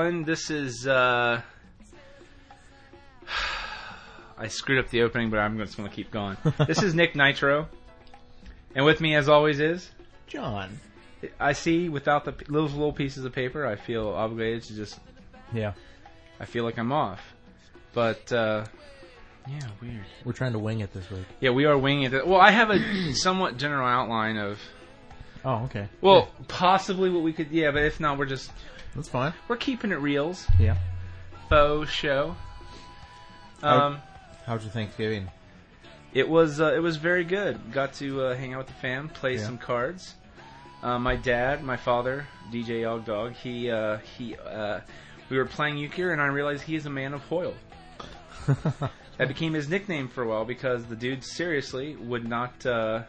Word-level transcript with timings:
This 0.00 0.50
is 0.50 0.86
uh 0.86 1.42
I 4.38 4.48
screwed 4.48 4.78
up 4.78 4.88
the 4.88 5.02
opening, 5.02 5.28
but 5.28 5.38
I'm 5.38 5.58
just 5.58 5.76
going 5.76 5.86
to 5.88 5.94
keep 5.94 6.10
going. 6.10 6.38
this 6.66 6.82
is 6.82 6.94
Nick 6.94 7.14
Nitro. 7.14 7.68
And 8.74 8.86
with 8.86 9.02
me 9.02 9.14
as 9.14 9.28
always 9.28 9.60
is 9.60 9.90
Jon. 10.26 10.80
I 11.38 11.52
see 11.52 11.90
without 11.90 12.24
the 12.24 12.32
those 12.48 12.72
little 12.72 12.94
pieces 12.94 13.26
of 13.26 13.32
paper, 13.34 13.66
I 13.66 13.76
feel 13.76 14.08
obligated 14.08 14.62
to 14.64 14.74
just 14.74 14.98
Yeah. 15.52 15.72
I 16.40 16.46
feel 16.46 16.64
like 16.64 16.78
I'm 16.78 16.92
off. 16.92 17.20
But 17.92 18.32
uh 18.32 18.64
yeah, 19.46 19.60
weird. 19.82 20.04
We're 20.24 20.32
trying 20.32 20.52
to 20.52 20.58
wing 20.58 20.80
it 20.80 20.94
this 20.94 21.10
week. 21.10 21.26
Yeah, 21.40 21.50
we 21.50 21.66
are 21.66 21.76
winging 21.76 22.10
it. 22.14 22.26
Well, 22.26 22.40
I 22.40 22.52
have 22.52 22.70
a 22.70 23.12
somewhat 23.14 23.58
general 23.58 23.86
outline 23.86 24.38
of 24.38 24.58
Oh, 25.44 25.64
okay. 25.64 25.88
well, 26.00 26.30
possibly 26.48 27.10
what 27.10 27.22
we 27.22 27.34
could 27.34 27.50
yeah, 27.50 27.70
but 27.70 27.82
if 27.82 28.00
not, 28.00 28.16
we're 28.16 28.24
just 28.26 28.50
That's 28.94 29.08
fine. 29.08 29.32
we're 29.48 29.56
keeping 29.56 29.92
it 29.92 29.96
reals. 30.00 30.46
Yeah. 30.58 30.76
Faux 31.48 31.90
show. 31.90 32.36
Um 33.62 33.98
How's 34.46 34.62
your 34.62 34.72
Thanksgiving? 34.72 35.28
It 36.12 36.28
was 36.28 36.60
uh, 36.60 36.72
it 36.74 36.80
was 36.80 36.96
very 36.96 37.24
good. 37.24 37.72
Got 37.72 37.92
to 37.94 38.22
uh, 38.22 38.34
hang 38.34 38.52
out 38.54 38.58
with 38.58 38.66
the 38.68 38.72
fam, 38.74 39.08
play 39.08 39.36
Yeah. 39.36 39.44
some 39.44 39.58
cards. 39.58 40.14
Uh, 40.82 40.98
my 40.98 41.14
dad, 41.14 41.62
my 41.62 41.76
father, 41.76 42.26
DJ 42.52 42.80
Yog 42.80 43.04
Dog, 43.04 43.34
he 43.34 43.70
uh, 43.70 43.98
he 44.18 44.34
uh, 44.36 44.80
we 45.28 45.36
were 45.36 45.44
playing 45.44 45.76
euchre, 45.76 46.10
and 46.12 46.20
I 46.20 46.26
realized 46.26 46.62
he 46.64 46.74
is 46.74 46.86
a 46.86 46.90
man 46.90 47.14
of 47.14 47.20
Hoyle. 47.22 47.54
That 49.18 49.28
became 49.28 49.52
his 49.52 49.68
nickname 49.68 50.08
for 50.08 50.22
a 50.22 50.26
while 50.26 50.46
because 50.46 50.86
the 50.86 50.96
dude 50.96 51.22
seriously 51.22 51.94
would 51.96 52.26
not. 52.26 52.64
Uh, 52.64 53.02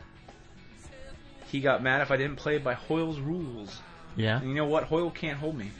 he 1.47 1.61
got 1.61 1.81
mad 1.81 2.02
if 2.02 2.11
I 2.11 2.17
didn't 2.17 2.35
play 2.35 2.57
by 2.57 2.73
Hoyle's 2.73 3.21
rules. 3.21 3.79
Yeah. 4.16 4.40
And 4.40 4.50
you 4.50 4.56
know 4.56 4.66
what? 4.66 4.84
Hoyle 4.86 5.12
can't 5.12 5.38
hold 5.38 5.58
me. 5.58 5.72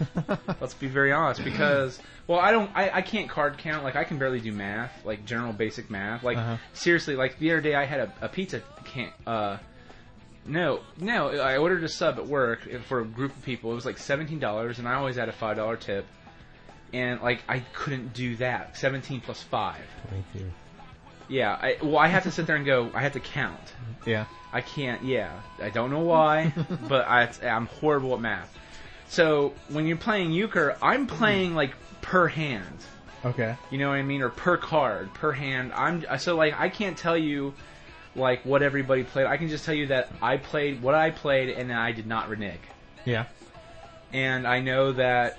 Let's 0.60 0.74
be 0.74 0.86
very 0.88 1.12
honest, 1.12 1.44
because 1.44 1.98
well, 2.26 2.38
I 2.40 2.52
don't, 2.52 2.70
I, 2.74 2.90
I 2.90 3.02
can't 3.02 3.28
card 3.28 3.58
count. 3.58 3.84
Like 3.84 3.96
I 3.96 4.04
can 4.04 4.18
barely 4.18 4.40
do 4.40 4.50
math, 4.52 5.04
like 5.04 5.26
general 5.26 5.52
basic 5.52 5.90
math. 5.90 6.22
Like 6.22 6.38
Uh-huh. 6.38 6.56
seriously, 6.72 7.16
like 7.16 7.38
the 7.38 7.50
other 7.52 7.60
day 7.60 7.74
I 7.74 7.84
had 7.84 8.00
a, 8.00 8.12
a 8.22 8.28
pizza 8.28 8.62
can't. 8.84 9.12
Uh, 9.26 9.58
no, 10.46 10.80
no, 10.98 11.28
I 11.38 11.58
ordered 11.58 11.84
a 11.84 11.88
sub 11.88 12.18
at 12.18 12.26
work 12.26 12.66
for 12.84 13.00
a 13.00 13.04
group 13.04 13.36
of 13.36 13.42
people. 13.44 13.72
It 13.72 13.74
was 13.74 13.84
like 13.84 13.98
seventeen 13.98 14.38
dollars, 14.38 14.78
and 14.78 14.88
I 14.88 14.94
always 14.94 15.16
had 15.16 15.28
a 15.28 15.32
five 15.32 15.56
dollar 15.56 15.76
tip. 15.76 16.06
And 16.94 17.20
like 17.20 17.42
I 17.48 17.60
couldn't 17.74 18.14
do 18.14 18.36
that. 18.36 18.76
Seventeen 18.78 19.20
plus 19.20 19.42
five. 19.42 19.84
Twenty-two. 20.08 20.50
Yeah. 21.30 21.52
I, 21.52 21.76
well, 21.82 21.98
I 21.98 22.08
have 22.08 22.24
to 22.24 22.30
sit 22.30 22.46
there 22.46 22.56
and 22.56 22.66
go. 22.66 22.90
I 22.92 23.00
have 23.00 23.12
to 23.12 23.20
count. 23.20 23.72
Yeah. 24.04 24.26
I 24.52 24.60
can't. 24.60 25.02
Yeah, 25.04 25.30
I 25.62 25.70
don't 25.70 25.90
know 25.90 26.00
why, 26.00 26.52
but 26.88 27.06
I, 27.06 27.28
I'm 27.42 27.66
horrible 27.66 28.14
at 28.14 28.20
math. 28.20 28.52
So 29.08 29.54
when 29.68 29.86
you're 29.86 29.96
playing 29.96 30.32
euchre, 30.32 30.76
I'm 30.82 31.06
playing 31.06 31.54
like 31.54 31.74
per 32.00 32.28
hand. 32.28 32.78
Okay. 33.24 33.56
You 33.70 33.78
know 33.78 33.90
what 33.90 33.96
I 33.96 34.02
mean, 34.02 34.22
or 34.22 34.28
per 34.28 34.56
card, 34.56 35.12
per 35.14 35.32
hand. 35.32 35.72
I'm 35.74 36.04
so 36.18 36.36
like 36.36 36.58
I 36.58 36.68
can't 36.68 36.96
tell 36.96 37.16
you 37.16 37.54
like 38.16 38.44
what 38.44 38.62
everybody 38.62 39.04
played. 39.04 39.26
I 39.26 39.36
can 39.36 39.48
just 39.48 39.64
tell 39.64 39.74
you 39.74 39.88
that 39.88 40.10
I 40.20 40.36
played 40.36 40.82
what 40.82 40.94
I 40.94 41.10
played, 41.10 41.50
and 41.50 41.72
I 41.72 41.92
did 41.92 42.06
not 42.06 42.28
renege. 42.28 42.58
Yeah. 43.04 43.26
And 44.12 44.46
I 44.46 44.60
know 44.60 44.92
that 44.92 45.38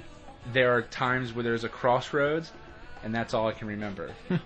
there 0.53 0.73
are 0.75 0.81
times 0.81 1.33
where 1.33 1.43
there's 1.43 1.65
a 1.65 1.69
crossroads, 1.69 2.51
and 3.03 3.13
that's 3.13 3.33
all 3.33 3.47
I 3.47 3.51
can 3.51 3.67
remember. 3.67 4.11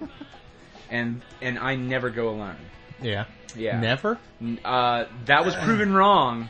and 0.89 1.21
and 1.41 1.57
I 1.59 1.75
never 1.75 2.09
go 2.09 2.29
alone. 2.29 2.57
Yeah. 3.01 3.25
Yeah. 3.55 3.79
Never. 3.79 4.17
Uh, 4.63 5.05
that 5.25 5.45
was 5.45 5.55
proven 5.55 5.93
wrong 5.93 6.49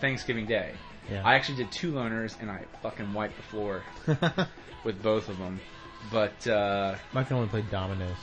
Thanksgiving 0.00 0.46
Day. 0.46 0.72
Yeah. 1.10 1.22
I 1.24 1.34
actually 1.34 1.56
did 1.56 1.72
two 1.72 1.92
loners 1.92 2.34
and 2.40 2.50
I 2.50 2.64
fucking 2.82 3.12
wiped 3.14 3.36
the 3.36 3.42
floor 3.42 3.82
with 4.84 5.02
both 5.02 5.28
of 5.28 5.38
them. 5.38 5.60
But 6.10 6.46
uh, 6.46 6.96
My 7.12 7.26
only 7.30 7.48
played 7.48 7.70
dominoes 7.70 8.16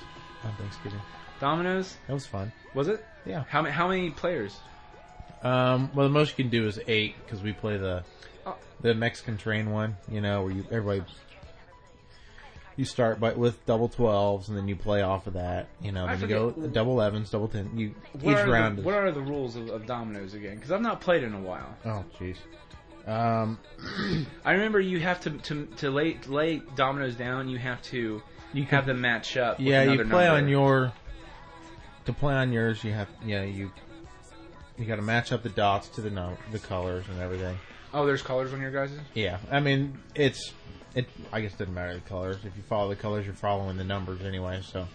on 0.43 0.53
Thanksgiving. 0.55 0.99
Dominoes 1.39 1.97
That 2.07 2.13
was 2.13 2.25
fun. 2.25 2.51
was 2.73 2.87
it? 2.87 3.03
Yeah. 3.25 3.43
How 3.49 3.61
many? 3.61 3.73
How 3.73 3.87
many 3.87 4.09
players? 4.11 4.55
Um. 5.43 5.91
Well, 5.93 6.07
the 6.07 6.13
most 6.13 6.37
you 6.37 6.43
can 6.43 6.49
do 6.51 6.67
is 6.67 6.79
eight 6.87 7.15
because 7.23 7.41
we 7.41 7.53
play 7.53 7.77
the 7.77 8.03
Oh. 8.45 8.55
the 8.81 8.93
Mexican 8.93 9.37
train 9.37 9.71
one. 9.71 9.97
You 10.09 10.21
know, 10.21 10.43
where 10.43 10.51
you 10.53 10.65
everybody. 10.71 11.03
You 12.77 12.83
start 12.83 13.19
by 13.21 13.33
with 13.33 13.65
double 13.65 13.87
twelves, 13.87 14.49
and 14.49 14.57
then 14.57 14.67
you 14.67 14.75
play 14.75 15.01
off 15.01 15.27
of 15.27 15.33
that. 15.33 15.67
You 15.81 15.93
know, 15.93 16.07
then 16.07 16.19
you 16.19 16.27
go 16.27 16.51
double 16.51 16.99
elevens, 16.99 17.29
double 17.29 17.47
ten. 17.47 17.71
You 17.77 17.95
What 18.19 18.39
each 18.39 18.47
round. 18.47 18.77
The, 18.77 18.81
is, 18.81 18.85
what 18.85 18.95
are 18.95 19.11
the 19.11 19.21
rules 19.21 19.55
of, 19.55 19.69
of 19.69 19.85
dominoes 19.85 20.33
again? 20.33 20.55
Because 20.55 20.71
I've 20.71 20.81
not 20.81 20.99
played 20.99 21.23
in 21.23 21.33
a 21.33 21.39
while. 21.39 21.75
oh, 21.85 22.03
jeez. 22.19 22.37
Um. 23.07 23.59
I 24.45 24.53
remember 24.53 24.79
you 24.79 24.99
have 24.99 25.21
to 25.21 25.29
to, 25.31 25.65
to 25.77 25.89
lay 25.89 26.17
lay 26.27 26.61
dominoes 26.75 27.15
down. 27.15 27.47
You 27.47 27.59
have 27.59 27.81
to 27.83 28.21
You 28.53 28.63
have 28.65 28.85
them 28.85 28.99
match 28.99 29.37
up. 29.37 29.59
Yeah, 29.59 29.83
you 29.83 29.97
play 30.05 30.25
number. 30.25 30.43
on 30.43 30.47
your. 30.49 30.93
To 32.05 32.13
play 32.13 32.33
on 32.33 32.51
yours, 32.51 32.83
you 32.83 32.91
have 32.91 33.07
yeah 33.25 33.43
you. 33.43 33.71
You 34.77 34.83
got 34.83 34.97
to 34.97 35.01
match 35.01 35.31
up 35.31 35.43
the 35.43 35.49
dots 35.49 35.87
to 35.89 36.01
the 36.01 36.09
no, 36.09 36.37
the 36.51 36.59
colors 36.59 37.05
and 37.09 37.21
everything. 37.21 37.57
Oh, 37.93 38.05
there's 38.05 38.21
colors 38.21 38.51
on 38.51 38.59
your 38.59 38.71
guys'. 38.71 38.91
Yeah, 39.13 39.37
I 39.49 39.61
mean 39.61 39.97
it's 40.15 40.51
it. 40.95 41.07
I 41.31 41.41
guess 41.41 41.53
it 41.53 41.59
doesn't 41.59 41.73
matter 41.73 41.93
the 41.93 41.99
colors. 42.01 42.37
If 42.45 42.55
you 42.57 42.63
follow 42.63 42.89
the 42.89 42.95
colors, 42.95 43.25
you're 43.25 43.35
following 43.35 43.77
the 43.77 43.83
numbers 43.83 44.21
anyway. 44.23 44.61
So, 44.63 44.87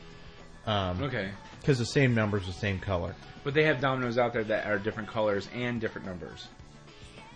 um, 0.67 1.03
Okay, 1.03 1.31
because 1.61 1.79
the 1.79 1.85
same 1.87 2.15
number's 2.15 2.47
the 2.47 2.53
same 2.53 2.79
color. 2.79 3.15
but 3.45 3.55
they 3.55 3.65
have 3.65 3.81
dominoes 3.81 4.19
out 4.19 4.33
there 4.33 4.45
that 4.45 4.67
are 4.67 4.79
different 4.79 5.09
colors 5.09 5.49
and 5.55 5.81
different 5.81 6.07
numbers, 6.07 6.49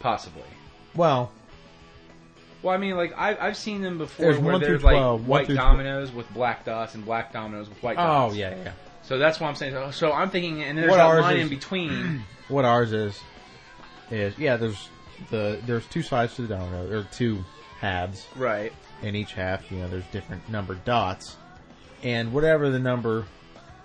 possibly. 0.00 0.42
Well, 0.94 1.30
Well, 2.62 2.74
I 2.74 2.78
mean, 2.78 2.96
like 2.96 3.12
I've 3.16 3.38
I've 3.40 3.56
seen 3.56 3.82
them 3.82 3.98
before 3.98 4.24
There's 4.26 4.38
where 4.38 4.52
one 4.52 4.60
through 4.60 4.68
there's 4.70 4.84
like 4.84 4.96
12, 4.96 5.20
one 5.20 5.28
white 5.28 5.46
through 5.46 5.56
tw- 5.56 5.58
dominoes 5.58 6.12
with 6.12 6.32
black 6.32 6.64
dots 6.64 6.94
and 6.94 7.04
black 7.04 7.32
dominoes 7.32 7.68
with 7.68 7.82
white 7.82 7.96
dots. 7.96 8.32
oh 8.32 8.36
yeah, 8.36 8.54
yeah. 8.56 8.72
So 9.02 9.18
that's 9.18 9.38
what 9.38 9.48
I'm 9.48 9.54
saying. 9.54 9.72
So, 9.74 9.90
so 9.90 10.12
I'm 10.12 10.30
thinking, 10.30 10.62
and 10.62 10.78
there's 10.78 10.88
What 10.88 10.96
that 10.96 11.04
ours 11.06 11.22
line 11.22 11.36
is- 11.36 11.42
in 11.42 11.48
between. 11.48 12.24
What 12.48 12.66
ours 12.66 12.92
is 12.92 13.18
is 14.10 14.36
yeah. 14.38 14.56
There's 14.58 14.88
the 15.30 15.60
there's 15.64 15.86
two 15.86 16.02
sides 16.02 16.34
to 16.36 16.42
the 16.42 16.48
domino. 16.48 16.86
There 16.86 16.98
are 16.98 17.04
two 17.10 17.42
halves. 17.80 18.26
right. 18.36 18.72
in 19.02 19.14
each 19.14 19.32
half, 19.32 19.70
you 19.70 19.78
know, 19.78 19.88
there's 19.88 20.06
different 20.06 20.48
numbered 20.48 20.84
dots, 20.84 21.36
and 22.02 22.32
whatever 22.32 22.70
the 22.70 22.78
number 22.78 23.26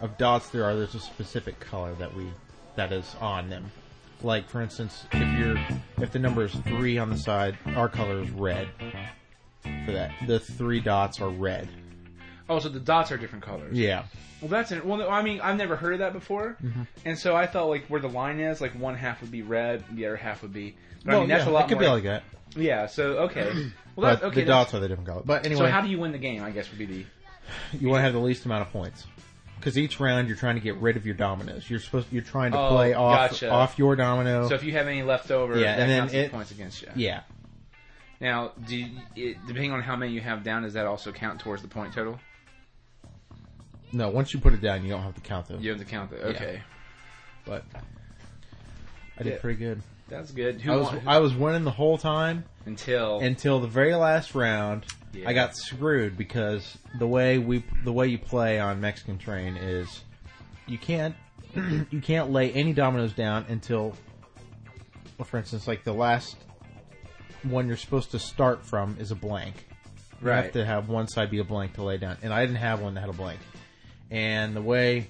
of 0.02 0.18
dots 0.18 0.50
there 0.50 0.64
are, 0.64 0.76
there's 0.76 0.96
a 0.96 1.00
specific 1.00 1.60
color 1.60 1.94
that 1.96 2.14
we 2.16 2.28
that 2.76 2.92
is 2.92 3.16
on 3.20 3.50
them. 3.50 3.72
Like 4.22 4.50
for 4.50 4.62
instance, 4.62 5.06
if 5.12 5.40
you're 5.40 5.60
if 6.02 6.12
the 6.12 6.20
number 6.20 6.44
is 6.46 6.54
three 6.54 6.98
on 6.98 7.10
the 7.10 7.18
side, 7.18 7.58
our 7.76 7.90
color 7.90 8.22
is 8.22 8.30
red. 8.32 8.70
For 9.86 9.92
that, 9.92 10.12
the 10.26 10.40
three 10.40 10.80
dots 10.80 11.20
are 11.22 11.30
red. 11.30 11.68
Oh, 12.50 12.60
so 12.60 12.68
the 12.70 12.80
dots 12.80 13.12
are 13.12 13.18
different 13.18 13.46
colors. 13.46 13.78
Yeah, 13.78 14.04
Well, 14.42 14.50
that's 14.50 14.72
it. 14.72 14.84
Well, 14.86 15.08
I 15.10 15.22
mean, 15.22 15.40
I've 15.42 15.56
never 15.58 15.76
heard 15.76 15.94
of 15.94 16.00
that 16.00 16.14
before, 16.14 16.58
Mm-hmm. 16.64 16.82
and 17.06 17.18
so 17.18 17.36
I 17.36 17.46
thought 17.48 17.68
like 17.70 17.86
where 17.88 18.02
the 18.02 18.10
line 18.10 18.40
is, 18.40 18.60
like 18.60 18.72
one 18.74 18.96
half 18.96 19.22
would 19.22 19.32
be 19.32 19.42
red, 19.44 19.84
the 19.92 20.06
other 20.08 20.16
half 20.18 20.42
would 20.42 20.54
be. 20.54 20.76
But 21.06 21.12
well, 21.12 21.18
I 21.18 21.20
mean, 21.22 21.30
that's 21.30 21.46
yeah, 21.46 21.52
a 21.52 21.54
lot 21.54 21.66
it 21.66 21.68
could 21.70 21.76
more. 21.76 21.84
be 21.84 21.88
like 21.88 22.04
that. 22.04 22.24
yeah. 22.56 22.86
So 22.88 23.04
okay. 23.30 23.52
Well, 23.96 24.16
that, 24.16 24.24
okay. 24.24 24.42
the 24.42 24.46
dots 24.48 24.74
are 24.74 24.80
the 24.80 24.88
different 24.88 25.10
color. 25.10 25.24
But 25.26 25.46
anyway, 25.46 25.60
So 25.66 25.68
how 25.70 25.82
do 25.82 25.90
you 25.90 26.00
win 26.00 26.14
the 26.14 26.18
game? 26.18 26.42
I 26.42 26.52
guess 26.52 26.70
would 26.70 26.80
be 26.80 26.86
the. 26.86 27.06
you 27.78 27.90
want 27.90 27.98
to 28.00 28.04
have 28.04 28.14
the 28.14 28.20
least 28.20 28.46
amount 28.46 28.62
of 28.66 28.72
points. 28.72 29.06
Because 29.58 29.78
each 29.78 30.00
round 30.00 30.30
you're 30.30 30.38
trying 30.38 30.56
to 30.56 30.62
get 30.62 30.78
rid 30.78 30.96
of 30.96 31.06
your 31.06 31.16
dominoes. 31.16 31.70
You're 31.70 31.82
supposed 31.82 32.08
you're 32.10 32.24
trying 32.24 32.54
to 32.54 32.58
Oh, 32.58 32.70
play 32.70 32.94
off 32.94 33.32
gotcha. 33.32 33.50
off 33.52 33.78
your 33.78 33.98
domino. 33.98 34.48
So 34.48 34.56
if 34.56 34.64
you 34.64 34.72
have 34.72 34.88
any 34.88 35.04
left 35.04 35.32
over, 35.32 35.60
Yeah, 35.60 35.76
that 35.76 35.90
and 35.90 36.10
then 36.10 36.16
it- 36.18 36.32
points 36.32 36.52
against 36.52 36.82
you. 36.82 36.88
yeah, 36.96 37.24
Now, 38.22 38.54
do 38.66 38.78
you, 38.78 38.88
it, 39.18 39.38
depending 39.48 39.74
on 39.74 39.82
how 39.82 39.98
many 39.98 40.14
you 40.14 40.22
have 40.22 40.44
down, 40.46 40.64
does 40.64 40.74
that 40.76 40.86
also 40.86 41.12
count 41.12 41.42
towards 41.42 41.62
the 41.62 41.68
point 41.68 41.94
total? 41.94 42.20
No, 43.92 44.10
once 44.10 44.34
you 44.34 44.40
put 44.40 44.54
it 44.54 44.62
down, 44.62 44.84
you 44.84 44.90
don't 44.90 45.02
have 45.02 45.16
to 45.16 45.22
count 45.22 45.48
them. 45.48 45.62
You 45.62 45.72
have 45.72 45.80
to 45.80 45.86
count 45.86 46.12
them. 46.12 46.20
Okay, 46.36 46.62
But 47.46 47.64
I 49.18 49.24
did 49.24 49.34
Yeah. 49.34 49.40
pretty 49.40 49.60
good. 49.60 49.82
that's 50.08 50.32
good. 50.32 50.62
Who 50.62 50.72
I 50.72 50.76
was 50.76 50.86
won? 50.88 51.02
I 51.08 51.18
was 51.20 51.34
winning 51.36 51.64
the 51.64 51.72
whole 51.72 51.98
time 51.98 52.44
until 52.66 53.20
until 53.20 53.60
the 53.60 53.68
very 53.68 53.96
last 53.96 54.34
round. 54.36 54.86
Yeah. 55.14 55.28
I 55.30 55.34
got 55.34 55.56
screwed 55.56 56.18
because 56.18 56.78
the 57.00 57.08
way 57.08 57.38
we 57.40 57.64
the 57.84 57.92
way 57.94 58.08
you 58.08 58.18
play 58.20 58.60
on 58.60 58.80
Mexican 58.82 59.18
Train 59.18 59.58
is 59.58 60.04
you 60.68 60.78
can't 60.78 61.16
you 61.56 62.00
can't 62.02 62.30
lay 62.32 62.52
any 62.52 62.74
dominoes 62.74 63.14
down 63.14 63.46
until, 63.50 63.96
well, 65.18 65.26
for 65.26 65.38
instance, 65.38 65.68
like 65.68 65.84
the 65.84 65.94
last 65.94 66.38
one 67.44 67.68
you're 67.68 67.78
supposed 67.78 68.12
to 68.12 68.20
start 68.20 68.64
from 68.64 68.98
is 69.00 69.10
a 69.12 69.16
blank. 69.16 69.66
You 70.22 70.28
Right. 70.28 70.44
have 70.44 70.52
to 70.54 70.66
have 70.66 70.90
one 70.90 71.08
side 71.08 71.32
be 71.32 71.40
a 71.40 71.44
blank 71.44 71.74
to 71.74 71.84
lay 71.84 71.98
down, 71.98 72.18
and 72.22 72.32
I 72.34 72.42
didn't 72.46 72.58
have 72.58 72.82
one 72.82 72.94
that 72.96 73.00
had 73.02 73.10
a 73.10 73.14
blank. 73.14 73.40
And 74.12 74.56
the 74.56 74.62
way 74.62 75.08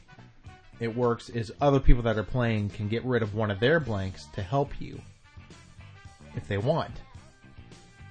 it 0.80 0.96
works 0.96 1.30
is 1.30 1.52
other 1.62 1.80
people 1.80 2.04
that 2.04 2.18
are 2.18 2.24
playing 2.24 2.70
can 2.70 2.88
get 2.88 3.04
rid 3.06 3.22
of 3.24 3.34
one 3.36 3.52
of 3.52 3.60
their 3.60 3.80
blanks 3.80 4.26
to 4.34 4.42
help 4.42 4.72
you 4.80 5.02
if 6.36 6.48
they 6.48 6.58
want. 6.58 6.92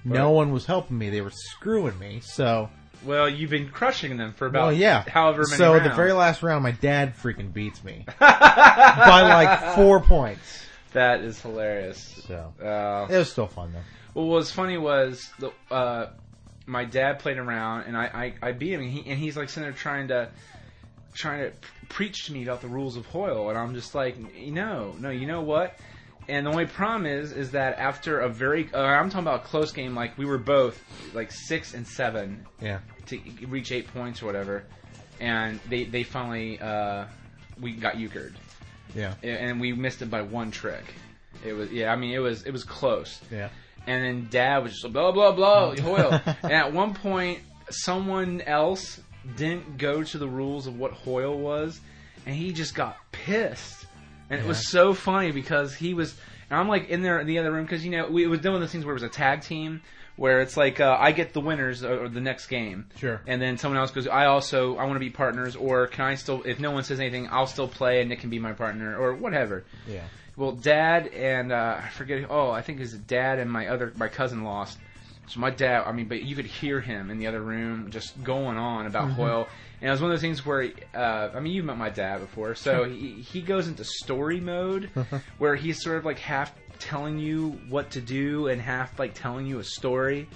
No 0.05 0.31
one 0.31 0.51
was 0.51 0.65
helping 0.65 0.97
me; 0.97 1.09
they 1.09 1.21
were 1.21 1.31
screwing 1.31 1.99
me. 1.99 2.21
So, 2.23 2.69
well, 3.03 3.29
you've 3.29 3.49
been 3.49 3.69
crushing 3.69 4.17
them 4.17 4.33
for 4.33 4.47
about 4.47 4.67
well, 4.67 4.73
yeah. 4.73 5.03
however 5.07 5.43
many 5.43 5.57
so 5.57 5.73
rounds. 5.73 5.89
the 5.89 5.93
very 5.95 6.13
last 6.13 6.41
round, 6.41 6.63
my 6.63 6.71
dad 6.71 7.15
freaking 7.17 7.51
beats 7.53 7.83
me 7.83 8.05
by 8.19 9.21
like 9.21 9.75
four 9.75 9.99
points. 9.99 10.63
that 10.93 11.21
is 11.21 11.39
hilarious. 11.41 12.23
So 12.27 12.53
Uh, 12.63 13.07
it 13.13 13.17
was 13.17 13.31
still 13.31 13.47
fun 13.47 13.73
though. 13.73 13.79
Well, 14.13 14.27
what 14.27 14.35
was 14.37 14.51
funny 14.51 14.77
was 14.77 15.29
the 15.39 15.51
uh, 15.69 16.07
my 16.65 16.85
dad 16.85 17.19
played 17.19 17.37
around 17.37 17.83
and 17.83 17.97
I, 17.97 18.33
I, 18.41 18.49
I 18.49 18.51
beat 18.53 18.73
him 18.73 18.81
and, 18.81 18.89
he, 18.91 19.09
and 19.09 19.19
he's 19.19 19.35
like 19.35 19.49
sitting 19.49 19.63
there 19.63 19.73
trying 19.73 20.07
to 20.09 20.29
trying 21.13 21.49
to 21.49 21.57
preach 21.89 22.25
to 22.27 22.33
me 22.33 22.43
about 22.43 22.61
the 22.61 22.67
rules 22.67 22.95
of 22.97 23.05
Hoyle 23.07 23.49
and 23.49 23.57
I'm 23.57 23.73
just 23.73 23.95
like 23.95 24.15
no 24.37 24.95
no 24.99 25.09
you 25.09 25.25
know 25.25 25.41
what 25.41 25.77
and 26.27 26.45
the 26.45 26.51
only 26.51 26.65
problem 26.67 27.05
is 27.07 27.31
is 27.31 27.51
that 27.51 27.77
after 27.79 28.19
a 28.19 28.29
very 28.29 28.69
uh, 28.73 28.77
I'm 28.79 29.09
talking 29.09 29.27
about 29.27 29.41
a 29.43 29.47
close 29.47 29.71
game 29.71 29.95
like 29.95 30.17
we 30.17 30.25
were 30.25 30.37
both 30.37 30.81
like 31.13 31.31
six 31.31 31.73
and 31.73 31.87
seven 31.87 32.45
Yeah. 32.61 32.79
to 33.07 33.19
reach 33.47 33.71
eight 33.71 33.87
points 33.93 34.21
or 34.21 34.27
whatever 34.27 34.63
and 35.19 35.59
they 35.67 35.83
they 35.85 36.03
finally 36.03 36.59
uh, 36.61 37.05
we 37.59 37.71
got 37.73 37.95
euchred 37.95 38.33
Yeah. 38.95 39.15
and 39.23 39.59
we 39.59 39.73
missed 39.73 40.01
it 40.01 40.09
by 40.09 40.21
one 40.21 40.51
trick. 40.51 40.83
It 41.45 41.53
was 41.53 41.71
yeah, 41.71 41.91
I 41.91 41.95
mean 41.95 42.13
it 42.13 42.19
was 42.19 42.43
it 42.43 42.51
was 42.51 42.63
close. 42.63 43.19
Yeah. 43.31 43.49
And 43.87 44.03
then 44.03 44.27
Dad 44.29 44.61
was 44.63 44.73
just 44.73 44.83
like, 44.83 44.93
blah 44.93 45.11
blah 45.11 45.31
blah 45.31 45.75
Hoyle. 45.81 46.21
and 46.43 46.51
at 46.53 46.71
one 46.73 46.93
point, 46.93 47.39
someone 47.69 48.41
else 48.41 48.99
didn't 49.35 49.77
go 49.77 50.03
to 50.03 50.17
the 50.17 50.27
rules 50.27 50.67
of 50.67 50.77
what 50.77 50.91
Hoyle 50.91 51.37
was, 51.37 51.79
and 52.25 52.35
he 52.35 52.51
just 52.53 52.75
got 52.75 52.97
pissed. 53.11 53.85
And 54.29 54.39
it 54.39 54.45
was 54.45 54.69
so 54.69 54.93
funny 54.93 55.31
because 55.31 55.73
he 55.75 55.93
was, 55.93 56.15
and 56.49 56.59
I'm 56.59 56.67
like 56.67 56.89
in 56.89 57.01
there 57.01 57.19
in 57.19 57.27
the 57.27 57.39
other 57.39 57.51
room 57.51 57.65
because 57.65 57.83
you 57.83 57.91
know 57.91 58.07
we 58.07 58.27
was 58.27 58.39
doing 58.41 58.59
those 58.59 58.71
things 58.71 58.85
where 58.85 58.93
it 58.93 59.01
was 59.01 59.03
a 59.03 59.09
tag 59.09 59.41
team 59.41 59.81
where 60.17 60.41
it's 60.41 60.57
like 60.57 60.79
uh, 60.81 60.97
I 60.99 61.13
get 61.13 61.31
the 61.33 61.39
winners 61.39 61.81
or, 61.83 62.03
or 62.03 62.09
the 62.09 62.19
next 62.21 62.47
game, 62.47 62.87
Sure. 62.97 63.21
and 63.25 63.41
then 63.41 63.57
someone 63.57 63.79
else 63.79 63.91
goes, 63.91 64.05
I 64.07 64.25
also 64.25 64.75
I 64.75 64.83
want 64.83 64.95
to 64.95 64.99
be 64.99 65.09
partners, 65.09 65.55
or 65.55 65.87
can 65.87 66.05
I 66.05 66.15
still 66.15 66.43
if 66.43 66.59
no 66.59 66.71
one 66.71 66.83
says 66.83 66.99
anything, 66.99 67.27
I'll 67.31 67.47
still 67.47 67.67
play 67.69 68.01
and 68.01 68.09
Nick 68.09 68.19
can 68.19 68.29
be 68.29 68.37
my 68.39 68.51
partner 68.53 68.99
or 68.99 69.15
whatever. 69.15 69.63
Yeah. 69.87 70.03
Well, 70.35 70.51
Dad 70.53 71.07
and 71.07 71.51
uh, 71.51 71.81
I 71.83 71.89
forget. 71.89 72.27
Oh, 72.29 72.49
I 72.51 72.61
think 72.61 72.79
his 72.79 72.93
dad 72.93 73.39
and 73.39 73.51
my 73.51 73.67
other 73.67 73.91
my 73.97 74.07
cousin 74.09 74.43
lost. 74.43 74.77
So 75.29 75.39
my 75.39 75.51
dad, 75.51 75.83
I 75.85 75.91
mean, 75.91 76.07
but 76.07 76.23
you 76.23 76.35
could 76.35 76.45
hear 76.45 76.81
him 76.81 77.11
in 77.11 77.19
the 77.19 77.27
other 77.27 77.41
room 77.41 77.91
just 77.91 78.23
going 78.23 78.57
on 78.57 78.87
about 78.87 79.11
Hoyle, 79.11 79.47
and 79.79 79.87
it 79.87 79.91
was 79.91 80.01
one 80.01 80.09
of 80.09 80.15
those 80.15 80.21
things 80.21 80.43
where, 80.45 80.71
uh, 80.95 81.29
I 81.33 81.39
mean, 81.39 81.53
you've 81.53 81.65
met 81.65 81.77
my 81.77 81.89
dad 81.89 82.19
before, 82.21 82.55
so 82.55 82.83
he 82.85 83.11
he 83.13 83.41
goes 83.41 83.67
into 83.67 83.83
story 83.83 84.39
mode, 84.39 84.89
where 85.37 85.55
he's 85.55 85.81
sort 85.83 85.97
of 85.97 86.05
like 86.05 86.17
half 86.19 86.51
telling 86.79 87.19
you 87.19 87.59
what 87.69 87.91
to 87.91 88.01
do 88.01 88.47
and 88.47 88.59
half 88.61 88.97
like 88.97 89.13
telling 89.13 89.45
you 89.45 89.59
a 89.59 89.63
story. 89.63 90.27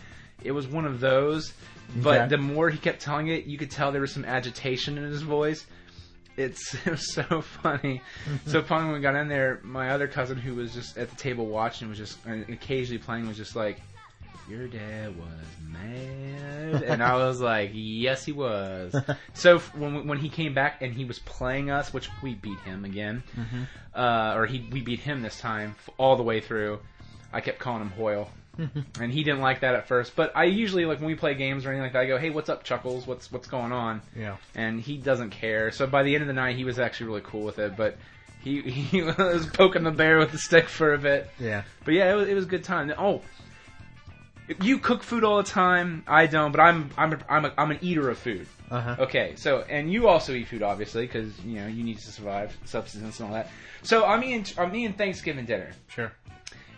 It 0.44 0.51
was 0.51 0.68
one 0.68 0.86
of 0.86 1.00
those, 1.00 1.54
but 1.96 2.19
Okay. 2.22 2.28
the 2.30 2.38
more 2.38 2.69
he 2.69 2.78
kept 2.78 3.01
telling 3.01 3.30
it, 3.30 3.46
you 3.46 3.57
could 3.57 3.72
tell 3.72 3.92
there 3.92 4.01
was 4.01 4.13
some 4.13 4.25
agitation 4.25 4.98
in 4.98 5.06
his 5.06 5.22
voice 5.22 5.66
it's 6.38 6.74
it 6.86 6.92
was 6.92 7.13
so 7.13 7.42
funny. 7.42 8.01
so 8.46 8.62
finally, 8.62 8.92
when 8.92 8.96
we 8.96 9.01
got 9.01 9.16
in 9.16 9.28
there. 9.28 9.60
My 9.63 9.92
other 9.92 10.07
cousin, 10.07 10.38
who 10.38 10.56
was 10.56 10.74
just 10.74 10.98
at 10.98 11.10
the 11.10 11.16
table 11.16 11.46
watching, 11.46 11.89
was 11.89 11.98
just 11.98 12.18
and 12.25 12.48
occasionally 12.50 13.00
playing, 13.00 13.28
was 13.28 13.38
just 13.38 13.56
like, 13.56 13.80
"Your 14.50 14.68
dad 14.68 15.18
was 15.18 15.45
mad," 15.68 16.83
and 16.83 17.01
I 17.03 17.15
was 17.15 17.39
like, 17.51 17.71
"Yes, 17.74 18.25
he 18.25 18.31
was." 18.31 18.95
so 19.33 19.59
when 19.59 20.07
when 20.07 20.18
he 20.19 20.30
came 20.30 20.53
back 20.53 20.81
and 20.81 20.94
he 20.94 21.06
was 21.06 21.19
playing 21.19 21.69
us, 21.69 21.94
which 21.94 22.09
we 22.21 22.35
beat 22.35 22.59
him 22.59 22.85
again, 22.85 23.24
uh, 23.95 24.33
or 24.35 24.45
he 24.45 24.68
we 24.71 24.81
beat 24.81 25.00
him 25.00 25.21
this 25.21 25.39
time 25.39 25.75
all 25.97 26.15
the 26.15 26.24
way 26.24 26.39
through. 26.41 26.80
I 27.31 27.41
kept 27.41 27.59
calling 27.59 27.81
him 27.81 27.89
Hoyle. 27.91 28.30
and 29.00 29.12
he 29.12 29.24
didn't 29.24 29.41
like 29.41 29.62
that 29.62 29.74
at 29.74 29.88
first, 29.88 30.15
but 30.15 30.31
I 30.36 30.44
usually 30.44 30.86
like 30.86 31.00
when 31.00 31.07
we 31.07 31.15
play 31.15 31.33
games 31.33 31.65
or 31.65 31.69
anything 31.69 31.83
like 31.86 31.94
that. 31.94 32.01
I 32.01 32.06
go, 32.06 32.19
"Hey, 32.19 32.29
what's 32.29 32.50
up, 32.50 32.63
Chuckles? 32.63 33.07
What's 33.07 33.31
what's 33.31 33.47
going 33.47 33.71
on?" 33.71 34.01
Yeah. 34.15 34.38
and 34.53 34.79
he 34.79 34.97
doesn't 34.97 35.31
care. 35.31 35.71
So 35.71 35.88
by 35.88 36.03
the 36.03 36.13
end 36.13 36.21
of 36.21 36.27
the 36.27 36.33
night, 36.33 36.56
he 36.56 36.63
was 36.63 36.77
actually 36.77 37.07
really 37.07 37.21
cool 37.24 37.44
with 37.44 37.57
it. 37.57 37.75
But 37.75 37.97
he 38.44 38.62
he 38.91 39.01
was 39.01 39.47
poking 39.47 39.81
the 39.83 39.89
bear 39.91 40.19
with 40.19 40.31
the 40.31 40.38
stick 40.38 40.69
for 40.69 40.94
a 40.94 41.00
bit. 41.00 41.27
Yeah. 41.39 41.63
But 41.83 41.95
yeah, 41.95 42.12
it 42.13 42.15
was, 42.15 42.27
it 42.27 42.33
was 42.36 42.45
a 42.45 42.47
good 42.47 42.63
time. 42.63 42.94
Oh, 42.95 43.21
you 44.62 44.78
cook 44.80 45.04
food 45.04 45.24
all 45.24 45.38
the 45.38 45.44
time. 45.50 46.04
I 46.07 46.25
don't, 46.28 46.51
but 46.51 46.60
I'm 46.62 46.90
I'm 46.98 47.13
a, 47.13 47.19
I'm 47.30 47.45
a, 47.45 47.54
I'm 47.57 47.72
an 47.72 47.80
eater 47.81 48.10
of 48.10 48.18
food. 48.18 48.48
Uh 48.69 48.81
huh. 48.81 48.95
Okay, 49.00 49.34
so 49.36 49.62
and 49.69 49.92
you 49.92 50.07
also 50.07 50.34
eat 50.34 50.48
food, 50.48 50.63
obviously, 50.63 51.06
because 51.06 51.38
you 51.42 51.56
know 51.60 51.68
you 51.68 51.84
need 51.84 52.00
to 52.00 52.12
survive, 52.12 52.56
subsistence 52.66 53.19
and 53.19 53.28
all 53.30 53.34
that. 53.36 53.50
So 53.84 54.06
I'm 54.06 54.24
eating 54.24 54.45
I'm 54.57 54.74
eating 54.75 54.94
Thanksgiving 54.94 55.45
dinner, 55.45 55.72
Sure. 55.88 56.12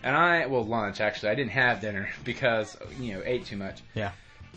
and 0.03 0.15
I 0.15 0.45
well 0.47 0.63
lunch 0.65 1.01
actually. 1.01 1.29
I 1.29 1.35
didn't 1.35 1.51
have 1.51 1.81
dinner 1.81 2.09
because 2.23 2.77
you 2.99 3.13
know 3.13 3.21
ate 3.25 3.45
too 3.45 3.57
much 3.57 3.81
Yeah. 3.93 4.11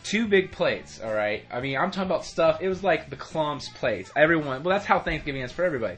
two 0.04 0.26
big 0.26 0.50
plates. 0.52 1.00
All 1.00 1.12
right. 1.14 1.44
I 1.50 1.61
mean, 1.61 1.76
I'm 1.78 1.90
talking 1.90 2.11
about 2.11 2.25
stuff. 2.25 2.61
It 2.61 2.69
was 2.69 2.82
like 2.82 3.08
the 3.11 3.16
clumps 3.16 3.69
plates. 3.70 4.11
Everyone. 4.16 4.62
Well, 4.62 4.75
that's 4.76 4.87
how 4.87 4.99
Thanksgiving 5.00 5.43
is 5.43 5.52
for 5.52 5.64
everybody. 5.64 5.96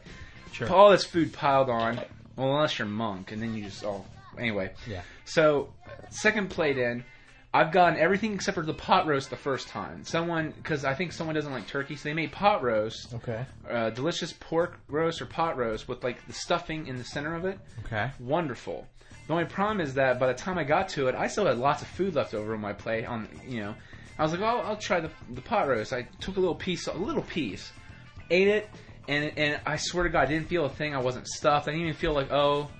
Sure. 0.52 0.70
All 0.72 0.90
this 0.90 1.04
food 1.04 1.32
piled 1.32 1.70
on. 1.70 2.00
Well, 2.36 2.54
unless 2.54 2.78
you're 2.78 2.88
monk, 2.88 3.32
and 3.32 3.40
then 3.42 3.54
you 3.54 3.64
just 3.64 3.84
all 3.84 4.06
Anyway. 4.38 4.70
Yeah. 4.86 5.02
So, 5.32 5.72
second 6.10 6.50
plate 6.50 6.78
in. 6.78 7.04
I've 7.52 7.72
gotten 7.72 7.98
everything 7.98 8.32
except 8.34 8.54
for 8.54 8.64
the 8.64 8.72
pot 8.74 9.08
roast 9.08 9.28
the 9.30 9.36
first 9.36 9.66
time. 9.66 10.04
Someone, 10.04 10.52
because 10.56 10.84
I 10.84 10.94
think 10.94 11.12
someone 11.12 11.34
doesn't 11.34 11.50
like 11.52 11.66
turkey, 11.66 11.96
so 11.96 12.08
they 12.08 12.14
made 12.14 12.30
pot 12.30 12.62
roast, 12.62 13.12
Okay. 13.14 13.44
uh, 13.68 13.90
delicious 13.90 14.32
pork 14.38 14.78
roast 14.88 15.20
or 15.20 15.26
pot 15.26 15.56
roast 15.56 15.88
with 15.88 16.04
like 16.04 16.24
the 16.28 16.32
stuffing 16.32 16.86
in 16.86 16.96
the 16.96 17.02
center 17.04 17.34
of 17.34 17.44
it 17.44 17.58
Okay. 17.86 18.08
wonderful. 18.20 18.86
The 19.26 19.32
only 19.32 19.46
problem 19.46 19.80
is 19.80 19.94
that 19.94 20.20
by 20.20 20.28
the 20.28 20.34
time 20.34 20.58
I 20.58 20.64
got 20.64 20.88
to 20.90 21.08
it, 21.08 21.16
I 21.16 21.26
still 21.26 21.46
had 21.46 21.58
lots 21.58 21.82
of 21.82 21.88
food 21.88 22.14
left 22.14 22.34
over 22.34 22.54
on 22.54 22.60
my 22.60 22.72
plate. 22.72 23.04
On 23.04 23.28
you 23.48 23.60
know, 23.62 23.74
I 24.16 24.22
was 24.22 24.30
like, 24.30 24.42
oh, 24.42 24.60
I'll 24.64 24.76
try 24.76 25.00
the 25.00 25.10
the 25.34 25.40
pot 25.40 25.66
roast. 25.66 25.92
I 25.92 26.02
took 26.20 26.36
a 26.36 26.40
little 26.40 26.54
piece, 26.54 26.86
a 26.86 26.92
little 26.94 27.22
piece, 27.22 27.72
ate 28.30 28.46
it, 28.48 28.68
and 29.08 29.32
and 29.36 29.60
I 29.66 29.74
swear 29.76 30.04
to 30.04 30.10
God, 30.10 30.22
I 30.22 30.26
didn't 30.26 30.46
feel 30.48 30.66
a 30.66 30.70
thing. 30.70 30.94
I 30.94 31.00
wasn't 31.00 31.26
stuffed. 31.26 31.66
I 31.66 31.72
didn't 31.72 31.86
even 31.88 31.96
feel 31.98 32.12
like, 32.12 32.30
oh, 32.30 32.70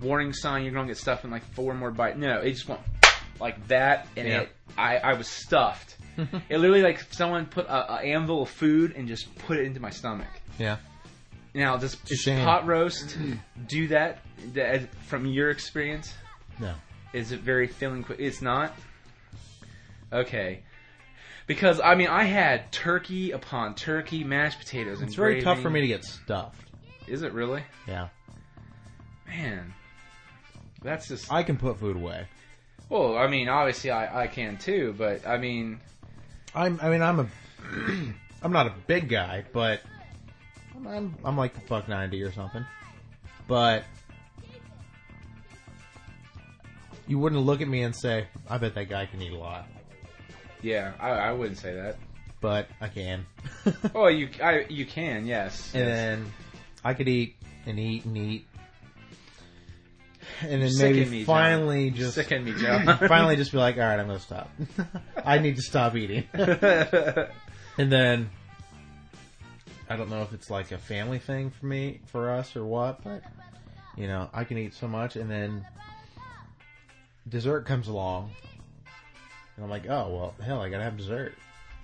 warning 0.00 0.32
sign, 0.32 0.64
you're 0.64 0.72
gonna 0.72 0.86
get 0.88 0.96
stuffed 0.98 1.24
in 1.24 1.30
like 1.30 1.44
four 1.54 1.74
more 1.74 1.90
bites. 1.90 2.18
No, 2.18 2.38
it 2.40 2.52
just 2.52 2.68
went 2.68 2.80
like 3.40 3.68
that, 3.68 4.08
and 4.16 4.28
Yeah. 4.28 4.40
it, 4.42 4.48
I 4.76 4.96
I 4.98 5.12
was 5.14 5.28
stuffed. 5.28 5.96
it 6.48 6.58
literally 6.58 6.82
like 6.82 7.00
someone 7.12 7.46
put 7.46 7.66
a, 7.66 7.94
a 7.94 7.96
anvil 7.98 8.42
of 8.42 8.48
food 8.50 8.94
and 8.96 9.06
just 9.08 9.34
put 9.38 9.58
it 9.58 9.64
into 9.64 9.80
my 9.80 9.90
stomach. 9.90 10.28
Yeah. 10.58 10.76
Now, 11.54 11.76
does 11.76 11.94
pot 11.96 12.66
roast 12.66 13.16
do 13.66 13.88
that, 13.88 14.18
that 14.52 14.94
from 15.06 15.24
your 15.26 15.50
experience? 15.50 16.12
No. 16.58 16.74
Is 17.14 17.32
it 17.32 17.40
very 17.40 17.66
filling? 17.66 18.02
Quick? 18.04 18.20
It's 18.20 18.42
not. 18.42 18.74
Okay, 20.12 20.62
because 21.46 21.80
I 21.80 21.94
mean, 21.94 22.08
I 22.08 22.24
had 22.24 22.70
turkey 22.72 23.32
upon 23.32 23.74
turkey, 23.74 24.22
mashed 24.22 24.58
potatoes, 24.58 25.00
and 25.00 25.08
It's 25.08 25.16
very 25.16 25.42
tough 25.42 25.60
for 25.60 25.70
me 25.70 25.80
to 25.80 25.86
get 25.86 26.04
stuffed. 26.04 26.68
Is 27.08 27.22
it 27.22 27.32
really? 27.32 27.62
Yeah. 27.88 28.08
Man, 29.26 29.74
that's 30.86 31.08
just. 31.08 31.30
I 31.32 31.42
can 31.42 31.56
put 31.56 31.78
food 31.78 31.96
away. 31.96 32.26
Well, 32.88 33.18
I 33.18 33.26
mean, 33.26 33.48
obviously, 33.48 33.90
I 33.90 34.22
I 34.22 34.26
can 34.28 34.56
too, 34.58 34.94
but 34.96 35.26
I 35.26 35.36
mean, 35.38 35.80
I'm. 36.54 36.78
I 36.82 36.88
mean, 36.88 37.02
I'm 37.02 37.20
a. 37.20 37.26
I'm 38.42 38.52
not 38.52 38.66
a 38.66 38.74
big 38.86 39.08
guy, 39.08 39.44
but 39.52 39.80
I'm. 40.76 40.86
I'm, 40.86 41.14
I'm 41.24 41.36
like 41.36 41.56
a 41.56 41.60
buck 41.68 41.88
ninety 41.88 42.22
or 42.22 42.32
something. 42.32 42.64
But 43.48 43.84
you 47.06 47.18
wouldn't 47.18 47.42
look 47.42 47.60
at 47.60 47.68
me 47.68 47.82
and 47.82 47.94
say, 47.94 48.26
"I 48.48 48.58
bet 48.58 48.74
that 48.74 48.88
guy 48.88 49.06
can 49.06 49.22
eat 49.22 49.32
a 49.32 49.36
lot," 49.36 49.66
yeah, 50.62 50.92
I, 50.98 51.10
I 51.10 51.32
wouldn't 51.32 51.58
say 51.58 51.74
that. 51.74 51.96
but 52.40 52.68
I 52.80 52.88
can. 52.88 53.26
Oh, 53.94 54.06
you 54.08 54.28
I 54.42 54.66
you 54.68 54.86
can, 54.86 55.26
yes. 55.26 55.72
and 55.74 55.86
yes. 55.86 55.96
then 55.96 56.32
I 56.84 56.94
could 56.94 57.08
eat 57.08 57.36
and 57.66 57.78
eat 57.80 58.04
and 58.04 58.16
eat, 58.16 58.46
and 60.42 60.62
then 60.62 60.70
Sicken 60.70 60.96
maybe 60.96 61.10
me, 61.10 61.18
John. 61.18 61.26
finally 61.26 61.90
just 61.90 62.14
Sicken 62.16 62.44
me, 62.44 62.52
Joe. 62.54 62.96
finally 63.08 63.36
just 63.36 63.52
be 63.52 63.58
like, 63.58 63.76
all 63.76 63.82
right, 63.82 63.98
I'm 63.98 64.06
gonna 64.06 64.18
stop. 64.20 64.50
I 65.24 65.38
need 65.38 65.56
to 65.56 65.62
stop 65.62 65.96
eating, 65.96 66.24
and 66.32 67.92
then 67.92 68.30
I 69.88 69.96
don't 69.96 70.10
know 70.10 70.22
if 70.22 70.32
it's 70.32 70.50
like 70.50 70.72
a 70.72 70.78
family 70.78 71.18
thing 71.18 71.50
for 71.50 71.66
me, 71.66 72.00
for 72.06 72.30
us, 72.30 72.56
or 72.56 72.64
what, 72.64 73.02
but 73.02 73.22
you 73.96 74.06
know, 74.06 74.28
I 74.32 74.44
can 74.44 74.58
eat 74.58 74.74
so 74.74 74.88
much, 74.88 75.16
and 75.16 75.30
then 75.30 75.66
dessert 77.28 77.66
comes 77.66 77.88
along, 77.88 78.30
and 79.56 79.64
I'm 79.64 79.70
like, 79.70 79.88
oh 79.88 80.08
well, 80.10 80.34
hell, 80.44 80.60
I 80.60 80.68
gotta 80.68 80.84
have 80.84 80.96
dessert. 80.96 81.34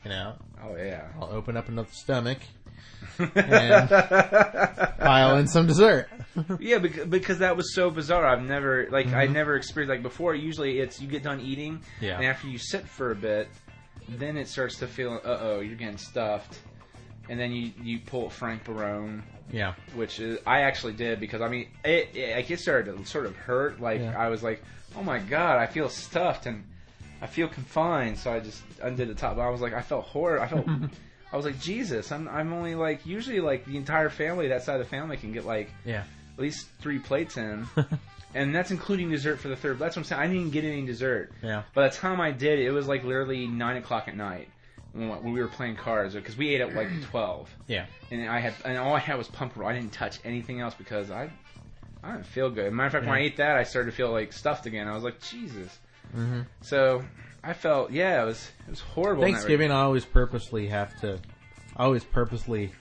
You 0.04 0.10
know, 0.10 0.34
Oh 0.64 0.76
yeah. 0.76 1.08
I'll 1.20 1.30
open 1.30 1.56
up 1.56 1.68
another 1.68 1.88
stomach 1.92 2.38
and 3.18 3.88
pile 4.98 5.36
in 5.38 5.46
some 5.46 5.66
dessert. 5.66 6.08
yeah, 6.60 6.78
because, 6.78 7.06
because 7.06 7.38
that 7.38 7.56
was 7.56 7.74
so 7.74 7.90
bizarre. 7.90 8.26
I've 8.26 8.42
never 8.42 8.88
like 8.90 9.08
I 9.08 9.26
never 9.26 9.56
experienced 9.56 9.90
like 9.90 10.02
before. 10.02 10.34
Usually, 10.34 10.78
it's 10.80 11.00
you 11.00 11.08
get 11.08 11.22
done 11.22 11.40
eating, 11.40 11.82
Yeah. 12.00 12.16
and 12.16 12.24
after 12.24 12.48
you 12.48 12.58
sit 12.58 12.86
for 12.88 13.10
a 13.10 13.14
bit, 13.14 13.48
then 14.08 14.36
it 14.36 14.48
starts 14.48 14.78
to 14.78 14.86
feel, 14.86 15.20
uh 15.24 15.38
oh, 15.40 15.60
you're 15.60 15.76
getting 15.76 15.98
stuffed, 15.98 16.58
and 17.28 17.38
then 17.38 17.52
you 17.52 17.72
you 17.82 18.00
pull 18.00 18.30
Frank 18.30 18.64
Barone, 18.64 19.22
Yeah, 19.52 19.74
which 19.94 20.20
is 20.20 20.38
I 20.46 20.62
actually 20.62 20.94
did 20.94 21.20
because 21.20 21.42
I 21.42 21.48
mean 21.48 21.68
it 21.84 22.10
it, 22.14 22.36
like, 22.36 22.50
it 22.50 22.60
started 22.60 22.96
to 22.96 23.04
sort 23.04 23.26
of 23.26 23.36
hurt. 23.36 23.80
Like 23.80 24.00
Yeah. 24.00 24.18
I 24.18 24.28
was 24.28 24.42
like, 24.42 24.62
oh 24.96 25.02
my 25.02 25.18
god, 25.18 25.58
I 25.58 25.66
feel 25.66 25.88
stuffed 25.90 26.46
and 26.46 26.64
I 27.20 27.26
feel 27.26 27.46
confined. 27.48 28.18
So 28.18 28.32
I 28.32 28.40
just 28.40 28.62
undid 28.82 29.08
the 29.08 29.14
top. 29.14 29.36
I 29.38 29.50
was 29.50 29.60
like, 29.60 29.74
I 29.74 29.82
felt 29.82 30.06
horror. 30.06 30.40
I 30.40 30.48
felt. 30.48 30.66
I 31.32 31.36
was 31.36 31.44
like, 31.46 31.58
Jesus, 31.60 32.12
I'm 32.12 32.28
I'm 32.28 32.52
only 32.52 32.74
like 32.74 33.06
usually 33.06 33.40
like 33.40 33.64
the 33.64 33.76
entire 33.76 34.10
family, 34.10 34.48
that 34.48 34.62
side 34.64 34.74
of 34.74 34.80
the 34.80 34.88
family 34.90 35.16
can 35.16 35.32
get 35.32 35.44
like 35.46 35.70
yeah, 35.84 36.04
at 36.36 36.42
least 36.42 36.68
three 36.80 36.98
plates 36.98 37.36
in, 37.36 37.66
and 38.34 38.54
that's 38.54 38.70
including 38.70 39.10
dessert 39.10 39.38
for 39.40 39.48
the 39.48 39.56
third. 39.56 39.78
That's 39.78 39.96
what 39.96 40.00
I'm 40.02 40.04
saying. 40.04 40.20
I 40.22 40.26
didn't 40.26 40.50
get 40.50 40.64
any 40.64 40.84
dessert. 40.84 41.32
yeah. 41.42 41.62
By 41.74 41.88
the 41.88 41.94
time 41.94 42.20
I 42.20 42.30
did, 42.32 42.58
it 42.58 42.70
was 42.70 42.86
like 42.86 43.04
literally 43.04 43.46
nine 43.46 43.76
o'clock 43.78 44.08
at 44.08 44.16
night 44.16 44.48
when, 44.92 45.32
we 45.32 45.40
were 45.40 45.48
playing 45.48 45.76
cards 45.76 46.14
because 46.14 46.36
we 46.36 46.54
ate 46.54 46.60
at 46.60 46.74
like 46.74 46.88
twelve, 47.10 47.48
Yeah. 47.66 47.86
and 48.10 48.28
I 48.28 48.38
had 48.40 48.54
and 48.64 48.76
all 48.76 48.94
I 48.94 48.98
had 48.98 49.16
was 49.16 49.28
pump 49.28 49.56
roll. 49.56 49.68
I 49.68 49.72
didn't 49.72 49.92
touch 49.92 50.18
anything 50.24 50.60
else 50.60 50.74
because 50.74 51.10
I 51.10 51.30
I 52.04 52.12
didn't 52.12 52.26
feel 52.26 52.50
good. 52.50 52.72
Matter 52.72 52.86
of 52.88 52.92
fact, 52.92 53.06
when 53.06 53.14
I 53.14 53.20
ate 53.22 53.36
that, 53.38 53.56
I 53.56 53.62
started 53.62 53.90
to 53.92 53.96
feel 53.96 54.10
like 54.10 54.32
stuffed 54.32 54.66
again. 54.66 54.86
I 54.88 54.94
was 54.94 55.04
like, 55.04 55.20
Jesus. 55.22 55.78
hmm 56.12 56.40
So 56.60 57.04
I 57.44 57.52
felt 57.52 57.90
yeah, 57.90 58.22
it 58.22 58.26
was 58.26 58.50
it 58.66 58.70
was 58.70 58.80
horrible. 58.80 59.22
Thanksgiving, 59.24 59.70
I 59.70 59.80
always 59.82 60.04
purposely 60.04 60.68
have 60.68 60.98
to, 61.00 61.18
I 61.76 61.84
always 61.84 62.04
purposely 62.04 62.72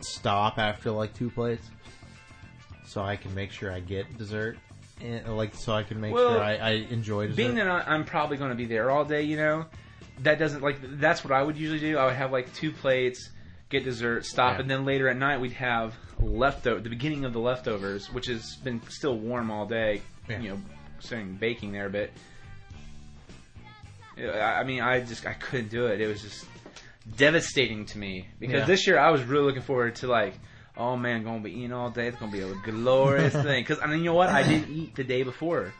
stop 0.00 0.58
after 0.58 0.90
like 0.90 1.14
two 1.14 1.30
plates, 1.30 1.68
so 2.86 3.02
I 3.02 3.16
can 3.16 3.34
make 3.34 3.50
sure 3.50 3.72
I 3.72 3.80
get 3.80 4.18
dessert, 4.18 4.58
and 5.00 5.36
like 5.36 5.54
so 5.54 5.72
I 5.72 5.82
can 5.82 6.00
make 6.00 6.12
Well, 6.14 6.34
sure 6.34 6.42
I, 6.42 6.56
I 6.56 6.70
enjoy 6.90 7.26
dessert. 7.28 7.36
being 7.36 7.54
that 7.56 7.68
I'm 7.68 8.04
probably 8.04 8.36
going 8.36 8.50
to 8.50 8.56
be 8.56 8.66
there 8.66 8.90
all 8.90 9.04
day, 9.04 9.22
you 9.22 9.36
know, 9.36 9.64
that 10.20 10.38
doesn't 10.38 10.62
like 10.62 10.76
that's 10.98 11.24
what 11.24 11.32
I 11.32 11.42
would 11.42 11.56
usually 11.56 11.80
do. 11.80 11.96
I 11.98 12.06
would 12.06 12.14
have 12.16 12.30
like 12.32 12.52
two 12.54 12.72
plates, 12.72 13.30
get 13.70 13.84
dessert, 13.84 14.24
stop, 14.26 14.54
Yeah. 14.56 14.60
and 14.62 14.70
then 14.70 14.84
later 14.84 15.08
at 15.08 15.16
night 15.16 15.40
we'd 15.40 15.52
have 15.52 15.94
leftover 16.20 16.80
the 16.80 16.90
beginning 16.90 17.24
of 17.24 17.32
the 17.32 17.40
leftovers, 17.40 18.12
which 18.12 18.26
has 18.26 18.56
been 18.56 18.80
still 18.88 19.18
warm 19.18 19.50
all 19.50 19.66
day. 19.66 20.02
Yeah. 20.28 20.40
You 20.40 20.48
know, 20.50 20.58
starting 20.98 21.34
baking 21.36 21.72
there, 21.72 21.88
but 21.88 22.10
I 24.18 24.60
I 24.60 24.64
mean, 24.64 24.80
I 24.82 25.00
just 25.00 25.26
I 25.26 25.32
couldn't 25.34 25.68
do 25.68 25.86
it. 25.86 26.00
It 26.00 26.06
was 26.06 26.22
just 26.22 26.46
devastating 27.16 27.86
to 27.86 27.98
me 27.98 28.26
because 28.40 28.60
Yeah. 28.60 28.66
this 28.66 28.86
year 28.86 28.98
I 28.98 29.10
was 29.10 29.22
really 29.22 29.44
looking 29.44 29.62
forward 29.62 29.96
to 29.96 30.06
like. 30.08 30.34
Oh 30.78 30.94
man, 30.94 31.24
gonna 31.24 31.40
be 31.40 31.52
eating 31.52 31.72
all 31.72 31.88
day. 31.88 32.06
It's 32.08 32.18
gonna 32.18 32.30
be 32.30 32.42
a 32.42 32.54
glorious 32.70 33.32
thing. 33.48 33.62
Because 33.64 33.78
I 33.82 33.86
mean, 33.86 34.00
you 34.00 34.04
know 34.06 34.14
what? 34.14 34.28
I 34.28 34.42
didn't 34.42 34.70
eat 34.76 34.94
the 34.94 35.04
day 35.04 35.22
before 35.22 35.72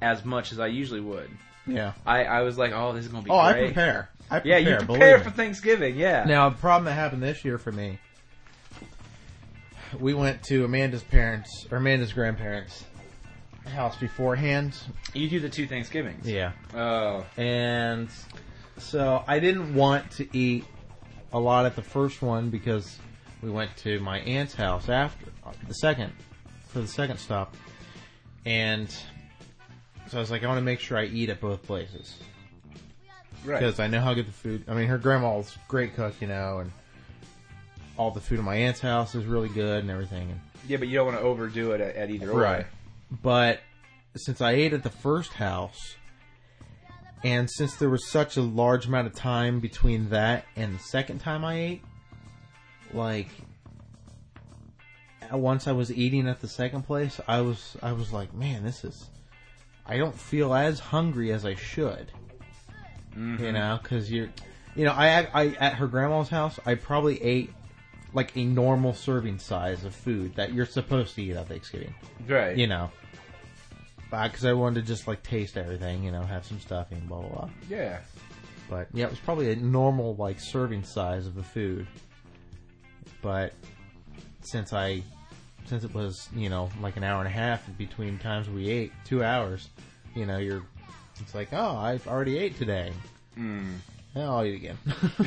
as 0.00 0.24
much 0.24 0.50
as 0.52 0.58
I 0.58 0.68
usually 0.68 1.02
would. 1.02 1.28
yeah. 1.66 1.92
I, 2.06 2.24
I 2.24 2.40
was 2.40 2.56
like, 2.56 2.72
oh, 2.72 2.94
this 2.94 3.04
is 3.04 3.10
gonna 3.12 3.22
be 3.22 3.30
Oh, 3.30 3.36
I 3.36 3.52
great. 3.52 3.64
prepare. 3.66 4.08
I 4.30 4.40
Yeah, 4.42 4.56
you 4.56 4.76
prepare 4.76 5.20
for 5.20 5.28
Thanksgiving. 5.28 5.94
Yeah. 5.98 6.24
Now, 6.24 6.48
the 6.48 6.56
problem 6.56 6.86
that 6.86 6.92
happened 6.94 7.22
this 7.22 7.44
year 7.44 7.58
for 7.58 7.70
me, 7.70 7.98
we 9.98 10.14
went 10.14 10.42
to 10.44 10.64
Amanda's 10.64 11.02
parents 11.02 11.66
or 11.70 11.76
Amanda's 11.76 12.12
grandparents' 12.14 12.84
house 13.74 13.96
beforehand. 13.98 14.74
you 15.12 15.28
do 15.28 15.38
the 15.40 15.48
two 15.50 15.66
Thanksgivings. 15.66 16.26
Yeah. 16.26 16.52
Oh, 16.74 17.26
And 17.36 17.69
so 18.78 19.24
I 19.26 19.38
didn't 19.38 19.74
want 19.74 20.10
to 20.12 20.36
eat 20.36 20.64
a 21.32 21.38
lot 21.38 21.66
at 21.66 21.76
the 21.76 21.82
first 21.82 22.22
one 22.22 22.50
because 22.50 22.98
we 23.42 23.50
went 23.50 23.76
to 23.78 24.00
my 24.00 24.20
aunt's 24.20 24.54
house 24.54 24.88
after 24.88 25.26
uh, 25.44 25.52
the 25.66 25.74
second 25.74 26.12
for 26.68 26.80
the 26.80 26.88
second 26.88 27.18
stop. 27.18 27.56
And 28.44 28.88
so 30.08 30.18
I 30.18 30.20
was 30.20 30.30
like, 30.30 30.42
I 30.42 30.46
want 30.46 30.58
to 30.58 30.64
make 30.64 30.80
sure 30.80 30.98
I 30.98 31.04
eat 31.04 31.28
at 31.28 31.40
both 31.40 31.62
places 31.62 32.16
right. 33.44 33.60
because 33.60 33.80
I 33.80 33.86
know 33.86 34.00
how 34.00 34.14
good 34.14 34.26
the 34.26 34.32
food. 34.32 34.64
I 34.68 34.74
mean, 34.74 34.88
her 34.88 34.98
grandma's 34.98 35.54
a 35.54 35.58
great 35.68 35.94
cook, 35.94 36.14
you 36.20 36.26
know, 36.26 36.58
and 36.58 36.72
all 37.96 38.10
the 38.10 38.20
food 38.20 38.38
at 38.38 38.44
my 38.44 38.56
aunt's 38.56 38.80
house 38.80 39.14
is 39.14 39.24
really 39.24 39.48
good 39.48 39.82
and 39.82 39.90
everything. 39.90 40.30
And 40.30 40.40
Yeah, 40.68 40.78
but 40.78 40.88
you 40.88 40.94
don't 40.94 41.06
want 41.06 41.18
to 41.18 41.24
overdo 41.24 41.72
it 41.72 41.80
at, 41.80 41.96
at 41.96 42.10
either 42.10 42.30
or. 42.30 42.40
But 43.22 43.60
since 44.16 44.40
I 44.40 44.52
ate 44.52 44.72
at 44.72 44.82
the 44.82 44.90
first 44.90 45.32
house, 45.32 45.96
and 47.22 47.50
since 47.50 47.76
there 47.76 47.90
was 47.90 48.06
such 48.08 48.36
a 48.36 48.42
large 48.42 48.86
amount 48.86 49.06
of 49.06 49.14
time 49.14 49.60
between 49.60 50.08
that 50.10 50.46
and 50.56 50.74
the 50.74 50.82
second 50.82 51.18
time 51.18 51.44
I 51.44 51.54
ate, 51.54 51.84
like 52.92 53.28
once 55.32 55.66
I 55.66 55.72
was 55.72 55.92
eating 55.92 56.28
at 56.28 56.40
the 56.40 56.48
second 56.48 56.82
place, 56.82 57.20
I 57.28 57.40
was 57.40 57.76
I 57.82 57.92
was 57.92 58.12
like, 58.12 58.34
man, 58.34 58.64
this 58.64 58.84
is. 58.84 59.08
I 59.86 59.96
don't 59.96 60.14
feel 60.14 60.54
as 60.54 60.78
hungry 60.78 61.32
as 61.32 61.44
I 61.44 61.54
should. 61.54 62.12
You 63.14 63.20
mm-hmm. 63.20 63.52
know, 63.52 63.78
because 63.82 64.10
you're, 64.10 64.28
you 64.76 64.84
know, 64.84 64.92
I, 64.92 65.28
I 65.34 65.46
at 65.58 65.74
her 65.74 65.88
grandma's 65.88 66.28
house, 66.28 66.60
I 66.64 66.76
probably 66.76 67.20
ate 67.22 67.52
like 68.12 68.36
a 68.36 68.44
normal 68.44 68.94
serving 68.94 69.38
size 69.38 69.84
of 69.84 69.94
food 69.94 70.34
that 70.36 70.52
you're 70.52 70.66
supposed 70.66 71.14
to 71.14 71.22
eat 71.22 71.36
at 71.36 71.48
Thanksgiving 71.48 71.94
Right. 72.26 72.56
you 72.56 72.66
know. 72.66 72.90
Because 74.10 74.44
I 74.44 74.52
wanted 74.52 74.82
to 74.82 74.86
just 74.86 75.06
like 75.06 75.22
taste 75.22 75.56
everything, 75.56 76.02
you 76.02 76.10
know, 76.10 76.22
have 76.22 76.44
some 76.44 76.58
stuffing, 76.60 77.00
blah 77.06 77.20
blah 77.20 77.28
blah. 77.28 77.48
Yeah. 77.68 77.98
But 78.68 78.88
yeah, 78.92 79.06
it 79.06 79.10
was 79.10 79.18
probably 79.20 79.52
a 79.52 79.56
normal 79.56 80.14
like 80.16 80.40
serving 80.40 80.84
size 80.84 81.26
of 81.26 81.34
the 81.34 81.42
food. 81.42 81.86
But 83.22 83.52
since 84.42 84.72
I, 84.72 85.02
since 85.66 85.84
it 85.84 85.94
was 85.94 86.28
you 86.34 86.48
know 86.48 86.70
like 86.80 86.96
an 86.96 87.04
hour 87.04 87.18
and 87.18 87.28
a 87.28 87.32
half 87.32 87.66
between 87.78 88.18
times 88.18 88.48
we 88.48 88.68
ate, 88.68 88.92
two 89.04 89.22
hours, 89.22 89.68
you 90.14 90.26
know, 90.26 90.38
you're, 90.38 90.62
it's 91.20 91.34
like 91.34 91.52
oh 91.52 91.76
I've 91.76 92.06
already 92.06 92.38
ate 92.38 92.58
today. 92.58 92.92
Mm. 93.38 93.74
Yeah, 94.14 94.30
I'll 94.30 94.44
eat 94.44 94.56
again. 94.56 94.78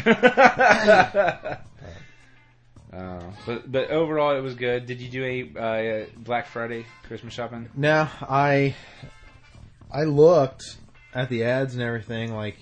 Uh, 2.95 3.21
but 3.45 3.71
but 3.71 3.89
overall, 3.89 4.35
it 4.35 4.41
was 4.41 4.55
good. 4.55 4.85
Did 4.85 5.01
you 5.01 5.09
do 5.09 5.23
a 5.57 5.59
uh, 6.03 6.05
Black 6.17 6.47
Friday 6.47 6.85
Christmas 7.07 7.33
shopping? 7.33 7.69
No, 7.75 8.07
I, 8.21 8.75
I 9.91 10.03
looked 10.03 10.77
at 11.13 11.29
the 11.29 11.43
ads 11.45 11.73
and 11.73 11.83
everything. 11.83 12.33
Like, 12.33 12.57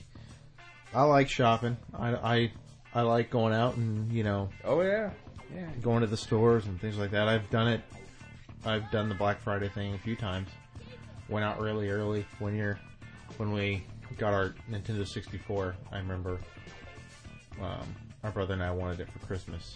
I 0.93 1.03
like 1.03 1.29
shopping. 1.29 1.77
I 1.93 2.15
I, 2.15 2.51
I 2.93 3.01
like 3.01 3.29
going 3.29 3.53
out 3.53 3.75
and 3.75 4.11
you 4.11 4.23
know 4.23 4.49
Oh 4.63 4.81
yeah. 4.81 5.11
Yeah. 5.53 5.67
going 5.81 5.99
to 6.01 6.07
the 6.07 6.15
stores 6.17 6.65
and 6.65 6.79
things 6.79 6.97
like 6.97 7.11
that. 7.11 7.27
I've 7.27 7.49
done 7.49 7.67
it. 7.67 7.81
I've 8.65 8.89
done 8.91 9.09
the 9.09 9.15
Black 9.15 9.41
Friday 9.41 9.67
thing 9.67 9.93
a 9.95 9.97
few 9.97 10.15
times. 10.15 10.47
Went 11.27 11.43
out 11.43 11.59
really 11.59 11.89
early 11.89 12.25
when 12.39 12.55
you're 12.55 12.79
when 13.37 13.51
we 13.51 13.83
got 14.17 14.33
our 14.33 14.53
Nintendo 14.69 15.05
64. 15.05 15.75
I 15.91 15.97
remember 15.97 16.39
um, 17.61 17.95
my 18.23 18.29
brother 18.29 18.53
and 18.53 18.63
I 18.63 18.71
wanted 18.71 19.01
it 19.01 19.09
for 19.11 19.19
Christmas, 19.25 19.75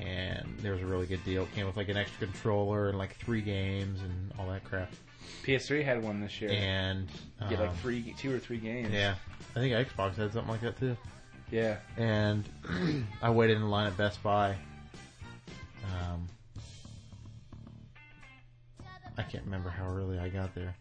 and 0.00 0.56
there 0.60 0.72
was 0.72 0.82
a 0.82 0.86
really 0.86 1.06
good 1.06 1.24
deal. 1.24 1.42
It 1.44 1.54
came 1.54 1.66
with 1.66 1.76
like 1.76 1.88
an 1.88 1.96
extra 1.96 2.26
controller 2.26 2.88
and 2.88 2.98
like 2.98 3.16
three 3.16 3.40
games 3.40 4.00
and 4.00 4.32
all 4.38 4.48
that 4.48 4.64
crap. 4.64 4.92
PS3 5.44 5.84
had 5.84 6.02
one 6.02 6.20
this 6.20 6.40
year. 6.40 6.50
And 6.52 7.08
You 7.42 7.48
get 7.50 7.60
like 7.60 7.70
um, 7.70 7.76
three, 7.76 8.14
two 8.18 8.34
or 8.34 8.38
three 8.38 8.58
games. 8.58 8.90
yeah, 8.92 9.14
I 9.54 9.60
think 9.60 9.74
Xbox 9.88 10.16
had 10.16 10.32
something 10.32 10.50
like 10.50 10.60
that 10.62 10.78
too. 10.78 10.96
Yeah. 11.50 11.76
and 11.96 12.44
I 13.22 13.30
waited 13.30 13.56
in 13.58 13.68
line 13.70 13.86
at 13.86 13.96
Best 13.96 14.22
Buy. 14.22 14.56
Um, 16.00 16.26
I 19.16 19.22
can't 19.22 19.44
remember 19.44 19.68
how 19.68 19.86
early 19.86 20.18
I 20.18 20.28
got 20.28 20.54
there 20.54 20.74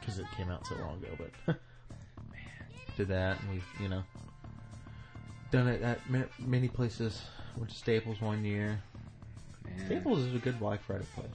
because 0.00 0.18
it 0.18 0.26
came 0.36 0.50
out 0.50 0.66
so 0.66 0.74
long 0.76 0.96
ago, 1.02 1.28
but 1.46 1.56
did 2.96 3.08
that 3.08 3.40
and 3.40 3.50
we, 3.50 3.62
you 3.82 3.88
know, 3.88 4.02
done 5.52 5.68
it 5.68 5.82
at 5.82 6.00
many 6.40 6.68
places. 6.68 7.22
Went 7.58 7.70
to 7.70 7.76
Staples 7.76 8.20
one 8.20 8.44
year. 8.44 8.80
Man. 9.64 9.86
Staples 9.86 10.20
is 10.20 10.34
a 10.34 10.38
good 10.38 10.58
Black 10.58 10.82
Friday 10.82 11.04
place. 11.14 11.26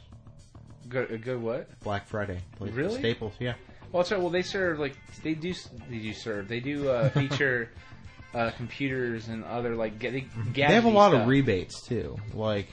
Good. 0.89 1.11
A 1.11 1.17
good 1.17 1.41
what? 1.41 1.79
Black 1.81 2.07
Friday 2.07 2.39
place. 2.57 2.71
Really? 2.73 2.97
Staples, 2.99 3.33
yeah. 3.39 3.53
Well, 3.91 4.01
that's 4.03 4.11
right. 4.11 4.19
Well, 4.21 4.29
they 4.29 4.41
serve 4.41 4.79
like 4.79 4.95
they 5.23 5.33
do. 5.33 5.53
They 5.89 5.99
do 5.99 6.13
serve. 6.13 6.47
They 6.47 6.59
do 6.59 6.89
uh, 6.89 7.09
feature 7.09 7.69
uh, 8.33 8.51
computers 8.57 9.27
and 9.27 9.43
other 9.43 9.75
like 9.75 9.99
ga- 9.99 10.11
they, 10.11 10.25
They 10.53 10.61
have 10.63 10.85
a 10.85 10.89
lot 10.89 11.09
stuff. 11.11 11.21
of 11.23 11.27
rebates 11.27 11.81
too, 11.85 12.17
like 12.33 12.67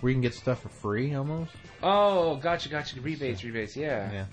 where 0.00 0.10
you 0.10 0.14
can 0.14 0.22
get 0.22 0.34
stuff 0.34 0.60
for 0.62 0.68
free 0.68 1.14
almost. 1.14 1.52
Oh, 1.82 2.36
gotcha, 2.36 2.68
gotcha. 2.68 3.00
Rebates, 3.00 3.42
rebates. 3.42 3.76
Yeah, 3.76 4.12
Yeah. 4.12 4.24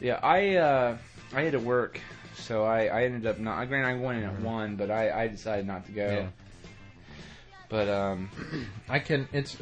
yeah. 0.00 0.20
I 0.22 0.56
uh, 0.56 0.98
I 1.34 1.42
had 1.42 1.52
to 1.52 1.58
work, 1.60 2.00
so 2.36 2.64
I, 2.64 2.86
I 2.86 3.04
ended 3.04 3.26
up 3.26 3.38
not. 3.38 3.66
Granted, 3.68 3.88
I 3.88 3.94
went 3.94 4.18
in 4.18 4.24
at 4.24 4.40
one, 4.40 4.76
but 4.76 4.90
I, 4.90 5.22
I 5.24 5.28
decided 5.28 5.66
not 5.66 5.86
to 5.86 5.92
go. 5.92 6.06
Yeah. 6.08 6.28
But 7.68 7.88
um, 7.88 8.30
I 8.88 8.98
can. 8.98 9.28
It's 9.32 9.56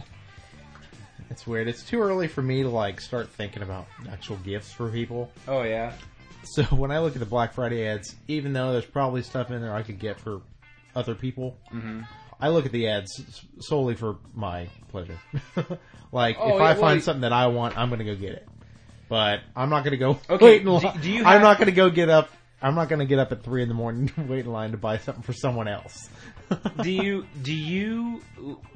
it's 1.31 1.47
weird. 1.47 1.69
It's 1.69 1.83
too 1.83 2.01
early 2.01 2.29
for 2.29 2.43
me 2.43 2.63
to 2.63 2.69
like 2.69 3.01
start 3.01 3.31
thinking 3.31 3.63
about 3.63 3.87
actual 4.11 4.37
gifts 4.39 4.73
for 4.73 4.91
people. 4.91 5.31
oh 5.49 5.63
yeah, 5.63 5.93
So 6.45 6.63
when 6.77 6.91
I 6.91 6.99
look 7.01 7.15
at 7.15 7.21
the 7.21 7.27
Black 7.27 7.55
Friday 7.55 7.87
ads, 7.87 8.15
even 8.29 8.53
though 8.53 8.73
there's 8.73 8.85
probably 8.85 9.23
stuff 9.23 9.51
in 9.51 9.61
there 9.61 9.75
I 9.75 9.83
could 9.83 9.99
get 9.99 10.19
for 10.21 10.43
other 10.95 11.15
people, 11.15 11.57
hmm 11.71 12.03
I 12.41 12.49
look 12.49 12.67
at 12.67 12.73
the 12.73 12.89
ads 12.89 13.11
solely 13.61 13.95
for 13.95 14.17
my 14.35 14.69
pleasure. 14.89 15.17
like 16.13 16.37
Oh, 16.39 16.49
if 16.49 16.55
yeah, 16.57 16.63
I 16.63 16.73
well, 16.73 16.81
find 16.81 17.03
something 17.03 17.23
that 17.23 17.33
I 17.33 17.47
want, 17.47 17.79
I'm 17.79 17.89
going 17.89 18.01
to 18.01 18.05
go 18.05 18.17
get 18.17 18.33
it. 18.33 18.47
But 19.09 19.41
I'm 19.57 19.71
not 19.71 19.85
going 19.85 19.93
to 19.93 19.97
go 19.97 20.19
Okay, 20.29 20.45
wait 20.45 20.61
in 20.61 20.65
do- 20.67 20.73
line. 20.73 21.01
do 21.01 21.11
you 21.11 21.25
I'm 21.25 21.41
not 21.41 21.57
going 21.59 21.67
to 21.67 21.73
go 21.75 21.89
get 21.91 22.11
up. 22.11 22.31
I'm 22.61 22.75
not 22.75 22.89
going 22.89 22.99
to 22.99 23.07
get 23.07 23.19
up 23.19 23.31
at 23.33 23.43
three 23.45 23.63
in 23.63 23.69
the 23.69 23.75
morning 23.75 24.09
to 24.09 24.23
wait 24.23 24.45
in 24.47 24.53
line 24.53 24.73
to 24.73 24.77
buy 24.77 24.99
something 24.99 25.23
for 25.23 25.33
someone 25.33 25.69
else. 25.69 26.09
Do 26.83 26.91
you 26.91 27.27
do 27.43 27.53
you 27.55 28.23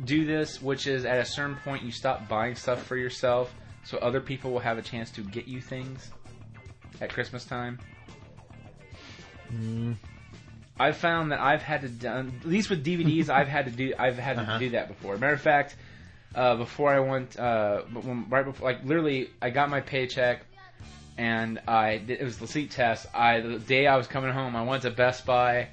do 0.05 0.25
this, 0.25 0.61
which 0.63 0.87
is 0.87 1.05
at 1.05 1.19
a 1.19 1.25
certain 1.25 1.57
point 1.57 1.83
you 1.83 1.91
stop 1.93 2.29
buying 2.29 2.55
stuff 2.55 2.85
for 2.85 2.97
yourself, 2.97 3.55
so 3.85 3.99
other 3.99 4.21
people 4.21 4.51
will 4.53 4.61
have 4.61 4.79
a 4.79 4.83
chance 4.83 5.11
to 5.13 5.23
get 5.23 5.47
you 5.49 5.61
things 5.61 6.11
at 7.01 7.11
Christmas 7.13 7.45
time? 7.45 7.79
Mm, 9.55 9.97
I've 10.79 10.97
found 10.97 11.33
that 11.33 11.41
I've 11.41 11.63
had 11.63 11.81
to 11.83 11.89
done 11.89 12.33
at 12.43 12.47
least 12.49 12.71
with 12.71 12.85
DVDs. 12.85 13.29
I've 13.39 13.49
had 13.49 13.65
to 13.67 13.71
do 13.71 13.95
I've 13.99 14.19
had 14.19 14.37
to 14.37 14.43
Uh-huh. 14.43 14.59
do 14.59 14.71
that 14.71 14.89
before. 14.89 15.17
Matter 15.17 15.33
of 15.35 15.41
fact, 15.41 15.77
uh, 16.35 16.57
before 16.57 16.93
I 16.93 17.01
went, 17.01 17.39
uh, 17.39 17.83
when, 17.83 18.27
right 18.29 18.45
before, 18.45 18.69
like 18.71 18.85
literally, 18.85 19.31
I 19.41 19.51
got 19.51 19.71
my 19.71 19.81
paycheck, 19.81 20.43
and 21.17 21.61
I 21.67 21.99
did, 21.99 22.21
it 22.21 22.25
was 22.25 22.39
the 22.39 22.47
seat 22.47 22.71
test. 22.71 23.07
I 23.15 23.41
the 23.41 23.59
day 23.59 23.87
I 23.87 23.97
was 23.97 24.07
coming 24.07 24.31
home, 24.33 24.55
I 24.55 24.63
went 24.63 24.83
to 24.83 24.91
Best 24.91 25.25
Buy, 25.27 25.69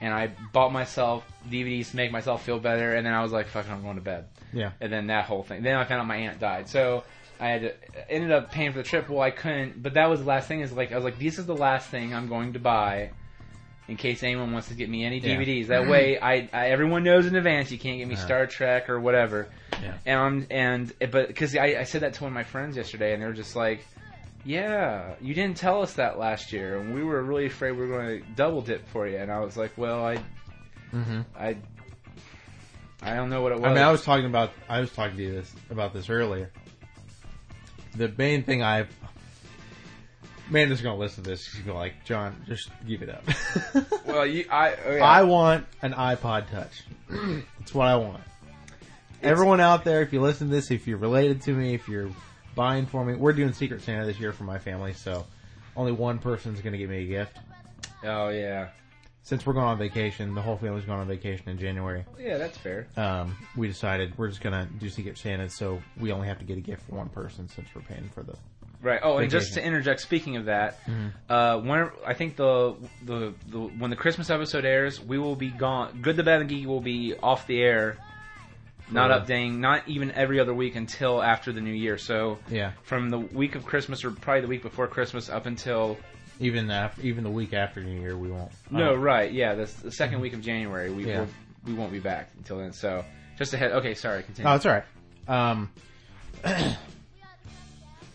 and 0.00 0.12
I 0.14 0.30
bought 0.52 0.72
myself 0.72 1.24
DVDs 1.48 1.90
to 1.90 1.96
make 1.96 2.12
myself 2.12 2.44
feel 2.44 2.58
better, 2.58 2.94
and 2.94 3.04
then 3.06 3.12
I 3.14 3.22
was 3.22 3.32
like, 3.32 3.48
"Fucking, 3.48 3.70
I'm 3.72 3.82
going 3.82 3.96
to 3.96 4.02
bed." 4.02 4.26
yeah. 4.52 4.70
and 4.80 4.92
then 4.92 5.08
that 5.08 5.26
whole 5.26 5.42
thing. 5.42 5.62
Then 5.62 5.76
I 5.76 5.84
found 5.84 6.00
out 6.00 6.06
my 6.06 6.16
aunt 6.16 6.40
died, 6.40 6.68
so 6.68 7.04
I 7.40 7.48
had 7.48 7.60
to, 7.62 8.10
ended 8.10 8.30
up 8.32 8.50
paying 8.50 8.72
for 8.72 8.78
the 8.78 8.84
trip. 8.84 9.08
Well, 9.08 9.20
I 9.20 9.30
couldn't, 9.30 9.82
but 9.82 9.94
that 9.94 10.08
was 10.08 10.20
the 10.20 10.26
last 10.26 10.48
thing. 10.48 10.60
Is 10.60 10.72
like 10.72 10.92
I 10.92 10.96
was 10.96 11.04
like, 11.04 11.18
this 11.18 11.38
is 11.38 11.46
the 11.46 11.56
last 11.56 11.88
thing 11.90 12.14
I'm 12.14 12.28
going 12.28 12.52
to 12.54 12.58
buy, 12.58 13.10
in 13.88 13.96
case 13.96 14.22
anyone 14.22 14.52
wants 14.52 14.68
to 14.68 14.74
get 14.74 14.88
me 14.88 15.04
any 15.04 15.18
Yeah. 15.18 15.36
DVDs. 15.36 15.66
That 15.68 15.86
way, 15.88 16.18
I, 16.18 16.48
I 16.52 16.70
everyone 16.70 17.04
knows 17.04 17.26
in 17.26 17.36
advance 17.36 17.70
you 17.70 17.78
can't 17.78 17.98
get 17.98 18.08
me 18.08 18.14
Uh-huh. 18.14 18.24
Star 18.24 18.46
Trek 18.46 18.88
or 18.90 18.98
whatever. 19.00 19.48
Yeah. 19.82 19.94
And 20.06 20.18
I'm, 20.18 20.46
and 20.50 20.92
but 21.12 21.28
because 21.28 21.54
I, 21.56 21.76
I 21.80 21.84
said 21.84 22.00
that 22.02 22.14
to 22.14 22.22
one 22.24 22.32
of 22.32 22.34
my 22.34 22.42
friends 22.44 22.76
yesterday, 22.76 23.12
and 23.12 23.22
they 23.22 23.26
were 23.26 23.32
just 23.32 23.54
like. 23.56 23.84
Yeah, 24.44 25.14
you 25.20 25.34
didn't 25.34 25.56
tell 25.56 25.82
us 25.82 25.94
that 25.94 26.18
last 26.18 26.52
year, 26.52 26.78
and 26.78 26.94
we 26.94 27.02
were 27.02 27.22
really 27.22 27.46
afraid 27.46 27.72
we 27.72 27.86
were 27.86 27.98
going 27.98 28.20
to 28.22 28.26
double 28.34 28.62
dip 28.62 28.86
for 28.88 29.06
you. 29.06 29.18
And 29.18 29.30
I 29.30 29.40
was 29.40 29.56
like, 29.56 29.72
"Well, 29.76 30.04
I, 30.04 30.16
hmm 30.90 31.20
I, 31.36 31.56
I 33.02 33.14
don't 33.14 33.30
know 33.30 33.42
what 33.42 33.52
it 33.52 33.56
was." 33.56 33.64
I 33.64 33.74
mean, 33.74 33.82
I 33.82 33.90
was 33.90 34.04
talking 34.04 34.26
about. 34.26 34.52
I 34.68 34.80
was 34.80 34.92
talking 34.92 35.16
to 35.16 35.22
you 35.22 35.32
this 35.32 35.52
about 35.70 35.92
this 35.92 36.08
earlier. 36.08 36.50
The 37.96 38.12
main 38.16 38.42
thing 38.44 38.62
I've. 38.62 38.88
Amanda's 40.48 40.80
gonna 40.80 40.98
listen 40.98 41.24
to 41.24 41.30
this. 41.30 41.44
She's 41.44 41.60
gonna 41.60 41.78
like, 41.78 42.04
Jon, 42.06 42.34
just 42.46 42.70
give 42.86 43.02
it 43.02 43.10
up. 43.10 43.24
well, 44.06 44.24
you, 44.24 44.46
I, 44.50 44.74
oh, 44.86 44.94
yeah. 44.96 45.04
I 45.04 45.24
want 45.24 45.66
an 45.82 45.92
iPod 45.92 46.50
Touch. 46.50 46.84
That's 47.58 47.74
what 47.74 47.86
I 47.86 47.96
want. 47.96 48.22
Everyone 49.22 49.60
out 49.60 49.84
there, 49.84 50.00
if 50.00 50.12
you 50.12 50.22
listen 50.22 50.48
to 50.48 50.54
this, 50.54 50.70
if 50.70 50.86
you're 50.86 50.96
related 50.96 51.42
to 51.42 51.52
me, 51.52 51.74
if 51.74 51.88
you're 51.88 52.08
buying 52.58 52.86
for 52.86 53.04
me, 53.04 53.14
we're 53.14 53.32
doing 53.32 53.52
Secret 53.52 53.80
Santa 53.82 54.04
this 54.04 54.18
year 54.18 54.32
for 54.32 54.42
my 54.42 54.58
family, 54.58 54.92
so 54.92 55.24
only 55.76 55.92
one 55.92 56.18
person's 56.18 56.60
gonna 56.60 56.76
give 56.76 56.90
me 56.90 57.04
a 57.04 57.06
gift. 57.06 57.38
oh 58.02 58.30
yeah. 58.30 58.70
Since 59.22 59.46
we're 59.46 59.52
going 59.52 59.66
on 59.66 59.78
vacation, 59.78 60.34
the 60.34 60.42
whole 60.42 60.56
family's 60.56 60.84
going 60.84 60.98
on 60.98 61.06
vacation 61.06 61.48
in 61.50 61.58
January. 61.58 62.04
Yeah, 62.18 62.36
that's 62.36 62.58
fair. 62.58 62.88
Um, 62.96 63.36
we 63.56 63.68
decided 63.68 64.18
we're 64.18 64.26
just 64.28 64.40
gonna 64.40 64.68
do 64.80 64.88
Secret 64.88 65.16
Santa, 65.18 65.48
so 65.48 65.80
we 66.00 66.10
only 66.10 66.26
have 66.26 66.40
to 66.40 66.44
get 66.44 66.58
a 66.58 66.60
gift 66.60 66.82
for 66.88 66.96
one 66.96 67.08
person 67.10 67.46
since 67.48 67.68
we're 67.74 67.82
paying 67.82 68.10
for 68.12 68.24
the. 68.24 68.34
Right. 68.82 69.00
Oh, 69.04 69.18
and 69.18 69.30
just 69.30 69.54
to 69.54 69.64
interject, 69.64 70.00
speaking 70.00 70.36
of 70.36 70.46
that, 70.46 70.80
uh, 71.28 71.60
when 71.60 71.90
I 72.04 72.14
think 72.14 72.34
the, 72.36 72.74
the 73.04 73.34
the 73.48 73.58
when 73.58 73.90
the 73.90 73.96
Christmas 73.96 74.30
episode 74.30 74.64
airs, 74.64 75.00
we 75.00 75.18
will 75.18 75.36
be 75.36 75.50
gone. 75.50 76.00
Good, 76.02 76.16
the 76.16 76.24
Bad, 76.24 76.40
and 76.40 76.50
Geeky 76.50 76.66
will 76.66 76.80
be 76.80 77.14
off 77.22 77.46
the 77.46 77.60
air, 77.60 77.98
not 78.90 79.10
updating, 79.10 79.58
not 79.58 79.86
even 79.88 80.10
every 80.12 80.40
other 80.40 80.54
week 80.54 80.76
until 80.76 81.22
after 81.22 81.52
the 81.52 81.60
new 81.60 81.72
year. 81.72 81.98
So 81.98 82.38
Yeah, 82.50 82.72
from 82.82 83.10
the 83.10 83.18
week 83.18 83.54
of 83.54 83.64
Christmas, 83.64 84.04
or 84.04 84.10
probably 84.10 84.40
the 84.42 84.46
week 84.48 84.62
before 84.62 84.86
Christmas, 84.86 85.28
up 85.28 85.46
until 85.46 85.98
even 86.40 86.70
after, 86.70 87.02
even 87.02 87.24
the 87.24 87.30
week 87.30 87.52
after 87.52 87.82
New 87.82 88.00
Year, 88.00 88.16
we 88.16 88.28
won't. 88.30 88.52
no, 88.70 88.94
um, 88.94 89.00
right, 89.00 89.32
yeah, 89.32 89.54
the, 89.54 89.64
the 89.82 89.90
second 89.92 90.20
week 90.20 90.32
of 90.34 90.40
January, 90.40 90.90
we 90.90 91.04
Yeah. 91.06 91.20
will, 91.20 91.28
we 91.66 91.74
won't 91.74 91.90
be 91.92 91.98
back 91.98 92.30
until 92.38 92.58
then. 92.58 92.72
So 92.72 93.04
just 93.36 93.52
ahead. 93.54 93.72
Okay, 93.72 93.94
sorry. 93.94 94.22
Continue. 94.22 94.48
Oh, 94.50 94.54
it's 94.54 94.64
all 94.64 94.72
right. 94.72 94.84
Um, 95.26 95.70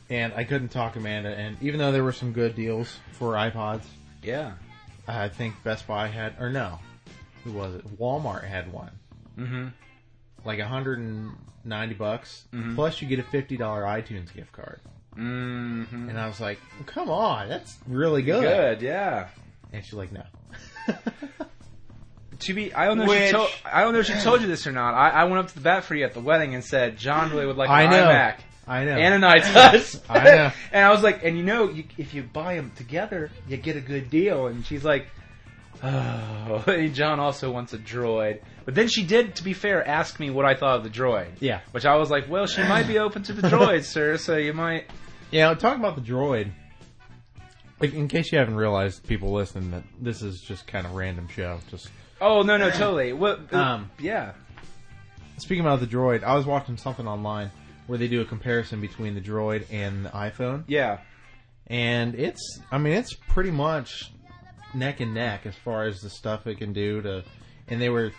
and 0.10 0.34
I 0.34 0.44
couldn't 0.44 0.70
talk 0.70 0.96
Amanda, 0.96 1.30
and 1.30 1.58
even 1.62 1.80
though 1.80 1.92
there 1.92 2.04
were 2.04 2.12
some 2.14 2.32
good 2.32 2.56
deals 2.56 2.98
for 3.14 3.34
iPods, 3.34 3.84
yeah. 4.22 4.54
I 5.08 5.28
think 5.30 5.62
Best 5.64 5.86
Buy 5.88 6.08
had, 6.08 6.36
or 6.40 6.50
no, 6.50 6.80
who 7.44 7.52
was 7.52 7.76
it? 7.76 8.00
Walmart 8.00 8.44
had 8.46 8.72
one, 8.72 8.92
Mm-hmm. 9.38 9.68
Like 10.46 10.60
190 10.60 11.94
bucks, 11.96 12.44
Mhm. 12.54 12.76
plus 12.76 13.02
you 13.02 13.08
get 13.08 13.20
a 13.20 13.24
$50 13.24 13.58
iTunes 13.86 14.34
gift 14.34 14.52
card. 14.52 14.80
Mm-hmm. 15.18 16.10
And 16.10 16.20
I 16.20 16.28
was 16.28 16.40
like, 16.42 16.60
come 16.86 17.10
on, 17.10 17.48
that's 17.50 17.78
really 17.88 18.24
good. 18.24 18.42
Good. 18.42 18.82
Yeah. 18.82 19.28
And 19.72 19.84
she's 19.84 19.94
like, 19.94 20.12
no. 20.12 20.24
To 22.40 22.54
be, 22.54 22.74
I 22.74 22.88
don't 22.88 22.98
know. 22.98 23.10
If 23.10 23.28
she 23.28 23.32
told, 23.32 23.50
I 23.64 23.84
don't 23.84 23.94
know 23.94 24.00
if 24.00 24.06
she 24.08 24.16
told 24.16 24.42
you 24.42 24.48
this 24.48 24.68
or 24.68 24.72
not. 24.74 24.94
I, 24.96 25.12
I 25.12 25.24
went 25.26 25.38
up 25.38 25.48
to 25.50 25.56
the 25.56 25.62
bat 25.62 25.86
for 25.86 25.96
you 25.96 26.04
at 26.04 26.14
the 26.14 26.20
wedding 26.20 26.56
and 26.56 26.64
said 26.64 26.98
Jon 26.98 27.30
really 27.32 27.46
would 27.46 27.56
like 27.56 27.70
I 27.70 27.84
an 27.84 27.92
know. 27.92 28.06
iMac 28.08 28.36
I 28.68 28.84
know. 28.84 28.98
and 28.98 29.14
an 29.14 29.22
iTouch. 29.40 30.02
I 30.10 30.24
know. 30.26 30.52
and 30.74 30.84
I 30.86 30.90
was 30.92 31.04
like, 31.04 31.24
and 31.24 31.38
you 31.38 31.44
know, 31.44 31.70
you, 31.70 31.86
if 31.98 32.14
you 32.14 32.24
buy 32.24 32.56
them 32.56 32.72
together, 32.76 33.30
you 33.48 33.56
get 33.56 33.78
a 33.78 33.82
good 33.82 34.10
deal. 34.10 34.48
And 34.48 34.66
she's 34.66 34.84
like, 34.84 35.08
oh. 35.86 36.88
John 36.94 37.20
also 37.20 37.52
wants 37.52 37.74
a 37.74 37.78
droid. 37.78 38.42
But 38.66 38.76
then 38.76 38.88
she 38.88 39.04
did, 39.04 39.36
to 39.36 39.44
be 39.44 39.54
fair, 39.54 39.86
ask 39.86 40.20
me 40.20 40.30
what 40.30 40.46
I 40.46 40.56
thought 40.56 40.78
of 40.78 40.84
the 40.84 40.90
droid. 40.90 41.28
yeah. 41.40 41.60
Which 41.72 41.86
I 41.86 41.96
was 41.98 42.10
like, 42.10 42.30
well, 42.30 42.48
she 42.48 42.62
might 42.64 42.88
be 42.88 43.00
open 43.00 43.24
to 43.24 43.34
the 43.34 43.48
droid, 43.50 43.84
sir. 43.84 44.18
So 44.18 44.38
you 44.38 44.54
might. 44.54 44.90
Yeah, 45.32 45.54
talk 45.56 45.78
about 45.78 45.96
the 45.96 46.02
droid. 46.02 46.52
Like, 47.80 47.94
in 47.94 48.08
case 48.08 48.32
you 48.32 48.38
haven't 48.38 48.56
realized, 48.56 49.06
people 49.08 49.34
listening, 49.34 49.72
that 49.72 49.84
this 50.00 50.22
is 50.22 50.40
just 50.40 50.66
kind 50.68 50.86
of 50.86 50.94
random 50.94 51.28
show. 51.28 51.60
Just 51.70 51.90
Oh 52.22 52.42
no, 52.44 52.56
no, 52.56 52.70
totally. 52.70 53.12
Well, 53.12 53.40
uh, 53.52 53.58
Um, 53.58 53.92
yeah. 54.00 54.32
speaking 55.40 55.66
about 55.66 55.82
the 55.82 55.88
droid, 55.88 56.24
I 56.24 56.36
was 56.36 56.46
watching 56.46 56.78
something 56.78 57.06
online 57.08 57.52
where 57.88 57.98
they 57.98 58.08
do 58.08 58.22
a 58.22 58.26
comparison 58.26 58.80
between 58.80 59.16
the 59.16 59.20
droid 59.20 59.66
and 59.70 60.06
the 60.06 60.10
iPhone, 60.12 60.64
Yeah. 60.68 61.00
and 61.68 62.16
it's, 62.16 62.62
I 62.72 62.78
mean, 62.78 62.94
it's 62.94 63.14
pretty 63.14 63.52
much 63.52 64.13
neck 64.74 65.00
and 65.00 65.14
neck 65.14 65.46
as 65.46 65.56
far 65.56 65.84
as 65.86 66.02
the 66.02 66.10
stuff 66.10 66.48
it 66.48 66.58
can 66.58 66.74
do 66.74 67.02
to, 67.02 67.24
and 67.68 67.82
they 67.82 67.90
were, 67.90 68.12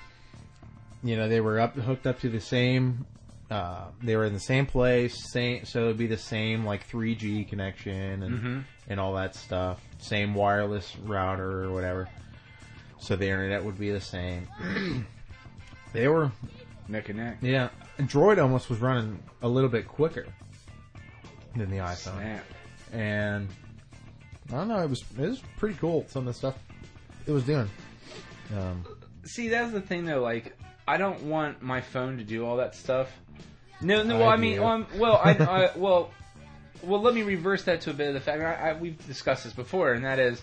you 1.02 1.16
know, 1.16 1.28
they 1.28 1.40
were 1.40 1.60
up 1.60 1.74
hooked 1.76 2.06
up 2.06 2.20
to 2.20 2.28
the 2.28 2.40
same. 2.40 3.06
Uh, 3.50 3.84
they 4.02 4.16
were 4.16 4.24
in 4.24 4.32
the 4.32 4.40
same 4.40 4.64
place, 4.66 5.30
same, 5.30 5.64
so 5.64 5.84
it'd 5.84 5.98
be 5.98 6.06
the 6.06 6.16
same 6.16 6.64
like 6.64 6.88
3G 6.88 7.48
connection 7.48 8.22
and 8.22 8.34
Mm-hmm. 8.38 8.58
and 8.88 8.98
all 9.00 9.14
that 9.14 9.34
stuff. 9.34 9.80
Same 9.98 10.34
wireless 10.34 10.96
router 11.04 11.64
or 11.64 11.72
whatever. 11.72 12.08
So 12.98 13.16
the 13.16 13.26
internet 13.28 13.62
would 13.62 13.78
be 13.78 13.90
the 13.90 14.00
same. 14.00 14.48
they 15.92 16.08
were, 16.08 16.32
Neck 16.88 17.08
and 17.10 17.18
neck. 17.18 17.38
yeah. 17.42 17.68
Android 17.98 18.38
almost 18.38 18.68
was 18.70 18.78
running 18.80 19.22
a 19.42 19.48
little 19.48 19.68
bit 19.70 19.86
quicker 19.86 20.26
than 21.54 21.70
the 21.70 21.76
iPhone, 21.78 22.18
Snap. 22.18 22.44
and 22.92 23.48
I 24.48 24.56
don't 24.56 24.68
know. 24.68 24.78
It 24.78 24.90
was 24.90 25.02
it 25.18 25.28
was 25.28 25.42
pretty 25.56 25.76
cool. 25.76 26.04
Some 26.08 26.22
of 26.28 26.34
the 26.34 26.38
stuff 26.38 26.54
it 27.26 27.32
was 27.32 27.44
doing. 27.44 27.68
Um, 28.56 28.84
See, 29.24 29.48
that's 29.48 29.72
the 29.72 29.80
thing 29.80 30.04
though. 30.04 30.20
Like, 30.20 30.56
I 30.86 30.96
don't 30.98 31.22
want 31.24 31.62
my 31.62 31.80
phone 31.80 32.18
to 32.18 32.24
do 32.24 32.44
all 32.46 32.58
that 32.58 32.74
stuff. 32.74 33.10
No, 33.80 34.02
no. 34.02 34.16
I 34.16 34.18
Well, 34.20 34.28
I, 34.28 34.36
mean, 34.36 34.54
do. 34.56 34.60
well, 34.62 34.70
I'm- 34.70 34.86
well, 34.98 35.20
I, 35.22 35.30
I, 35.32 35.70
well, 35.76 36.10
well. 36.82 37.00
Let 37.00 37.14
me 37.14 37.22
reverse 37.22 37.64
that 37.64 37.80
to 37.82 37.90
a 37.90 37.94
bit 37.94 38.08
of 38.08 38.14
the 38.14 38.20
fact. 38.20 38.42
I, 38.42 38.70
I, 38.70 38.72
we've 38.74 39.04
discussed 39.06 39.44
this 39.44 39.52
before, 39.54 39.92
and 39.92 40.04
that 40.04 40.18
is, 40.18 40.40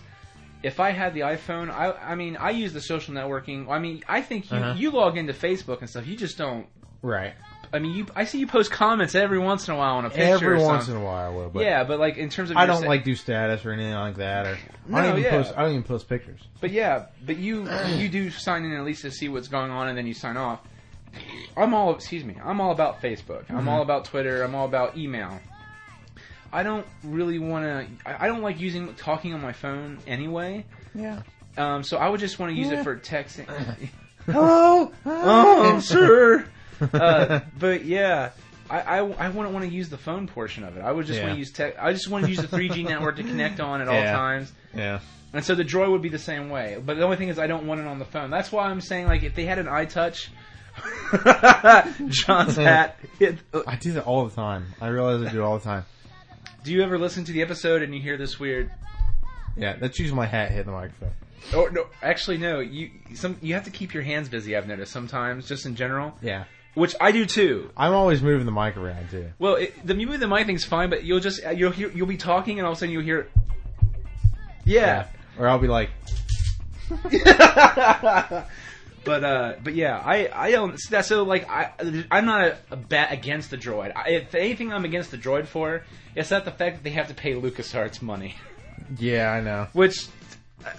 if 0.64 0.80
I 0.80 0.90
had 0.90 1.14
the 1.14 1.20
iPhone, 1.20 1.70
I, 1.70 1.92
I 1.92 2.14
mean, 2.16 2.36
I 2.36 2.50
use 2.50 2.72
the 2.72 2.80
social 2.80 3.14
networking. 3.14 3.68
I 3.70 3.78
mean, 3.78 4.02
I 4.08 4.20
think 4.20 4.50
you, 4.50 4.58
Uh-huh. 4.58 4.74
you 4.76 4.90
log 4.90 5.16
into 5.16 5.32
Facebook 5.32 5.78
and 5.80 5.88
stuff. 5.88 6.06
You 6.06 6.16
just 6.16 6.36
don't. 6.36 6.66
right. 7.02 7.34
I 7.74 7.78
mean, 7.78 7.94
you. 7.94 8.06
I 8.14 8.24
see 8.24 8.38
you 8.38 8.46
post 8.46 8.70
comments 8.70 9.14
every 9.14 9.38
once 9.38 9.66
in 9.66 9.74
a 9.74 9.78
while 9.78 9.96
on 9.96 10.04
a 10.04 10.10
picture. 10.10 10.22
Every 10.24 10.62
or 10.62 10.66
once 10.66 10.88
in 10.88 10.96
a 10.96 11.00
while, 11.00 11.26
I 11.26 11.34
will. 11.34 11.48
But 11.48 11.64
yeah, 11.64 11.84
but 11.84 11.98
like 11.98 12.18
in 12.18 12.28
terms 12.28 12.50
of 12.50 12.56
I 12.58 12.66
don't 12.66 12.82
sa- 12.82 12.86
like 12.88 13.02
do 13.04 13.14
status 13.14 13.64
or 13.64 13.72
anything 13.72 13.94
like 13.94 14.16
that. 14.16 14.46
Or 14.46 14.50
I 14.50 14.58
No, 14.88 14.96
don't 15.02 15.10
even 15.18 15.22
yeah. 15.22 15.30
post. 15.30 15.54
I 15.56 15.62
don't 15.62 15.70
even 15.70 15.82
post 15.82 16.08
pictures. 16.08 16.40
But 16.60 16.70
yeah, 16.70 17.06
but 17.24 17.38
you 17.38 17.68
you 17.96 18.08
do 18.10 18.30
sign 18.30 18.64
in 18.64 18.72
at 18.72 18.84
least 18.84 19.02
to 19.02 19.10
see 19.10 19.28
what's 19.28 19.48
going 19.48 19.70
on, 19.70 19.88
and 19.88 19.96
then 19.96 20.06
you 20.06 20.14
sign 20.14 20.36
off. 20.36 20.60
I'm 21.56 21.72
all 21.74 21.94
excuse 21.94 22.24
me. 22.24 22.36
I'm 22.44 22.60
all 22.60 22.72
about 22.72 23.00
Facebook. 23.00 23.44
I'm 23.50 23.68
all 23.68 23.82
about 23.82 24.04
Twitter. 24.04 24.42
I'm 24.42 24.54
all 24.54 24.66
about 24.66 24.96
email. 24.98 25.40
I 26.52 26.62
don't 26.62 26.86
really 27.02 27.38
want 27.38 27.64
to. 27.64 27.86
I 28.10 28.24
I 28.24 28.28
don't 28.28 28.42
like 28.42 28.60
using 28.60 28.94
talking 28.96 29.32
on 29.32 29.40
my 29.40 29.52
phone 29.52 29.98
anyway. 30.06 30.66
Yeah. 30.94 31.22
Um, 31.56 31.82
so 31.82 31.96
I 31.96 32.08
would 32.08 32.20
just 32.20 32.38
want 32.38 32.52
to 32.52 32.58
use 32.58 32.70
Yeah. 32.70 32.80
it 32.80 32.84
for 32.84 32.96
texting. 32.98 33.46
hello, 34.26 34.92
oh, 35.06 35.80
sure. 35.80 36.44
Uh, 36.92 37.40
but 37.58 37.84
yeah, 37.84 38.30
I, 38.70 38.80
I, 38.80 38.96
I 38.98 39.28
wouldn't 39.28 39.52
want 39.54 39.66
to 39.66 39.70
use 39.72 39.88
the 39.88 39.98
phone 39.98 40.26
portion 40.26 40.64
of 40.64 40.76
it. 40.76 40.80
I 40.82 40.92
would 40.92 41.06
just 41.06 41.20
want 41.20 41.34
to 41.34 41.38
use 41.38 41.50
tech. 41.52 41.76
I 41.78 41.92
just 41.92 42.08
want 42.08 42.24
to 42.24 42.30
use 42.30 42.40
the 42.40 42.48
3G 42.48 42.84
network 42.88 43.16
to 43.16 43.22
connect 43.22 43.60
on 43.60 43.80
at 43.80 43.88
all 43.88 44.02
times. 44.02 44.52
Yeah. 44.74 45.00
And 45.34 45.44
so 45.44 45.54
the 45.54 45.64
Droid 45.64 45.90
would 45.90 46.02
be 46.02 46.10
the 46.10 46.18
same 46.18 46.50
way. 46.50 46.80
But 46.84 46.96
the 46.98 47.04
only 47.04 47.16
thing 47.16 47.28
is, 47.28 47.38
I 47.38 47.46
don't 47.46 47.66
want 47.66 47.80
it 47.80 47.86
on 47.86 47.98
the 47.98 48.04
phone. 48.04 48.30
That's 48.30 48.52
why 48.52 48.66
I'm 48.68 48.80
saying, 48.82 49.06
like, 49.06 49.22
if 49.22 49.34
they 49.34 49.44
had 49.46 49.58
an 49.58 49.66
iTouch, 49.66 50.28
Jon's 52.08 52.56
hat. 52.56 52.98
Hit, 53.18 53.38
I 53.66 53.76
do 53.76 53.92
that 53.92 54.04
all 54.04 54.26
the 54.26 54.34
time. 54.34 54.66
I 54.80 54.88
realize 54.88 55.26
I 55.26 55.30
do 55.30 55.40
it 55.40 55.44
all 55.44 55.58
the 55.58 55.64
time. 55.64 55.84
do 56.64 56.72
you 56.72 56.82
ever 56.82 56.98
listen 56.98 57.24
to 57.24 57.32
the 57.32 57.42
episode 57.42 57.82
and 57.82 57.94
you 57.94 58.00
hear 58.00 58.16
this 58.16 58.38
weird? 58.38 58.70
Yeah, 59.56 59.76
that's 59.76 59.98
usually 59.98 60.16
my 60.16 60.26
hat 60.26 60.50
hitting 60.50 60.66
the 60.66 60.72
microphone. 60.72 61.12
Oh 61.52 61.66
no, 61.72 61.86
actually 62.02 62.38
no. 62.38 62.60
You 62.60 62.90
some 63.14 63.36
you 63.42 63.54
have 63.54 63.64
to 63.64 63.70
keep 63.70 63.92
your 63.92 64.02
hands 64.02 64.28
busy. 64.28 64.56
I've 64.56 64.66
noticed 64.66 64.92
sometimes, 64.92 65.46
just 65.48 65.66
in 65.66 65.74
general, 65.74 66.14
Yeah. 66.22 66.44
Which 66.74 66.94
I 67.00 67.12
do 67.12 67.26
too. 67.26 67.70
I'm 67.76 67.92
always 67.92 68.22
moving 68.22 68.46
the 68.46 68.52
mic 68.52 68.76
around 68.76 69.10
too. 69.10 69.30
Well, 69.38 69.56
it, 69.56 69.86
the 69.86 69.94
moving 69.94 70.20
the 70.20 70.28
mic 70.28 70.46
thing's 70.46 70.64
fine, 70.64 70.90
but 70.90 71.04
you'll 71.04 71.20
just 71.20 71.40
you'll 71.54 71.72
hear 71.72 71.90
you'll 71.90 72.06
be 72.06 72.16
talking 72.16 72.58
and 72.58 72.66
all 72.66 72.72
of 72.72 72.78
a 72.78 72.80
sudden 72.80 72.92
you'll 72.92 73.02
hear. 73.02 73.28
Yeah. 74.64 75.06
Or 75.38 75.48
I'll 75.48 75.58
be 75.58 75.68
like, 75.68 75.90
But 79.04 79.24
uh, 79.24 79.54
but 79.62 79.74
yeah, 79.74 79.98
I 79.98 80.28
I 80.32 80.50
don't. 80.52 80.78
That's 80.88 81.08
so 81.08 81.24
like 81.24 81.50
I 81.50 81.72
I'm 82.10 82.24
not 82.24 82.42
a, 82.42 82.58
a 82.70 82.76
bat 82.76 83.12
against 83.12 83.50
the 83.50 83.58
droid. 83.58 83.92
I, 83.96 84.10
if 84.10 84.34
anything, 84.34 84.72
I'm 84.72 84.84
against 84.84 85.10
the 85.10 85.18
droid 85.18 85.46
for 85.46 85.82
it's 86.14 86.30
not 86.30 86.44
the 86.44 86.52
fact 86.52 86.76
that 86.76 86.84
they 86.84 86.90
have 86.90 87.08
to 87.08 87.14
pay 87.14 87.34
LucasArts 87.34 88.00
money, 88.00 88.36
yeah, 88.98 89.32
I 89.32 89.40
know. 89.40 89.66
which 89.72 90.06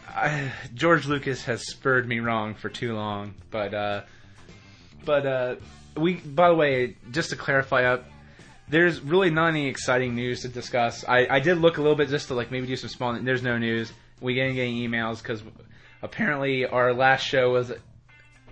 I, 0.08 0.53
George 0.73 1.06
Lucas 1.06 1.43
has 1.45 1.67
spurred 1.67 2.08
me 2.08 2.19
wrong 2.19 2.56
for 2.56 2.69
too 2.69 2.95
long. 2.95 3.34
But 3.51 3.73
uh, 3.73 4.01
but 5.03 5.25
uh, 5.25 5.56
we 5.95 6.15
by 6.15 6.49
the 6.49 6.56
way, 6.56 6.97
just 7.12 7.29
to 7.32 7.36
clarify 7.36 7.86
up. 7.86 8.06
There's 8.69 9.01
really 9.01 9.29
not 9.29 9.49
any 9.49 9.67
exciting 9.67 10.15
news 10.15 10.41
to 10.41 10.47
discuss. 10.47 11.03
I, 11.08 11.27
I 11.29 11.39
did 11.39 11.58
look 11.58 11.77
a 11.77 11.82
little 11.82 11.97
bit 11.97 12.10
just 12.10 12.29
to 12.29 12.34
like 12.34 12.49
maybe 12.49 12.65
do 12.65 12.75
some 12.75 12.89
small. 12.89 13.13
There's 13.13 13.43
no 13.43 13.58
news. 13.58 13.91
We 14.21 14.36
didn't 14.36 14.56
get 14.56 14.63
any 14.63 14.88
emails 14.88 15.21
because 15.21 15.43
apparently 16.01 16.65
our 16.65 16.93
last 16.93 17.23
show 17.23 17.51
was 17.51 17.73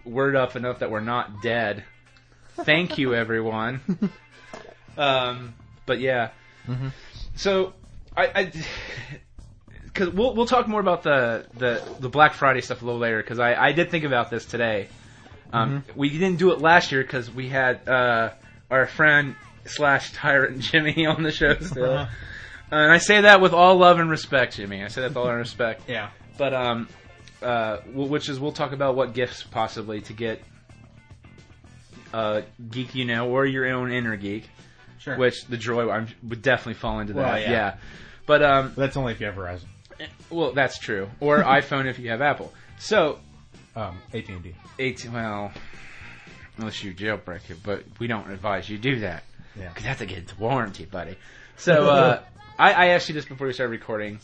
word 0.04 0.36
up 0.36 0.56
enough 0.56 0.80
that 0.80 0.92
we're 0.92 1.00
not 1.00 1.42
dead. 1.42 1.84
Thank 2.58 2.98
you, 2.98 3.16
everyone. 3.16 3.82
um, 4.98 5.54
but 5.86 6.00
yeah. 6.00 6.32
So 7.36 7.74
I, 8.16 8.28
I 8.36 8.52
cause 9.94 10.10
we'll 10.10 10.36
we'll 10.36 10.46
talk 10.46 10.68
more 10.68 10.80
about 10.80 11.04
the 11.04 11.46
the, 11.58 11.82
the 12.00 12.10
Black 12.10 12.34
Friday 12.34 12.62
stuff 12.62 12.82
a 12.82 12.86
little 12.86 13.00
later 13.00 13.22
because 13.22 13.40
I, 13.40 13.56
I 13.56 13.72
did 13.72 13.90
think 13.90 14.04
about 14.04 14.30
this 14.30 14.46
today. 14.46 14.90
Um, 15.54 15.84
We 15.96 16.10
didn't 16.10 16.38
do 16.38 16.52
it 16.52 16.60
last 16.60 16.92
year 16.92 17.02
because 17.02 17.30
we 17.30 17.50
had 17.50 17.88
uh, 17.88 18.32
our 18.70 18.88
friend 18.88 19.36
slash 19.66 20.12
tyrant 20.14 20.60
Jimmy 20.62 21.06
on 21.06 21.24
the 21.24 21.32
show 21.32 21.56
still. 21.60 22.08
And 22.72 22.92
I 22.92 23.00
say 23.00 23.22
that 23.22 23.42
with 23.42 23.54
all 23.54 23.76
love 23.76 24.00
and 24.00 24.10
respect, 24.10 24.56
Jimmy. 24.56 24.84
I 24.84 24.88
say 24.88 25.02
that 25.02 25.10
with 25.10 25.18
all 25.18 25.34
respect. 25.34 25.90
Yeah. 25.90 26.10
But 26.38 26.54
um, 26.54 26.88
uh, 27.42 27.78
which 27.94 28.30
is 28.30 28.40
we'll 28.40 28.54
talk 28.54 28.72
about 28.72 28.96
what 28.96 29.14
gifts 29.14 29.44
possibly 29.44 30.02
to 30.02 30.14
get 30.14 30.42
uh, 32.14 32.42
geek, 32.70 32.96
you 32.96 33.06
know, 33.06 33.30
or 33.30 33.46
your 33.46 33.68
own 33.68 33.92
inner 33.92 34.16
geek. 34.16 34.50
Sure. 35.00 35.18
Which 35.18 35.46
the 35.46 35.58
droid 35.58 35.92
I'm, 35.92 36.08
would 36.30 36.42
definitely 36.42 36.76
fall 36.76 37.00
into 37.00 37.14
that. 37.14 37.20
Well, 37.20 37.40
yeah. 37.40 37.52
yeah. 37.52 37.76
But 38.28 38.44
um, 38.44 38.74
That's 38.78 38.96
only 38.96 39.14
if 39.14 39.20
you 39.20 39.26
have 39.26 39.36
Verizon. 39.36 39.66
well, 40.30 40.52
that's 40.52 40.78
true. 40.78 41.10
Or 41.20 41.40
iPhone 41.44 41.88
if 41.88 41.98
you 41.98 42.12
have 42.12 42.22
Apple. 42.22 42.54
So 42.78 43.20
Um, 43.76 44.00
AT&T. 44.14 44.54
18. 44.80 45.14
Well, 45.14 45.52
unless 46.58 46.84
you 46.84 46.94
jailbreak 46.94 47.50
it, 47.50 47.58
but 47.64 47.84
we 48.00 48.08
don't 48.08 48.30
advise 48.30 48.70
you 48.70 48.78
do 48.78 49.00
that 49.00 49.24
Yeah. 49.58 49.70
because 49.70 49.84
that's 49.86 50.00
have 50.00 50.00
to 50.00 50.06
get 50.08 50.18
into 50.20 50.36
warranty, 50.40 50.86
buddy. 50.86 51.16
So 51.58 51.90
uh, 51.90 52.22
I, 52.60 52.74
I 52.74 52.86
asked 52.88 53.08
you 53.10 53.16
this 53.16 53.26
before 53.26 53.48
we 53.48 53.54
started 53.54 53.72
recording. 53.72 54.20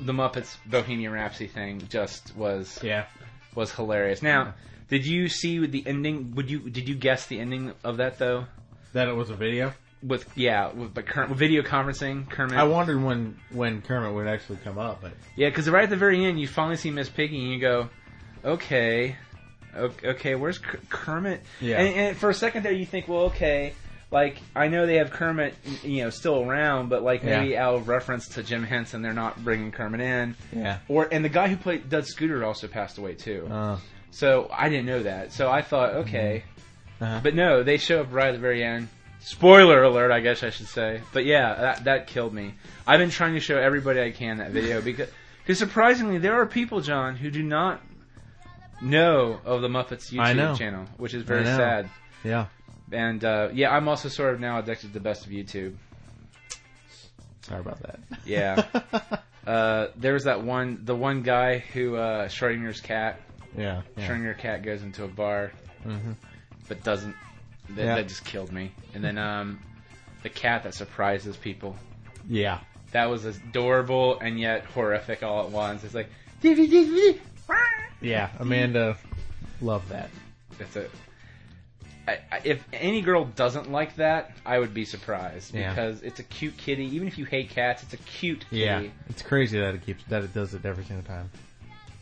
The 0.00 0.12
Muppets 0.12 0.56
Bohemian 0.66 1.12
Rhapsody 1.12 1.46
thing 1.48 1.80
just 1.88 2.36
was 2.36 2.78
Yeah. 2.82 3.06
was 3.54 3.72
hilarious. 3.72 4.20
Now, 4.22 4.54
did 4.88 5.06
you 5.06 5.28
see 5.28 5.64
the 5.66 5.84
ending? 5.86 6.34
Would 6.34 6.50
you 6.50 6.68
did 6.68 6.88
you 6.88 6.94
guess 6.94 7.26
the 7.26 7.40
ending 7.40 7.72
of 7.84 7.96
that 7.98 8.18
though? 8.18 8.46
That 8.92 9.08
it 9.08 9.14
was 9.14 9.30
a 9.30 9.36
video. 9.36 9.72
With 10.02 10.26
yeah, 10.36 10.70
with 10.72 10.94
the 10.94 11.02
Ker- 11.02 11.26
video 11.28 11.62
conferencing 11.62 12.28
Kermit. 12.28 12.58
I 12.58 12.64
wondered 12.64 13.02
when 13.02 13.38
when 13.50 13.80
Kermit 13.80 14.12
would 14.12 14.26
actually 14.26 14.58
come 14.58 14.76
up, 14.76 15.00
but 15.00 15.12
yeah, 15.34 15.48
because 15.48 15.68
right 15.70 15.84
at 15.84 15.90
the 15.90 15.96
very 15.96 16.24
end, 16.26 16.38
you 16.38 16.46
finally 16.46 16.76
see 16.76 16.90
Miss 16.90 17.08
Piggy, 17.08 17.40
and 17.42 17.50
you 17.52 17.58
go, 17.58 17.88
okay, 18.46 19.16
okay, 19.76 20.34
where's 20.34 20.58
Kermit? 20.88 21.42
Yeah. 21.60 21.78
And, 21.80 21.94
and 21.94 22.16
for 22.16 22.30
a 22.30 22.34
second 22.34 22.62
there, 22.62 22.72
you 22.72 22.86
think, 22.86 23.08
well, 23.08 23.24
okay. 23.24 23.72
Like 24.10 24.38
I 24.54 24.68
know 24.68 24.86
they 24.86 24.96
have 24.96 25.10
Kermit, 25.10 25.54
you 25.82 26.04
know, 26.04 26.10
still 26.10 26.40
around, 26.40 26.88
but 26.90 27.02
like 27.02 27.24
maybe 27.24 27.48
Yeah. 27.50 27.66
out 27.66 27.74
of 27.74 27.88
reference 27.88 28.28
to 28.30 28.42
Jim 28.44 28.62
Henson, 28.62 29.02
they're 29.02 29.12
not 29.12 29.42
bringing 29.44 29.72
Kermit 29.72 30.00
in. 30.00 30.36
yeah. 30.52 30.78
Or 30.88 31.08
and 31.10 31.24
the 31.24 31.28
guy 31.28 31.48
who 31.48 31.56
played 31.56 31.90
Dud 31.90 32.06
Scooter 32.06 32.44
also 32.44 32.68
passed 32.68 32.98
away 32.98 33.14
too. 33.14 33.48
Uh, 33.50 33.78
So 34.12 34.48
I 34.56 34.68
didn't 34.68 34.86
know 34.86 35.02
that. 35.02 35.32
So 35.32 35.50
I 35.50 35.60
thought, 35.60 35.94
okay. 35.96 36.44
Uh-huh. 37.00 37.20
But 37.22 37.34
no, 37.34 37.64
they 37.64 37.78
show 37.78 38.00
up 38.00 38.06
right 38.12 38.28
at 38.28 38.32
the 38.32 38.38
very 38.38 38.62
end. 38.62 38.88
Spoiler 39.20 39.82
alert, 39.82 40.12
I 40.12 40.20
guess 40.20 40.44
I 40.44 40.50
should 40.50 40.68
say. 40.68 41.00
But 41.12 41.24
yeah, 41.24 41.54
that, 41.54 41.84
that 41.84 42.06
killed 42.06 42.32
me. 42.32 42.54
I've 42.86 43.00
been 43.00 43.10
trying 43.10 43.34
to 43.34 43.40
show 43.40 43.58
everybody 43.58 44.00
I 44.00 44.12
can 44.12 44.38
that 44.38 44.52
video 44.52 44.80
because, 44.80 45.08
because 45.42 45.58
surprisingly, 45.58 46.18
there 46.18 46.40
are 46.40 46.46
people, 46.46 46.80
Jon, 46.80 47.16
who 47.16 47.28
do 47.30 47.42
not 47.42 47.80
know 48.80 49.40
of 49.44 49.62
the 49.62 49.68
Muppets. 49.68 50.10
YouTube 50.12 50.58
channel, 50.58 50.86
which 50.96 51.14
is 51.14 51.22
very 51.22 51.44
sad. 51.44 51.88
yeah. 52.24 52.46
And 52.92 53.24
uh, 53.24 53.48
yeah, 53.52 53.70
I'm 53.70 53.88
also 53.88 54.08
sort 54.08 54.34
of 54.34 54.40
now 54.40 54.58
addicted 54.58 54.88
to 54.88 54.92
the 54.92 55.00
best 55.00 55.26
of 55.26 55.32
YouTube. 55.32 55.74
Sorry 57.42 57.60
about 57.60 57.80
that. 57.82 58.00
Yeah. 58.24 58.64
uh, 59.46 59.88
there 59.96 60.12
was 60.12 60.24
that 60.24 60.42
one, 60.42 60.80
the 60.84 60.94
one 60.94 61.22
guy 61.22 61.58
who 61.58 61.96
uh, 61.96 62.28
Schrodinger's 62.28 62.80
cat. 62.80 63.20
yeah. 63.56 63.82
yeah. 63.96 64.08
Schrodinger's 64.08 64.40
cat 64.40 64.62
goes 64.62 64.82
into 64.82 65.04
a 65.04 65.08
bar. 65.08 65.52
hmm 65.82 66.12
but 66.68 66.82
doesn't. 66.82 67.14
That, 67.70 67.84
Yeah. 67.84 67.94
that 67.96 68.08
just 68.08 68.24
killed 68.24 68.52
me. 68.52 68.72
And 68.94 69.04
then 69.04 69.18
um, 69.18 69.60
the 70.24 70.28
cat 70.28 70.64
that 70.64 70.74
surprises 70.74 71.36
people. 71.36 71.76
Yeah. 72.28 72.58
That 72.92 73.08
was 73.08 73.24
adorable 73.24 74.18
and 74.20 74.38
yet 74.38 74.64
horrific 74.64 75.22
all 75.22 75.44
at 75.44 75.50
once. 75.50 75.84
It's 75.84 75.94
like 75.94 76.08
Yeah. 78.06 78.30
Amanda 78.38 78.96
loved 79.60 79.88
that. 79.90 80.10
it's 80.60 80.76
a. 80.76 80.86
I, 82.08 82.18
I, 82.30 82.40
if 82.44 82.64
any 82.72 83.00
girl 83.02 83.24
doesn't 83.24 83.72
like 83.72 83.96
that, 83.96 84.30
I 84.46 84.60
would 84.60 84.72
be 84.72 84.84
surprised 84.84 85.52
Yeah. 85.54 85.70
because 85.70 86.02
it's 86.02 86.20
a 86.20 86.22
cute 86.22 86.56
kitty. 86.56 86.84
Even 86.94 87.08
if 87.08 87.18
you 87.18 87.24
hate 87.24 87.50
cats, 87.50 87.82
it's 87.82 87.94
a 87.94 87.96
cute 87.96 88.44
kitty. 88.48 88.60
Yeah. 88.62 88.82
It's 89.08 89.22
crazy 89.22 89.58
that 89.58 89.74
it 89.74 89.84
keeps 89.84 90.04
that 90.04 90.22
it 90.22 90.32
does 90.32 90.54
it 90.54 90.64
every 90.64 90.84
single 90.84 91.04
time. 91.04 91.30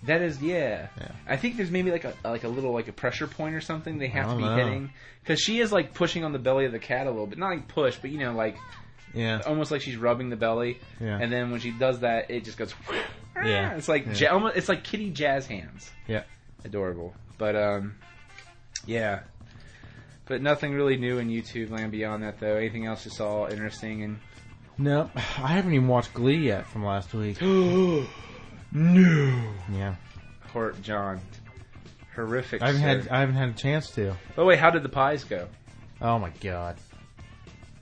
That 0.02 0.20
is, 0.20 0.42
yeah. 0.42 0.88
Yeah. 1.00 1.08
I 1.26 1.38
think 1.38 1.56
there's 1.56 1.70
maybe 1.70 1.90
like 1.90 2.04
a 2.04 2.12
like 2.22 2.44
a 2.44 2.48
little 2.48 2.72
like 2.74 2.88
a 2.88 2.92
pressure 2.92 3.26
point 3.26 3.54
or 3.54 3.62
something 3.62 3.96
they 3.96 4.08
have 4.08 4.28
I 4.28 4.30
to 4.32 4.36
be 4.36 4.42
don't 4.42 4.56
know. 4.58 4.64
hitting 4.64 4.90
because 5.22 5.40
she 5.40 5.60
is 5.60 5.72
like 5.72 5.94
pushing 5.94 6.22
on 6.22 6.32
the 6.32 6.38
belly 6.38 6.66
of 6.66 6.72
the 6.72 6.78
cat 6.78 7.06
a 7.06 7.10
little 7.10 7.26
bit, 7.26 7.38
not 7.38 7.48
like 7.48 7.68
push, 7.68 7.96
but 7.96 8.10
you 8.10 8.18
know 8.18 8.32
like 8.34 8.58
Yeah. 9.14 9.40
almost 9.46 9.70
like 9.70 9.80
she's 9.80 9.96
rubbing 9.96 10.28
the 10.28 10.36
belly. 10.36 10.78
Yeah. 11.00 11.18
And 11.18 11.32
then 11.32 11.50
when 11.50 11.60
she 11.60 11.70
does 11.70 12.00
that, 12.00 12.30
it 12.30 12.44
just 12.44 12.58
goes. 12.58 12.74
Yeah. 13.36 13.74
It's 13.76 13.88
like 13.88 14.06
Yeah. 14.06 14.12
ja- 14.28 14.32
almost, 14.32 14.56
it's 14.56 14.68
like 14.68 14.84
kitty 14.84 15.10
jazz 15.10 15.46
hands. 15.46 15.90
Yeah. 16.06 16.22
Adorable. 16.64 17.14
But 17.38 17.56
um, 17.56 17.94
yeah. 18.86 19.20
But 20.26 20.40
nothing 20.40 20.72
really 20.74 20.96
new 20.96 21.18
in 21.18 21.28
YouTube 21.28 21.70
land 21.70 21.92
beyond 21.92 22.22
that 22.22 22.40
though. 22.40 22.56
Anything 22.56 22.86
else 22.86 23.04
you 23.04 23.10
saw 23.10 23.48
interesting 23.48 24.02
and 24.04 24.18
No, 24.78 25.10
I 25.14 25.48
haven't 25.48 25.74
even 25.74 25.88
watched 25.88 26.14
Glee 26.14 26.36
yet 26.46 26.66
from 26.66 26.84
last 26.84 27.12
week. 27.12 27.40
no 27.42 28.06
Yeah. 28.72 29.94
Hort 30.52 30.80
Jon. 30.82 31.20
Horrific. 32.14 32.62
I 32.62 32.66
haven't 32.72 32.80
sir. 32.82 32.86
had 32.86 33.08
I 33.08 33.20
haven't 33.20 33.34
had 33.34 33.48
a 33.50 33.52
chance 33.54 33.90
to. 33.92 34.16
Oh 34.38 34.44
wait, 34.44 34.58
how 34.58 34.70
did 34.70 34.82
the 34.82 34.88
pies 34.88 35.24
go? 35.24 35.48
Oh 36.00 36.18
my 36.18 36.30
god. 36.40 36.76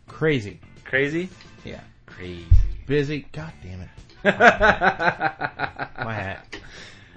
Crazy. 0.09 0.59
Crazy. 0.85 1.29
Yeah. 1.65 1.81
Crazy. 2.07 2.47
Busy. 2.87 3.27
God 3.33 3.53
damn 3.63 3.81
it. 3.83 3.89
My 4.25 6.15
hat. 6.15 6.47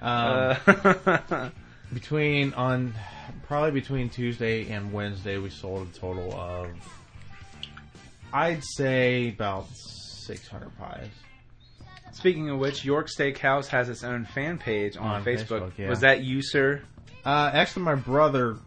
Um, 0.01 0.57
Uh, 1.07 1.49
between 1.93 2.53
on 2.53 2.93
probably 3.47 3.71
between 3.71 4.09
Tuesday 4.09 4.69
and 4.71 4.91
Wednesday, 4.91 5.37
we 5.37 5.49
sold 5.49 5.87
a 5.87 5.97
total 5.97 6.33
of 6.33 6.67
I'd 8.33 8.63
say 8.63 9.29
about 9.29 9.67
six 9.75 10.47
hundred 10.47 10.77
pies. 10.77 11.09
Speaking 12.13 12.49
of 12.49 12.59
which, 12.59 12.85
York 12.85 13.07
Steakhouse 13.09 13.67
has 13.67 13.89
its 13.89 14.03
own 14.03 14.25
fan 14.25 14.57
page 14.57 14.95
on, 14.97 15.07
On 15.07 15.23
Facebook. 15.23 15.61
Facebook, 15.61 15.71
yeah. 15.77 15.89
Was 15.89 15.99
that 16.01 16.23
you, 16.23 16.41
sir? 16.41 16.81
Uh, 17.25 17.49
actually, 17.53 17.83
my 17.83 17.95
brother 17.95 18.57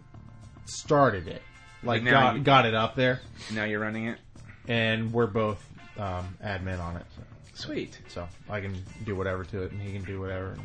started 0.66 1.28
it, 1.28 1.42
like 1.82 2.02
Like 2.02 2.10
got 2.10 2.36
you- 2.36 2.42
got 2.42 2.66
it 2.66 2.74
up 2.74 2.94
there, 2.96 3.20
Now 3.52 3.64
you're 3.64 3.80
running 3.80 4.08
it. 4.08 4.18
and 4.66 5.12
we're 5.12 5.26
both 5.26 5.64
um, 5.98 6.36
admin 6.44 6.78
on 6.80 6.96
it. 6.96 7.04
So. 7.16 7.22
Sweet. 7.58 7.98
So 8.08 8.26
I 8.48 8.60
can 8.60 8.76
do 9.04 9.16
whatever 9.16 9.44
to 9.44 9.62
it, 9.64 9.72
and 9.72 9.82
he 9.82 9.92
can 9.92 10.04
do 10.04 10.20
whatever. 10.20 10.56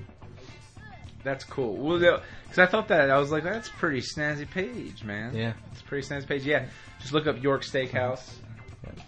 That's 1.23 1.43
cool. 1.43 1.75
Well, 1.75 1.97
because 1.97 2.59
I 2.59 2.65
thought 2.67 2.89
that 2.89 3.09
I 3.09 3.17
was 3.17 3.31
like, 3.31 3.43
that's 3.43 3.67
pretty 3.69 4.01
snazzy 4.01 4.49
page, 4.49 5.03
man. 5.03 5.35
Yeah. 5.35 5.53
it's 5.71 5.81
a 5.81 5.83
pretty 5.85 6.07
snazzy 6.07 6.27
page. 6.27 6.45
Yeah, 6.45 6.65
just 6.99 7.13
look 7.13 7.25
up 7.27 7.41
York 7.41 7.63
Steakhouse. 7.63 8.21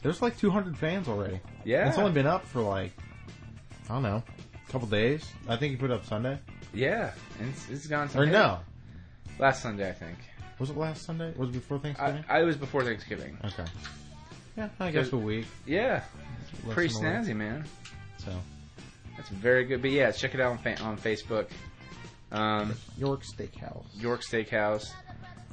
There's 0.02 0.22
like 0.22 0.38
200 0.40 0.78
fans 0.78 1.08
already. 1.08 1.40
Yeah, 1.64 1.88
It's 1.88 1.98
only 1.98 2.12
been 2.12 2.26
up 2.26 2.46
for 2.48 2.62
like, 2.62 2.92
I 3.90 3.94
don't 3.94 4.04
know, 4.04 4.24
a 4.68 4.72
couple 4.72 4.88
days. 4.88 5.30
I 5.48 5.58
think 5.58 5.74
you 5.74 5.78
put 5.78 5.92
it 5.92 5.94
up 5.94 6.06
Sunday. 6.06 6.40
yeah, 6.74 7.12
and 7.40 7.50
it's, 7.50 7.70
it's 7.70 7.88
gone. 7.88 8.10
Or 8.16 8.26
no. 8.26 8.60
last 9.38 9.62
Sunday 9.62 9.90
I 9.90 9.94
think. 9.94 10.18
Was 10.58 10.70
it 10.70 10.78
last 10.78 11.04
Sunday? 11.06 11.34
Was 11.36 11.50
it 11.50 11.54
before 11.54 11.78
Thanksgiving? 11.80 12.24
I, 12.30 12.38
I 12.38 12.42
it 12.42 12.46
was 12.46 12.56
before 12.56 12.84
Thanksgiving. 12.84 13.38
okay. 13.44 13.66
Yeah, 14.58 14.70
I 14.80 14.90
guess 14.92 15.12
a 15.12 15.18
week. 15.18 15.46
Yeah, 15.66 16.02
pretty 16.70 16.94
than 16.94 17.06
a 17.06 17.20
week. 17.20 17.28
snazzy, 17.30 17.36
man. 17.36 17.66
So, 18.18 18.32
That's 19.18 19.30
very 19.30 19.66
good. 19.66 19.82
But 19.82 19.92
yeah, 19.92 20.12
check 20.12 20.34
it 20.34 20.42
out 20.42 20.52
on 20.52 20.58
fa- 20.58 20.80
on 20.82 20.98
Facebook. 20.98 21.48
Um, 22.32 22.74
York 22.98 23.24
Steakhouse. 23.24 23.86
York 23.96 24.22
Steakhouse. 24.24 24.92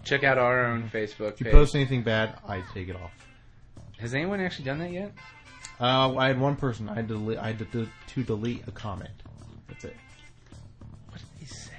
Check 0.05 0.25
out 0.25 0.37
our 0.39 0.67
own 0.67 0.91
Facebook 0.93 1.35
If 1.35 1.41
you 1.41 1.45
page. 1.45 1.53
post 1.53 1.75
anything 1.77 2.03
bad, 2.03 2.35
I 2.49 2.63
take 2.75 2.89
it 2.89 2.97
off. 2.97 3.13
Has 4.01 4.15
anyone 4.15 4.41
actually 4.41 4.65
done 4.65 4.79
that 4.81 4.91
yet? 4.91 5.13
Uh, 5.81 6.17
I 6.17 6.27
had 6.29 6.41
one 6.41 6.57
person. 6.57 6.89
I 6.89 6.95
had 6.95 7.09
to, 7.09 7.15
delete, 7.15 7.39
I 7.39 7.49
had 7.49 7.59
to, 7.61 7.65
do- 7.67 7.89
to 8.09 8.23
delete 8.25 8.67
a 8.67 8.73
comment. 8.73 9.11
That's 9.69 9.85
it. 9.85 9.97
What 11.09 11.19
did 11.19 11.27
they 11.41 11.47
say? 11.47 11.71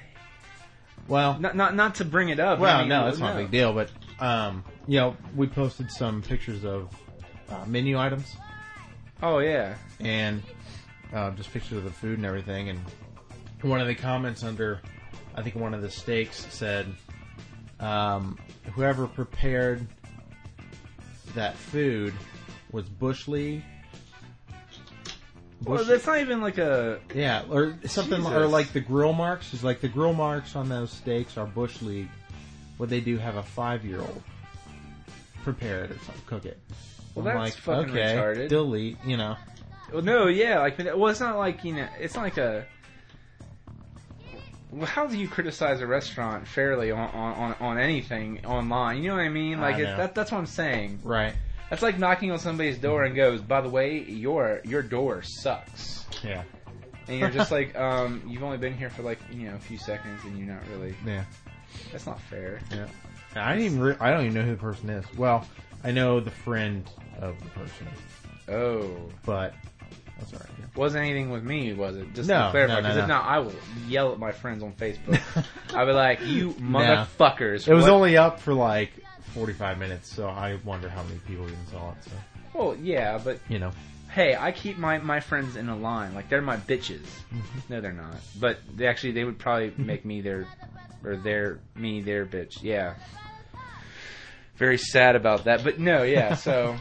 Well, 1.07 1.37
Not 1.39 1.55
not 1.57 1.75
not 1.75 1.95
to 1.95 2.05
bring 2.05 2.29
it 2.29 2.39
up. 2.39 2.59
well, 2.59 2.77
I 2.77 2.79
mean, 2.81 2.89
no, 2.89 3.07
it's 3.07 3.17
not 3.19 3.35
a 3.35 3.39
big 3.39 3.51
deal. 3.51 3.73
But 3.73 3.89
um, 4.19 4.63
you 4.87 4.99
know, 4.99 5.17
we 5.35 5.47
posted 5.47 5.91
some 5.91 6.21
pictures 6.21 6.63
of 6.63 6.89
uh, 7.49 7.65
menu 7.65 7.97
items 7.99 8.35
Oh 9.23 9.39
yeah. 9.39 9.75
and 10.01 10.43
uh, 11.13 11.31
just 11.31 11.51
pictures 11.53 11.77
of 11.77 11.85
the 11.85 11.91
food 11.91 12.17
and 12.17 12.25
everything. 12.25 12.69
And 12.69 12.79
one 13.61 13.79
of 13.79 13.87
the 13.87 13.95
comments 13.95 14.43
under, 14.43 14.81
I 15.33 15.41
think 15.41 15.55
one 15.55 15.73
of 15.73 15.81
the 15.81 15.89
steaks 15.89 16.45
said, 16.49 16.87
um, 17.79 18.37
"Whoever 18.73 19.07
prepared 19.07 19.87
that 21.35 21.55
food 21.55 22.13
was 22.71 22.89
bush 22.89 23.29
league." 23.29 23.63
Well, 25.63 25.85
that's 25.85 26.05
not 26.05 26.19
even 26.19 26.41
like 26.41 26.57
a. 26.57 26.99
Yeah, 27.15 27.43
or 27.49 27.77
something, 27.85 28.25
or 28.25 28.45
like 28.47 28.73
the 28.73 28.81
grill 28.81 29.13
marks. 29.13 29.53
Is 29.53 29.63
like 29.63 29.79
the 29.79 29.87
grill 29.87 30.13
marks 30.13 30.57
on 30.57 30.67
those 30.67 30.91
steaks 30.91 31.37
are 31.37 31.45
bush 31.45 31.81
league. 31.81 32.09
What 32.75 32.89
they 32.89 32.99
do 32.99 33.17
have 33.17 33.37
a 33.37 33.43
five 33.43 33.85
year 33.85 34.01
old 34.01 34.21
prepare 35.43 35.85
it 35.85 35.91
or 35.91 35.99
something, 35.99 36.23
cook 36.25 36.45
it. 36.45 36.59
Well, 37.15 37.27
I'm 37.27 37.35
that's 37.35 37.55
like, 37.55 37.61
fucking 37.61 37.91
okay, 37.91 38.15
retarded. 38.15 38.49
delete. 38.49 38.97
You 39.05 39.17
know, 39.17 39.35
Well, 39.91 40.01
no, 40.01 40.27
yeah, 40.27 40.59
like, 40.59 40.77
well, 40.77 41.07
it's 41.07 41.19
not 41.19 41.37
like 41.37 41.63
you 41.63 41.73
know, 41.75 41.87
it's 41.99 42.15
not 42.15 42.23
like 42.23 42.37
a. 42.37 42.65
Well, 44.71 44.87
how 44.87 45.05
do 45.05 45.15
you 45.17 45.27
criticize 45.27 45.81
a 45.81 45.87
restaurant 45.87 46.47
fairly 46.47 46.89
on 46.91 47.09
on, 47.11 47.55
on, 47.59 47.77
anything 47.77 48.43
online? 48.45 49.03
You 49.03 49.09
know 49.09 49.17
what 49.17 49.23
I 49.23 49.29
mean? 49.29 49.61
Like, 49.61 49.75
I 49.75 49.81
know. 49.81 49.97
that, 49.97 50.15
that's 50.15 50.31
what 50.31 50.39
I'm 50.39 50.47
saying. 50.47 50.99
right? 51.03 51.35
That's 51.69 51.81
like 51.83 51.99
knocking 51.99 52.31
on 52.31 52.39
somebody's 52.39 52.77
door 52.79 53.03
and 53.03 53.15
goes, 53.15 53.41
"By 53.41 53.61
the 53.61 53.69
way, 53.69 53.99
your 54.03 54.61
your 54.63 54.81
door 54.81 55.21
sucks," 55.23 56.05
Yeah, 56.23 56.43
and 57.07 57.19
you're 57.19 57.29
just 57.29 57.51
like, 57.57 57.75
um, 57.77 58.23
"You've 58.27 58.43
only 58.43 58.57
been 58.57 58.75
here 58.75 58.89
for 58.89 59.03
like 59.03 59.19
you 59.31 59.47
know 59.47 59.55
a 59.55 59.59
few 59.59 59.77
seconds, 59.77 60.23
and 60.23 60.37
you're 60.37 60.47
not 60.47 60.61
really." 60.71 60.95
yeah, 61.05 61.23
That's 61.91 62.05
not 62.07 62.19
fair. 62.21 62.59
yeah. 62.71 62.87
I 63.35 63.53
didn't 63.55 63.65
even. 63.65 63.79
Re- 63.81 63.95
I 63.99 64.11
don't 64.11 64.21
even 64.25 64.33
know 64.35 64.43
who 64.43 64.51
the 64.51 64.61
person 64.61 64.89
is. 64.89 65.05
Well, 65.17 65.47
I 65.83 65.91
know 65.91 66.19
the 66.19 66.31
friend 66.31 66.89
of 67.19 67.35
the 67.39 67.49
person, 67.49 67.87
Oh, 68.49 69.09
but 69.25 69.53
that's 70.19 70.33
all 70.33 70.39
right. 70.39 70.49
yeah. 70.59 70.65
wasn't 70.75 71.05
anything 71.05 71.29
with 71.29 71.43
me, 71.43 71.73
was 71.73 71.95
it? 71.95 72.13
Just 72.13 72.27
No, 72.29 72.45
to 72.45 72.51
clarify, 72.51 72.73
no, 72.75 72.79
no, 72.79 72.81
because 72.83 72.97
if 72.97 73.07
no. 73.07 73.15
not, 73.15 73.25
I 73.25 73.39
will 73.39 73.53
yell 73.87 74.11
at 74.11 74.19
my 74.19 74.31
friends 74.31 74.63
on 74.63 74.73
Facebook. 74.73 75.19
I'll 75.73 75.85
be 75.85 75.91
like, 75.93 76.25
"You 76.25 76.51
motherfuckers!" 76.53 77.67
It 77.67 77.73
was 77.73 77.83
what- 77.83 77.91
only 77.93 78.17
up 78.17 78.39
for 78.39 78.53
like 78.53 78.91
forty 79.33 79.53
five 79.53 79.77
minutes, 79.79 80.13
so 80.13 80.27
I 80.27 80.59
wonder 80.63 80.89
how 80.89 81.03
many 81.03 81.19
people 81.27 81.45
even 81.45 81.67
saw 81.71 81.91
it. 81.91 81.97
So 82.03 82.11
Well, 82.53 82.75
yeah, 82.81 83.17
but 83.23 83.39
you 83.49 83.59
know, 83.59 83.71
hey, 84.11 84.35
I 84.35 84.51
keep 84.51 84.77
my, 84.77 84.99
my 84.99 85.19
friends 85.21 85.55
in 85.55 85.69
a 85.69 85.75
line. 85.75 86.13
Like 86.13 86.29
they're 86.29 86.41
my 86.41 86.57
bitches. 86.57 86.99
Mm-hmm. 87.33 87.59
No, 87.69 87.81
they're 87.81 87.91
not. 87.93 88.15
But 88.39 88.59
they 88.75 88.87
actually 88.87 89.13
they 89.13 89.23
would 89.23 89.39
probably 89.39 89.73
make 89.77 90.05
me 90.05 90.21
their 90.21 90.47
or 91.03 91.15
their 91.17 91.59
me 91.75 92.01
their 92.01 92.25
bitch. 92.25 92.61
Yeah. 92.61 92.95
Very 94.55 94.77
sad 94.77 95.15
about 95.15 95.45
that, 95.45 95.63
but 95.63 95.79
no, 95.79 96.03
yeah. 96.03 96.35
So, 96.35 96.75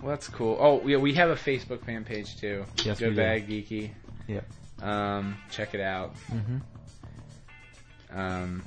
well, 0.00 0.10
that's 0.10 0.28
cool. 0.28 0.56
Oh, 0.60 0.86
yeah, 0.86 0.96
we 0.96 1.14
have 1.14 1.30
a 1.30 1.36
Facebook 1.36 1.84
fan 1.84 2.04
page 2.04 2.36
too. 2.36 2.64
Yes, 2.84 2.98
Go 3.00 3.06
we 3.08 3.14
do. 3.14 3.16
Bag 3.16 3.48
Geeky. 3.48 3.90
yeah. 4.26 4.40
Um, 4.82 5.36
check 5.50 5.74
it 5.74 5.80
out. 5.80 6.14
Mm-hmm. 6.32 8.18
Um, 8.18 8.62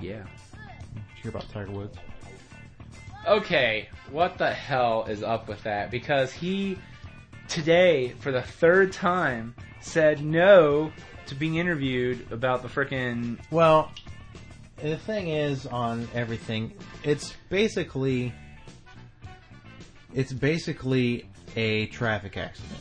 yeah. 0.00 0.22
Did 0.22 1.02
you 1.16 1.22
hear 1.22 1.30
about 1.30 1.48
Tiger 1.50 1.70
Woods? 1.70 1.96
Okay, 3.26 3.88
what 4.10 4.36
the 4.36 4.50
hell 4.52 5.06
is 5.08 5.22
up 5.22 5.48
with 5.48 5.62
that? 5.62 5.90
Because 5.92 6.32
he 6.32 6.76
today, 7.48 8.14
for 8.18 8.32
the 8.32 8.42
third 8.42 8.92
time, 8.92 9.54
said 9.80 10.24
no 10.24 10.92
to 11.26 11.34
being 11.36 11.54
interviewed 11.56 12.30
about 12.32 12.62
the 12.62 12.68
frickin' 12.68 13.38
Well, 13.50 13.92
the 14.82 14.96
thing 14.96 15.28
is 15.28 15.66
on 15.66 16.08
everything, 16.14 16.72
it's 17.04 17.32
basically 17.48 18.32
it's 20.14 20.32
basically 20.32 21.26
a 21.56 21.86
traffic 21.86 22.36
accident. 22.36 22.80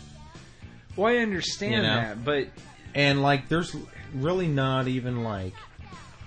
Well, 0.95 1.13
I 1.13 1.17
understand 1.17 1.73
You 1.73 1.81
know? 1.83 1.95
that, 1.95 2.25
but 2.25 2.47
And 2.93 3.21
like 3.21 3.47
there's 3.47 3.75
really 4.13 4.47
not 4.47 4.87
even 4.87 5.23
like 5.23 5.53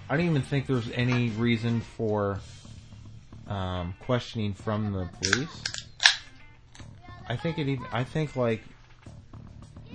I 0.08 0.16
don't 0.16 0.26
even 0.26 0.42
think 0.42 0.66
there's 0.66 0.90
any 0.92 1.30
reason 1.30 1.80
for 1.80 2.38
um, 3.46 3.94
questioning 4.00 4.54
from 4.54 4.92
the 4.92 5.08
police. 5.22 5.62
I 7.28 7.36
think 7.36 7.58
it 7.58 7.68
even, 7.68 7.86
I 7.92 8.04
think 8.04 8.36
like 8.36 8.62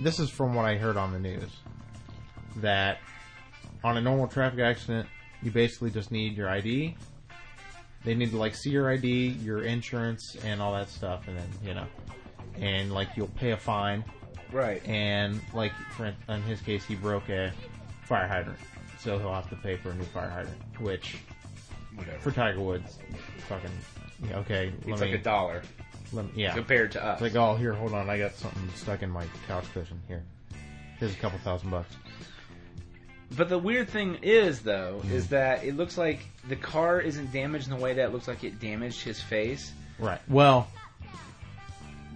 this 0.00 0.18
is 0.18 0.30
from 0.30 0.54
what 0.54 0.64
I 0.64 0.76
heard 0.76 0.96
on 0.96 1.12
the 1.12 1.18
news 1.18 1.50
that 2.56 2.98
on 3.84 3.96
a 3.96 4.00
normal 4.00 4.26
traffic 4.26 4.60
accident 4.60 5.08
you 5.42 5.50
basically 5.50 5.90
just 5.90 6.10
need 6.10 6.36
your 6.36 6.48
ID. 6.48 6.96
They 8.04 8.14
need 8.14 8.30
to 8.30 8.38
like 8.38 8.54
see 8.54 8.70
your 8.70 8.90
ID, 8.90 9.28
your 9.42 9.62
insurance, 9.62 10.36
and 10.44 10.60
all 10.62 10.72
that 10.72 10.88
stuff, 10.88 11.28
and 11.28 11.36
then 11.36 11.48
you 11.64 11.74
know, 11.74 11.86
and 12.58 12.92
like 12.92 13.08
you'll 13.16 13.28
pay 13.28 13.50
a 13.50 13.56
fine 13.56 14.04
right. 14.52 14.86
and 14.86 15.40
like 15.52 15.72
for 15.96 16.14
in- 16.28 16.42
his 16.42 16.60
case, 16.60 16.84
he 16.84 16.94
broke 16.94 17.28
a 17.28 17.52
fire 18.04 18.26
hydrant, 18.26 18.58
so 18.98 19.18
he'll 19.18 19.34
have 19.34 19.50
to 19.50 19.56
pay 19.56 19.76
for 19.76 19.90
a 19.90 19.94
new 19.94 20.04
fire 20.04 20.30
hydrant. 20.30 20.56
Which 20.80 21.18
Whatever. 21.94 22.18
for 22.20 22.30
Tiger 22.30 22.60
Woods, 22.60 22.98
fucking 23.48 23.70
yeah, 24.28 24.38
okay. 24.38 24.72
It's 24.86 25.00
like 25.00 25.10
me, 25.10 25.16
a 25.16 25.18
dollar 25.18 25.62
let 26.12 26.24
me- 26.24 26.42
yeah. 26.42 26.54
compared 26.54 26.92
to 26.92 27.04
us. 27.04 27.20
It's 27.20 27.34
like 27.34 27.42
oh 27.42 27.54
here, 27.56 27.74
hold 27.74 27.92
on, 27.92 28.08
I 28.08 28.16
got 28.16 28.34
something 28.34 28.68
stuck 28.74 29.02
in 29.02 29.10
my 29.10 29.26
couch 29.46 29.64
cushion 29.74 30.00
here. 30.08 30.22
Here's 30.98 31.12
a 31.12 31.18
couple 31.18 31.38
thousand 31.40 31.70
bucks. 31.70 31.94
But 33.36 33.48
the 33.48 33.58
weird 33.58 33.88
thing 33.88 34.18
is, 34.22 34.60
though, 34.60 35.02
is 35.10 35.24
mm-hmm. 35.24 35.34
that 35.34 35.64
it 35.64 35.76
looks 35.76 35.96
like 35.96 36.20
the 36.48 36.56
car 36.56 37.00
isn't 37.00 37.32
damaged 37.32 37.68
in 37.68 37.76
the 37.76 37.82
way 37.82 37.94
that 37.94 38.06
it 38.06 38.12
looks 38.12 38.26
like 38.26 38.42
it 38.42 38.58
damaged 38.58 39.02
his 39.02 39.20
face. 39.20 39.72
Right. 39.98 40.20
Well, 40.28 40.68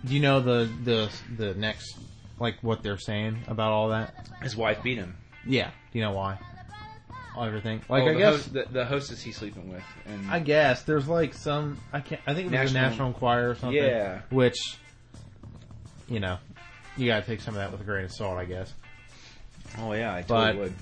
do 0.05 0.15
you 0.15 0.21
know 0.21 0.41
the 0.41 0.71
the 0.83 1.11
the 1.37 1.55
next 1.55 1.97
like 2.41 2.57
what 2.63 2.83
they're 2.83 2.99
saying 2.99 3.39
about 3.47 3.73
all 3.73 3.89
that? 3.91 4.27
His 4.43 4.57
wife 4.57 4.83
beat 4.83 4.99
him. 4.99 5.17
Yeah. 5.47 5.71
Do 5.93 5.99
you 5.99 6.05
know 6.05 6.13
why? 6.13 6.39
Everything. 7.39 7.81
Like 7.89 8.05
Oh, 8.05 8.07
I 8.07 8.13
the 8.13 8.19
guess 8.19 8.35
host, 8.35 8.53
the, 8.53 8.67
the 8.71 8.85
hostess 8.85 9.23
he's 9.23 9.37
sleeping 9.37 9.73
with, 9.73 9.83
and 10.07 10.31
I 10.31 10.39
guess 10.39 10.83
there's 10.83 11.09
like 11.09 11.35
some 11.35 11.79
I 11.93 12.01
can't 12.01 12.21
I 12.27 12.35
think 12.35 12.47
it 12.53 12.59
was 12.59 12.71
a 12.71 12.75
National- 12.75 12.83
National 12.91 13.09
Enquirer 13.09 13.51
or 13.51 13.55
something. 13.57 13.83
Yeah. 13.83 14.21
Which 14.31 14.79
you 16.09 16.21
know, 16.21 16.39
you 16.97 17.07
gotta 17.07 17.27
take 17.27 17.41
some 17.41 17.55
of 17.55 17.61
that 17.61 17.73
with 17.73 17.81
a 17.81 17.85
grain 17.85 18.05
of 18.05 18.13
salt, 18.13 18.39
I 18.39 18.45
guess. 18.45 18.73
oh 19.79 19.93
yeah, 19.93 20.13
I 20.15 20.23
But- 20.23 20.47
totally 20.47 20.65
would. 20.65 20.75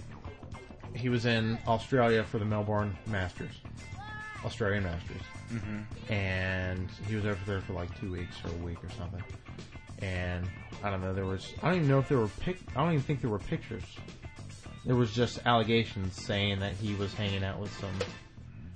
He 0.94 1.08
was 1.08 1.26
in 1.26 1.58
Australia 1.66 2.24
for 2.24 2.38
the 2.38 2.44
Melbourne 2.44 2.96
Masters. 3.06 3.54
Australian 4.44 4.84
Masters. 4.84 5.22
Mm-hmm. 5.52 6.12
And 6.12 6.88
he 7.08 7.16
was 7.16 7.24
over 7.24 7.38
there 7.46 7.60
for 7.60 7.72
like 7.74 7.98
two 8.00 8.10
weeks 8.10 8.36
or 8.44 8.50
a 8.50 8.64
week 8.64 8.82
or 8.82 8.90
something. 8.90 9.22
And 10.00 10.48
I 10.82 10.90
don't 10.90 11.00
know, 11.00 11.14
there 11.14 11.26
was 11.26 11.52
I 11.62 11.68
don't 11.68 11.76
even 11.76 11.88
know 11.88 11.98
if 11.98 12.08
there 12.08 12.18
were 12.18 12.28
pic 12.40 12.58
I 12.74 12.82
don't 12.82 12.92
even 12.92 13.02
think 13.02 13.20
there 13.20 13.30
were 13.30 13.38
pictures. 13.38 13.84
There 14.84 14.96
was 14.96 15.12
just 15.12 15.38
allegations 15.46 16.20
saying 16.20 16.58
that 16.58 16.74
he 16.74 16.94
was 16.94 17.14
hanging 17.14 17.44
out 17.44 17.60
with 17.60 17.72
some 17.78 17.94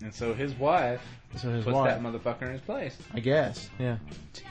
And 0.02 0.14
so 0.14 0.35
his 0.35 0.55
wife 0.55 1.02
so 1.37 1.50
his 1.50 1.64
puts 1.64 1.74
wife. 1.74 1.90
that 1.90 2.00
motherfucker 2.00 2.42
in 2.42 2.52
his 2.52 2.61
place. 2.61 2.96
I 3.12 3.20
guess. 3.20 3.68
Yeah. 3.79 3.96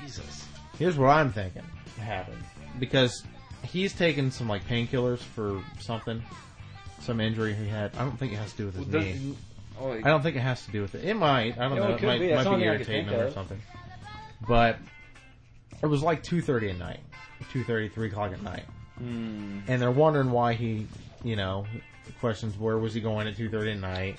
Jesus. 0.04 0.46
Here's 0.78 0.98
what 0.98 1.10
I'm 1.10 1.32
thinking 1.32 1.64
happened 1.98 2.44
because 2.80 3.24
he's 3.64 3.94
taken 3.94 4.32
some 4.32 4.48
like 4.48 4.66
painkillers 4.68 5.20
for 5.20 5.62
something, 5.80 6.22
some 7.06 7.22
injury 7.22 7.54
he 7.54 7.68
had. 7.68 7.96
I 7.96 8.00
don't 8.00 8.18
think 8.18 8.34
it 8.34 8.38
has 8.38 8.52
to 8.52 8.58
do 8.58 8.66
with 8.66 8.76
his 8.76 8.88
knee. 8.88 9.36
Oh, 9.80 9.92
I 9.92 10.02
don't 10.02 10.22
think 10.22 10.36
it 10.36 10.42
has 10.42 10.66
to 10.66 10.72
do 10.72 10.82
with 10.82 10.96
it. 10.96 11.04
It 11.06 11.14
might. 11.16 11.58
I 11.58 11.68
don't 11.70 11.76
know. 11.76 11.88
it 11.96 12.02
It, 12.02 12.06
might, 12.06 12.20
be. 12.20 12.34
Might 12.34 12.44
be 12.44 12.48
only 12.50 12.60
thing 12.62 12.70
I 12.70 12.78
could 12.78 12.90
irritating 12.90 13.06
him 13.08 13.20
or 13.20 13.32
something. 13.32 13.62
But 14.48 14.78
it 15.82 15.88
was 15.88 16.02
like 16.02 16.24
two 16.24 16.42
thirty 16.42 16.70
at 16.70 16.78
night, 16.78 17.00
two 17.52 17.64
thirty, 17.64 17.90
three 17.90 18.08
o'clock 18.08 18.32
at 18.32 18.42
night, 18.42 18.64
Hmm. 18.98 19.60
and 19.68 19.82
they're 19.82 19.92
wondering 19.92 20.32
why 20.32 20.54
he 20.54 20.88
you 21.24 21.36
know, 21.36 21.66
questions 22.20 22.58
where 22.58 22.78
was 22.78 22.94
he 22.94 23.02
going 23.02 23.28
at 23.28 23.36
two 23.36 23.50
thirty 23.50 23.72
at 23.72 23.80
night, 23.80 24.18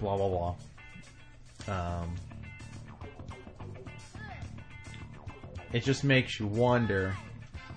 blah 0.00 0.16
blah 0.16 0.54
blah. 1.66 1.74
Um, 2.02 2.14
it 5.72 5.82
just 5.84 6.04
makes 6.04 6.38
you 6.40 6.46
wonder, 6.46 7.14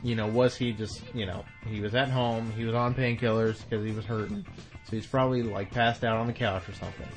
you 0.04 0.16
know, 0.16 0.28
was 0.28 0.56
he 0.56 0.72
just, 0.72 1.02
you 1.14 1.26
know, 1.26 1.44
he 1.68 1.82
was 1.82 1.96
at 1.96 2.10
home, 2.10 2.52
he 2.52 2.66
was 2.66 2.76
on 2.76 2.94
painkillers 2.96 3.58
because 3.68 3.86
he 3.86 3.92
was 3.92 4.06
hurting, 4.06 4.46
so 4.86 4.96
he's 4.96 5.06
probably 5.06 5.44
like 5.44 5.72
passed 5.72 6.04
out 6.04 6.18
on 6.18 6.28
the 6.28 6.34
couch 6.34 6.68
or 6.70 6.74
something. 6.74 7.08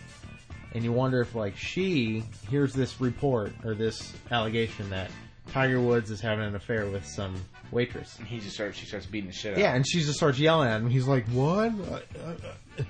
And 0.74 0.82
you 0.82 0.92
wonder 0.92 1.20
if 1.20 1.34
like 1.34 1.56
she 1.56 2.24
hears 2.50 2.72
this 2.72 3.00
report 3.00 3.52
or 3.64 3.74
this 3.74 4.12
allegation 4.30 4.88
that 4.90 5.10
Tiger 5.50 5.80
Woods 5.80 6.10
is 6.10 6.20
having 6.20 6.44
an 6.44 6.54
affair 6.54 6.86
with 6.86 7.06
some 7.06 7.34
waitress. 7.70 8.18
And 8.18 8.26
he 8.26 8.38
just 8.38 8.54
starts. 8.54 8.78
She 8.78 8.86
starts 8.86 9.06
beating 9.06 9.28
the 9.28 9.34
shit 9.34 9.52
out. 9.52 9.58
Yeah, 9.58 9.74
and 9.74 9.86
she 9.86 10.00
just 10.00 10.14
starts 10.14 10.38
yelling 10.38 10.68
at 10.68 10.80
him. 10.80 10.88
He's 10.88 11.06
like, 11.06 11.26
"What? 11.28 11.72
Uh, 11.72 12.00
uh, 12.24 12.34
uh, 12.78 12.82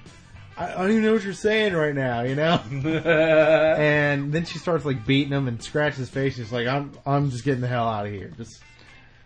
I, 0.57 0.74
I 0.74 0.76
don't 0.76 0.90
even 0.90 1.02
know 1.02 1.14
what 1.14 1.24
you're 1.24 1.33
saying 1.33 1.72
right 1.72 1.94
now," 1.94 2.22
you 2.22 2.37
know. 2.37 2.61
and 2.70 4.33
then 4.33 4.44
she 4.44 4.59
starts 4.59 4.85
like 4.85 5.05
beating 5.07 5.33
him 5.33 5.48
and 5.48 5.62
scratches 5.62 5.98
his 5.98 6.11
face. 6.11 6.37
He's 6.37 6.52
like, 6.52 6.66
"I'm, 6.66 6.92
I'm 7.05 7.31
just 7.31 7.44
getting 7.44 7.62
the 7.62 7.68
hell 7.68 7.88
out 7.88 8.07
of 8.07 8.12
here. 8.12 8.33
Just, 8.37 8.61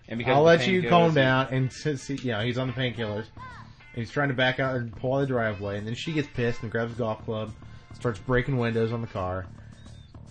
and 0.08 0.18
because 0.18 0.34
I'll 0.36 0.42
let 0.42 0.66
you 0.66 0.88
calm 0.88 1.10
he- 1.10 1.16
down." 1.16 1.48
And 1.50 1.72
since 1.72 2.06
he, 2.06 2.14
you 2.16 2.32
know 2.32 2.40
he's 2.40 2.58
on 2.58 2.68
the 2.68 2.72
painkillers, 2.72 3.26
and 3.36 3.94
he's 3.94 4.10
trying 4.10 4.28
to 4.28 4.34
back 4.34 4.60
out 4.60 4.76
and 4.76 4.94
pull 4.96 5.14
out 5.14 5.20
the 5.20 5.26
driveway, 5.26 5.78
and 5.78 5.86
then 5.86 5.94
she 5.94 6.12
gets 6.12 6.28
pissed 6.28 6.62
and 6.62 6.70
grabs 6.70 6.92
a 6.92 6.96
golf 6.96 7.24
club, 7.24 7.52
starts 7.94 8.18
breaking 8.18 8.58
windows 8.58 8.92
on 8.92 9.00
the 9.00 9.06
car. 9.06 9.46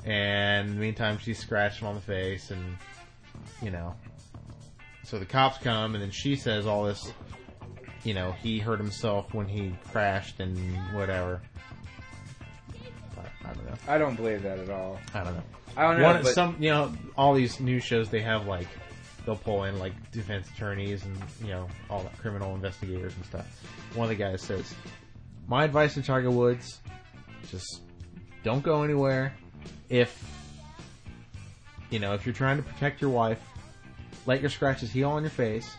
And 0.06 0.70
in 0.70 0.76
the 0.76 0.82
meantime, 0.82 1.18
she's 1.18 1.40
scratched 1.40 1.82
him 1.82 1.88
on 1.88 1.96
the 1.96 2.02
face, 2.02 2.52
and 2.52 2.78
you 3.62 3.72
know. 3.72 3.96
So 5.04 5.20
the 5.20 5.26
cops 5.26 5.58
come, 5.60 5.94
and 5.94 6.02
then 6.02 6.12
she 6.12 6.36
says 6.36 6.66
all 6.66 6.86
this. 6.86 7.12
You 8.04 8.14
know, 8.14 8.34
he 8.34 8.60
hurt 8.60 8.78
himself 8.78 9.34
when 9.34 9.48
he 9.48 9.74
crashed 9.92 10.40
and 10.40 10.58
whatever. 10.94 11.42
But 13.16 13.26
I 13.44 13.54
don't 13.54 13.66
know. 13.66 13.76
I 13.88 13.98
don't 13.98 14.16
believe 14.16 14.44
that 14.44 14.60
at 14.60 14.70
all. 14.70 15.00
I 15.14 15.24
don't 15.24 15.34
know. 15.34 15.44
I 15.76 15.82
don't 15.84 15.98
know. 15.98 16.04
One, 16.04 16.24
but 16.24 16.34
some, 16.34 16.56
you 16.60 16.70
know, 16.70 16.94
all 17.18 17.34
these 17.34 17.60
news 17.60 17.84
shows 17.84 18.10
they 18.10 18.22
have 18.22 18.46
like 18.46 18.68
they'll 19.26 19.36
pull 19.36 19.64
in 19.64 19.80
like 19.80 19.94
defense 20.12 20.48
attorneys 20.56 21.04
and 21.06 21.18
you 21.42 21.48
know 21.48 21.68
all 21.90 22.04
the 22.04 22.10
criminal 22.22 22.56
investigators 22.56 23.16
and 23.16 23.26
stuff. 23.26 23.64
One 23.94 24.06
of 24.06 24.10
the 24.10 24.24
guys 24.24 24.42
says, 24.42 24.74
"My 25.48 25.64
advice 25.64 25.96
to 25.96 26.02
Tiger 26.02 26.32
Woods: 26.32 26.80
just 27.50 27.82
don't 28.44 28.64
go 28.64 28.84
anywhere. 28.84 29.36
If 29.90 30.24
you 31.90 32.00
know 32.00 32.14
if 32.14 32.26
you're 32.26 32.36
trying 32.36 32.58
to 32.58 32.64
protect 32.64 33.02
your 33.02 33.12
wife, 33.12 33.42
let 34.26 34.42
your 34.42 34.50
scratches 34.50 34.92
heal 34.92 35.10
on 35.10 35.24
your 35.24 35.32
face. 35.32 35.70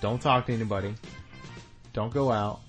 Don't 0.00 0.20
talk 0.20 0.46
to 0.46 0.52
anybody. 0.52 0.94
Don't 1.92 2.12
go 2.12 2.30
out. 2.30 2.60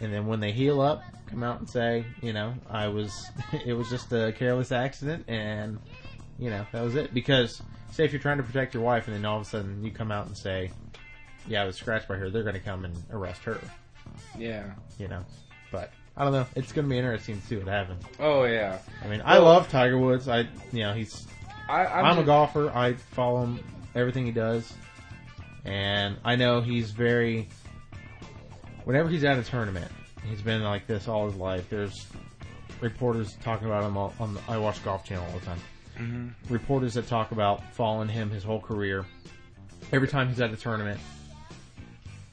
And 0.00 0.12
then 0.12 0.26
when 0.26 0.40
they 0.40 0.52
heal 0.52 0.80
up, 0.80 1.02
come 1.26 1.42
out 1.42 1.60
and 1.60 1.68
say, 1.68 2.04
you 2.22 2.32
know, 2.32 2.54
I 2.68 2.88
was, 2.88 3.26
it 3.64 3.74
was 3.74 3.88
just 3.90 4.12
a 4.12 4.32
careless 4.32 4.72
accident, 4.72 5.24
and 5.28 5.78
you 6.38 6.50
know 6.50 6.66
that 6.72 6.82
was 6.82 6.94
it. 6.96 7.14
Because 7.14 7.62
say 7.94 8.04
if 8.04 8.12
you're 8.12 8.20
trying 8.20 8.38
to 8.38 8.42
protect 8.42 8.74
your 8.74 8.82
wife, 8.82 9.06
and 9.06 9.16
then 9.16 9.24
all 9.24 9.40
of 9.40 9.46
a 9.46 9.48
sudden 9.48 9.84
you 9.84 9.90
come 9.90 10.10
out 10.10 10.26
and 10.26 10.36
say, 10.36 10.70
yeah, 11.46 11.62
I 11.62 11.64
was 11.64 11.76
scratched 11.76 12.08
by 12.08 12.16
her, 12.16 12.30
they're 12.30 12.42
going 12.42 12.54
to 12.54 12.60
come 12.60 12.84
and 12.84 12.96
arrest 13.12 13.42
her. 13.44 13.60
yeah. 14.38 14.64
You 14.98 15.08
know, 15.08 15.24
but 15.70 15.90
I 16.16 16.24
don't 16.24 16.32
know. 16.32 16.46
It's 16.56 16.72
going 16.72 16.86
to 16.86 16.90
be 16.90 16.98
interesting 16.98 17.40
to 17.40 17.46
see 17.46 17.56
what 17.56 17.68
happens. 17.68 18.02
Oh 18.18 18.44
yeah. 18.44 18.78
I 19.02 19.08
mean, 19.08 19.20
I 19.24 19.34
Well- 19.38 19.44
love 19.46 19.68
Tiger 19.68 19.98
Woods. 19.98 20.28
I, 20.28 20.40
you 20.72 20.82
know, 20.82 20.92
he's 20.92 21.26
I, 21.68 21.86
I'm, 21.86 22.04
I'm, 22.04 22.18
a 22.18 22.24
golfer. 22.24 22.70
I 22.70 22.94
follow 22.94 23.42
him 23.44 23.60
everything 23.94 24.26
he 24.26 24.32
does, 24.32 24.72
and 25.64 26.16
I 26.24 26.36
know 26.36 26.60
he's 26.60 26.90
very. 26.90 27.48
Whenever 28.84 29.08
he's 29.08 29.24
at 29.24 29.38
a 29.38 29.42
tournament, 29.42 29.90
he's 30.28 30.42
been 30.42 30.62
like 30.62 30.86
this 30.86 31.08
all 31.08 31.26
his 31.26 31.36
life. 31.36 31.70
There's 31.70 32.06
reporters 32.80 33.34
talking 33.42 33.66
about 33.66 33.82
him 33.84 33.96
all, 33.96 34.12
on 34.20 34.34
the 34.34 34.40
I 34.46 34.58
watch 34.58 34.84
Golf 34.84 35.04
Channel 35.04 35.24
all 35.32 35.38
the 35.38 35.46
time. 35.46 35.58
Mhm. 35.98 36.32
Reporters 36.48 36.94
that 36.94 37.06
talk 37.06 37.32
about 37.32 37.62
following 37.74 38.08
him 38.08 38.30
his 38.30 38.42
whole 38.44 38.60
career. 38.60 39.04
Every 39.92 40.08
time 40.08 40.28
he's 40.28 40.40
at 40.40 40.52
a 40.52 40.56
tournament, 40.56 40.98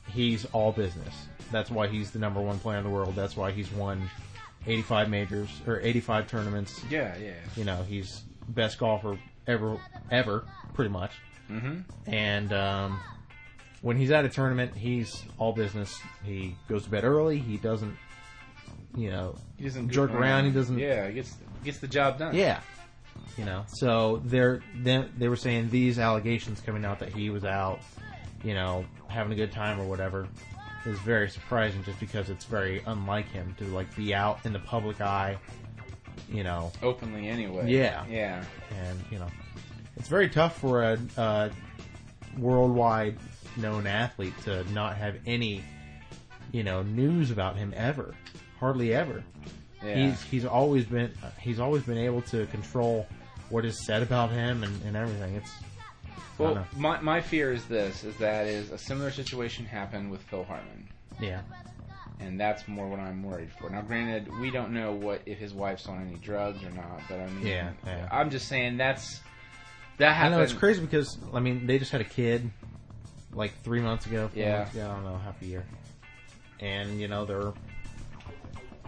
he's 0.08 0.46
all 0.46 0.72
business. 0.72 1.14
That's 1.52 1.70
why 1.70 1.88
he's 1.88 2.12
the 2.12 2.20
number 2.20 2.42
one 2.42 2.60
player 2.60 2.78
in 2.78 2.84
the 2.84 2.90
world. 2.90 3.16
That's 3.16 3.36
why 3.36 3.52
he's 3.52 3.72
won 3.72 4.10
85 4.68 5.10
majors 5.10 5.50
or 5.68 5.80
85 5.82 6.28
tournaments 6.28 6.84
Yeah, 6.90 7.18
yeah. 7.18 7.32
you 7.56 7.64
know 7.66 7.82
he's 7.82 8.22
best 8.50 8.78
golfer 8.78 9.18
ever 9.48 9.78
ever 10.12 10.46
pretty 10.76 10.92
much 10.92 11.12
Mm-hmm. 11.50 11.80
and 12.10 12.54
um, 12.54 13.00
when 13.82 13.98
he's 13.98 14.12
at 14.12 14.24
a 14.24 14.30
tournament 14.30 14.76
he's 14.76 15.24
all 15.40 15.52
business 15.52 16.00
he 16.24 16.56
goes 16.70 16.84
to 16.84 16.92
bed 16.92 17.04
early 17.04 17.40
he 17.40 17.58
doesn't 17.58 17.98
you 18.96 19.10
know 19.10 19.36
He 19.58 19.64
doesn't 19.66 19.90
Jerk 19.90 20.12
around, 20.12 20.46
he 20.46 20.52
doesn't- 20.52 20.78
Yeah, 20.78 21.08
he 21.08 21.16
gets 21.16 21.36
gets 21.66 21.80
the 21.80 21.88
job 21.88 22.20
done. 22.20 22.36
yeah 22.36 22.60
you 23.38 23.46
know 23.46 23.64
so 23.68 24.22
they're 24.26 24.62
they, 24.82 25.06
they 25.18 25.30
were 25.30 25.36
saying 25.36 25.70
these 25.70 26.00
allegations 26.00 26.60
coming 26.62 26.86
out 26.86 27.00
that 27.00 27.14
he 27.14 27.30
was 27.30 27.46
out 27.46 27.80
you 28.44 28.54
know 28.54 28.86
having 29.08 29.32
a 29.34 29.36
good 29.36 29.52
time 29.52 29.80
or 29.80 29.86
whatever 29.86 30.28
is 30.86 30.98
very 31.00 31.30
surprising 31.30 31.84
just 31.84 32.00
because 32.00 32.30
it's 32.30 32.46
very 32.46 32.82
unlike 32.88 33.30
him 33.30 33.56
to 33.58 33.66
like 33.66 33.94
be 33.96 34.14
out 34.14 34.40
in 34.46 34.54
the 34.54 34.60
public 34.60 35.00
eye 35.02 35.38
you 36.32 36.44
know 36.44 36.72
Openly 36.82 37.28
anyway. 37.28 37.70
Yeah. 37.70 38.06
Yeah. 38.10 38.44
and 38.84 39.00
you 39.12 39.20
know 39.20 39.28
it's 39.98 40.08
very 40.08 40.30
tough 40.30 40.58
for 40.60 40.84
a, 40.84 41.00
a 41.18 41.52
worldwide 42.38 43.18
known 43.58 43.86
athlete 43.86 44.34
to 44.44 44.64
not 44.72 44.98
have 44.98 45.16
any 45.26 45.64
you 46.52 46.64
know 46.64 46.82
news 46.84 47.32
about 47.32 47.58
him 47.58 47.74
ever 47.76 48.16
hardly 48.60 48.94
ever 48.94 49.24
Yeah. 49.84 49.96
he's 49.96 50.22
he's 50.24 50.46
always 50.46 50.86
been 50.86 51.12
he's 51.40 51.60
always 51.60 51.84
been 51.84 51.98
able 51.98 52.22
to 52.24 52.46
control 52.48 53.08
what 53.50 53.66
is 53.66 53.84
said 53.86 54.04
about 54.04 54.32
him 54.32 54.64
and, 54.64 54.82
and 54.84 54.96
everything 54.96 55.36
it's 55.36 55.52
well, 56.38 56.66
my 56.76 57.00
my 57.02 57.22
fear 57.22 57.54
is 57.54 57.66
this: 57.66 58.04
is 58.04 58.16
that 58.18 58.48
is 58.48 58.72
a 58.72 58.78
similar 58.78 59.12
situation 59.12 59.64
happened 59.64 60.10
with 60.10 60.22
Phil 60.24 60.44
Hartman, 60.44 60.88
yeah 61.20 61.42
and 62.20 62.40
that's 62.40 62.68
more 62.68 62.88
what 62.88 63.00
I'm 63.00 63.24
worried 63.24 63.50
for. 63.60 63.70
Now, 63.70 63.82
granted, 63.82 64.28
we 64.40 64.52
don't 64.52 64.72
know 64.74 64.92
what 64.94 65.22
if 65.26 65.40
his 65.40 65.54
wife's 65.54 65.88
on 65.88 66.02
any 66.08 66.18
drugs 66.18 66.64
or 66.64 66.70
not, 66.72 67.02
but 67.10 67.20
I 67.20 67.28
mean, 67.30 67.46
Yeah, 67.46 67.72
yeah. 67.86 68.08
I'm 68.12 68.30
just 68.30 68.48
saying 68.48 68.78
that's 68.78 69.22
that 69.98 70.20
I 70.22 70.30
know 70.30 70.42
it's 70.42 70.54
crazy 70.54 70.82
because 70.82 71.18
I 71.34 71.40
mean 71.40 71.68
they 71.68 71.78
just 71.80 71.92
had 71.92 72.02
a 72.02 72.06
kid 72.06 72.50
like 73.34 73.54
three 73.64 73.82
months 73.82 74.06
ago 74.06 74.30
Yeah. 74.34 74.60
months 74.60 74.74
ago 74.74 74.90
I 74.90 74.94
don't 74.96 75.04
know 75.04 75.18
half 75.18 75.42
a 75.42 75.46
year 75.46 75.66
and 76.60 77.00
you 77.00 77.08
know 77.08 77.26
they're 77.26 77.54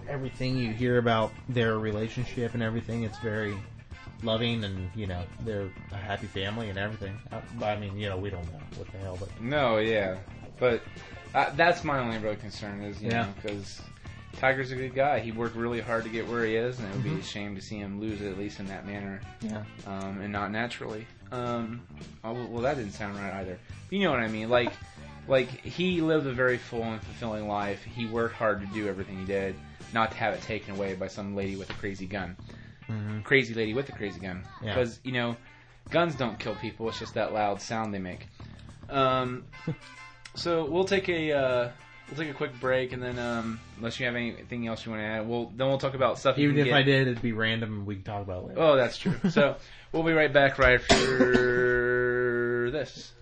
everything 0.08 0.58
you 0.58 0.72
hear 0.74 0.98
about 0.98 1.32
their 1.50 1.80
relationship 1.80 2.54
and 2.54 2.64
everything 2.64 3.04
it's 3.04 3.18
very 3.20 3.56
loving 4.24 4.64
and 4.64 4.90
you 4.96 5.06
know 5.08 5.22
they're 5.42 5.70
a 5.92 5.98
happy 5.98 6.28
family 6.28 6.70
and 6.70 6.78
everything 6.80 7.14
I, 7.32 7.66
I 7.66 7.78
mean 7.78 7.98
you 7.98 8.10
know 8.10 8.18
we 8.18 8.30
don't 8.30 8.46
know 8.52 8.60
what 8.78 8.92
the 8.92 8.98
hell 9.00 9.18
but 9.20 9.30
No, 9.42 9.78
yeah, 9.78 10.18
but 10.60 10.82
uh, 11.36 11.50
that's 11.56 11.84
my 11.84 12.00
only 12.00 12.18
real 12.20 12.36
concern 12.36 12.82
is 12.84 13.02
you 13.02 13.10
Yeah. 13.10 13.24
know 13.26 13.34
because 13.42 13.82
Tiger's 14.40 14.72
a 14.72 14.76
good 14.76 14.96
guy. 14.96 15.20
He 15.20 15.32
worked 15.32 15.56
really 15.56 15.80
hard 15.80 16.04
to 16.06 16.10
get 16.10 16.28
where 16.28 16.44
he 16.44 16.56
is, 16.56 16.80
and 16.80 16.88
it 16.88 16.92
would 16.96 17.04
Mm-hmm. 17.04 17.16
be 17.16 17.20
a 17.20 17.24
shame 17.24 17.56
to 17.56 17.62
see 17.62 17.78
him 17.78 18.00
lose 18.02 18.20
it 18.22 18.32
at 18.32 18.38
least 18.38 18.60
in 18.60 18.68
that 18.68 18.86
manner 18.86 19.22
yeah 19.42 19.64
um, 19.86 20.22
and 20.22 20.32
not 20.32 20.52
naturally. 20.52 21.06
Um, 21.32 21.82
oh, 22.24 22.34
well, 22.50 22.62
that 22.64 22.78
didn't 22.78 22.94
sound 22.94 23.16
right 23.18 23.34
either. 23.36 23.60
You 23.90 24.00
know 24.04 24.12
what 24.12 24.20
I 24.22 24.28
mean? 24.28 24.50
Like, 24.50 24.72
like 25.28 25.50
he 25.50 26.02
lived 26.02 26.26
a 26.28 26.32
very 26.32 26.58
full 26.58 26.84
and 26.84 27.02
fulfilling 27.02 27.48
life. 27.48 27.84
He 27.84 28.06
worked 28.08 28.36
hard 28.36 28.62
to 28.62 28.68
do 28.68 28.88
everything 28.88 29.18
he 29.20 29.26
did, 29.26 29.56
not 29.94 30.12
to 30.12 30.18
have 30.18 30.34
it 30.34 30.42
taken 30.42 30.76
away 30.76 30.94
by 30.96 31.08
some 31.08 31.36
lady 31.36 31.56
with 31.56 31.70
a 31.70 31.74
crazy 31.74 32.06
gun. 32.06 32.36
Crazy 33.24 33.54
lady 33.54 33.74
with 33.74 33.90
a 33.90 33.92
crazy 33.94 34.20
gun. 34.20 34.44
Yeah. 34.62 34.76
Because 34.76 35.00
you 35.04 35.14
know, 35.14 35.36
guns 35.90 36.16
don't 36.16 36.38
kill 36.38 36.56
people. 36.56 36.88
It's 36.90 37.00
just 37.00 37.14
that 37.16 37.34
loud 37.34 37.62
sound 37.62 37.94
they 37.94 38.00
make. 38.00 38.28
Um, 38.90 39.46
so 40.36 40.66
we'll 40.66 40.84
take 40.86 41.10
a 41.10 41.32
uh, 41.32 41.70
we'll 42.10 42.18
take 42.18 42.30
a 42.30 42.34
quick 42.38 42.60
break, 42.60 42.92
and 42.92 43.02
then 43.02 43.18
um, 43.18 43.60
unless 43.78 44.00
you 44.00 44.06
have 44.06 44.16
anything 44.16 44.68
else 44.68 44.86
you 44.86 44.92
want 44.92 45.02
to 45.02 45.08
add, 45.08 45.28
we'll 45.28 45.52
then 45.56 45.68
we'll 45.68 45.78
talk 45.80 45.96
about 45.96 46.20
stuff. 46.20 46.38
you 46.38 46.50
even 46.50 46.60
if 46.60 46.66
get. 46.66 46.74
I 46.76 46.84
did 46.84 47.08
it'd 47.08 47.22
be 47.22 47.32
random 47.32 47.80
and 47.80 47.86
we 47.88 47.96
can 47.96 48.04
talk 48.04 48.22
about 48.22 48.44
it 48.44 48.48
later 48.50 48.62
Oh, 48.62 48.76
that's 48.76 48.98
true. 48.98 49.16
So 49.30 49.56
we'll 49.92 50.04
be 50.04 50.14
right 50.14 50.32
back 50.32 50.60
right 50.60 50.80
after 50.80 52.70
this. 52.72 53.14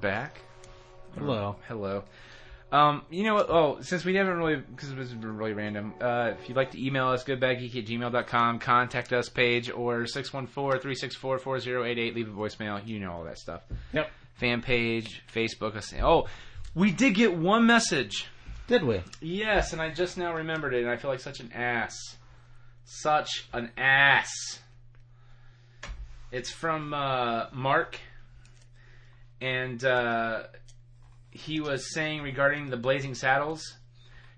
Back. 0.00 0.40
Hello. 1.16 1.56
Hello. 1.68 2.04
Um, 2.72 3.02
you 3.10 3.24
know 3.24 3.34
what? 3.34 3.50
Oh, 3.50 3.80
since 3.80 4.04
we 4.04 4.14
haven't 4.14 4.38
really, 4.38 4.54
because 4.56 4.94
this 4.94 5.10
has 5.10 5.14
been 5.14 5.36
really 5.36 5.54
random, 5.54 5.92
uh, 6.00 6.34
if 6.38 6.48
you'd 6.48 6.56
like 6.56 6.70
to 6.70 6.80
email 6.84 7.08
us, 7.08 7.24
goodbaggeek 7.24 7.74
at 7.76 7.86
gmail.com, 7.86 8.60
contact 8.60 9.12
us 9.12 9.28
page, 9.28 9.68
or 9.70 10.04
614-364-4088, 10.04 12.14
leave 12.14 12.28
a 12.28 12.32
voicemail. 12.32 12.86
You 12.86 13.00
know 13.00 13.10
all 13.12 13.24
that 13.24 13.38
stuff. 13.38 13.62
Yep. 13.92 14.08
Fan 14.34 14.62
page, 14.62 15.22
Facebook. 15.34 15.74
us. 15.74 15.92
Oh, 16.00 16.28
we 16.74 16.92
did 16.92 17.14
get 17.14 17.34
one 17.34 17.66
message. 17.66 18.28
Did 18.68 18.84
we? 18.84 19.02
Yes, 19.20 19.72
and 19.72 19.82
I 19.82 19.90
just 19.90 20.16
now 20.16 20.32
remembered 20.32 20.74
it, 20.74 20.82
and 20.82 20.90
I 20.90 20.96
feel 20.96 21.10
like 21.10 21.18
such 21.18 21.40
an 21.40 21.50
ass. 21.52 21.96
Such 22.84 23.48
an 23.52 23.72
ass. 23.76 24.60
It's 26.30 26.52
from 26.52 26.94
uh, 26.94 27.46
Mark, 27.52 27.98
and 29.40 29.84
uh, 29.84 30.44
he 31.30 31.60
was 31.60 31.92
saying 31.94 32.22
regarding 32.22 32.70
the 32.70 32.76
Blazing 32.76 33.14
Saddles. 33.14 33.76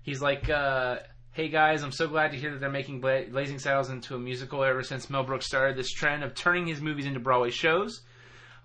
He's 0.01 0.21
like, 0.21 0.49
uh, 0.49 0.97
"Hey 1.31 1.49
guys, 1.49 1.83
I'm 1.83 1.91
so 1.91 2.07
glad 2.07 2.31
to 2.31 2.37
hear 2.37 2.51
that 2.51 2.59
they're 2.59 2.69
making 2.69 3.01
Bla- 3.01 3.25
Blazing 3.29 3.59
Saddles 3.59 3.89
into 3.89 4.15
a 4.15 4.19
musical. 4.19 4.63
Ever 4.63 4.83
since 4.83 5.09
Mel 5.09 5.23
Brooks 5.23 5.45
started 5.45 5.77
this 5.77 5.91
trend 5.91 6.23
of 6.23 6.35
turning 6.35 6.67
his 6.67 6.81
movies 6.81 7.05
into 7.05 7.19
Broadway 7.19 7.49
shows, 7.49 8.01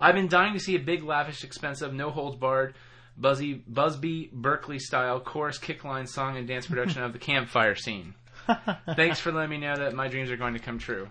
I've 0.00 0.14
been 0.14 0.28
dying 0.28 0.54
to 0.54 0.60
see 0.60 0.76
a 0.76 0.80
big, 0.80 1.02
lavish, 1.02 1.44
expensive, 1.44 1.92
no 1.92 2.10
holds 2.10 2.36
barred." 2.36 2.74
Buzzy, 3.20 3.54
Busby 3.66 4.30
Berkeley 4.32 4.78
style 4.78 5.18
chorus, 5.18 5.58
kickline, 5.58 6.08
song, 6.08 6.36
and 6.36 6.46
dance 6.46 6.68
production 6.68 7.02
of 7.02 7.12
the 7.12 7.18
campfire 7.18 7.74
scene. 7.74 8.14
Thanks 8.96 9.18
for 9.18 9.32
letting 9.32 9.50
me 9.50 9.58
know 9.58 9.74
that 9.76 9.92
my 9.92 10.06
dreams 10.06 10.30
are 10.30 10.36
going 10.36 10.54
to 10.54 10.60
come 10.60 10.78
true. 10.78 11.08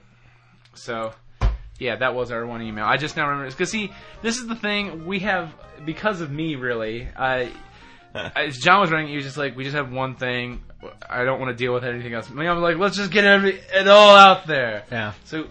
So, 0.73 1.11
yeah, 1.79 1.95
that 1.97 2.15
was 2.15 2.31
our 2.31 2.45
one 2.45 2.61
email. 2.61 2.85
I 2.85 2.97
just 2.97 3.15
now 3.15 3.27
remember 3.27 3.49
because 3.49 3.71
see, 3.71 3.91
this 4.21 4.37
is 4.37 4.47
the 4.47 4.55
thing 4.55 5.05
we 5.05 5.19
have 5.19 5.53
because 5.85 6.21
of 6.21 6.31
me. 6.31 6.55
Really, 6.55 7.07
I 7.15 7.51
as 8.35 8.57
Jon 8.57 8.81
was 8.81 8.91
running, 8.91 9.07
he 9.07 9.15
was 9.15 9.25
just 9.25 9.37
like, 9.37 9.55
we 9.55 9.63
just 9.63 9.75
have 9.75 9.91
one 9.91 10.15
thing. 10.15 10.63
I 11.09 11.23
don't 11.23 11.39
want 11.39 11.55
to 11.55 11.55
deal 11.55 11.73
with 11.73 11.83
anything 11.83 12.13
else. 12.13 12.29
I 12.29 12.33
mean, 12.33 12.47
I'm 12.47 12.61
like, 12.61 12.77
let's 12.77 12.95
just 12.95 13.11
get 13.11 13.25
every 13.25 13.59
it 13.73 13.87
all 13.87 14.15
out 14.15 14.47
there. 14.47 14.83
Yeah. 14.91 15.13
So. 15.25 15.47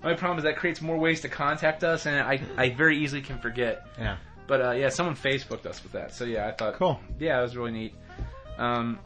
My 0.00 0.14
problem 0.14 0.38
is 0.38 0.44
that 0.44 0.56
creates 0.56 0.80
more 0.80 0.96
ways 0.96 1.22
to 1.22 1.28
contact 1.28 1.82
us, 1.82 2.06
and 2.06 2.20
I, 2.20 2.40
I 2.56 2.70
very 2.70 2.98
easily 2.98 3.20
can 3.20 3.40
forget. 3.40 3.84
Yeah. 3.98 4.18
But 4.46 4.62
uh, 4.62 4.70
yeah, 4.70 4.90
someone 4.90 5.16
Facebooked 5.16 5.66
us 5.66 5.82
with 5.82 5.92
that. 5.92 6.14
So 6.14 6.24
yeah, 6.24 6.46
I 6.46 6.52
thought 6.52 6.74
Cool. 6.74 7.00
Yeah, 7.18 7.38
it 7.38 7.42
was 7.42 7.56
really 7.56 7.72
neat. 7.72 7.94
Um, 8.58 9.00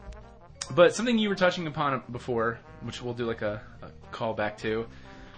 but 0.75 0.95
something 0.95 1.17
you 1.17 1.29
were 1.29 1.35
touching 1.35 1.67
upon 1.67 2.01
before, 2.11 2.59
which 2.81 3.01
we'll 3.01 3.13
do 3.13 3.25
like 3.25 3.41
a, 3.41 3.61
a 3.81 3.89
call 4.11 4.33
back 4.33 4.57
to, 4.59 4.87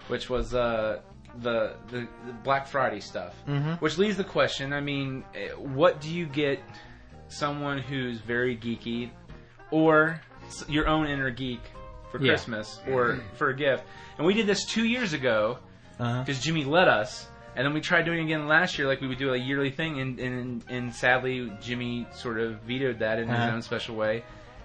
which 0.08 0.30
was 0.30 0.54
uh, 0.54 1.00
the, 1.42 1.76
the 1.90 2.08
the 2.26 2.34
Black 2.44 2.68
Friday 2.68 3.00
stuff. 3.00 3.34
Mhm. 3.48 3.80
Which 3.82 3.98
leaves 3.98 4.18
the 4.18 4.24
question: 4.24 4.74
I 4.74 4.82
mean, 4.82 5.24
eh, 5.36 5.50
what 5.52 6.02
do 6.02 6.10
you 6.14 6.26
get 6.26 6.60
someone 7.28 7.80
who's 7.80 8.20
very 8.22 8.56
geeky, 8.58 9.10
or 9.72 10.22
your 10.68 10.88
own 10.88 11.08
inner 11.08 11.30
geek 11.32 11.62
for 12.12 12.20
Yeah. 12.22 12.32
Christmas 12.34 12.80
or 12.88 13.20
for 13.36 13.50
a 13.50 13.56
gift? 13.56 13.84
And 14.18 14.26
we 14.26 14.34
did 14.34 14.48
this 14.48 14.66
two 14.66 14.86
years 14.86 15.14
ago 15.14 15.60
Uh-huh. 16.00 16.20
because 16.22 16.42
Jimmy 16.42 16.64
let 16.64 16.88
us, 16.88 17.28
and 17.56 17.66
then 17.66 17.74
we 17.74 17.82
tried 17.82 18.04
doing 18.06 18.20
it 18.20 18.24
again 18.24 18.48
last 18.48 18.78
year, 18.78 18.88
like 18.88 19.02
we 19.02 19.08
would 19.08 19.18
do 19.18 19.34
a 19.34 19.38
yearly 19.38 19.72
thing, 19.72 20.00
and 20.00 20.20
and, 20.20 20.64
and 20.70 20.94
sadly 20.94 21.52
Jimmy 21.62 22.08
sort 22.14 22.40
of 22.40 22.62
vetoed 22.62 23.00
that 23.00 23.20
in 23.20 23.28
his 23.28 23.38
Uh-huh. 23.38 23.56
own 23.56 23.62
special 23.62 23.96
way, 23.96 24.24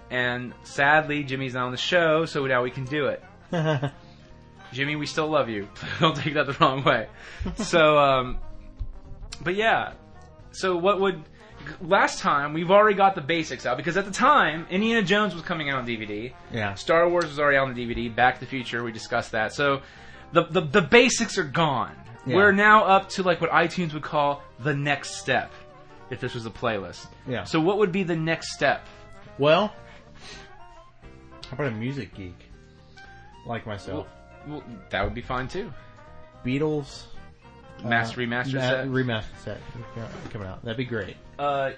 and 0.09 0.53
sadly 0.63 1.23
Jimmy's 1.23 1.53
not 1.53 1.65
on 1.65 1.71
the 1.71 1.77
show, 1.77 2.25
so 2.25 2.45
now 2.45 2.63
we 2.63 2.71
can 2.71 2.85
do 2.85 3.07
it. 3.07 3.21
Jimmy, 4.71 4.95
we 4.95 5.05
still 5.05 5.27
love 5.27 5.49
you. 5.49 5.67
Don't 5.99 6.15
take 6.15 6.33
that 6.35 6.47
the 6.47 6.53
wrong 6.59 6.83
way. 6.83 7.07
so, 7.55 7.97
um, 7.97 8.39
but 9.41 9.55
yeah. 9.55 9.93
So 10.51 10.75
what 10.77 10.99
would 10.99 11.23
last 11.81 12.19
time 12.19 12.53
we've 12.53 12.71
already 12.71 12.95
got 12.97 13.13
the 13.15 13.21
basics 13.21 13.65
out 13.65 13.77
because 13.77 13.95
at 13.95 14.05
the 14.05 14.11
time 14.11 14.65
Indiana 14.69 15.03
Jones 15.03 15.33
was 15.33 15.43
coming 15.43 15.69
out 15.69 15.77
on 15.79 15.85
DVD. 15.87 16.33
yeah. 16.51 16.73
Star 16.73 17.07
Wars 17.07 17.25
was 17.25 17.39
already 17.39 17.57
on 17.57 17.73
the 17.73 17.85
DVD. 17.85 18.13
Back 18.13 18.35
to 18.35 18.39
the 18.41 18.45
Future, 18.47 18.83
we 18.83 18.91
discussed 18.91 19.31
that. 19.33 19.53
So 19.53 19.81
the 20.33 20.43
the, 20.45 20.61
the 20.61 20.81
basics 20.81 21.37
are 21.37 21.43
gone. 21.43 21.95
Yeah. 22.25 22.35
We're 22.35 22.51
now 22.51 22.85
up 22.85 23.09
to 23.09 23.23
like 23.23 23.41
what 23.41 23.49
iTunes 23.51 23.93
would 23.93 24.03
call 24.03 24.43
the 24.59 24.73
next 24.75 25.15
step. 25.15 25.51
If 26.09 26.19
this 26.19 26.33
was 26.33 26.45
a 26.45 26.49
playlist. 26.49 27.07
Yeah. 27.27 27.45
So 27.45 27.61
what 27.61 27.77
would 27.77 27.91
be 27.93 28.03
the 28.03 28.17
next 28.17 28.53
step? 28.53 28.85
Well, 29.37 29.73
how 31.47 31.53
about 31.53 31.67
a 31.67 31.71
music 31.71 32.13
geek 32.13 32.37
like 33.45 33.65
myself? 33.65 34.07
Well, 34.07 34.20
that 34.89 35.03
would 35.03 35.13
be 35.13 35.21
fine 35.21 35.47
too. 35.47 35.71
Beatles 36.45 37.03
Master 37.83 38.21
uh, 38.21 38.25
remaster 38.25 38.53
ma- 38.55 38.61
set. 38.61 38.87
Remaster 38.87 39.37
set 39.43 39.57
coming 40.31 40.47
out. 40.47 40.63
That'd 40.63 40.77
be 40.77 40.85
great. 40.85 41.15
Uh, 41.39 41.71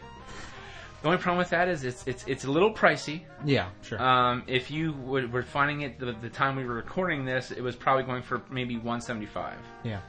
the 1.02 1.10
only 1.10 1.18
problem 1.18 1.38
with 1.38 1.50
that 1.50 1.68
is 1.68 1.84
it's 1.84 2.06
it's 2.08 2.24
it's 2.28 2.46
a 2.46 2.52
little 2.52 2.74
pricey. 2.74 3.24
Yeah, 3.44 3.70
sure. 3.82 4.02
Um, 4.02 4.44
if 4.48 4.72
you 4.72 4.94
would, 4.94 5.32
were 5.32 5.44
finding 5.44 5.82
it 5.82 6.00
the, 6.00 6.14
the 6.14 6.30
time 6.30 6.56
we 6.56 6.66
were 6.66 6.76
recording 6.76 7.26
this, 7.26 7.52
it 7.52 7.62
was 7.62 7.76
probably 7.76 8.04
going 8.04 8.22
for 8.22 8.42
maybe 8.50 8.76
175. 8.76 9.56
yeah. 9.84 10.00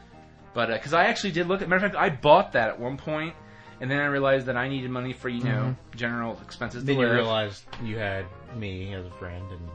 But 0.53 0.69
because 0.69 0.95
I 0.95 1.07
actually 1.07 1.33
did 1.33 1.49
look 1.49 1.63
at, 1.63 1.69
matter 1.69 1.85
of 1.85 1.93
fact, 1.93 2.01
I 2.01 2.11
bought 2.11 2.53
that 2.53 2.69
at 2.69 2.79
one 2.79 2.97
point, 2.97 3.35
and 3.81 3.91
then 3.91 3.99
I 3.99 4.07
realized 4.07 4.47
that 4.47 4.57
I 4.57 4.69
needed 4.69 4.89
money 4.89 5.13
for 5.13 5.29
you 5.29 5.43
know 5.43 5.75
general 5.97 6.39
expenses. 6.43 6.85
Mm-hmm. 6.85 7.01
Then 7.01 7.09
you 7.09 7.13
realized 7.13 7.65
you 7.83 7.99
had 7.99 8.27
me 8.57 8.95
as 8.95 9.05
a 9.05 9.11
friend, 9.19 9.45
and 9.51 9.69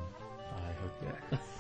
I 0.56 0.72
hooked 0.82 1.34
it. 1.34 1.40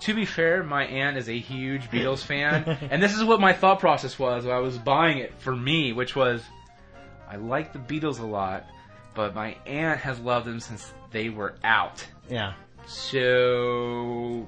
To 0.00 0.14
be 0.14 0.24
fair, 0.24 0.62
my 0.62 0.84
aunt 0.84 1.16
is 1.16 1.28
a 1.28 1.38
huge 1.38 1.90
Beatles 1.90 2.22
fan, 2.26 2.64
and 2.90 3.02
this 3.02 3.14
is 3.14 3.24
what 3.24 3.40
my 3.40 3.52
thought 3.52 3.80
process 3.80 4.18
was 4.18 4.44
when 4.44 4.54
I 4.54 4.58
was 4.60 4.76
buying 4.78 5.18
it 5.18 5.32
for 5.38 5.54
me, 5.54 5.92
which 5.92 6.14
was 6.16 6.42
I 7.28 7.36
like 7.36 7.72
the 7.72 7.78
Beatles 7.78 8.20
a 8.20 8.26
lot, 8.26 8.66
but 9.14 9.34
my 9.34 9.56
aunt 9.66 10.00
has 10.00 10.18
loved 10.20 10.46
them 10.46 10.60
since 10.60 10.92
they 11.10 11.28
were 11.30 11.54
out. 11.64 12.04
yeah. 12.28 12.54
So 12.86 14.46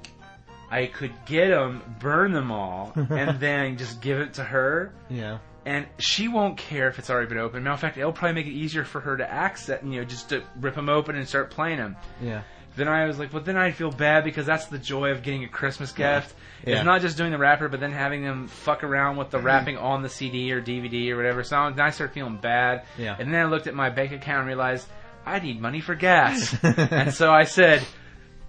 I 0.70 0.86
could 0.86 1.12
get 1.26 1.48
them, 1.48 1.82
burn 2.00 2.32
them 2.32 2.50
all, 2.50 2.92
and 3.10 3.38
then 3.40 3.76
just 3.78 4.00
give 4.00 4.18
it 4.20 4.34
to 4.34 4.44
her. 4.44 4.92
Yeah. 5.08 5.38
And 5.64 5.86
she 5.98 6.28
won't 6.28 6.58
care 6.58 6.86
if 6.88 6.98
it's 6.98 7.10
already 7.10 7.28
been 7.28 7.38
opened. 7.38 7.64
Matter 7.64 7.74
of 7.74 7.80
fact, 7.80 7.96
it'll 7.98 8.12
probably 8.12 8.34
make 8.34 8.46
it 8.46 8.56
easier 8.56 8.84
for 8.84 9.00
her 9.00 9.16
to 9.16 9.28
access, 9.28 9.82
you 9.82 9.98
know, 10.00 10.04
just 10.04 10.28
to 10.28 10.42
rip 10.60 10.74
them 10.76 10.88
open 10.88 11.16
and 11.16 11.26
start 11.26 11.50
playing 11.50 11.78
them. 11.78 11.96
Yeah. 12.22 12.42
Then 12.76 12.88
I 12.88 13.06
was 13.06 13.18
like, 13.18 13.32
well, 13.32 13.42
then 13.42 13.56
I'd 13.56 13.74
feel 13.74 13.90
bad 13.90 14.24
because 14.24 14.46
that's 14.46 14.66
the 14.66 14.78
joy 14.78 15.10
of 15.10 15.22
getting 15.22 15.44
a 15.44 15.48
Christmas 15.48 15.92
gift. 15.92 16.34
Yeah. 16.64 16.76
It's 16.76 16.84
not 16.84 17.00
just 17.00 17.16
doing 17.16 17.32
the 17.32 17.38
wrapper, 17.38 17.68
but 17.68 17.80
then 17.80 17.92
having 17.92 18.22
them 18.22 18.48
fuck 18.48 18.84
around 18.84 19.16
with 19.16 19.30
the 19.30 19.38
mm-hmm. 19.38 19.46
wrapping 19.46 19.78
on 19.78 20.02
the 20.02 20.08
CD 20.08 20.52
or 20.52 20.60
DVD 20.60 21.10
or 21.10 21.16
whatever. 21.16 21.42
So 21.42 21.70
then 21.70 21.80
I 21.84 21.90
started 21.90 22.12
feeling 22.12 22.36
bad. 22.36 22.84
Yeah. 22.98 23.16
And 23.18 23.32
then 23.32 23.40
I 23.40 23.44
looked 23.46 23.66
at 23.66 23.74
my 23.74 23.90
bank 23.90 24.12
account 24.12 24.40
and 24.40 24.46
realized 24.46 24.86
I 25.24 25.38
need 25.40 25.60
money 25.60 25.80
for 25.80 25.94
gas. 25.94 26.54
and 26.62 27.12
so 27.12 27.32
I 27.32 27.44
said, 27.44 27.82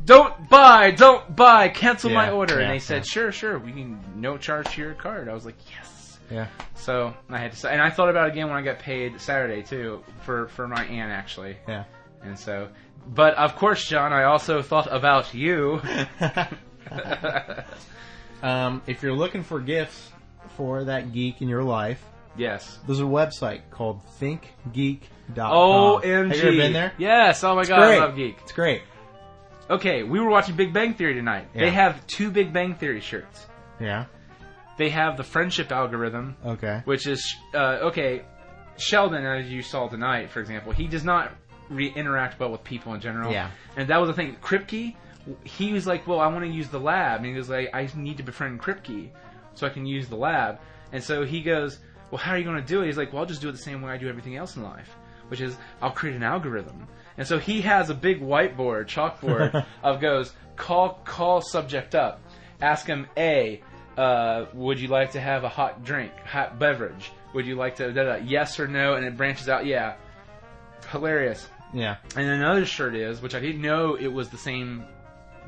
don't 0.04 0.50
buy, 0.50 0.92
don't 0.92 1.36
buy, 1.36 1.70
cancel 1.70 2.10
my 2.10 2.30
order. 2.30 2.56
yeah, 2.56 2.66
and 2.66 2.74
they 2.74 2.80
said, 2.80 3.06
yeah. 3.06 3.12
sure, 3.12 3.32
sure, 3.32 3.60
we 3.60 3.72
can 3.72 4.00
no 4.16 4.38
charge 4.38 4.70
to 4.76 4.82
your 4.82 4.94
card. 4.94 5.28
I 5.30 5.34
was 5.34 5.46
like, 5.46 5.56
yes. 5.70 6.20
Yeah. 6.30 6.48
So 6.76 7.14
I 7.30 7.38
had 7.38 7.54
to, 7.54 7.70
and 7.70 7.82
I 7.82 7.90
thought 7.90 8.10
about 8.10 8.28
it 8.28 8.34
again 8.34 8.48
when 8.48 8.58
I 8.58 8.62
got 8.62 8.80
paid 8.80 9.20
Saturday 9.22 9.64
too 9.64 10.04
for 10.22 10.48
for 10.50 10.68
my 10.68 10.86
aunt 10.86 11.12
actually. 11.12 11.58
Yeah. 11.68 11.86
And 12.24 12.38
so, 12.38 12.70
but 13.08 13.36
of 13.36 13.56
course, 13.56 13.88
Jon, 13.88 14.14
I 14.14 14.24
also 14.24 14.62
thought 14.62 14.88
about 14.92 15.34
you. 15.34 15.82
um, 18.44 18.82
if 18.88 19.02
you're 19.04 19.14
looking 19.14 19.44
for 19.44 19.60
gifts 19.60 20.12
for 20.56 20.84
that 20.86 21.14
geek 21.14 21.42
in 21.42 21.48
your 21.48 21.64
life, 21.64 22.04
yes. 22.36 22.80
there's 22.86 23.00
a 23.00 23.04
website 23.04 23.62
called 23.70 24.02
thinkgeek.com. 24.20 25.02
OMG. 25.36 26.04
Have 26.04 26.36
you 26.36 26.42
ever 26.42 26.52
been 26.52 26.74
there? 26.74 26.94
Yes. 26.98 27.44
Oh 27.44 27.56
my 27.56 27.64
god, 27.64 27.80
great. 27.80 27.98
I 27.98 28.06
love 28.06 28.16
Geek. 28.16 28.38
It's 28.42 28.52
great. 28.52 28.82
Okay, 29.70 30.04
we 30.04 30.20
were 30.20 30.30
watching 30.30 30.56
Big 30.56 30.72
Bang 30.72 30.94
Theory 30.94 31.14
tonight. 31.14 31.50
They 31.54 31.72
have 31.72 32.06
two 32.08 32.32
Big 32.32 32.54
Bang 32.54 32.76
Theory 32.76 33.02
shirts. 33.02 33.48
Yeah. 33.80 34.06
They 34.78 34.90
have 34.90 35.18
the 35.18 35.24
friendship 35.24 35.72
algorithm, 35.72 36.38
Okay. 36.46 36.82
which 36.86 37.08
is 37.08 37.36
uh, 37.54 37.90
okay. 37.90 38.24
Sheldon, 38.78 39.26
as 39.26 39.50
you 39.50 39.64
saw 39.64 39.88
tonight, 39.88 40.30
for 40.30 40.40
example, 40.40 40.72
he 40.72 40.88
does 40.88 41.04
not 41.04 41.32
re- 41.70 41.94
interact 41.96 42.40
well 42.40 42.52
with 42.52 42.64
people 42.64 42.94
in 42.94 43.02
general. 43.02 43.32
Yeah. 43.32 43.50
and 43.76 43.88
that 43.90 43.98
was 43.98 44.08
the 44.10 44.14
thing. 44.14 44.36
Kripke, 44.42 44.96
he 45.44 45.74
was 45.74 45.86
like, 45.86 46.08
"Well, 46.08 46.20
I 46.20 46.28
want 46.28 46.46
to 46.46 46.52
use 46.52 46.70
the 46.70 46.80
lab," 46.80 47.18
and 47.18 47.26
he 47.26 47.34
was 47.34 47.50
like, 47.50 47.70
"I 47.74 47.90
need 47.96 48.18
to 48.18 48.24
befriend 48.24 48.62
Kripke 48.62 49.10
so 49.56 49.68
I 49.68 49.70
can 49.70 49.86
use 49.86 50.08
the 50.08 50.16
lab." 50.16 50.60
And 50.92 51.04
so 51.04 51.24
he 51.26 51.42
goes, 51.42 51.80
"Well, 52.12 52.20
how 52.20 52.32
are 52.32 52.38
you 52.38 52.44
going 52.46 52.62
to 52.62 52.68
do 52.68 52.82
it?" 52.82 52.86
He's 52.88 52.98
like, 52.98 53.12
"Well, 53.12 53.22
I'll 53.22 53.28
just 53.28 53.42
do 53.42 53.50
it 53.50 53.54
the 53.54 53.58
same 53.58 53.82
way 53.82 53.92
I 53.92 53.98
do 53.98 54.08
everything 54.08 54.36
else 54.38 54.56
in 54.56 54.64
life, 54.64 54.96
which 55.28 55.42
is 55.42 55.58
I'll 55.82 55.92
create 55.92 56.16
an 56.16 56.24
algorithm." 56.24 56.88
And 57.18 57.28
so 57.28 57.40
he 57.40 57.62
has 57.62 57.90
a 57.90 57.96
big 57.96 58.22
whiteboard, 58.22 58.86
chalkboard 58.88 59.66
of 59.84 60.00
goes 60.00 60.32
call 60.56 61.02
call 61.04 61.42
subject 61.42 61.96
up, 61.96 62.22
ask 62.62 62.86
him 62.86 63.08
a. 63.18 63.62
Uh, 63.98 64.46
would 64.54 64.80
you 64.80 64.88
like 64.88 65.14
to 65.14 65.20
have 65.20 65.44
a 65.44 65.50
hot 65.50 65.84
drink, 65.84 66.12
hot 66.24 66.60
beverage? 66.60 67.12
Would 67.34 67.48
you 67.48 67.56
like 67.56 67.78
to 67.78 67.92
da, 67.92 68.04
da, 68.04 68.16
yes 68.24 68.60
or 68.60 68.68
no? 68.68 68.94
And 68.94 69.04
it 69.04 69.18
branches 69.18 69.50
out. 69.50 69.66
Yeah, 69.66 69.96
hilarious. 70.92 71.48
Yeah. 71.74 71.98
And 72.16 72.28
another 72.30 72.66
shirt 72.66 72.96
is, 72.96 73.22
which 73.22 73.36
I 73.36 73.40
didn't 73.40 73.62
know 73.62 73.96
it 73.96 74.08
was 74.08 74.30
the 74.30 74.38
same 74.38 74.86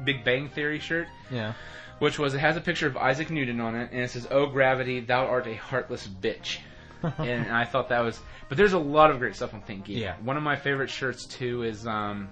Big 0.03 0.23
Bang 0.23 0.49
Theory 0.49 0.79
shirt, 0.79 1.07
Yeah. 1.31 1.53
which 1.99 2.17
was 2.19 2.33
it 2.33 2.39
has 2.39 2.57
a 2.57 2.61
picture 2.61 2.87
of 2.87 2.97
Isaac 2.97 3.29
Newton 3.29 3.59
on 3.61 3.75
it, 3.75 3.91
and 3.91 4.01
it 4.01 4.09
says, 4.09 4.27
"Oh 4.31 4.45
gravity, 4.47 4.99
thou 4.99 5.25
art 5.25 5.47
a 5.47 5.55
heartless 5.55 6.07
bitch." 6.07 6.59
and 7.17 7.49
I 7.51 7.65
thought 7.65 7.89
that 7.89 8.01
was. 8.01 8.19
But 8.49 8.57
there's 8.57 8.73
a 8.73 8.79
lot 8.79 9.11
of 9.11 9.19
great 9.19 9.35
stuff 9.35 9.53
on 9.53 9.61
Think 9.61 9.85
Geek. 9.85 9.97
Yeah. 9.97 10.15
One 10.23 10.35
of 10.37 10.43
my 10.43 10.55
favorite 10.55 10.89
shirts 10.89 11.25
too 11.25 11.63
is 11.63 11.85
um, 11.87 12.29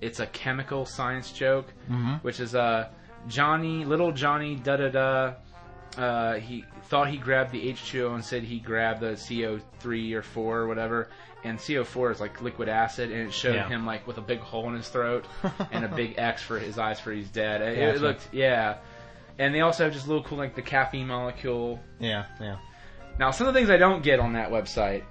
it's 0.00 0.20
a 0.20 0.26
chemical 0.26 0.84
science 0.86 1.32
joke, 1.32 1.66
Mhm. 1.90 2.22
which 2.22 2.38
is 2.40 2.54
uh 2.54 2.88
Johnny, 3.26 3.84
little 3.84 4.12
Johnny, 4.12 4.54
da 4.56 4.76
da 4.76 4.88
da. 4.90 5.34
Uh, 5.96 6.34
he 6.34 6.64
thought 6.84 7.08
he 7.08 7.16
grabbed 7.16 7.52
the 7.52 7.70
H2O 7.72 8.14
and 8.14 8.24
said 8.24 8.42
he 8.42 8.58
grabbed 8.58 9.00
the 9.00 9.12
CO3 9.12 10.12
or 10.14 10.22
4 10.22 10.58
or 10.58 10.66
whatever. 10.66 11.08
And 11.44 11.58
CO4 11.58 12.12
is 12.12 12.20
like 12.20 12.40
liquid 12.40 12.68
acid, 12.68 13.10
and 13.12 13.28
it 13.28 13.32
showed 13.32 13.54
Yeah. 13.54 13.68
him 13.68 13.84
like 13.86 14.06
with 14.06 14.16
a 14.18 14.22
big 14.22 14.40
hole 14.40 14.68
in 14.68 14.74
his 14.74 14.88
throat 14.88 15.26
and 15.72 15.84
a 15.84 15.88
big 15.88 16.14
X 16.16 16.42
for 16.42 16.58
his 16.58 16.78
eyes 16.78 16.98
for 16.98 17.12
he's 17.12 17.28
dead. 17.28 17.60
It, 17.60 17.78
it 17.78 17.86
Gotcha. 17.92 17.98
looked, 18.04 18.28
yeah. 18.32 18.78
And 19.38 19.54
they 19.54 19.60
also 19.60 19.84
have 19.84 19.92
just 19.92 20.08
little 20.08 20.22
cool 20.24 20.38
like 20.38 20.54
the 20.54 20.62
caffeine 20.62 21.06
molecule. 21.06 21.80
Yeah, 22.00 22.24
yeah. 22.40 22.56
Now, 23.18 23.30
some 23.30 23.46
of 23.46 23.52
the 23.54 23.60
things 23.60 23.68
I 23.70 23.76
don't 23.76 24.02
get 24.02 24.20
on 24.20 24.32
that 24.32 24.50
website, 24.50 25.02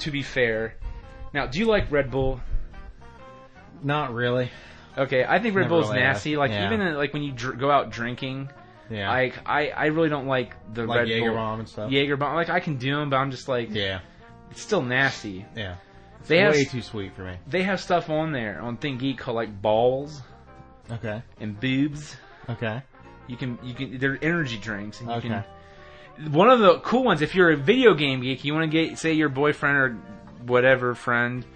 to 0.00 0.10
be 0.10 0.22
fair. 0.22 0.74
Now, 1.32 1.46
do 1.46 1.58
you 1.60 1.66
like 1.66 1.90
Red 1.92 2.10
Bull? 2.10 2.40
Not 3.82 4.12
really. 4.12 4.50
Okay, 4.98 5.24
I 5.24 5.38
think 5.38 5.54
Red 5.54 5.62
Never 5.62 5.74
Bull's 5.76 5.88
really 5.88 6.00
nasty. 6.00 6.36
Like 6.36 6.50
Yeah. 6.50 6.66
even 6.66 6.80
uh, 6.80 6.96
like 6.96 7.12
when 7.12 7.22
you 7.22 7.32
dr- 7.32 7.58
go 7.58 7.70
out 7.70 7.90
drinking, 7.90 8.50
Yeah. 8.92 9.08
like 9.10 9.38
I 9.46 9.68
I 9.70 9.86
really 9.86 10.08
don't 10.10 10.26
like 10.26 10.54
the 10.74 10.84
like 10.84 10.98
Red 11.00 11.08
Jaeger 11.08 11.30
Bull. 11.30 11.36
bomb 11.36 11.60
and 11.60 11.68
stuff. 11.68 11.90
Jaeger 11.90 12.16
bomb. 12.16 12.34
Like 12.34 12.50
I 12.50 12.60
can 12.60 12.76
do 12.76 12.94
them, 12.96 13.10
but 13.10 13.16
I'm 13.16 13.30
just 13.30 13.48
like 13.48 13.70
Yeah. 13.70 14.00
it's 14.50 14.60
still 14.60 14.82
nasty. 14.82 15.46
Yeah. 15.56 15.76
It's 16.20 16.28
They 16.28 16.38
have 16.38 16.52
way 16.52 16.64
too 16.64 16.82
sweet 16.82 17.14
for 17.16 17.22
me. 17.24 17.36
they 17.46 17.62
have 17.62 17.80
stuff 17.80 18.10
on 18.10 18.32
there 18.32 18.60
on 18.60 18.76
Think 18.76 19.00
Geek 19.00 19.18
called 19.18 19.36
like 19.36 19.60
balls 19.62 20.22
Okay. 20.90 21.22
and 21.40 21.58
boobs. 21.58 22.16
Okay. 22.50 22.82
You 23.28 23.36
can 23.36 23.58
you 23.62 23.74
can 23.74 23.98
they're 23.98 24.18
energy 24.22 24.58
drinks 24.58 25.00
and 25.00 25.08
you 25.10 25.16
Okay. 25.16 25.28
can 25.28 25.44
one 26.32 26.50
of 26.50 26.58
the 26.60 26.78
cool 26.80 27.04
ones 27.04 27.22
if 27.22 27.34
you're 27.34 27.50
a 27.52 27.56
video 27.56 27.94
game 27.94 28.20
geek 28.20 28.44
you 28.44 28.52
want 28.52 28.70
to 28.70 28.86
get 28.88 28.98
say 28.98 29.14
your 29.14 29.30
boyfriend 29.30 29.76
or 29.78 29.96
whatever 30.44 30.94
friend 30.94 31.46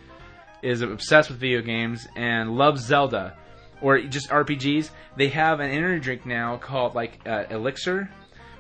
is 0.63 0.81
obsessed 0.81 1.29
with 1.29 1.39
video 1.39 1.61
games 1.61 2.09
and 2.17 2.57
loves 2.57 2.83
Zelda 2.83 3.37
or 3.81 4.01
just 4.01 4.29
RPGs 4.31 4.91
they 5.17 5.29
have 5.29 5.61
an 5.61 5.71
energy 5.71 6.01
drink 6.03 6.27
now 6.27 6.57
called 6.57 6.95
like 6.95 7.19
uh, 7.27 7.45
Elixir 7.51 8.11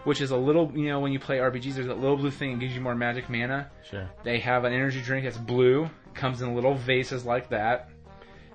which 0.04 0.20
is 0.20 0.30
a 0.30 0.36
little 0.36 0.70
you 0.74 0.88
know 0.88 1.00
when 1.00 1.12
you 1.12 1.18
play 1.18 1.38
RPGs 1.38 1.74
there's 1.74 1.86
a 1.86 1.94
little 1.94 2.16
blue 2.16 2.30
thing 2.30 2.52
that 2.52 2.60
gives 2.60 2.74
you 2.74 2.80
more 2.80 2.94
magic 2.94 3.28
mana 3.28 3.70
Sure. 3.90 4.08
they 4.24 4.38
have 4.40 4.64
an 4.64 4.72
energy 4.72 5.00
drink 5.02 5.24
that's 5.24 5.36
blue 5.38 5.88
comes 6.14 6.42
in 6.42 6.54
little 6.54 6.74
vases 6.74 7.24
like 7.24 7.48
that 7.50 7.88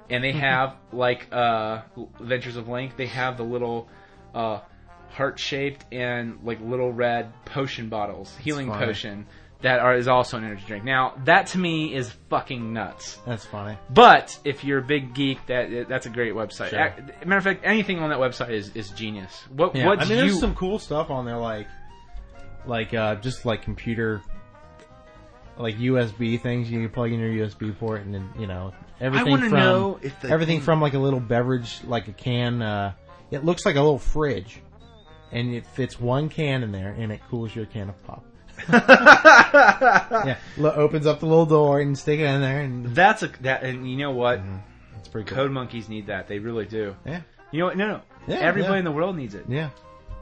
and 0.10 0.24
they 0.24 0.32
have 0.50 0.76
like 0.92 1.28
uh 1.32 1.82
Adventures 2.20 2.56
of 2.56 2.68
Link 2.68 2.96
they 2.98 3.08
have 3.08 3.38
the 3.38 3.44
little 3.44 3.88
uh 4.34 4.60
heart 5.10 5.38
shaped 5.38 5.84
and 5.92 6.40
like 6.44 6.62
little 6.62 6.92
red 6.94 7.34
potion 7.44 7.90
bottles 7.90 8.36
healing 8.38 8.70
funny. 8.70 8.86
potion 8.86 9.26
that 9.62 9.80
are 9.80 9.96
is 9.96 10.08
also 10.08 10.38
an 10.38 10.44
energy 10.44 10.64
drink 10.68 10.84
now 10.84 11.14
that 11.26 11.48
to 11.48 11.58
me 11.58 11.94
is 11.94 12.12
fucking 12.30 12.74
nuts 12.74 13.20
That's 13.28 13.46
funny. 13.46 13.78
but 13.90 14.38
if 14.44 14.64
you're 14.64 14.80
a 14.80 14.84
big 14.84 15.14
geek 15.14 15.46
that 15.48 15.88
that's 15.88 16.06
a 16.06 16.10
great 16.10 16.34
website 16.34 16.70
Sure. 16.72 16.80
Ac- 16.88 17.26
matter 17.26 17.38
of 17.38 17.44
fact 17.44 17.62
anything 17.64 18.00
on 18.00 18.10
that 18.10 18.20
website 18.20 18.50
is, 18.52 18.76
is 18.76 18.90
genius 18.92 19.44
what 19.56 19.76
Yeah. 19.76 19.86
what 19.86 20.00
I 20.00 20.06
mean, 20.06 20.12
you 20.12 20.16
there's 20.26 20.40
some 20.40 20.56
cool 20.56 20.80
stuff 20.80 21.10
on 21.10 21.26
there, 21.26 21.38
like, 21.38 21.68
like 22.66 22.94
uh, 22.94 23.16
just 23.16 23.46
like 23.46 23.62
computer, 23.64 24.22
like 25.58 25.78
USB 25.78 26.40
things. 26.42 26.70
You 26.72 26.80
can 26.80 26.90
plug 26.90 27.12
in 27.12 27.20
your 27.20 27.30
USB 27.48 27.78
port, 27.78 28.02
and 28.02 28.14
then 28.14 28.30
you 28.40 28.48
know 28.48 28.74
everything 29.00 29.30
wanna 29.32 29.50
from 29.50 29.60
know 29.60 30.00
if 30.02 30.20
the 30.22 30.30
everything 30.30 30.58
thing- 30.58 30.66
from 30.66 30.82
like 30.82 30.94
a 30.94 31.00
little 31.00 31.20
beverage, 31.20 31.80
like 31.86 32.08
a 32.08 32.14
can. 32.14 32.62
Uh, 32.62 32.94
it 33.32 33.44
looks 33.46 33.66
like 33.66 33.76
a 33.76 33.82
little 33.82 34.00
fridge, 34.00 34.62
and 35.32 35.54
it 35.54 35.66
fits 35.66 36.00
one 36.00 36.30
can 36.30 36.64
in 36.64 36.72
there, 36.72 36.90
and 36.98 37.12
it 37.12 37.22
cools 37.30 37.56
your 37.56 37.66
can 37.66 37.90
of 37.90 38.04
pop. 38.04 38.24
yeah, 38.74 40.38
opens 40.60 41.06
up 41.06 41.20
the 41.20 41.26
little 41.26 41.46
door 41.46 41.80
and 41.80 41.98
stick 41.98 42.20
it 42.20 42.26
in 42.26 42.42
there, 42.42 42.62
and 42.62 42.96
that's 42.96 43.24
a 43.24 43.28
that 43.42 43.64
and 43.64 43.90
you 43.90 43.98
know 43.98 44.12
what 44.12 44.40
mm-hmm. 44.40 44.58
it's 44.98 45.08
pretty 45.08 45.30
cool. 45.30 45.38
code 45.38 45.52
monkeys 45.52 45.90
need 45.90 46.08
that 46.08 46.28
they 46.28 46.40
really 46.40 46.66
do 46.66 46.96
Yeah, 47.06 47.22
You 47.52 47.60
know 47.60 47.66
what? 47.66 47.78
No, 47.78 47.88
no. 47.88 48.02
Yeah, 48.28 48.38
Everybody 48.38 48.74
yeah. 48.74 48.80
in 48.80 48.86
the 48.86 48.92
world 48.92 49.16
needs 49.16 49.34
it. 49.34 49.46
yeah, 49.48 49.70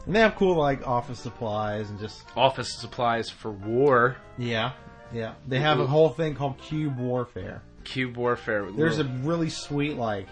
and 0.05 0.15
they 0.15 0.19
have 0.19 0.35
cool 0.35 0.55
like 0.55 0.87
office 0.87 1.19
supplies 1.19 1.89
and 1.89 1.99
just 1.99 2.23
Office 2.35 2.73
supplies 2.73 3.29
for 3.29 3.51
war, 3.51 4.17
Yeah, 4.37 4.71
yeah. 5.13 5.33
They 5.47 5.59
have 5.59 5.79
a 5.79 5.87
whole 5.87 6.09
thing 6.09 6.35
called 6.35 6.57
Cube 6.59 6.97
Warfare. 6.97 7.61
cube 7.83 8.17
warfare. 8.17 8.71
There's 8.71 8.99
a 8.99 9.03
really 9.03 9.49
sweet 9.49 9.97
like 9.97 10.27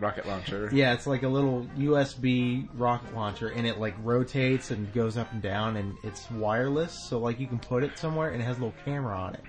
rocket 0.00 0.26
launcher. 0.26 0.68
yeah, 0.72 0.92
it's 0.94 1.06
like 1.06 1.22
a 1.22 1.28
little 1.28 1.66
USB 1.78 2.68
rocket 2.74 3.14
launcher, 3.14 3.48
and 3.48 3.66
it 3.66 3.78
like 3.78 3.94
rotates 4.02 4.70
and 4.70 4.92
goes 4.92 5.16
up 5.16 5.32
and 5.32 5.42
down, 5.42 5.76
and 5.76 5.94
it's 6.02 6.30
wireless, 6.32 6.92
so 7.08 7.18
like 7.18 7.38
you 7.40 7.46
can 7.46 7.58
put 7.58 7.82
it 7.84 7.98
somewhere, 7.98 8.30
and 8.30 8.40
it 8.42 8.44
has 8.44 8.56
a 8.58 8.60
little 8.60 8.74
camera 8.84 9.16
on 9.16 9.34
it, 9.34 9.42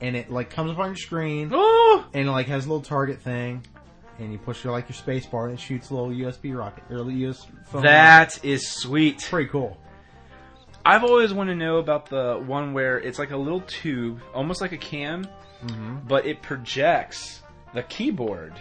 and 0.00 0.16
it 0.16 0.30
like 0.30 0.50
comes 0.50 0.70
up 0.72 0.78
on 0.78 0.88
your 0.88 0.96
screen, 0.96 1.50
Oh, 1.54 2.06
and 2.12 2.28
it 2.28 2.30
like 2.30 2.46
has 2.46 2.66
a 2.66 2.68
little 2.68 2.82
target 2.82 3.20
thing, 3.20 3.62
and 4.18 4.32
you 4.32 4.38
push 4.38 4.64
your 4.64 4.72
like 4.72 4.88
your 4.88 4.96
space 4.96 5.26
bar, 5.26 5.46
and 5.48 5.58
it 5.58 5.60
shoots 5.60 5.90
a 5.90 5.94
little 5.94 6.10
USB 6.10 6.56
rocket 6.56 6.84
or 6.90 6.98
a 7.08 7.12
US 7.28 7.46
phone. 7.66 7.82
that 7.82 8.44
is 8.44 8.68
sweet. 8.70 9.20
Pretty 9.30 9.48
cool. 9.50 9.78
I've 10.86 11.02
always 11.02 11.32
wanted 11.32 11.52
to 11.54 11.58
know 11.58 11.78
about 11.78 12.10
the 12.10 12.42
one 12.46 12.74
where 12.74 12.98
it's 12.98 13.18
like 13.18 13.30
a 13.30 13.36
little 13.36 13.62
tube, 13.62 14.20
almost 14.34 14.60
like 14.60 14.72
a 14.72 14.76
cam, 14.78 15.26
Mm-hmm. 15.64 16.06
but 16.06 16.26
it 16.26 16.42
projects 16.42 17.40
the 17.72 17.82
keyboard. 17.84 18.52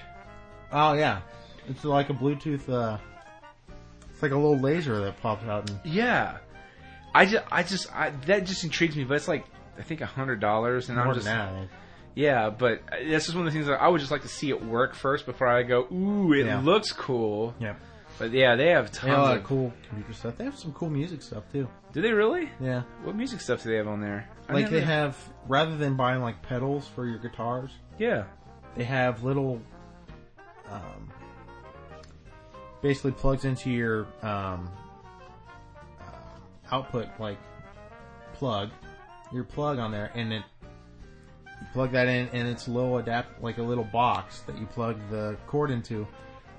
Oh 0.73 0.93
yeah, 0.93 1.21
it's 1.69 1.83
like 1.85 2.09
a 2.09 2.13
Bluetooth. 2.13 2.67
uh 2.69 2.97
It's 4.11 4.21
like 4.21 4.31
a 4.31 4.35
little 4.35 4.57
laser 4.59 4.99
that 5.01 5.21
pops 5.21 5.45
out 5.45 5.69
and. 5.69 5.79
Yeah, 5.85 6.37
I 7.13 7.25
just, 7.25 7.43
I 7.51 7.63
just, 7.63 7.95
I, 7.95 8.09
that 8.27 8.45
just 8.45 8.63
intrigues 8.63 8.95
me. 8.95 9.03
But 9.03 9.15
it's 9.15 9.27
like 9.27 9.45
I 9.77 9.83
think 9.83 10.01
a 10.01 10.05
hundred 10.05 10.39
dollars, 10.39 10.89
and 10.89 10.97
More 10.97 11.05
I'm 11.07 11.09
than 11.11 11.15
just, 11.19 11.25
that, 11.27 11.49
I 11.49 11.59
think. 11.59 11.71
yeah. 12.15 12.49
But 12.49 12.81
that's 12.89 13.25
just 13.25 13.35
one 13.35 13.45
of 13.47 13.53
the 13.53 13.57
things 13.57 13.67
that 13.67 13.81
I 13.81 13.87
would 13.87 13.99
just 13.99 14.11
like 14.11 14.23
to 14.23 14.27
see 14.27 14.49
it 14.49 14.63
work 14.65 14.95
first 14.95 15.25
before 15.25 15.47
I 15.47 15.63
go. 15.63 15.87
Ooh, 15.91 16.33
it 16.33 16.45
Yeah. 16.45 16.59
looks 16.61 16.91
cool. 16.91 17.53
Yeah. 17.59 17.75
But 18.19 18.31
yeah, 18.31 18.55
they 18.55 18.67
have 18.69 18.91
They 18.91 19.09
have 19.09 19.09
a 19.09 19.15
tons 19.15 19.17
lot 19.27 19.31
of. 19.37 19.41
of 19.41 19.47
cool 19.47 19.73
computer 19.89 20.13
stuff. 20.13 20.37
They 20.37 20.43
have 20.45 20.57
some 20.57 20.71
cool 20.73 20.89
music 20.89 21.21
stuff 21.23 21.43
too. 21.51 21.67
Do 21.93 22.01
they 22.01 22.11
really? 22.11 22.49
Yeah. 22.61 22.83
What 23.03 23.15
music 23.15 23.41
stuff 23.41 23.63
do 23.63 23.69
they 23.69 23.77
have 23.77 23.87
on 23.87 24.01
there? 24.01 24.27
I 24.49 24.53
Like 24.53 24.63
never- 24.65 24.75
they 24.75 24.81
have, 24.85 25.17
rather 25.47 25.75
than 25.77 25.95
buying 25.95 26.21
like 26.21 26.41
pedals 26.43 26.87
for 26.87 27.05
your 27.07 27.17
guitars, 27.17 27.71
Yeah. 27.97 28.25
they 28.75 28.83
have 28.83 29.23
little, 29.23 29.61
um, 30.73 31.11
basically 32.81 33.11
plugs 33.11 33.45
into 33.45 33.69
your 33.71 34.07
um, 34.21 34.69
uh, 35.99 36.03
output 36.71 37.07
like 37.19 37.37
plug, 38.33 38.71
your 39.31 39.43
plug 39.43 39.79
on 39.79 39.91
there, 39.91 40.11
and 40.15 40.33
it 40.33 40.43
you 41.61 41.67
plug 41.73 41.91
that 41.91 42.07
in, 42.07 42.27
and 42.33 42.47
it's 42.47 42.67
a 42.67 42.71
little 42.71 42.97
adapt 42.97 43.41
like 43.41 43.57
a 43.57 43.63
little 43.63 43.85
box 43.85 44.41
that 44.41 44.57
you 44.57 44.65
plug 44.65 44.97
the 45.09 45.37
cord 45.47 45.71
into, 45.71 46.05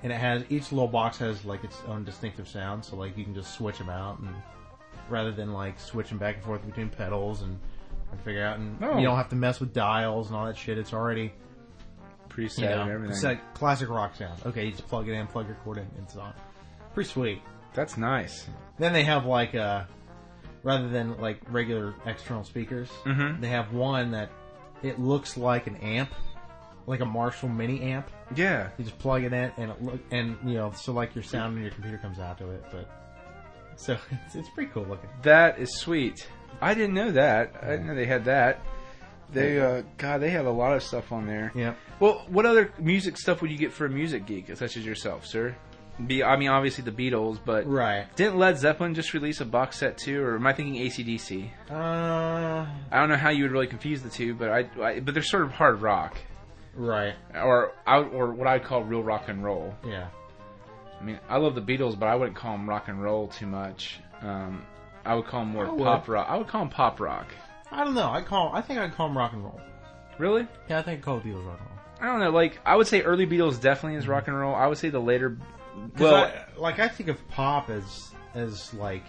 and 0.03 0.11
it 0.11 0.15
has 0.17 0.43
each 0.49 0.71
little 0.71 0.87
box 0.87 1.17
has 1.17 1.45
like 1.45 1.63
its 1.63 1.77
own 1.87 2.03
distinctive 2.03 2.47
sound, 2.47 2.83
so 2.83 2.95
like 2.95 3.17
you 3.17 3.23
can 3.23 3.35
just 3.35 3.53
switch 3.55 3.77
them 3.77 3.89
out, 3.89 4.19
and 4.19 4.29
rather 5.09 5.31
than 5.31 5.53
like 5.53 5.79
switching 5.79 6.17
back 6.17 6.35
and 6.37 6.43
forth 6.45 6.65
between 6.65 6.89
pedals 6.89 7.41
and. 7.41 7.59
and 8.11 8.19
Figure 8.21 8.43
out, 8.45 8.57
and 8.57 8.81
Oh. 8.83 8.97
you 8.97 9.03
don't 9.03 9.17
have 9.17 9.29
to 9.29 9.35
mess 9.35 9.59
with 9.59 9.73
dials 9.73 10.27
and 10.27 10.35
all 10.35 10.45
that 10.45 10.57
shit. 10.57 10.77
It's 10.77 10.93
already 10.93 11.33
Preset 12.35 12.59
you 12.59 12.65
know, 12.65 12.81
and 12.81 12.91
everything. 12.91 13.13
it's 13.15 13.23
like 13.23 13.53
classic 13.53 13.89
rock 13.89 14.15
sound. 14.15 14.39
Okay, 14.45 14.65
you 14.65 14.71
just 14.71 14.87
plug 14.87 15.07
it 15.07 15.13
in, 15.13 15.27
plug 15.27 15.47
your 15.47 15.55
cord 15.63 15.77
in, 15.77 15.83
and 15.83 16.03
it's 16.03 16.15
on. 16.15 16.33
Pretty 16.93 17.09
sweet. 17.09 17.41
That's 17.73 17.97
nice. 17.97 18.47
Then 18.79 18.93
they 18.93 19.03
have 19.03 19.25
like 19.25 19.55
uh 19.55 19.83
rather 20.63 20.89
than 20.89 21.17
like 21.19 21.39
regular 21.49 21.93
external 22.05 22.43
speakers, 22.43 22.89
Mhm. 23.05 23.39
they 23.41 23.49
have 23.49 23.73
one 23.73 24.11
that 24.11 24.29
it 24.83 24.99
looks 24.99 25.37
like 25.37 25.67
an 25.67 25.75
amp, 25.77 26.11
like 26.87 26.99
a 27.01 27.05
Marshall 27.05 27.49
mini 27.49 27.81
amp. 27.81 28.09
Yeah. 28.35 28.69
You 28.77 28.85
just 28.85 28.97
plug 28.99 29.23
it 29.23 29.33
in, 29.33 29.51
and 29.57 29.71
it 29.71 29.81
look 29.83 29.99
and 30.11 30.37
you 30.43 30.55
know, 30.55 30.71
so 30.71 30.91
like 30.93 31.15
your 31.15 31.23
sound 31.23 31.53
and 31.55 31.63
your 31.63 31.71
computer 31.73 31.97
comes 31.97 32.19
out 32.19 32.37
to 32.39 32.49
it. 32.51 32.63
But 32.71 32.89
so 33.75 33.97
it's, 34.25 34.35
it's 34.35 34.49
pretty 34.49 34.71
cool 34.71 34.83
looking. 34.85 35.09
That 35.21 35.59
is 35.59 35.77
sweet. 35.77 36.27
I 36.61 36.73
didn't 36.73 36.93
know 36.95 37.11
that. 37.11 37.53
I 37.61 37.67
didn't 37.71 37.87
know 37.87 37.95
they 37.95 38.05
had 38.05 38.25
that. 38.25 38.61
They, 39.31 39.59
uh, 39.59 39.83
God, 39.97 40.19
they 40.21 40.29
have 40.29 40.45
a 40.45 40.51
lot 40.51 40.73
of 40.75 40.83
stuff 40.83 41.11
on 41.11 41.25
there. 41.27 41.51
Yeah. 41.55 41.73
Well, 41.99 42.25
what 42.29 42.45
other 42.45 42.71
music 42.79 43.17
stuff 43.17 43.41
would 43.41 43.51
you 43.51 43.57
get 43.57 43.71
for 43.73 43.85
a 43.85 43.89
music 43.89 44.25
geek, 44.25 44.55
such 44.55 44.77
as 44.77 44.85
yourself, 44.85 45.25
sir? 45.25 45.55
Be, 46.07 46.23
I 46.23 46.35
mean, 46.35 46.49
obviously 46.49 46.83
the 46.83 46.91
Beatles, 46.91 47.39
but 47.43 47.65
Right. 47.67 48.05
didn't 48.17 48.37
Led 48.37 48.57
Zeppelin 48.57 48.93
just 48.95 49.13
release 49.13 49.39
a 49.39 49.45
box 49.45 49.77
set 49.77 49.97
too, 49.97 50.21
or 50.21 50.35
am 50.35 50.45
I 50.45 50.51
thinking 50.53 50.75
ACDC? 50.75 51.49
Uh. 51.71 52.65
I 52.91 52.99
don't 52.99 53.07
know 53.09 53.15
how 53.15 53.29
you 53.29 53.43
would 53.43 53.51
really 53.51 53.67
confuse 53.67 54.01
the 54.03 54.09
two, 54.09 54.33
but 54.35 54.49
I, 54.49 54.69
I 54.81 54.99
but 54.99 55.13
they're 55.13 55.23
sort 55.23 55.43
of 55.43 55.51
hard 55.51 55.81
rock, 55.81 56.17
Right. 56.75 57.13
or 57.33 57.71
out, 57.87 58.13
or 58.13 58.33
what 58.33 58.47
I'd 58.47 58.63
call 58.65 58.83
real 58.83 59.03
rock 59.03 59.29
and 59.29 59.41
roll. 59.43 59.73
Yeah. 59.87 60.07
I 60.99 61.03
mean, 61.03 61.19
I 61.29 61.37
love 61.37 61.55
the 61.55 61.61
Beatles, 61.61 61.97
but 61.97 62.07
I 62.07 62.15
wouldn't 62.15 62.35
call 62.35 62.51
them 62.53 62.67
rock 62.69 62.87
and 62.89 63.01
roll 63.01 63.27
too 63.29 63.47
much. 63.47 63.99
Um, 64.21 64.63
I 65.05 65.15
would 65.15 65.25
call 65.27 65.41
them 65.41 65.49
more 65.53 65.67
I 65.67 65.69
would. 65.69 65.83
pop 65.83 66.07
rock. 66.09 66.27
I 66.29 66.37
would 66.37 66.47
call 66.47 66.61
them 66.61 66.69
pop 66.69 66.99
rock. 66.99 67.27
I 67.71 67.83
don't 67.83 67.93
know. 67.95 68.09
I 68.09 68.21
call. 68.21 68.51
I 68.53 68.61
think 68.61 68.79
I'd 68.79 68.93
call 68.93 69.07
them 69.07 69.17
rock 69.17 69.33
and 69.33 69.43
roll. 69.43 69.59
Really? 70.17 70.47
Yeah, 70.69 70.79
I 70.79 70.81
think 70.81 71.01
I 71.01 71.03
call 71.03 71.19
the 71.19 71.29
Beatles 71.29 71.45
rock 71.45 71.59
and 71.59 71.69
roll. 71.69 71.79
I 71.99 72.05
don't 72.07 72.19
know. 72.19 72.29
Like, 72.31 72.59
I 72.65 72.75
would 72.75 72.87
say 72.87 73.01
early 73.01 73.25
Beatles 73.25 73.59
definitely 73.59 73.97
is 73.97 74.07
rock 74.07 74.27
and 74.27 74.37
roll. 74.37 74.53
I 74.55 74.67
would 74.67 74.77
say 74.77 74.89
the 74.89 74.99
later. 74.99 75.37
Well, 75.99 76.15
I, 76.15 76.45
like 76.57 76.79
I 76.79 76.87
think 76.87 77.09
of 77.09 77.27
pop 77.29 77.69
as 77.69 78.11
as 78.33 78.73
like 78.73 79.03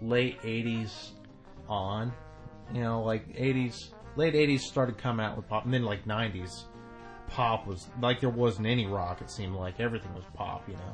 late 0.00 0.40
'80s 0.42 1.10
on. 1.68 2.12
You 2.72 2.80
know, 2.80 3.02
like 3.02 3.24
eighties, 3.36 3.90
late 4.16 4.34
eighties 4.34 4.64
started 4.66 4.98
coming 4.98 5.24
out 5.24 5.36
with 5.36 5.48
pop, 5.48 5.64
and 5.64 5.72
then 5.74 5.84
like 5.84 6.06
nineties, 6.06 6.64
pop 7.28 7.66
was 7.66 7.86
like 8.00 8.20
there 8.20 8.30
wasn't 8.30 8.66
any 8.66 8.86
rock. 8.86 9.20
It 9.20 9.30
seemed 9.30 9.54
like 9.54 9.78
everything 9.80 10.12
was 10.14 10.24
pop. 10.34 10.66
You 10.68 10.74
know, 10.74 10.92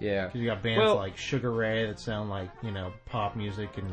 Yeah. 0.00 0.26
because 0.26 0.40
you 0.40 0.46
got 0.46 0.62
bands 0.62 0.78
Well- 0.80 0.96
like 0.96 1.16
Sugar 1.18 1.50
Ray 1.52 1.86
that 1.86 1.98
sound 1.98 2.30
like 2.30 2.48
you 2.62 2.70
know 2.70 2.92
pop 3.06 3.36
music, 3.36 3.76
and 3.76 3.92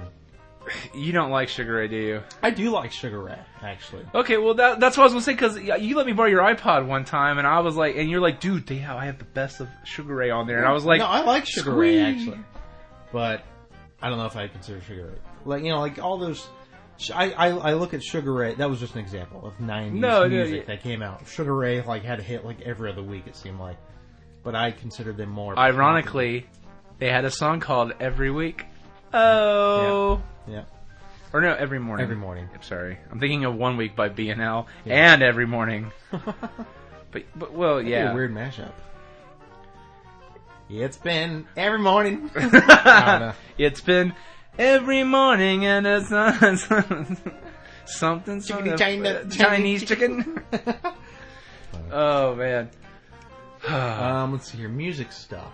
You 0.93 1.11
don't 1.13 1.31
like 1.31 1.49
Sugar 1.49 1.73
Ray, 1.75 1.87
do 1.87 1.95
you? 1.95 2.23
I 2.43 2.51
do 2.51 2.69
like 2.69 2.91
Sugar 2.91 3.21
Ray 3.21 3.39
actually. 3.61 4.05
Okay, 4.13 4.37
well 4.37 4.53
that, 4.55 4.79
that's 4.79 4.97
what 4.97 5.03
I 5.03 5.05
was 5.05 5.13
gonna 5.13 5.23
say 5.23 5.33
because 5.33 5.57
you 5.81 5.95
let 5.95 6.05
me 6.05 6.13
borrow 6.13 6.29
your 6.29 6.43
iPod 6.43 6.85
one 6.85 7.05
time, 7.05 7.37
and 7.37 7.47
I 7.47 7.59
was 7.59 7.75
like, 7.75 7.95
and 7.95 8.09
you're 8.09 8.21
like, 8.21 8.39
dude, 8.39 8.67
they 8.67 8.77
have, 8.77 8.97
I 8.97 9.05
have 9.05 9.17
the 9.17 9.25
best 9.25 9.61
of 9.61 9.67
Sugar 9.83 10.13
Ray 10.15 10.29
on 10.29 10.47
there, 10.47 10.57
and 10.57 10.67
I 10.67 10.71
was 10.71 10.85
like, 10.85 10.99
no, 10.99 11.07
I 11.07 11.21
like 11.21 11.45
Sugar 11.45 11.73
Ray 11.73 11.99
actually, 11.99 12.39
but 13.11 13.43
I 14.01 14.09
don't 14.09 14.17
know 14.17 14.25
if 14.25 14.35
I 14.35 14.47
consider 14.47 14.81
Sugar 14.81 15.07
Ray 15.07 15.29
like 15.45 15.63
you 15.63 15.69
know 15.69 15.79
like 15.79 15.99
all 15.99 16.17
those. 16.17 16.47
I, 17.13 17.31
I, 17.31 17.47
I 17.47 17.73
look 17.75 17.93
at 17.93 18.03
Sugar 18.03 18.33
Ray. 18.33 18.55
That 18.55 18.69
was 18.69 18.79
just 18.81 18.93
an 18.95 18.99
example 18.99 19.45
of 19.45 19.57
'90s 19.57 19.93
No, 19.93 20.23
no, 20.23 20.27
music 20.29 20.67
yeah. 20.67 20.75
that 20.75 20.83
came 20.83 21.01
out. 21.01 21.25
Sugar 21.27 21.55
Ray 21.55 21.81
like 21.81 22.03
had 22.03 22.19
a 22.19 22.23
hit 22.23 22.43
like 22.43 22.61
every 22.61 22.91
other 22.91 23.01
week. 23.01 23.23
It 23.25 23.37
seemed 23.37 23.59
like, 23.59 23.77
but 24.43 24.53
I 24.53 24.71
consider 24.71 25.13
them 25.13 25.29
more. 25.29 25.57
ironically, 25.57 26.45
they 26.97 27.09
had 27.09 27.23
a 27.23 27.31
song 27.31 27.61
called 27.61 27.93
Every 27.99 28.31
Week. 28.31 28.65
Oh, 29.13 30.21
yeah, 30.47 30.63
or 31.33 31.41
no, 31.41 31.53
every 31.53 31.79
morning. 31.79 32.03
every 32.03 32.15
morning. 32.15 32.49
I'm 32.53 32.61
sorry, 32.61 32.97
I'm 33.11 33.19
thinking 33.19 33.45
of 33.45 33.55
One 33.55 33.77
Week 33.77 33.95
by 33.95 34.09
BNL 34.09 34.65
and 34.85 35.23
Every 35.23 35.45
Morning. 35.47 35.91
but, 36.11 37.23
but 37.35 37.53
well, 37.53 37.77
That'd 37.77 37.89
yeah. 37.89 38.11
a 38.11 38.13
weird 38.15 38.33
mashup. 38.33 38.71
It's 40.69 40.97
been 40.97 41.47
every 41.57 41.79
morning. 41.79 42.29
I 42.35 42.41
don't 42.41 43.19
know. 43.21 43.33
It's 43.57 43.81
been 43.81 44.13
every 44.59 45.03
morning 45.03 45.65
and 45.65 45.87
it's 45.87 46.11
not 46.11 46.59
something, 47.85 48.41
something 48.41 48.77
China- 48.77 49.27
Chinese 49.29 49.83
chicken. 49.85 50.43
oh 51.91 52.35
man. 52.35 52.69
Um, 53.67 54.31
let's 54.31 54.49
see 54.49 54.57
here, 54.59 54.69
music 54.69 55.11
stuff. 55.11 55.51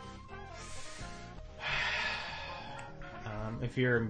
Um, 3.45 3.59
if 3.61 3.77
you're, 3.77 4.07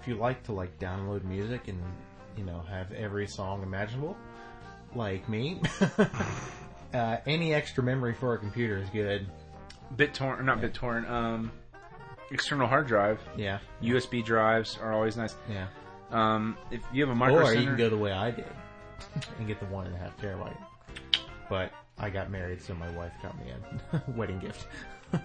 if 0.00 0.08
you 0.08 0.14
like 0.14 0.42
to 0.44 0.52
like 0.52 0.78
download 0.78 1.24
music 1.24 1.68
and 1.68 1.80
you 2.36 2.44
know 2.44 2.62
have 2.68 2.92
every 2.92 3.26
song 3.26 3.62
imaginable, 3.62 4.16
like 4.94 5.28
me, 5.28 5.60
uh, 6.94 7.16
any 7.26 7.54
extra 7.54 7.82
memory 7.82 8.14
for 8.14 8.34
a 8.34 8.38
computer 8.38 8.78
is 8.78 8.88
good. 8.90 9.26
BitTorrent, 9.96 10.44
not 10.44 10.60
BitTorrent. 10.60 11.08
Um, 11.10 11.52
external 12.30 12.66
hard 12.66 12.86
drive, 12.86 13.20
Yeah, 13.36 13.58
USB 13.82 14.24
drives 14.24 14.78
are 14.80 14.92
always 14.92 15.16
nice. 15.16 15.34
yeah. 15.50 15.66
Um, 16.10 16.56
if 16.70 16.80
you 16.92 17.02
have 17.02 17.10
a 17.10 17.14
micro 17.14 17.44
Or 17.44 17.54
you 17.54 17.64
can 17.66 17.76
go 17.76 17.88
the 17.88 17.96
way 17.96 18.10
I 18.12 18.30
did 18.32 18.44
and 19.38 19.46
get 19.46 19.60
the 19.60 19.66
one 19.66 19.86
and 19.86 19.94
a 19.94 19.98
half 19.98 20.16
terabyte. 20.20 20.56
But 21.48 21.72
I 21.98 22.10
got 22.10 22.30
married, 22.30 22.62
so 22.62 22.74
my 22.74 22.90
wife 22.92 23.12
got 23.22 23.36
me 23.38 23.52
a 23.92 24.02
wedding 24.16 24.38
gift. 24.38 24.66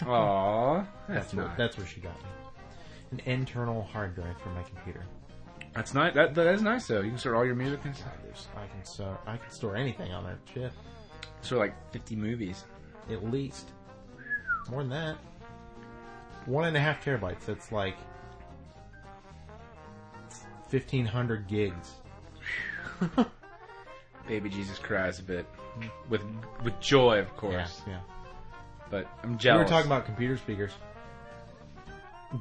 Aw, 0.07 0.77
That's 0.77 0.87
that's 1.07 1.33
where, 1.33 1.53
that's 1.57 1.77
where 1.77 1.87
she 1.87 2.01
got 2.01 2.15
me. 2.23 2.29
An 3.15 3.21
internal 3.25 3.83
hard 3.83 4.15
drive 4.15 4.37
for 4.41 4.49
my 4.49 4.63
computer. 4.63 5.05
That's 5.73 5.93
nice. 5.93 6.13
That, 6.15 6.35
that 6.35 6.47
is 6.47 6.61
nice 6.61 6.87
though. 6.87 7.01
You 7.01 7.09
can 7.09 7.17
store 7.17 7.35
all 7.35 7.45
your 7.45 7.55
music 7.55 7.79
and 7.85 7.95
stuff. 7.95 8.11
I 8.57 8.67
can 8.67 8.83
store 8.83 9.19
I 9.25 9.37
can 9.37 9.49
store 9.51 9.75
anything 9.77 10.11
on 10.11 10.25
that 10.25 10.37
shit. 10.53 10.73
Store 11.41 11.59
like 11.59 11.93
50 11.93 12.15
movies. 12.15 12.65
At 13.09 13.23
least. 13.31 13.71
More 14.69 14.81
than 14.81 14.89
that. 14.89 15.17
One 16.45 16.65
and 16.65 16.75
a 16.75 16.79
half 16.79 17.03
terabytes. 17.03 17.45
That's 17.45 17.71
like 17.71 17.95
fifteen 20.67 21.05
hundred 21.05 21.47
gigs. 21.47 21.91
Baby 24.27 24.49
Jesus 24.49 24.77
cries 24.79 25.19
a 25.19 25.23
bit 25.23 25.45
mm-hmm. 25.53 25.87
with 26.09 26.21
with 26.63 26.79
joy, 26.79 27.19
of 27.19 27.35
course. 27.37 27.81
Yeah, 27.87 27.93
yeah. 27.93 27.99
But 28.89 29.07
I'm 29.23 29.37
jealous. 29.37 29.59
We 29.59 29.63
were 29.63 29.69
talking 29.69 29.91
about 29.91 30.05
computer 30.05 30.37
speakers. 30.37 30.73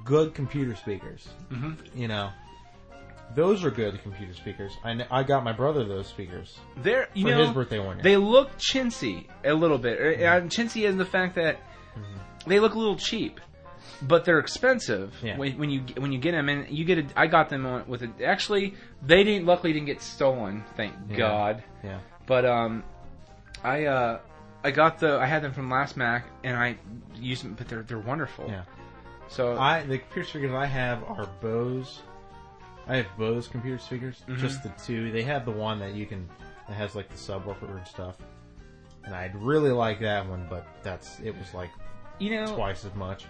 Good 0.05 0.35
computer 0.35 0.75
speakers. 0.77 1.29
Mhm. 1.51 1.77
You 1.95 2.09
know, 2.09 2.31
those 3.35 3.65
are 3.65 3.71
good 3.71 4.01
computer 4.03 4.35
speakers. 4.35 4.73
I, 4.85 4.95
kn- 4.95 5.09
I 5.11 5.23
got 5.23 5.45
my 5.45 5.53
brother 5.53 5.85
those 5.85 6.07
speakers 6.07 6.59
They're 6.79 7.09
you 7.15 7.25
for 7.25 7.31
know 7.31 7.45
his 7.47 7.51
birthday 7.51 7.79
one 7.79 7.97
year. 7.97 8.03
they 8.03 8.17
look 8.17 8.51
chintzy 8.59 9.27
a 9.45 9.53
little 9.55 9.79
bit. 9.79 9.99
Uh, 10.01 10.25
And 10.25 10.51
chintzy 10.51 10.89
in 10.89 10.99
the 10.99 11.05
fact 11.05 11.35
that 11.37 11.59
they 12.47 12.61
look 12.61 12.75
a 12.75 12.79
little 12.79 12.97
cheap, 12.97 13.41
but 14.03 14.25
they're 14.25 14.39
expensive 14.39 15.15
Yeah. 15.23 15.37
when, 15.39 15.57
when 15.59 15.71
you 15.71 15.81
when 15.99 16.13
you 16.13 16.19
get 16.19 16.33
them. 16.33 16.49
And 16.49 16.69
you 16.69 16.85
get 16.85 16.99
a, 16.99 17.07
I 17.19 17.27
got 17.27 17.49
them 17.49 17.65
on, 17.67 17.87
with 17.89 18.03
a, 18.03 18.11
actually 18.25 18.75
they 19.03 19.25
didn't 19.25 19.47
luckily 19.47 19.73
didn't 19.73 19.87
get 19.87 20.01
stolen, 20.03 20.65
thank 20.77 20.95
Yeah. 21.09 21.17
God. 21.17 21.65
yeah. 21.83 22.01
But 22.27 22.45
um, 22.45 22.83
I 23.63 23.85
uh, 23.87 24.21
I 24.63 24.71
got 24.71 24.99
the 24.99 25.19
I 25.19 25.27
had 25.27 25.43
them 25.43 25.53
from 25.53 25.71
last 25.71 25.97
Mac 25.97 26.27
and 26.43 26.57
I 26.57 26.77
used 27.17 27.45
them, 27.45 27.55
but 27.55 27.69
they're 27.69 27.83
they're 27.83 27.99
wonderful. 27.99 28.47
Yeah. 28.49 28.63
So 29.29 29.57
I 29.59 29.83
the 29.85 29.99
computer 29.99 30.29
speakers 30.29 30.53
I 30.53 30.67
have 30.67 31.03
are 31.05 31.27
Bose. 31.41 32.03
I 32.87 32.97
have 32.97 33.07
Bose 33.19 33.49
computer 33.49 33.79
speakers, 33.79 34.23
Mhm. 34.29 34.37
just 34.39 34.63
the 34.63 34.69
two. 34.85 35.11
They 35.11 35.23
have 35.23 35.45
the 35.45 35.51
one 35.51 35.79
that 35.81 35.95
you 35.95 36.07
can 36.07 36.29
that 36.69 36.75
has 36.75 36.95
like 36.95 37.09
the 37.09 37.17
subwoofer 37.17 37.77
and 37.77 37.87
stuff. 37.87 38.17
And 39.05 39.15
I'd 39.15 39.35
really 39.37 39.71
like 39.71 40.01
that 40.01 40.27
one, 40.29 40.47
but 40.49 40.67
that's 40.83 41.21
it 41.21 41.37
was 41.37 41.53
like 41.55 41.71
you 42.19 42.31
know 42.37 42.55
twice 42.55 42.85
as 42.85 42.95
much. 42.95 43.25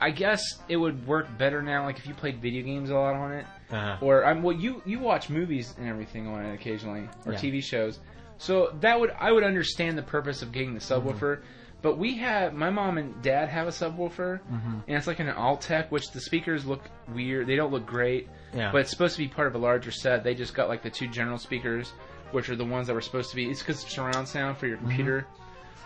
I 0.00 0.10
guess 0.10 0.42
it 0.68 0.76
would 0.76 1.04
work 1.08 1.26
better 1.38 1.60
now, 1.60 1.84
like 1.84 1.98
if 1.98 2.06
you 2.06 2.14
played 2.14 2.40
video 2.40 2.62
games 2.62 2.90
a 2.90 2.94
lot 2.94 3.14
on 3.16 3.32
it. 3.32 3.46
Uh-huh. 3.70 3.96
or 4.00 4.24
I'm 4.24 4.42
well, 4.42 4.56
you 4.56 4.82
you 4.86 4.98
watch 4.98 5.28
movies 5.28 5.74
and 5.78 5.88
everything 5.88 6.26
on 6.26 6.44
it 6.44 6.54
occasionally, 6.54 7.08
or 7.26 7.32
Yeah. 7.32 7.38
TV 7.38 7.60
shows. 7.62 7.98
So 8.38 8.70
that 8.80 8.98
would 9.00 9.10
I 9.18 9.32
would 9.32 9.44
understand 9.44 9.98
the 9.98 10.02
purpose 10.02 10.42
of 10.42 10.52
getting 10.52 10.72
the 10.74 10.80
subwoofer, 10.80 11.40
but 11.80 11.96
we 11.96 12.16
have 12.16 12.54
my 12.54 12.70
mom 12.70 12.98
and 12.98 13.22
dad 13.22 13.48
have 13.48 13.68
a 13.68 13.70
subwoofer, 13.70 14.40
mm-hmm. 14.40 14.78
and 14.86 14.96
it's 14.96 15.06
like 15.06 15.20
an 15.20 15.28
Altec, 15.28 15.90
which 15.90 16.10
the 16.10 16.20
speakers 16.20 16.66
look 16.66 16.82
weird. 17.12 17.46
They 17.46 17.56
don't 17.56 17.72
look 17.72 17.86
great, 17.86 18.28
Yeah. 18.52 18.72
but 18.72 18.80
it's 18.80 18.90
supposed 18.90 19.14
to 19.16 19.22
be 19.22 19.28
part 19.28 19.46
of 19.46 19.54
a 19.54 19.58
larger 19.58 19.90
set. 19.92 20.24
They 20.24 20.34
just 20.34 20.54
got 20.54 20.68
like 20.68 20.82
the 20.82 20.90
two 20.90 21.06
general 21.08 21.38
speakers, 21.38 21.92
which 22.32 22.48
are 22.48 22.56
the 22.56 22.64
ones 22.64 22.88
that 22.88 22.94
were 22.94 23.00
supposed 23.00 23.30
to 23.30 23.36
be. 23.36 23.48
It's 23.48 23.60
because 23.60 23.80
surround 23.80 24.26
sound 24.26 24.58
for 24.58 24.66
your 24.66 24.76
mm-hmm. 24.76 24.86
computer. 24.88 25.26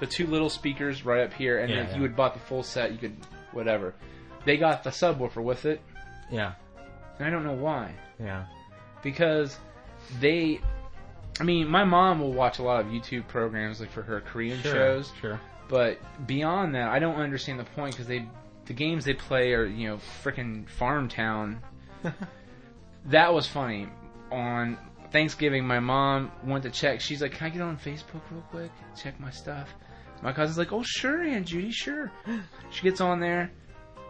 The 0.00 0.06
two 0.06 0.26
little 0.26 0.48
speakers 0.48 1.04
right 1.04 1.24
up 1.24 1.32
here, 1.32 1.58
and 1.58 1.68
Yeah, 1.68 1.76
then 1.76 1.84
if 1.86 1.90
yeah. 1.92 1.96
you 1.98 2.02
had 2.04 2.16
bought 2.16 2.34
the 2.34 2.40
full 2.40 2.62
set, 2.62 2.92
you 2.92 2.98
could 2.98 3.16
whatever. 3.52 3.94
They 4.44 4.56
got 4.56 4.82
the 4.82 4.90
subwoofer 4.90 5.42
with 5.42 5.66
it, 5.66 5.80
yeah. 6.30 6.54
and 7.18 7.26
I 7.26 7.30
don't 7.30 7.44
know 7.44 7.52
why 7.52 7.94
Yeah. 8.18 8.46
because 9.02 9.58
they 10.20 10.60
I 11.40 11.44
mean, 11.44 11.68
my 11.68 11.84
mom 11.84 12.20
will 12.20 12.32
watch 12.32 12.58
a 12.58 12.62
lot 12.62 12.80
of 12.80 12.86
YouTube 12.88 13.26
programs 13.26 13.80
like 13.80 13.90
for 13.90 14.02
her 14.02 14.20
Korean 14.20 14.60
Sure. 14.60 14.72
shows, 14.72 15.12
Sure. 15.20 15.40
But 15.72 15.98
beyond 16.26 16.74
that, 16.74 16.90
I 16.90 16.98
don't 16.98 17.16
understand 17.16 17.58
the 17.58 17.64
point 17.64 17.94
because 17.94 18.06
they 18.06 18.26
the 18.66 18.74
games 18.74 19.06
they 19.06 19.14
play 19.14 19.54
are 19.54 19.64
you 19.64 19.88
know 19.88 19.96
freaking 20.22 20.68
Farm 20.68 21.08
Town. 21.08 21.62
that 23.06 23.32
was 23.32 23.46
funny. 23.46 23.88
On 24.30 24.76
Thanksgiving, 25.12 25.66
my 25.66 25.80
mom 25.80 26.30
went 26.44 26.64
to 26.64 26.70
check. 26.70 27.00
She's 27.00 27.22
like, 27.22 27.32
"Can 27.32 27.46
I 27.46 27.50
get 27.50 27.62
on 27.62 27.78
Facebook 27.78 28.20
real 28.30 28.42
quick? 28.50 28.70
Check 29.02 29.18
my 29.18 29.30
stuff." 29.30 29.70
My 30.20 30.30
cousin's 30.34 30.58
like, 30.58 30.72
"Oh 30.72 30.82
sure, 30.82 31.22
Aunt 31.22 31.46
Judy, 31.46 31.72
sure." 31.72 32.12
She 32.70 32.82
gets 32.82 33.00
on 33.00 33.18
there. 33.18 33.50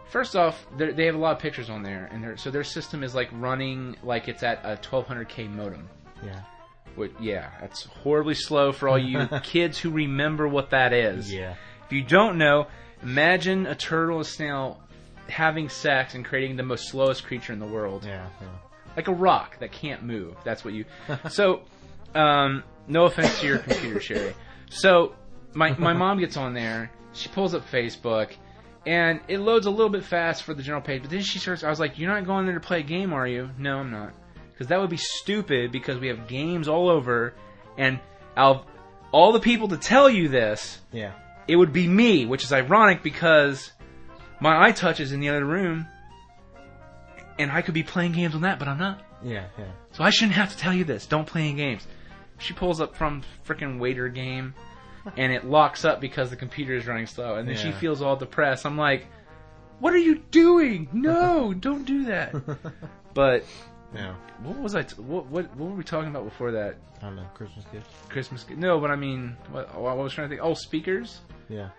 First 0.09 0.35
off, 0.35 0.67
they're- 0.77 0.93
have 0.93 1.15
a 1.15 1.17
lot 1.17 1.37
of 1.37 1.39
pictures 1.39 1.69
on 1.69 1.81
there, 1.81 2.09
and 2.11 2.37
so 2.37 2.51
their 2.51 2.65
system 2.65 3.03
is 3.03 3.15
like 3.15 3.29
running 3.31 3.95
like 4.03 4.27
it's 4.27 4.43
at 4.43 4.59
a 4.65 4.75
1200k 4.75 5.49
modem. 5.49 5.89
Yeah. 6.25 6.41
Which, 6.95 7.11
yeah, 7.19 7.49
that's 7.61 7.83
horribly 7.85 8.35
slow 8.35 8.71
for 8.71 8.87
all 8.89 8.97
you 8.97 9.27
kids 9.43 9.79
who 9.79 9.89
remember 9.89 10.47
what 10.47 10.69
that 10.71 10.93
is. 10.93 11.31
Yeah. 11.33 11.55
If 11.85 11.91
you 11.91 12.03
don't 12.03 12.37
know, 12.37 12.67
imagine 13.01 13.65
a 13.65 13.75
turtle 13.75 14.19
a 14.19 14.25
snail 14.25 14.79
having 15.29 15.69
sex 15.69 16.13
and 16.15 16.23
creating 16.25 16.55
the 16.57 16.63
most 16.63 16.89
slowest 16.89 17.25
creature 17.25 17.53
in 17.53 17.59
the 17.59 17.65
world, 17.65 18.03
Yeah. 18.05 18.27
Yeah. 18.41 18.47
like 18.95 19.07
a 19.07 19.13
rock 19.13 19.57
that 19.59 19.71
can't 19.71 20.03
move. 20.03 20.35
That's 20.43 20.63
what 20.65 20.73
you. 20.73 20.85
so, 21.29 21.61
um, 22.13 22.63
no 22.87 23.05
offense 23.05 23.39
to 23.39 23.47
your 23.47 23.57
computer, 23.59 23.99
Sherry. 24.01 24.33
So, 24.69 25.15
my 25.53 25.71
my 25.77 25.93
mom 25.93 26.19
gets 26.19 26.35
on 26.37 26.53
there. 26.53 26.91
She 27.13 27.29
pulls 27.29 27.53
up 27.53 27.69
Facebook, 27.69 28.31
and 28.85 29.21
it 29.27 29.37
loads 29.39 29.65
a 29.67 29.69
little 29.69 29.89
bit 29.89 30.03
fast 30.03 30.43
for 30.43 30.53
the 30.53 30.63
general 30.63 30.81
page. 30.81 31.01
But 31.03 31.11
then 31.11 31.21
she 31.21 31.37
starts. 31.39 31.63
I 31.63 31.69
was 31.69 31.79
like, 31.79 31.97
"You're 31.99 32.09
not 32.11 32.25
going 32.25 32.45
there 32.45 32.55
to 32.55 32.59
play 32.59 32.79
a 32.79 32.83
game, 32.83 33.13
are 33.13 33.27
you?" 33.27 33.49
No, 33.57 33.77
I'm 33.77 33.91
not. 33.91 34.13
Because 34.63 34.69
that 34.69 34.79
would 34.79 34.89
be 34.89 34.97
stupid. 34.97 35.73
Because 35.73 35.99
we 35.99 36.07
have 36.07 36.25
games 36.27 36.69
all 36.69 36.89
over, 36.89 37.33
and 37.77 37.99
out 38.37 38.55
of 38.55 38.65
all 39.11 39.33
the 39.33 39.39
people 39.41 39.67
to 39.67 39.77
tell 39.77 40.09
you 40.09 40.29
this, 40.29 40.79
Yeah. 40.93 41.11
it 41.49 41.57
would 41.57 41.73
be 41.73 41.85
me, 41.85 42.25
which 42.25 42.43
is 42.45 42.53
ironic 42.53 43.03
because 43.03 43.73
my 44.39 44.71
iTouch 44.71 45.01
is 45.01 45.11
in 45.11 45.19
the 45.19 45.27
other 45.29 45.43
room, 45.43 45.85
and 47.37 47.51
I 47.51 47.61
could 47.61 47.73
be 47.73 47.83
playing 47.83 48.13
games 48.13 48.35
on 48.35 48.41
that, 48.41 48.57
but 48.57 48.69
I'm 48.69 48.77
not. 48.77 49.03
Yeah. 49.21 49.47
Yeah. 49.57 49.65
So 49.91 50.03
I 50.05 50.09
shouldn't 50.11 50.35
have 50.35 50.51
to 50.51 50.57
tell 50.57 50.73
you 50.73 50.85
this. 50.85 51.05
Don't 51.07 51.25
play 51.27 51.41
any 51.41 51.53
games. 51.55 51.85
She 52.39 52.53
pulls 52.53 52.79
up 52.79 52.95
from 52.95 53.21
freaking 53.45 53.79
waiter 53.79 54.07
game, 54.07 54.53
and 55.17 55.33
it 55.33 55.43
locks 55.45 55.83
up 55.83 55.99
because 55.99 56.29
the 56.29 56.37
computer 56.37 56.73
is 56.73 56.87
running 56.87 57.07
slow, 57.07 57.35
and 57.35 57.47
then 57.49 57.57
she 57.57 57.73
feels 57.73 58.01
all 58.01 58.15
depressed. 58.15 58.65
I'm 58.65 58.77
like, 58.77 59.07
what 59.79 59.93
are 59.93 59.97
you 59.97 60.19
doing? 60.31 60.87
No, 60.93 61.53
don't 61.59 61.83
do 61.85 62.05
that. 62.05 62.33
But 63.15 63.45
Yeah. 63.93 64.15
what 64.41 64.57
was 64.59 64.75
I? 64.75 64.83
T- 64.83 65.01
what, 65.01 65.25
what 65.27 65.55
what 65.55 65.69
were 65.69 65.75
we 65.75 65.83
talking 65.83 66.09
about 66.09 66.23
before 66.25 66.51
that? 66.51 66.75
I 67.01 67.05
don't 67.05 67.15
know. 67.15 67.25
Christmas 67.33 67.65
gift. 67.71 67.87
Christmas? 68.09 68.43
gift. 68.43 68.59
No, 68.59 68.79
but 68.79 68.91
I 68.91 68.95
mean, 68.95 69.37
what, 69.51 69.69
I 69.73 69.77
was 69.77 70.13
trying 70.13 70.29
to 70.29 70.35
think. 70.35 70.41
Oh, 70.43 70.53
speakers. 70.53 71.19
Yeah. 71.49 71.69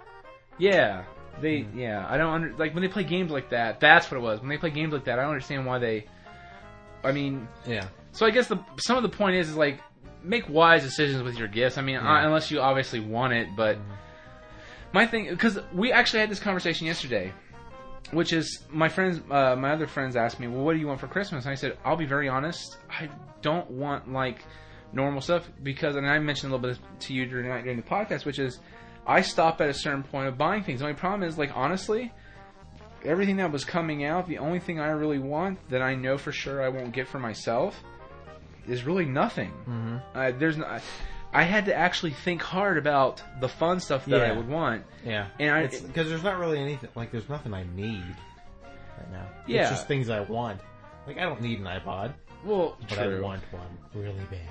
Yeah, 0.59 1.05
they. 1.41 1.67
Yeah, 1.75 2.07
I 2.09 2.17
don't 2.17 2.33
under 2.33 2.57
like 2.57 2.75
when 2.75 2.83
they 2.83 2.89
play 2.89 3.05
games 3.05 3.31
like 3.31 3.51
that. 3.51 3.81
That's 3.81 4.11
what 4.11 4.19
it 4.19 4.21
was. 4.21 4.41
When 4.41 4.49
they 4.49 4.59
play 4.59 4.71
games 4.71 4.93
like 4.93 5.05
that, 5.05 5.19
I 5.19 5.23
don't 5.23 5.33
understand 5.33 5.67
why 5.67 5.79
they. 5.79 6.07
I 7.03 7.13
mean, 7.13 7.49
Yeah. 7.67 7.89
so 8.13 8.25
I 8.27 8.31
guess 8.31 8.47
the 8.49 8.59
some 8.79 8.97
of 8.97 9.03
the 9.03 9.09
point 9.09 9.37
is 9.37 9.51
is 9.51 9.57
like 9.57 9.81
make 10.23 10.49
wise 10.49 10.83
decisions 10.83 11.23
with 11.23 11.37
your 11.37 11.49
gifts. 11.49 11.77
I 11.77 11.83
mean, 11.83 11.97
uh, 11.97 12.23
unless 12.25 12.51
you 12.51 12.61
obviously 12.61 13.01
want 13.01 13.33
it, 13.35 13.49
but 13.57 13.77
my 14.93 15.07
thing 15.07 15.29
because 15.29 15.59
we 15.73 15.93
actually 15.93 16.21
had 16.21 16.31
this 16.31 16.41
conversation 16.41 16.87
yesterday, 16.87 17.33
which 18.11 18.33
is 18.33 18.65
my 18.71 18.89
friends, 18.89 19.21
uh, 19.31 19.57
my 19.57 19.73
other 19.73 19.87
friends 19.87 20.17
asked 20.17 20.39
me, 20.41 20.47
"Well, 20.47 20.65
what 20.65 20.75
do 20.75 20.79
you 20.79 20.87
want 20.87 21.01
for 21.01 21.09
Christmas?" 21.09 21.45
And 21.45 21.53
I 21.53 21.55
said, 21.55 21.79
"I'll 21.85 21.97
be 21.97 22.07
very 22.07 22.29
honest, 22.29 22.79
I 22.91 23.09
don't 23.43 23.71
want 23.71 24.13
like 24.13 24.45
normal 24.93 25.21
stuff 25.21 25.49
because," 25.63 25.97
and 25.97 26.07
I 26.09 26.19
mentioned 26.19 26.53
a 26.53 26.57
little 26.57 26.71
bit 26.71 26.79
to 27.01 27.15
you 27.15 27.27
during 27.27 27.47
during 27.65 27.77
the 27.77 27.83
podcast, 27.83 28.25
which 28.25 28.39
is 28.39 28.61
I 29.07 29.23
stop 29.23 29.61
at 29.61 29.69
a 29.69 29.75
certain 29.75 30.03
point 30.03 30.29
of 30.29 30.39
buying 30.39 30.63
things. 30.63 30.81
The 30.81 30.87
only 30.87 30.99
problem 30.99 31.29
is 31.29 31.39
like 31.39 31.51
honestly. 31.55 32.13
Everything 33.07 33.37
that 33.37 33.53
was 33.53 33.67
coming 33.67 34.03
out, 34.03 34.27
the 34.27 34.39
only 34.39 34.61
thing 34.61 34.81
I 34.81 34.89
really 34.89 35.19
want 35.19 35.59
that 35.69 35.83
I 35.83 35.95
know 35.95 36.17
for 36.17 36.33
sure 36.33 36.63
I 36.63 36.71
won't 36.71 36.93
get 36.93 37.07
for 37.07 37.19
myself 37.19 37.79
is 38.67 38.85
really 38.85 39.05
nothing. 39.05 39.51
Mm-hmm. 39.69 39.97
Uh, 40.15 40.31
there's 40.39 40.57
no, 40.57 40.79
I 41.35 41.43
had 41.43 41.67
to 41.67 41.75
actually 41.75 42.13
think 42.13 42.41
hard 42.43 42.79
about 42.79 43.21
the 43.41 43.49
fun 43.49 43.81
stuff 43.81 44.07
that 44.07 44.23
I 44.23 44.33
would 44.33 44.49
want. 44.49 44.85
Yeah. 45.05 45.27
And 45.41 45.51
I- 45.51 45.67
because 45.67 46.09
there's 46.09 46.23
not 46.23 46.39
really 46.39 46.59
anything 46.59 46.89
like 46.95 47.11
there's 47.11 47.29
nothing 47.29 47.53
I 47.53 47.65
need 47.75 48.05
right 48.63 49.11
now. 49.13 49.27
Yeah. 49.47 49.63
It's 49.63 49.71
just 49.71 49.89
things 49.89 50.09
I 50.09 50.21
want. 50.21 50.61
Like 51.07 51.19
I 51.19 51.23
don't 51.23 51.41
need 51.43 51.59
an 51.59 51.65
iPod, 51.67 52.15
Well, 52.45 52.79
but 52.89 52.99
I 52.99 53.19
want 53.21 53.43
one 53.53 53.67
really 53.95 54.15
bad. 54.31 54.49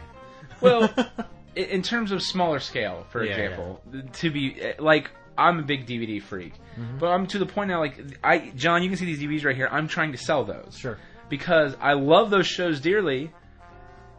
Well, 0.62 0.94
in 1.56 1.82
terms 1.82 2.12
of 2.12 2.22
smaller 2.22 2.60
scale, 2.60 3.06
for 3.10 3.24
Yeah, 3.24 3.32
example, 3.38 3.82
to 4.14 4.30
be 4.30 4.62
eh, 4.62 4.74
like 4.78 5.10
I'm 5.38 5.60
a 5.60 5.64
big 5.64 5.88
DVD 5.88 6.22
freak, 6.22 6.54
Mm-hmm. 6.78 6.98
but 7.00 7.08
I'm 7.08 7.26
to 7.28 7.40
the 7.40 7.46
point 7.46 7.70
now. 7.70 7.80
Like 7.80 8.00
I, 8.24 8.52
Jon, 8.56 8.84
you 8.84 8.90
can 8.90 8.98
see 8.98 9.06
these 9.06 9.20
DVDs 9.22 9.46
right 9.46 9.56
here. 9.56 9.70
I'm 9.72 9.88
trying 9.88 10.12
to 10.12 10.18
sell 10.18 10.44
those 10.44 10.76
sure. 10.78 10.98
because 11.30 11.76
I 11.80 11.94
love 11.94 12.30
those 12.30 12.46
shows 12.48 12.80
dearly, 12.80 13.32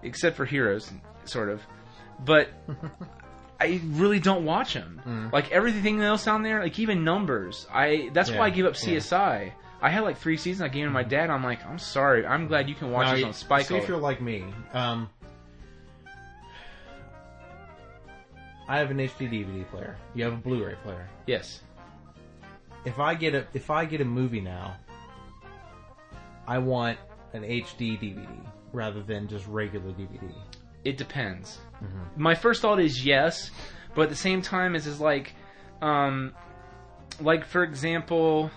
except 0.02 0.36
for 0.36 0.44
Heroes, 0.44 0.90
sort 1.24 1.50
of. 1.50 1.60
But 2.22 2.48
I 3.60 3.80
really 3.86 4.18
don't 4.20 4.44
watch 4.44 4.74
them. 4.74 5.30
Like 5.32 5.50
everything 5.52 6.00
else 6.02 6.26
on 6.26 6.42
there, 6.42 6.60
like 6.62 6.78
even 6.78 7.04
numbers. 7.04 7.66
I 7.72 8.10
that's 8.12 8.30
why 8.30 8.36
I 8.38 8.46
Yeah, 8.48 8.54
gave 8.54 8.66
up 8.66 8.74
yeah. 8.82 8.96
CSI. 8.96 9.52
I 9.82 9.90
had 9.90 10.02
like 10.02 10.18
three 10.18 10.36
seasons. 10.36 10.62
I 10.62 10.68
gave 10.68 10.84
them 10.84 10.90
to 10.90 10.94
my 10.94 11.02
dad. 11.02 11.28
I'm 11.30 11.44
like, 11.44 11.64
I'm 11.66 11.78
sorry. 11.78 12.24
I'm 12.26 12.46
glad 12.46 12.68
you 12.68 12.74
can 12.74 12.90
watch 12.90 13.06
Now, 13.06 13.14
this 13.16 13.24
on 13.24 13.32
Spike. 13.34 13.66
See 13.66 13.76
if 13.76 13.86
you're 13.86 13.98
like 13.98 14.20
me. 14.20 14.44
Um, 14.72 15.10
I 18.66 18.78
have 18.78 18.90
an 18.90 18.96
HD 18.98 19.28
DVD 19.30 19.68
player. 19.68 19.96
You 20.14 20.24
have 20.24 20.32
a 20.32 20.36
Blu-ray 20.36 20.76
player. 20.82 21.06
Yes. 21.26 21.60
If 22.84 22.98
I 22.98 23.14
get 23.14 23.34
a 23.34 23.46
if 23.54 23.70
I 23.70 23.84
get 23.84 24.00
a 24.00 24.04
movie 24.04 24.40
now, 24.40 24.76
I 26.46 26.58
want 26.58 26.98
an 27.32 27.42
HD 27.42 27.98
DVD 27.98 28.26
rather 28.72 29.02
than 29.02 29.28
just 29.28 29.46
regular 29.48 29.90
DVD. 29.92 30.32
It 30.84 30.96
depends. 30.96 31.58
Mm-hmm. 31.82 32.22
My 32.22 32.34
first 32.34 32.62
thought 32.62 32.80
is 32.80 33.04
yes, 33.04 33.50
but 33.94 34.02
at 34.02 34.08
the 34.10 34.16
same 34.16 34.42
time, 34.42 34.74
is 34.74 34.86
is 34.86 35.00
like, 35.00 35.34
um, 35.82 36.32
like 37.20 37.44
for 37.44 37.62
example, 37.62 38.50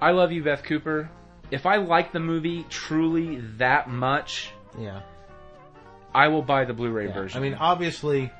I 0.00 0.10
love 0.10 0.32
you, 0.32 0.42
Beth 0.42 0.62
Cooper. 0.62 1.08
If 1.50 1.64
I 1.66 1.76
like 1.76 2.12
the 2.12 2.20
movie 2.20 2.64
truly 2.68 3.36
that 3.58 3.88
much, 3.88 4.50
Yeah. 4.78 5.00
I 6.14 6.28
will 6.28 6.42
buy 6.42 6.64
the 6.64 6.72
Blu-ray 6.74 7.06
Yeah. 7.08 7.12
version. 7.14 7.38
I 7.38 7.42
mean, 7.42 7.54
obviously, 7.54 8.30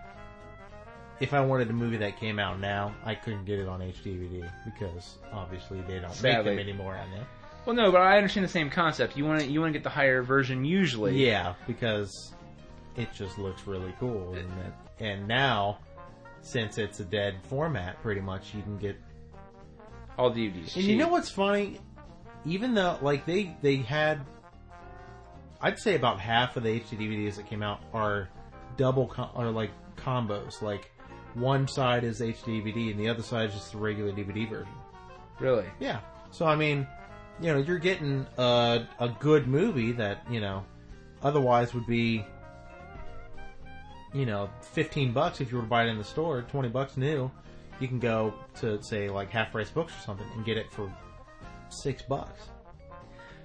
if 1.20 1.32
I 1.32 1.40
wanted 1.40 1.70
a 1.70 1.72
movie 1.72 1.98
that 1.98 2.18
came 2.18 2.38
out 2.38 2.58
now, 2.60 2.94
I 3.04 3.14
couldn't 3.14 3.44
get 3.44 3.58
it 3.58 3.68
on 3.68 3.80
HDVD 3.80 4.44
because 4.64 5.18
obviously 5.32 5.80
they 5.82 5.98
don't 5.98 6.12
Sadly. 6.12 6.56
make 6.56 6.58
them 6.64 6.68
anymore 6.74 6.94
on 6.96 7.10
there. 7.10 7.26
well, 7.64 7.74
no, 7.76 7.90
but 7.92 8.00
I 8.00 8.16
understand 8.16 8.44
the 8.44 8.48
same 8.50 8.70
concept. 8.70 9.16
You 9.16 9.24
want 9.24 9.40
to 9.40 9.46
you 9.46 9.60
want 9.60 9.72
to 9.72 9.78
get 9.78 9.82
the 9.84 9.90
higher 9.90 10.22
version 10.22 10.64
usually. 10.64 11.24
Yeah, 11.26 11.54
because 11.66 12.34
it 12.97 13.12
just 13.12 13.38
looks 13.38 13.66
really 13.66 13.94
cool, 14.01 14.34
and 14.34 14.49
it, 14.61 15.05
and 15.05 15.26
now 15.28 15.78
since 16.42 16.78
it's 16.78 17.01
a 17.01 17.05
dead 17.05 17.36
format, 17.49 18.01
pretty 18.03 18.20
much 18.20 18.55
you 18.55 18.62
can 18.62 18.78
get. 18.78 18.97
all 20.16 20.30
DVDs. 20.30 20.76
And 20.76 20.84
you 20.84 20.97
know 20.97 21.09
what's 21.09 21.28
funny? 21.30 21.80
Even 22.44 22.74
though 22.74 22.99
like 23.03 23.26
they 23.26 23.57
they 23.62 23.76
had, 23.76 24.24
I'd 25.61 25.78
say 25.78 25.97
about 25.97 26.20
half 26.20 26.57
of 26.57 26.62
the 26.62 26.80
HD 26.80 26.99
DVDs 26.99 27.36
that 27.36 27.47
came 27.47 27.62
out 27.62 27.80
are 27.92 28.28
double 28.76 29.07
com- 29.09 29.30
are 29.34 29.51
like 29.51 29.70
combos. 29.97 30.62
Like 30.62 30.92
one 31.34 31.66
side 31.66 32.05
is 32.05 32.20
HD 32.20 32.62
DVD 32.62 32.92
and 32.92 33.01
the 33.01 33.09
other 33.09 33.22
side 33.22 33.49
is 33.49 33.55
just 33.55 33.72
the 33.72 33.78
regular 33.78 34.12
DVD 34.12 34.49
version. 34.49 34.72
Really? 35.40 35.66
Yeah. 35.80 36.01
So 36.30 36.47
I 36.47 36.55
mean, 36.55 36.86
you 37.40 37.53
know, 37.53 37.59
you're 37.59 37.78
getting 37.78 38.26
a 38.38 38.86
a 39.01 39.09
good 39.09 39.49
movie 39.49 39.92
that 39.92 40.24
you 40.30 40.40
know 40.40 40.64
otherwise 41.22 41.74
would 41.74 41.86
be, 41.86 42.24
you 44.14 44.26
know, 44.26 44.48
fifteen 44.61 45.12
bucks 45.12 45.40
if 45.40 45.50
you 45.50 45.57
were 45.59 45.62
to 45.62 45.68
buy 45.68 45.84
it 45.84 45.88
in 45.88 45.98
the 45.98 46.04
store, 46.04 46.42
twenty 46.42 46.68
bucks 46.68 46.96
new. 46.96 47.30
You 47.80 47.88
can 47.88 47.98
go 47.98 48.32
to 48.61 48.82
say 48.82 49.11
like 49.11 49.30
Half 49.30 49.52
Price 49.52 49.70
Books 49.70 49.92
or 49.96 50.00
something 50.02 50.26
and 50.34 50.44
get 50.44 50.57
it 50.57 50.70
for 50.72 50.90
six 51.68 52.02
bucks. 52.02 52.48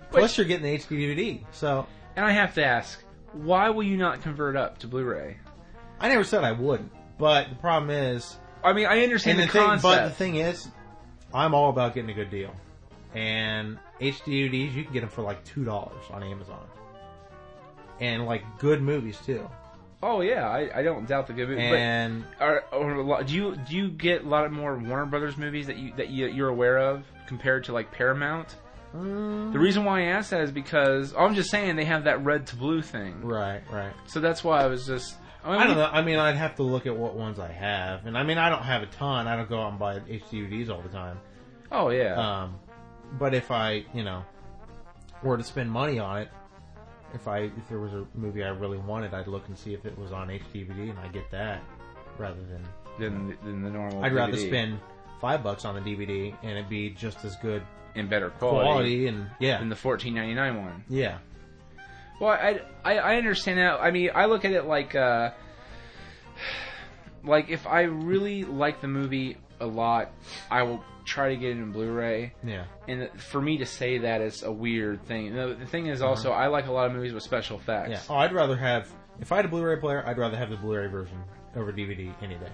Plus, 0.09 0.37
you're 0.37 0.47
getting 0.47 0.63
the 0.63 0.77
HD 0.77 1.15
DVD. 1.15 1.43
So 1.51 1.85
And 2.15 2.25
I 2.25 2.31
have 2.31 2.53
to 2.55 2.63
ask, 2.65 3.01
why 3.33 3.69
will 3.69 3.83
you 3.83 3.97
not 3.97 4.21
convert 4.21 4.55
up 4.55 4.77
to 4.79 4.87
Blu-ray? 4.87 5.37
I 5.99 6.09
never 6.09 6.23
said 6.23 6.43
I 6.43 6.51
wouldn't, 6.51 6.91
but 7.17 7.49
the 7.49 7.55
problem 7.55 7.89
is, 7.91 8.35
I 8.63 8.73
mean, 8.73 8.87
I 8.87 9.03
understand 9.03 9.39
the, 9.39 9.45
the 9.45 9.51
thing, 9.51 9.65
concept. 9.65 9.83
but 9.83 10.03
the 10.05 10.15
thing 10.15 10.35
is, 10.37 10.67
I'm 11.33 11.53
all 11.53 11.69
about 11.69 11.93
getting 11.93 12.09
a 12.09 12.13
good 12.13 12.29
deal. 12.29 12.53
And 13.13 13.77
HD 13.99 14.49
DVDs, 14.49 14.73
you 14.73 14.83
can 14.83 14.93
get 14.93 15.01
them 15.01 15.09
for 15.09 15.21
like 15.21 15.43
two 15.45 15.63
dollars 15.63 16.03
on 16.09 16.23
Amazon, 16.23 16.65
and 17.99 18.25
like 18.25 18.43
good 18.59 18.81
movies 18.81 19.17
too. 19.25 19.49
Oh 20.03 20.21
yeah, 20.21 20.47
I, 20.49 20.79
I 20.79 20.83
don't 20.83 21.07
doubt 21.07 21.27
the 21.27 21.33
good 21.33 21.49
movie. 21.49 21.69
but- 21.69 21.77
And 21.77 22.23
Are, 22.39 22.63
are 22.71 23.23
do 23.23 23.33
you 23.35 23.55
do 23.55 23.75
you 23.75 23.89
get 23.89 24.23
a 24.23 24.27
lot 24.27 24.45
of 24.45 24.51
more 24.51 24.77
Warner 24.77 25.05
Brothers 25.05 25.37
movies 25.37 25.67
that 25.67 25.77
you 25.77 25.93
that 25.97 26.09
you, 26.09 26.27
you're 26.27 26.49
aware 26.49 26.77
of 26.77 27.03
compared 27.27 27.63
to 27.65 27.73
like 27.73 27.91
Paramount? 27.91 28.55
mm, 28.95 29.51
The 29.53 29.59
reason 29.59 29.85
why 29.85 30.01
I 30.01 30.03
asked 30.05 30.31
that 30.31 30.41
is 30.41 30.51
because 30.51 31.13
I'm 31.17 31.35
just 31.35 31.49
saying 31.51 31.75
they 31.75 31.85
have 31.85 32.03
that 32.05 32.23
red 32.23 32.47
to 32.47 32.55
blue 32.55 32.81
thing, 32.81 33.21
right, 33.21 33.61
right. 33.71 33.93
so 34.07 34.19
that's 34.19 34.43
why 34.43 34.61
I 34.63 34.67
was 34.67 34.85
just. 34.85 35.15
I, 35.43 35.51
mean, 35.53 35.61
I 35.61 35.65
don't 35.67 35.77
know. 35.77 35.85
I 35.91 36.01
mean, 36.03 36.19
I'd 36.19 36.35
have 36.35 36.55
to 36.57 36.63
look 36.63 36.85
at 36.85 36.95
what 36.95 37.15
ones 37.15 37.39
I 37.39 37.51
have, 37.51 38.05
and 38.05 38.15
I 38.17 38.21
mean, 38.23 38.37
I 38.37 38.49
don't 38.49 38.61
have 38.61 38.83
a 38.83 38.87
ton. 38.87 39.27
I 39.27 39.35
don't 39.35 39.49
go 39.49 39.59
out 39.59 39.69
and 39.71 39.79
buy 39.79 39.97
HD 39.97 40.47
DVDs 40.47 40.69
all 40.69 40.81
the 40.83 40.89
time. 40.89 41.17
Oh 41.71 41.89
yeah, 41.89 42.13
Um, 42.43 42.55
but 43.17 43.33
if 43.33 43.49
I, 43.49 43.83
you 43.93 44.03
know, 44.03 44.23
were 45.23 45.37
to 45.37 45.43
spend 45.43 45.71
money 45.71 45.97
on 45.97 46.19
it, 46.19 46.29
if 47.13 47.27
I 47.27 47.39
if 47.39 47.69
there 47.69 47.79
was 47.79 47.93
a 47.93 48.05
movie 48.15 48.43
I 48.43 48.49
really 48.49 48.77
wanted, 48.77 49.13
I'd 49.13 49.27
look 49.27 49.47
and 49.47 49.57
see 49.57 49.73
if 49.73 49.85
it 49.85 49.97
was 49.97 50.11
on 50.11 50.27
HDVD, 50.29 50.89
and 50.89 50.99
I 50.99 51.07
get 51.09 51.29
that 51.31 51.61
rather 52.17 52.41
than 52.43 52.63
than 52.99 53.37
than 53.43 53.61
the 53.61 53.69
normal. 53.69 54.03
I'd 54.03 54.13
rather 54.13 54.33
DVD 54.33 54.47
spend 54.47 54.79
five 55.19 55.43
bucks 55.43 55.65
on 55.65 55.75
the 55.75 55.81
DVD 55.81 56.33
and 56.41 56.57
it 56.57 56.67
be 56.67 56.89
just 56.89 57.23
as 57.23 57.35
good 57.37 57.61
and 57.95 58.09
better 58.09 58.29
quality, 58.31 58.65
quality, 58.65 59.07
and 59.07 59.29
yeah, 59.39 59.59
than 59.59 59.69
the 59.69 59.75
14.99 59.75 60.61
one. 60.61 60.83
yeah, 60.89 61.19
Well, 62.19 62.31
I, 62.31 62.61
I 62.83 62.97
I 62.97 63.15
understand 63.17 63.59
that. 63.59 63.79
I 63.81 63.91
mean, 63.91 64.09
I 64.15 64.25
look 64.25 64.45
at 64.45 64.51
it 64.51 64.65
like 64.65 64.95
uh, 64.95 65.31
like 67.23 67.49
if 67.49 67.67
I 67.67 67.81
really 67.83 68.43
like 68.43 68.81
the 68.81 68.87
movie 68.87 69.37
a 69.61 69.65
lot, 69.65 70.11
I 70.49 70.63
will 70.63 70.83
try 71.05 71.29
to 71.29 71.35
get 71.35 71.49
it 71.51 71.57
in 71.57 71.71
Blu-ray. 71.71 72.33
yeah, 72.43 72.65
And 72.87 73.09
for 73.19 73.41
me 73.41 73.57
to 73.59 73.65
say 73.65 73.99
that 73.99 74.21
is 74.21 74.43
a 74.43 74.51
weird 74.51 75.03
thing. 75.05 75.33
The, 75.35 75.55
the 75.59 75.65
thing 75.65 75.87
is 75.87 76.01
also, 76.01 76.31
I 76.31 76.47
like 76.47 76.67
a 76.67 76.71
lot 76.71 76.87
of 76.87 76.93
movies 76.93 77.13
with 77.13 77.23
special 77.23 77.57
effects. 77.57 77.89
yeah. 77.91 77.99
Oh, 78.09 78.15
I'd 78.15 78.33
rather 78.33 78.55
have 78.55 78.91
if 79.19 79.31
I 79.31 79.37
had 79.37 79.45
a 79.45 79.49
Blu-ray 79.49 79.77
player, 79.79 80.03
I'd 80.05 80.17
rather 80.17 80.37
have 80.37 80.49
the 80.49 80.57
Blu-ray 80.57 80.87
version 80.87 81.17
over 81.55 81.71
DVD 81.73 82.13
any 82.21 82.35
day. 82.35 82.51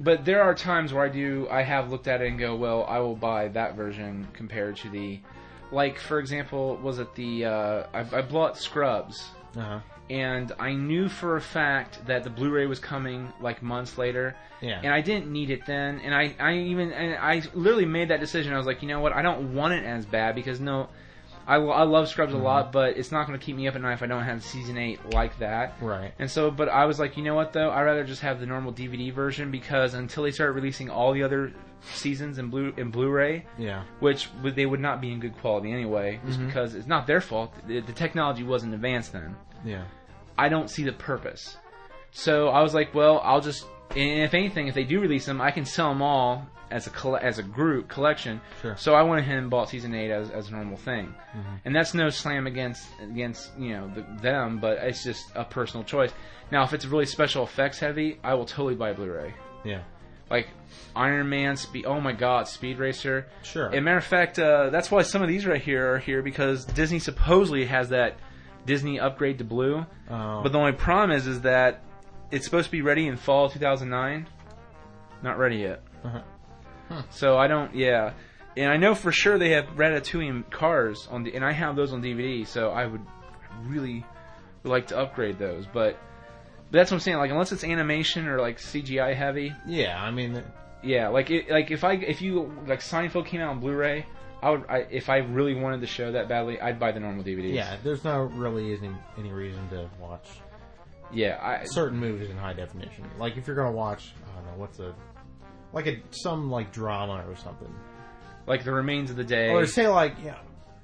But 0.00 0.24
there 0.24 0.42
are 0.42 0.54
times 0.54 0.92
where 0.94 1.04
I 1.04 1.08
do, 1.08 1.46
I 1.50 1.62
have 1.62 1.90
looked 1.90 2.08
at 2.08 2.22
it 2.22 2.28
and 2.28 2.38
go, 2.38 2.56
well, 2.56 2.84
I 2.88 3.00
will 3.00 3.16
buy 3.16 3.48
that 3.48 3.74
version 3.76 4.26
compared 4.32 4.76
to 4.78 4.88
the, 4.88 5.20
like 5.72 5.98
for 5.98 6.18
example, 6.20 6.76
was 6.82 6.98
it 7.00 7.14
the 7.16 7.44
uh, 7.44 7.86
I, 7.92 8.00
I 8.18 8.22
bought 8.22 8.56
Scrubs, 8.56 9.28
Uh 9.56 9.60
huh. 9.60 9.80
And 10.10 10.52
I 10.58 10.72
knew 10.74 11.08
for 11.08 11.36
a 11.36 11.40
fact 11.40 12.04
that 12.06 12.24
the 12.24 12.30
Blu-ray 12.30 12.66
was 12.66 12.78
coming 12.80 13.32
like 13.40 13.62
months 13.62 13.96
later, 13.96 14.34
Yeah. 14.60 14.80
and 14.82 14.92
I 14.92 15.00
didn't 15.00 15.30
need 15.32 15.50
it 15.50 15.64
then, 15.66 16.00
and 16.00 16.14
I, 16.14 16.34
I 16.38 16.54
even 16.58 16.92
and 16.92 17.14
I 17.16 17.42
literally 17.54 17.86
made 17.86 18.08
that 18.08 18.20
decision. 18.20 18.52
I 18.52 18.58
was 18.58 18.66
like, 18.66 18.82
you 18.82 18.88
know 18.88 19.00
what, 19.00 19.12
I 19.12 19.22
don't 19.22 19.54
want 19.54 19.72
it 19.74 19.84
as 19.84 20.04
bad 20.04 20.34
because 20.34 20.60
no, 20.60 20.88
I, 21.46 21.56
I 21.56 21.82
love 21.84 22.08
Scrubs 22.08 22.32
Mm-hmm. 22.32 22.40
a 22.42 22.44
lot, 22.44 22.72
but 22.72 22.96
it's 22.98 23.10
not 23.10 23.26
going 23.26 23.38
to 23.38 23.44
keep 23.44 23.56
me 23.56 23.66
up 23.68 23.74
at 23.74 23.80
night 23.80 23.94
if 23.94 24.02
I 24.02 24.06
don't 24.06 24.22
have 24.24 24.42
season 24.44 24.76
eight 24.76 25.00
like 25.14 25.38
that. 25.38 25.74
Right. 25.80 26.12
And 26.18 26.30
so, 26.30 26.50
but 26.50 26.68
I 26.68 26.84
was 26.84 26.98
like, 27.00 27.16
you 27.16 27.22
know 27.24 27.34
what 27.34 27.52
though? 27.52 27.70
I'd 27.70 27.82
rather 27.82 28.04
just 28.04 28.20
have 28.22 28.40
the 28.40 28.46
normal 28.46 28.72
DVD 28.72 29.12
version 29.12 29.50
because 29.50 29.94
until 29.94 30.24
they 30.24 30.30
start 30.32 30.54
releasing 30.54 30.90
all 30.90 31.12
the 31.12 31.22
other 31.22 31.52
seasons 31.94 32.38
in 32.38 32.50
blue 32.50 32.74
in 32.76 32.90
Blu-ray, 32.90 33.46
Yeah. 33.58 33.84
which 34.00 34.28
would, 34.42 34.54
they 34.54 34.66
would 34.66 34.80
not 34.80 35.00
be 35.00 35.10
in 35.12 35.18
good 35.18 35.36
quality 35.38 35.72
anyway, 35.72 36.20
just 36.26 36.38
Mhm. 36.38 36.46
because 36.46 36.74
it's 36.74 36.86
not 36.86 37.06
their 37.06 37.20
fault. 37.22 37.52
The, 37.66 37.80
the 37.80 37.92
technology 37.92 38.42
wasn't 38.42 38.74
advanced 38.74 39.12
then. 39.14 39.34
Yeah. 39.64 39.84
I 40.44 40.48
don't 40.48 40.68
see 40.70 40.84
the 40.84 40.92
purpose. 40.92 41.56
So 42.12 42.48
I 42.48 42.62
was 42.62 42.74
like, 42.74 42.94
well, 42.94 43.20
I'll 43.22 43.40
just, 43.40 43.66
and 43.90 44.22
if 44.22 44.34
anything, 44.34 44.66
if 44.68 44.74
they 44.74 44.84
do 44.84 45.00
release 45.00 45.26
them, 45.26 45.40
I 45.40 45.50
can 45.50 45.64
sell 45.64 45.88
them 45.90 46.02
all 46.02 46.46
as 46.70 46.86
a 46.88 47.08
as 47.22 47.38
a 47.38 47.42
group 47.42 47.88
collection. 47.88 48.40
Sure. 48.62 48.76
So 48.76 48.94
I 48.94 49.02
went 49.02 49.20
ahead 49.20 49.38
and 49.38 49.50
bought 49.50 49.68
season 49.68 49.94
eight 49.94 50.10
as, 50.10 50.30
as 50.30 50.48
a 50.48 50.52
normal 50.52 50.76
thing, 50.76 51.12
Mhm. 51.36 51.60
and 51.64 51.74
that's 51.74 51.94
no 51.94 52.08
slam 52.10 52.46
against 52.46 52.86
against 53.02 53.50
you 53.58 53.72
know 53.74 53.90
the, 53.94 54.02
them, 54.22 54.58
but 54.60 54.78
it's 54.78 55.02
just 55.02 55.24
a 55.34 55.44
personal 55.44 55.82
choice. 55.84 56.12
Now, 56.52 56.62
if 56.64 56.72
it's 56.72 56.86
really 56.86 57.06
special 57.06 57.42
effects 57.44 57.78
heavy, 57.80 58.18
I 58.22 58.34
will 58.34 58.44
totally 58.46 58.76
buy 58.76 58.92
Blu-ray. 58.92 59.34
Yeah. 59.64 59.82
Like 60.30 60.46
Iron 60.94 61.28
Man, 61.28 61.56
Speed. 61.56 61.86
Oh 61.86 62.00
my 62.00 62.12
God, 62.12 62.46
Speed 62.46 62.78
Racer. 62.78 63.26
Sure. 63.42 63.68
As 63.68 63.74
a 63.78 63.80
matter 63.80 63.98
of 63.98 64.04
fact, 64.04 64.38
uh, 64.38 64.70
that's 64.70 64.90
why 64.92 65.02
some 65.02 65.22
of 65.22 65.28
these 65.28 65.44
right 65.46 65.60
here 65.60 65.94
are 65.94 65.98
here 65.98 66.22
because 66.22 66.64
Disney 66.64 67.00
supposedly 67.00 67.64
has 67.66 67.88
that 67.88 68.16
Disney 68.66 69.00
upgrade 69.00 69.38
to 69.38 69.44
blue. 69.44 69.84
Oh. 70.10 70.40
But 70.42 70.52
the 70.52 70.58
only 70.58 70.72
problem 70.72 71.16
is, 71.16 71.26
is 71.26 71.42
that 71.42 71.82
it's 72.30 72.44
supposed 72.44 72.66
to 72.66 72.72
be 72.72 72.82
ready 72.82 73.06
in 73.06 73.16
fall 73.16 73.48
2009. 73.48 74.28
Not 75.22 75.38
ready 75.38 75.56
yet. 75.56 75.82
Uh-huh. 76.04 77.02
So 77.10 77.36
I 77.36 77.46
don't. 77.46 77.74
Yeah, 77.74 78.12
and 78.56 78.70
I 78.70 78.76
know 78.76 78.94
for 78.94 79.12
sure 79.12 79.38
they 79.38 79.50
have 79.50 79.66
Ratatouille 79.76 80.50
cars 80.50 81.06
on 81.10 81.24
the, 81.24 81.34
and 81.34 81.44
I 81.44 81.52
have 81.52 81.76
those 81.76 81.92
on 81.92 82.02
DVD. 82.02 82.46
So 82.46 82.70
I 82.70 82.86
would 82.86 83.04
really 83.64 84.04
like 84.64 84.88
to 84.88 84.98
upgrade 84.98 85.38
those, 85.38 85.66
but. 85.66 85.98
But 86.72 86.78
that's 86.78 86.92
what 86.92 86.98
I'm 86.98 87.00
saying. 87.00 87.16
Like, 87.16 87.32
unless 87.32 87.50
it's 87.50 87.64
animation 87.64 88.28
or 88.28 88.40
like 88.40 88.58
CGI 88.58 89.16
heavy, 89.16 89.52
yeah. 89.66 90.00
I 90.00 90.12
mean, 90.12 90.40
yeah. 90.84 91.08
Like, 91.08 91.28
it, 91.28 91.50
like 91.50 91.72
if 91.72 91.82
I 91.82 91.94
if 91.94 92.22
you 92.22 92.56
like 92.64 92.78
Seinfeld 92.78 93.26
came 93.26 93.40
out 93.40 93.50
on 93.50 93.58
Blu-ray, 93.58 94.06
I 94.42 94.50
would. 94.50 94.64
I, 94.68 94.78
if 94.90 95.08
I 95.10 95.18
really 95.18 95.54
wanted 95.54 95.80
the 95.80 95.86
show 95.86 96.12
that 96.12 96.28
badly, 96.28 96.60
I'd 96.60 96.78
buy 96.78 96.92
the 96.92 97.00
normal 97.00 97.24
DVDs. 97.24 97.54
yeah. 97.54 97.76
There's 97.82 98.04
no 98.04 98.22
really 98.22 98.74
any 98.74 98.90
any 99.18 99.32
reason 99.32 99.68
to 99.70 99.90
watch 100.00 100.26
yeah. 101.12 101.38
I, 101.40 101.64
certain 101.64 101.98
movies 101.98 102.30
in 102.30 102.36
high 102.36 102.52
definition. 102.52 103.04
Like 103.18 103.36
if 103.36 103.46
you're 103.46 103.56
gonna 103.56 103.72
watch, 103.72 104.12
I 104.30 104.36
don't 104.36 104.46
know, 104.46 104.58
what's 104.58 104.78
a 104.78 104.94
like 105.72 105.86
a 105.86 106.00
some 106.10 106.50
like 106.50 106.72
drama 106.72 107.24
or 107.28 107.36
something, 107.36 107.72
like 108.46 108.64
the 108.64 108.72
remains 108.72 109.10
of 109.10 109.16
the 109.16 109.24
day. 109.24 109.50
or 109.50 109.66
say 109.66 109.88
like 109.88 110.16
yeah, 110.24 110.38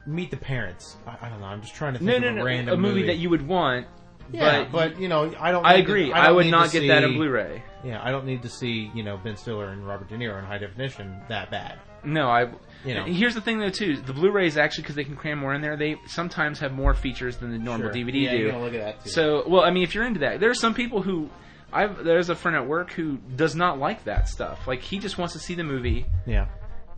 Meet 0.06 0.30
the 0.30 0.36
Parents. 0.36 0.96
I, 1.06 1.26
I 1.26 1.28
don't 1.28 1.40
know. 1.40 1.46
I'm 1.46 1.62
just 1.62 1.74
trying 1.74 1.94
to 1.94 1.98
think 1.98 2.10
no, 2.10 2.16
of 2.16 2.22
no, 2.22 2.28
a 2.28 2.34
no. 2.34 2.44
random 2.44 2.74
a 2.74 2.76
movie, 2.76 3.06
that 3.06 3.18
you 3.18 3.30
would 3.30 3.46
want. 3.46 3.86
Yeah, 4.32 4.64
but, 4.64 4.72
but, 4.72 5.00
you 5.00 5.08
know, 5.08 5.32
I 5.38 5.50
don't. 5.52 5.64
I 5.64 5.76
need 5.76 5.82
to- 5.86 5.88
agree. 5.88 6.12
I, 6.12 6.24
I, 6.24 6.26
don't 6.28 6.36
would 6.36 6.46
not 6.46 6.70
to 6.70 6.80
get 6.80 6.88
that 6.88 7.04
in 7.04 7.14
Blu-ray. 7.14 7.62
Yeah, 7.84 8.00
I 8.02 8.10
don't 8.10 8.26
need 8.26 8.42
to 8.42 8.48
see 8.48 8.90
you 8.94 9.02
know 9.02 9.16
Ben 9.16 9.36
Stiller 9.36 9.68
and 9.70 9.86
Robert 9.86 10.08
De 10.08 10.16
Niro 10.16 10.38
in 10.38 10.44
high 10.44 10.58
definition 10.58 11.20
that 11.28 11.50
bad. 11.50 11.78
No, 12.04 12.28
I. 12.28 12.50
You 12.84 12.94
know. 12.94 13.04
Here's 13.04 13.34
the 13.34 13.40
thing 13.40 13.58
though 13.58 13.70
too. 13.70 13.96
The 13.96 14.12
Blu-rays 14.12 14.56
actually 14.56 14.82
because 14.82 14.94
they 14.96 15.04
can 15.04 15.16
cram 15.16 15.38
more 15.38 15.54
in 15.54 15.60
there. 15.60 15.76
They 15.76 15.96
sometimes 16.06 16.58
have 16.60 16.72
more 16.72 16.94
features 16.94 17.36
than 17.36 17.50
the 17.50 17.58
normal 17.58 17.92
Sure. 17.92 17.94
DVD 17.94 18.22
yeah, 18.22 18.30
do. 18.30 18.36
You're 18.38 18.50
gonna 18.52 18.64
look 18.64 18.74
at 18.74 18.80
that 18.80 19.04
too. 19.04 19.10
So, 19.10 19.44
well, 19.48 19.62
I 19.62 19.70
mean, 19.70 19.82
if 19.82 19.94
you're 19.94 20.04
into 20.04 20.20
that, 20.20 20.38
there 20.40 20.50
are 20.50 20.54
some 20.54 20.72
people 20.74 21.02
who, 21.02 21.28
I've 21.72 22.04
there's 22.04 22.28
a 22.28 22.36
friend 22.36 22.56
at 22.56 22.66
work 22.66 22.92
who 22.92 23.16
does 23.34 23.56
not 23.56 23.78
like 23.78 24.04
that 24.04 24.28
stuff. 24.28 24.66
Like 24.68 24.82
he 24.82 24.98
just 24.98 25.18
wants 25.18 25.34
to 25.34 25.40
see 25.40 25.54
the 25.54 25.64
movie. 25.64 26.06
yeah, 26.26 26.46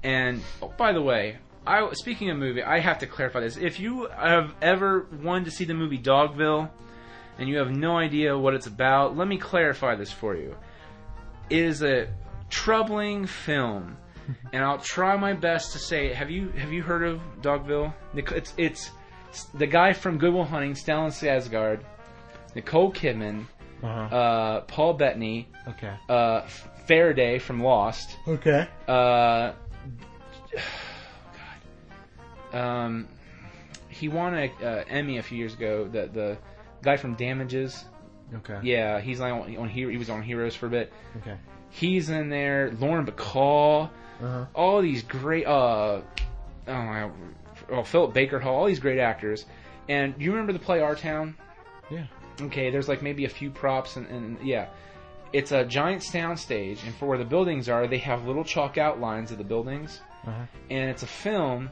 And 0.02 0.42
oh, 0.60 0.72
by 0.76 0.92
the 0.92 1.00
way, 1.02 1.38
I 1.66 1.90
speaking 1.92 2.28
of 2.30 2.36
movie, 2.36 2.62
I 2.62 2.78
have 2.80 2.98
to 2.98 3.06
clarify 3.06 3.40
this. 3.40 3.56
If 3.56 3.80
you 3.80 4.08
have 4.08 4.54
ever 4.60 5.06
wanted 5.22 5.46
to 5.46 5.50
see 5.50 5.64
the 5.64 5.74
movie 5.74 5.98
Dogville, 5.98 6.70
and 7.38 7.48
you 7.48 7.58
have 7.58 7.70
no 7.70 7.96
idea 7.96 8.36
what 8.36 8.54
it's 8.54 8.66
about, 8.66 9.16
let 9.16 9.28
me 9.28 9.38
clarify 9.38 9.94
this 9.94 10.10
for 10.10 10.34
you. 10.36 10.56
It 11.50 11.58
is 11.64 11.82
a 11.82 12.08
troubling 12.50 13.26
film, 13.26 13.96
and 14.52 14.64
I'll 14.64 14.78
try 14.78 15.16
my 15.16 15.32
best 15.32 15.72
to 15.72 15.78
say. 15.78 16.12
Have 16.12 16.30
you 16.30 16.50
have 16.50 16.72
you 16.72 16.82
heard 16.82 17.04
of 17.04 17.20
Dogville? 17.40 17.94
It's 18.14 18.52
it's, 18.58 18.90
it's 19.30 19.44
the 19.54 19.66
guy 19.66 19.92
from 19.92 20.18
Good 20.18 20.34
Will 20.34 20.44
Hunting, 20.44 20.74
Stellan 20.74 21.08
Skarsgård, 21.08 21.82
Nicole 22.54 22.92
Kidman, 22.92 23.46
uh-huh. 23.82 24.16
uh, 24.16 24.60
Paul 24.62 24.94
Bettany, 24.94 25.48
okay, 25.68 25.94
uh, 26.08 26.42
Faraday 26.86 27.38
from 27.38 27.62
Lost. 27.62 28.16
okay, 28.26 28.68
Uh, 28.86 29.52
God. 32.52 32.58
Um, 32.58 33.08
he 33.88 34.08
won 34.08 34.34
a 34.34 34.46
uh, 34.62 34.84
Emmy 34.88 35.18
a 35.18 35.22
few 35.22 35.38
years 35.38 35.54
ago. 35.54 35.86
The 35.86 36.06
the 36.06 36.38
guy 36.82 36.96
from 36.96 37.14
Damages. 37.14 37.84
okay, 38.36 38.58
Yeah, 38.62 39.00
he's 39.00 39.20
like 39.20 39.32
on, 39.32 39.56
on 39.56 39.68
Hero. 39.68 39.90
He 39.90 39.96
was 39.98 40.10
on 40.10 40.22
Heroes 40.22 40.54
for 40.54 40.66
a 40.66 40.70
bit. 40.70 40.92
Okay. 41.18 41.36
He's 41.70 42.08
in 42.10 42.28
there. 42.30 42.72
Lauren 42.78 43.04
Bacall. 43.06 43.90
Uh-huh. 44.22 44.46
All 44.54 44.80
these 44.82 45.02
great. 45.02 45.46
Uh, 45.46 46.00
oh 46.00 46.02
my. 46.66 47.10
Oh, 47.70 47.82
Philip 47.82 48.14
Baker 48.14 48.38
Hall. 48.38 48.54
All 48.56 48.66
these 48.66 48.80
great 48.80 48.98
actors. 48.98 49.44
And 49.88 50.14
you 50.18 50.30
remember 50.32 50.52
the 50.52 50.58
play 50.58 50.80
Our 50.80 50.94
Town? 50.96 51.36
Yeah. 51.90 52.06
Okay, 52.40 52.70
there's 52.70 52.88
like 52.88 53.02
maybe 53.02 53.24
a 53.24 53.28
few 53.28 53.50
props 53.50 53.96
and, 53.96 54.06
and 54.08 54.38
yeah. 54.46 54.68
It's 55.32 55.52
a 55.52 55.62
giant 55.64 56.02
sound 56.02 56.38
stage, 56.38 56.82
and 56.84 56.94
for 56.94 57.04
where 57.06 57.18
the 57.18 57.24
buildings 57.24 57.68
are, 57.68 57.86
they 57.86 57.98
have 57.98 58.24
little 58.26 58.44
chalk 58.44 58.78
outlines 58.78 59.30
of 59.30 59.36
the 59.36 59.44
buildings, 59.44 60.00
Uh-huh. 60.26 60.46
and 60.70 60.88
it's 60.90 61.02
a 61.02 61.06
film 61.06 61.68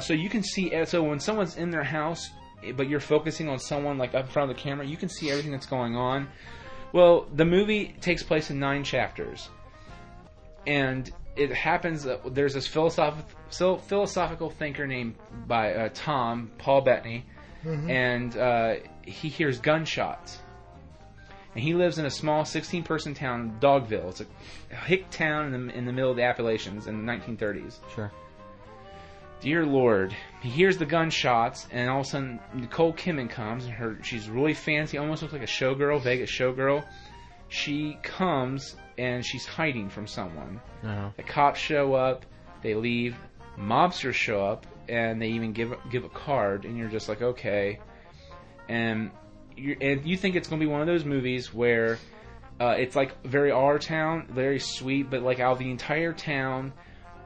so 0.00 0.12
you 0.12 0.28
can 0.28 0.42
see. 0.44 0.72
So 0.84 1.02
when 1.02 1.18
someone's 1.18 1.56
in 1.56 1.70
their 1.70 1.82
house, 1.82 2.30
but 2.76 2.88
you're 2.88 3.00
focusing 3.00 3.48
on 3.48 3.58
someone 3.58 3.98
like 3.98 4.14
up 4.14 4.26
in 4.26 4.30
front 4.30 4.50
of 4.50 4.56
the 4.56 4.62
camera, 4.62 4.86
you 4.86 4.96
can 4.96 5.08
see 5.08 5.30
everything 5.30 5.52
that's 5.52 5.66
going 5.66 5.96
on. 5.96 6.28
Well, 6.92 7.26
the 7.34 7.44
movie 7.44 7.94
takes 8.00 8.22
place 8.22 8.50
in 8.50 8.58
nine 8.58 8.84
chapters, 8.84 9.48
and 10.66 11.10
it 11.36 11.52
happens. 11.52 12.06
Uh, 12.06 12.18
there's 12.30 12.54
this 12.54 12.68
philosoph- 12.68 13.24
philosophical 13.50 14.50
thinker 14.50 14.86
named 14.86 15.14
by 15.46 15.74
uh, 15.74 15.88
Tom 15.94 16.50
Paul 16.58 16.82
Bettany, 16.82 17.24
and 17.90 18.36
uh, 18.36 18.74
he 19.02 19.28
hears 19.28 19.58
gunshots. 19.58 20.38
And 21.54 21.62
he 21.62 21.74
lives 21.74 21.98
in 21.98 22.06
a 22.06 22.10
small 22.10 22.44
16-person 22.44 23.12
town, 23.14 23.58
Dogville. 23.60 24.08
It's 24.08 24.22
a 24.22 24.74
hick 24.74 25.10
town 25.10 25.52
in 25.52 25.66
the, 25.66 25.74
in 25.74 25.84
the 25.84 25.92
middle 25.92 26.10
of 26.10 26.16
the 26.16 26.22
Appalachians 26.22 26.86
in 26.86 27.04
the 27.04 27.12
1930s. 27.12 27.74
Sure. 27.94 28.10
Dear 29.42 29.66
Lord, 29.66 30.14
he 30.40 30.48
hears 30.48 30.78
the 30.78 30.86
gunshots, 30.86 31.66
and 31.72 31.90
all 31.90 32.00
of 32.00 32.06
a 32.06 32.08
sudden 32.08 32.40
Nicole 32.54 32.92
Kidman 32.92 33.28
comes, 33.28 33.64
and 33.64 33.74
her 33.74 33.98
she's 34.02 34.30
really 34.30 34.54
fancy, 34.54 34.98
almost 34.98 35.20
looks 35.20 35.32
like 35.32 35.42
a 35.42 35.46
showgirl, 35.46 36.00
Vegas 36.00 36.30
showgirl. 36.30 36.84
She 37.48 37.98
comes 38.04 38.76
and 38.96 39.26
she's 39.26 39.44
hiding 39.44 39.90
from 39.90 40.06
someone. 40.06 40.60
Uh-huh. 40.84 41.10
The 41.16 41.24
cops 41.24 41.58
show 41.58 41.92
up, 41.94 42.24
they 42.62 42.76
leave, 42.76 43.16
mobsters 43.58 44.14
show 44.14 44.46
up, 44.46 44.64
and 44.88 45.20
they 45.20 45.28
even 45.30 45.52
give 45.52 45.74
give 45.90 46.04
a 46.04 46.08
card, 46.08 46.64
and 46.64 46.78
you're 46.78 46.88
just 46.88 47.08
like, 47.08 47.20
okay. 47.20 47.80
And 48.68 49.10
you 49.56 49.76
and 49.80 50.06
you 50.06 50.16
think 50.16 50.36
it's 50.36 50.48
gonna 50.48 50.60
be 50.60 50.66
one 50.66 50.82
of 50.82 50.86
those 50.86 51.04
movies 51.04 51.52
where 51.52 51.98
uh, 52.60 52.76
it's 52.78 52.94
like 52.94 53.24
very 53.24 53.50
our 53.50 53.80
town, 53.80 54.28
very 54.30 54.60
sweet, 54.60 55.10
but 55.10 55.22
like 55.22 55.40
out 55.40 55.52
of 55.52 55.58
the 55.58 55.70
entire 55.70 56.12
town, 56.12 56.72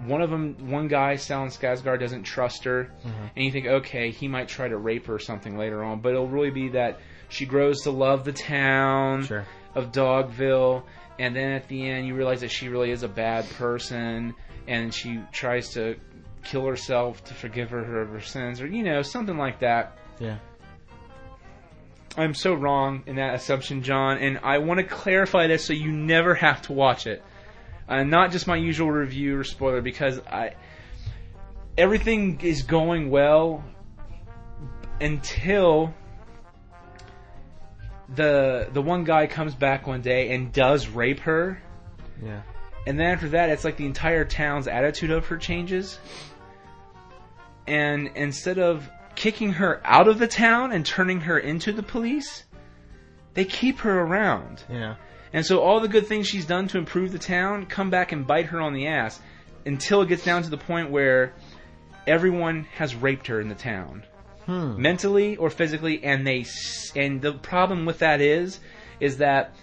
one 0.04 0.20
of 0.22 0.30
them, 0.30 0.70
one 0.70 0.88
guy, 0.88 1.14
Stellan 1.14 1.48
Skarsgård, 1.48 2.00
doesn't 2.00 2.24
trust 2.24 2.64
her, 2.64 2.90
mm-hmm. 3.06 3.26
and 3.34 3.44
you 3.44 3.50
think, 3.50 3.66
okay, 3.66 4.10
he 4.10 4.28
might 4.28 4.48
try 4.48 4.68
to 4.68 4.76
rape 4.76 5.06
her 5.06 5.14
or 5.14 5.18
something 5.18 5.56
later 5.56 5.82
on, 5.82 6.00
but 6.00 6.10
it'll 6.10 6.28
really 6.28 6.50
be 6.50 6.68
that 6.70 7.00
she 7.28 7.46
grows 7.46 7.82
to 7.82 7.90
love 7.90 8.24
the 8.24 8.32
town 8.32 9.24
Sure. 9.24 9.46
of 9.74 9.92
Dogville, 9.92 10.82
and 11.18 11.34
then 11.34 11.52
at 11.52 11.68
the 11.68 11.88
end 11.88 12.06
you 12.06 12.14
realize 12.14 12.42
that 12.42 12.50
she 12.50 12.68
really 12.68 12.90
is 12.90 13.02
a 13.02 13.08
bad 13.08 13.48
person, 13.50 14.34
and 14.68 14.92
she 14.92 15.20
tries 15.32 15.70
to 15.70 15.96
kill 16.44 16.66
herself 16.66 17.24
to 17.24 17.34
forgive 17.34 17.70
her 17.70 17.82
her, 17.82 18.04
her 18.06 18.20
sins, 18.20 18.60
or 18.60 18.66
you 18.66 18.82
know 18.84 19.02
something 19.02 19.36
like 19.36 19.60
that. 19.60 19.96
Yeah. 20.20 20.38
I'm 22.18 22.34
so 22.34 22.54
wrong 22.54 23.02
in 23.06 23.16
that 23.16 23.34
assumption, 23.34 23.82
Jon, 23.82 24.18
and 24.18 24.38
I 24.42 24.58
want 24.58 24.80
to 24.80 24.86
clarify 24.86 25.48
this 25.48 25.64
so 25.64 25.72
you 25.74 25.92
never 25.92 26.34
have 26.34 26.62
to 26.62 26.72
watch 26.72 27.06
it. 27.06 27.22
Uh, 27.88 28.02
not 28.02 28.32
just 28.32 28.46
my 28.46 28.56
usual 28.56 28.90
review 28.90 29.38
or 29.38 29.44
spoiler, 29.44 29.80
because 29.80 30.18
I 30.26 30.54
everything 31.78 32.40
is 32.40 32.62
going 32.62 33.10
well 33.10 33.64
until 35.00 35.94
the 38.14 38.68
the 38.72 38.82
one 38.82 39.04
guy 39.04 39.26
comes 39.26 39.54
back 39.54 39.86
one 39.86 40.00
day 40.02 40.34
and 40.34 40.52
does 40.52 40.88
rape 40.88 41.20
her, 41.20 41.60
Yeah. 42.24 42.42
and 42.86 42.98
then 42.98 43.06
after 43.06 43.28
that, 43.30 43.50
it's 43.50 43.64
like 43.64 43.76
the 43.76 43.86
entire 43.86 44.24
town's 44.24 44.68
attitude 44.68 45.10
of 45.10 45.26
her 45.26 45.36
changes. 45.36 45.98
And 47.66 48.10
instead 48.14 48.58
of 48.58 48.88
kicking 49.16 49.54
her 49.54 49.80
out 49.84 50.06
of 50.08 50.18
the 50.18 50.28
town 50.28 50.70
and 50.72 50.86
turning 50.86 51.20
her 51.22 51.38
into 51.38 51.72
the 51.72 51.82
police, 51.82 52.44
they 53.34 53.44
keep 53.44 53.78
her 53.80 54.00
around. 54.00 54.62
Yeah. 54.70 54.94
And 55.32 55.44
so 55.44 55.60
all 55.60 55.80
the 55.80 55.88
good 55.88 56.06
things 56.06 56.26
she's 56.28 56.46
done 56.46 56.68
to 56.68 56.78
improve 56.78 57.12
the 57.12 57.18
town 57.18 57.66
come 57.66 57.90
back 57.90 58.12
and 58.12 58.26
bite 58.26 58.46
her 58.46 58.60
on 58.60 58.72
the 58.72 58.86
ass 58.86 59.20
until 59.64 60.02
it 60.02 60.08
gets 60.08 60.24
down 60.24 60.42
to 60.44 60.50
the 60.50 60.56
point 60.56 60.90
where 60.90 61.32
everyone 62.06 62.64
has 62.76 62.94
raped 62.94 63.26
her 63.26 63.40
in 63.40 63.48
the 63.48 63.54
town, 63.54 64.04
Hmm. 64.46 64.80
mentally 64.80 65.36
or 65.36 65.50
physically, 65.50 66.04
and 66.04 66.24
they 66.26 66.44
and 66.94 67.20
the 67.20 67.32
problem 67.32 67.84
with 67.84 67.98
that 67.98 68.20
is 68.20 68.60
is 69.00 69.18
that 69.18 69.54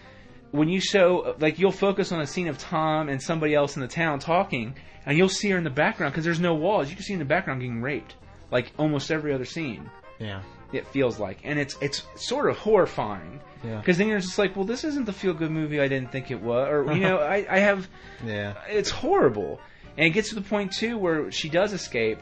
when 0.51 0.68
you 0.68 0.82
show 0.82 1.36
like 1.39 1.57
you'll 1.57 1.72
focus 1.72 2.11
on 2.11 2.20
a 2.20 2.28
scene 2.28 2.49
of 2.49 2.57
Tom 2.57 3.07
and 3.07 3.22
somebody 3.22 3.55
else 3.55 3.76
in 3.78 3.82
the 3.82 3.88
town 3.88 4.20
talking, 4.20 4.76
and 5.05 5.18
you'll 5.18 5.30
see 5.30 5.49
her 5.51 5.57
in 5.57 5.64
the 5.64 5.70
background 5.70 6.11
because 6.11 6.26
there's 6.26 6.39
no 6.41 6.53
walls. 6.53 6.89
You 6.89 6.95
can 6.95 7.03
see 7.05 7.14
in 7.14 7.20
the 7.20 7.26
background 7.26 7.61
getting 7.61 7.82
raped, 7.82 8.16
like 8.51 8.72
almost 8.78 9.09
every 9.09 9.34
other 9.34 9.45
scene. 9.45 9.89
Yeah. 10.20 10.41
It 10.74 10.86
feels 10.88 11.18
like, 11.18 11.39
and 11.45 11.57
it's 11.57 11.78
it's 11.82 12.03
sort 12.16 12.49
of 12.49 12.57
horrifying 12.57 13.39
Yeah. 13.64 13.78
because 13.78 13.97
then 13.97 14.07
you're 14.07 14.20
just 14.20 14.38
like, 14.38 14.55
well, 14.55 14.66
this 14.66 14.84
isn't 14.84 15.05
the 15.05 15.14
feel 15.14 15.34
good 15.34 15.51
movie 15.51 15.80
I 15.80 15.88
didn't 15.88 16.11
think 16.11 16.32
it 16.32 16.41
was, 16.41 16.68
or 16.70 16.93
you 16.93 16.99
know, 16.99 17.18
I 17.36 17.45
I 17.49 17.59
have 17.59 17.88
Yeah. 18.26 18.55
it's 18.68 18.89
horrible. 18.89 19.59
And 19.97 20.07
it 20.07 20.09
gets 20.09 20.30
to 20.30 20.36
the 20.36 20.41
point 20.41 20.74
too 20.74 20.97
where 20.97 21.32
she 21.32 21.49
does 21.49 21.72
escape, 21.72 22.20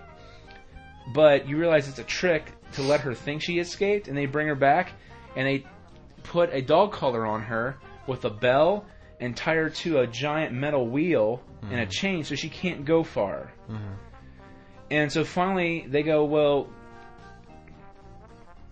but 1.14 1.48
you 1.48 1.58
realize 1.58 1.88
it's 1.88 2.00
a 2.00 2.04
trick 2.04 2.52
to 2.74 2.82
let 2.82 3.02
her 3.02 3.14
think 3.14 3.42
she 3.42 3.60
escaped, 3.60 4.08
and 4.08 4.18
they 4.18 4.26
bring 4.26 4.48
her 4.48 4.56
back 4.56 4.94
and 5.36 5.48
they 5.48 5.66
put 6.24 6.54
a 6.54 6.62
dog 6.62 6.92
collar 6.92 7.26
on 7.26 7.42
her 7.42 7.78
with 8.08 8.26
a 8.26 8.30
bell 8.30 8.86
and 9.20 9.36
tie 9.38 9.56
her 9.56 9.70
to 9.70 10.00
a 10.00 10.08
giant 10.08 10.54
metal 10.54 10.88
wheel 10.88 11.42
and 11.64 11.80
a 11.80 11.84
mm-hmm. 11.84 11.90
chain 11.90 12.24
so 12.24 12.36
she 12.36 12.50
can't 12.50 12.86
go 12.86 13.04
far. 13.04 13.54
Mm-hmm. 13.70 13.94
And 14.90 15.12
so 15.12 15.24
finally 15.24 15.86
they 15.88 16.04
go, 16.04 16.26
well, 16.26 16.68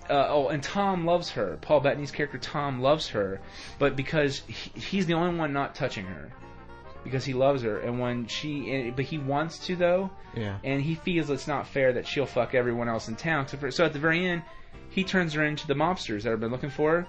uh, 0.10 0.28
oh, 0.30 0.48
and 0.50 0.62
Tom 0.64 1.06
loves 1.06 1.30
her. 1.32 1.58
Paul 1.62 1.80
Bettany's 1.82 2.12
character 2.12 2.38
Tom 2.38 2.82
loves 2.82 3.08
her, 3.10 3.40
but 3.78 3.96
because 3.96 4.40
he, 4.48 4.80
he's 4.80 5.06
the 5.06 5.14
only 5.14 5.38
one 5.38 5.54
not 5.54 5.76
touching 5.76 6.06
her, 6.06 6.32
because 7.04 7.24
he 7.26 7.34
loves 7.34 7.62
her. 7.64 7.80
And 7.80 8.00
when 8.00 8.28
she, 8.28 8.72
and, 8.74 8.96
but 8.96 9.06
he 9.06 9.18
wants 9.18 9.60
to 9.68 9.76
though, 9.76 10.10
Yeah. 10.36 10.58
and 10.64 10.82
he 10.82 10.96
feels 10.96 11.30
it's 11.30 11.48
not 11.48 11.68
fair 11.68 11.94
that 11.94 12.08
she'll 12.08 12.26
fuck 12.26 12.56
everyone 12.56 12.90
else 12.90 13.08
in 13.08 13.16
town. 13.16 13.48
So, 13.48 13.58
for, 13.58 13.72
so 13.72 13.86
at 13.86 13.94
the 13.94 14.00
very 14.00 14.26
end, 14.26 14.42
he 14.90 15.04
turns 15.04 15.34
her 15.34 15.44
into 15.46 15.68
the 15.68 15.76
mobsters 15.76 16.24
that 16.24 16.32
have 16.32 16.40
been 16.40 16.52
looking 16.52 16.70
for 16.72 16.92
her. 17.02 17.08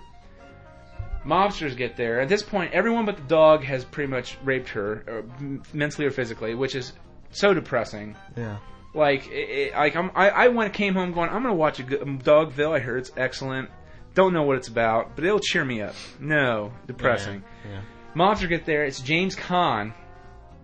Mobsters 1.24 1.76
get 1.76 1.96
there. 1.96 2.20
At 2.20 2.28
this 2.28 2.42
point, 2.42 2.72
everyone 2.72 3.04
but 3.04 3.16
the 3.16 3.22
dog 3.24 3.62
has 3.64 3.84
pretty 3.84 4.10
much 4.10 4.38
raped 4.42 4.70
her, 4.70 5.04
or 5.06 5.18
m- 5.38 5.62
mentally 5.74 6.06
or 6.06 6.10
physically, 6.10 6.54
which 6.54 6.74
is 6.74 6.92
so 7.30 7.52
depressing. 7.52 8.16
Yeah. 8.36 8.56
Like, 8.92 9.28
it, 9.30 9.72
like 9.72 9.94
I'm, 9.94 10.10
I, 10.14 10.30
I 10.30 10.48
went 10.48 10.72
came 10.72 10.94
home 10.94 11.12
going, 11.12 11.30
I'm 11.30 11.42
gonna 11.42 11.54
watch 11.54 11.78
a 11.78 11.84
good, 11.84 12.00
Dogville. 12.00 12.72
I 12.74 12.80
heard 12.80 12.98
it's 12.98 13.12
excellent. 13.16 13.70
Don't 14.14 14.32
know 14.32 14.42
what 14.42 14.56
it's 14.56 14.68
about, 14.68 15.14
but 15.14 15.24
it'll 15.24 15.38
cheer 15.38 15.64
me 15.64 15.80
up. 15.80 15.94
No, 16.18 16.72
depressing. 16.86 17.44
Yeah. 17.64 17.82
Mobster 18.16 18.48
get 18.48 18.66
there. 18.66 18.84
It's 18.84 19.00
James 19.00 19.36
Caan, 19.36 19.94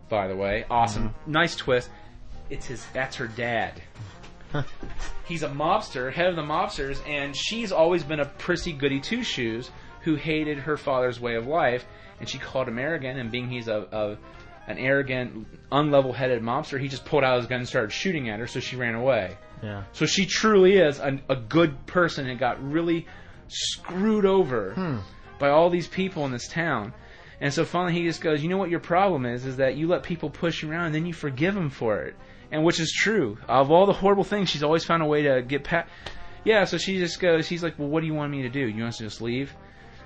by 0.09 0.27
the 0.27 0.35
way. 0.35 0.65
Awesome, 0.69 1.11
mm-hmm. 1.11 1.33
nice 1.33 1.55
twist. 1.55 1.89
It's 2.51 2.67
his. 2.67 2.85
That's 2.93 3.17
her 3.17 3.29
dad. 3.29 3.81
He's 5.27 5.43
a 5.43 5.49
mobster, 5.49 6.13
head 6.13 6.29
of 6.29 6.37
the 6.37 6.43
mobsters, 6.43 7.07
and 7.07 7.37
she's 7.37 7.73
always 7.73 8.03
been 8.03 8.21
a 8.21 8.25
prissy 8.25 8.73
goody 8.73 9.01
two 9.01 9.23
shoes 9.23 9.71
who 10.03 10.15
hated 10.15 10.59
her 10.59 10.77
father's 10.77 11.21
way 11.21 11.35
of 11.35 11.47
life, 11.47 11.85
and 12.21 12.29
she 12.29 12.39
called 12.39 12.69
him 12.69 12.79
arrogant. 12.79 13.19
And 13.19 13.31
being 13.31 13.49
he's 13.49 13.69
a, 13.69 13.87
a 13.93 14.19
an 14.67 14.79
arrogant, 14.79 15.47
unlevel-headed 15.71 16.43
mobster, 16.43 16.81
he 16.81 16.89
just 16.89 17.05
pulled 17.05 17.25
out 17.25 17.39
his 17.39 17.47
gun 17.47 17.61
and 17.61 17.69
started 17.69 17.93
shooting 17.93 18.29
at 18.29 18.41
her, 18.41 18.47
so 18.47 18.61
she 18.61 18.77
ran 18.77 18.95
away. 18.95 19.37
Yeah. 19.63 19.85
So 19.93 20.07
she 20.07 20.27
truly 20.27 20.79
is 20.79 20.99
a, 20.99 21.21
a 21.29 21.37
good 21.37 21.87
person 21.87 22.29
and 22.29 22.39
got 22.39 22.63
really 22.63 23.07
screwed 23.49 24.27
over 24.27 24.75
hmm. 24.75 24.99
by 25.39 25.51
all 25.51 25.71
these 25.71 25.89
people 25.89 26.25
in 26.25 26.33
this 26.33 26.49
town. 26.49 26.93
And 27.41 27.53
so 27.53 27.65
finally 27.65 27.93
he 27.93 28.05
just 28.05 28.21
goes, 28.21 28.43
you 28.43 28.49
know 28.49 28.57
what 28.57 28.71
your 28.71 28.81
problem 28.81 29.27
is? 29.27 29.45
Is 29.45 29.57
that 29.59 29.77
you 29.77 29.89
let 29.89 30.03
people 30.03 30.31
push 30.31 30.63
you 30.63 30.71
around 30.71 30.87
and 30.87 30.95
then 30.95 31.07
you 31.07 31.13
forgive 31.13 31.55
them 31.55 31.71
for 31.71 32.03
it. 32.03 32.17
And 32.51 32.65
which 32.65 32.81
is 32.81 32.93
true. 32.93 33.39
Of 33.49 33.71
all 33.71 33.87
the 33.87 33.93
horrible 33.93 34.25
things, 34.25 34.49
she's 34.49 34.63
always 34.63 34.85
found 34.85 35.03
a 35.03 35.07
way 35.07 35.23
to 35.23 35.43
get 35.43 35.65
past. 35.65 35.89
Yeah, 36.45 36.65
so 36.65 36.79
she 36.79 36.99
just 36.99 37.21
goes, 37.21 37.47
she's 37.47 37.63
like, 37.63 37.79
well, 37.79 37.89
what 37.89 38.01
do 38.01 38.07
you 38.07 38.15
want 38.15 38.31
me 38.31 38.43
to 38.43 38.49
do? 38.49 38.61
You 38.61 38.83
want 38.83 38.95
us 38.95 38.99
to 38.99 39.05
just 39.05 39.21
leave? 39.21 39.53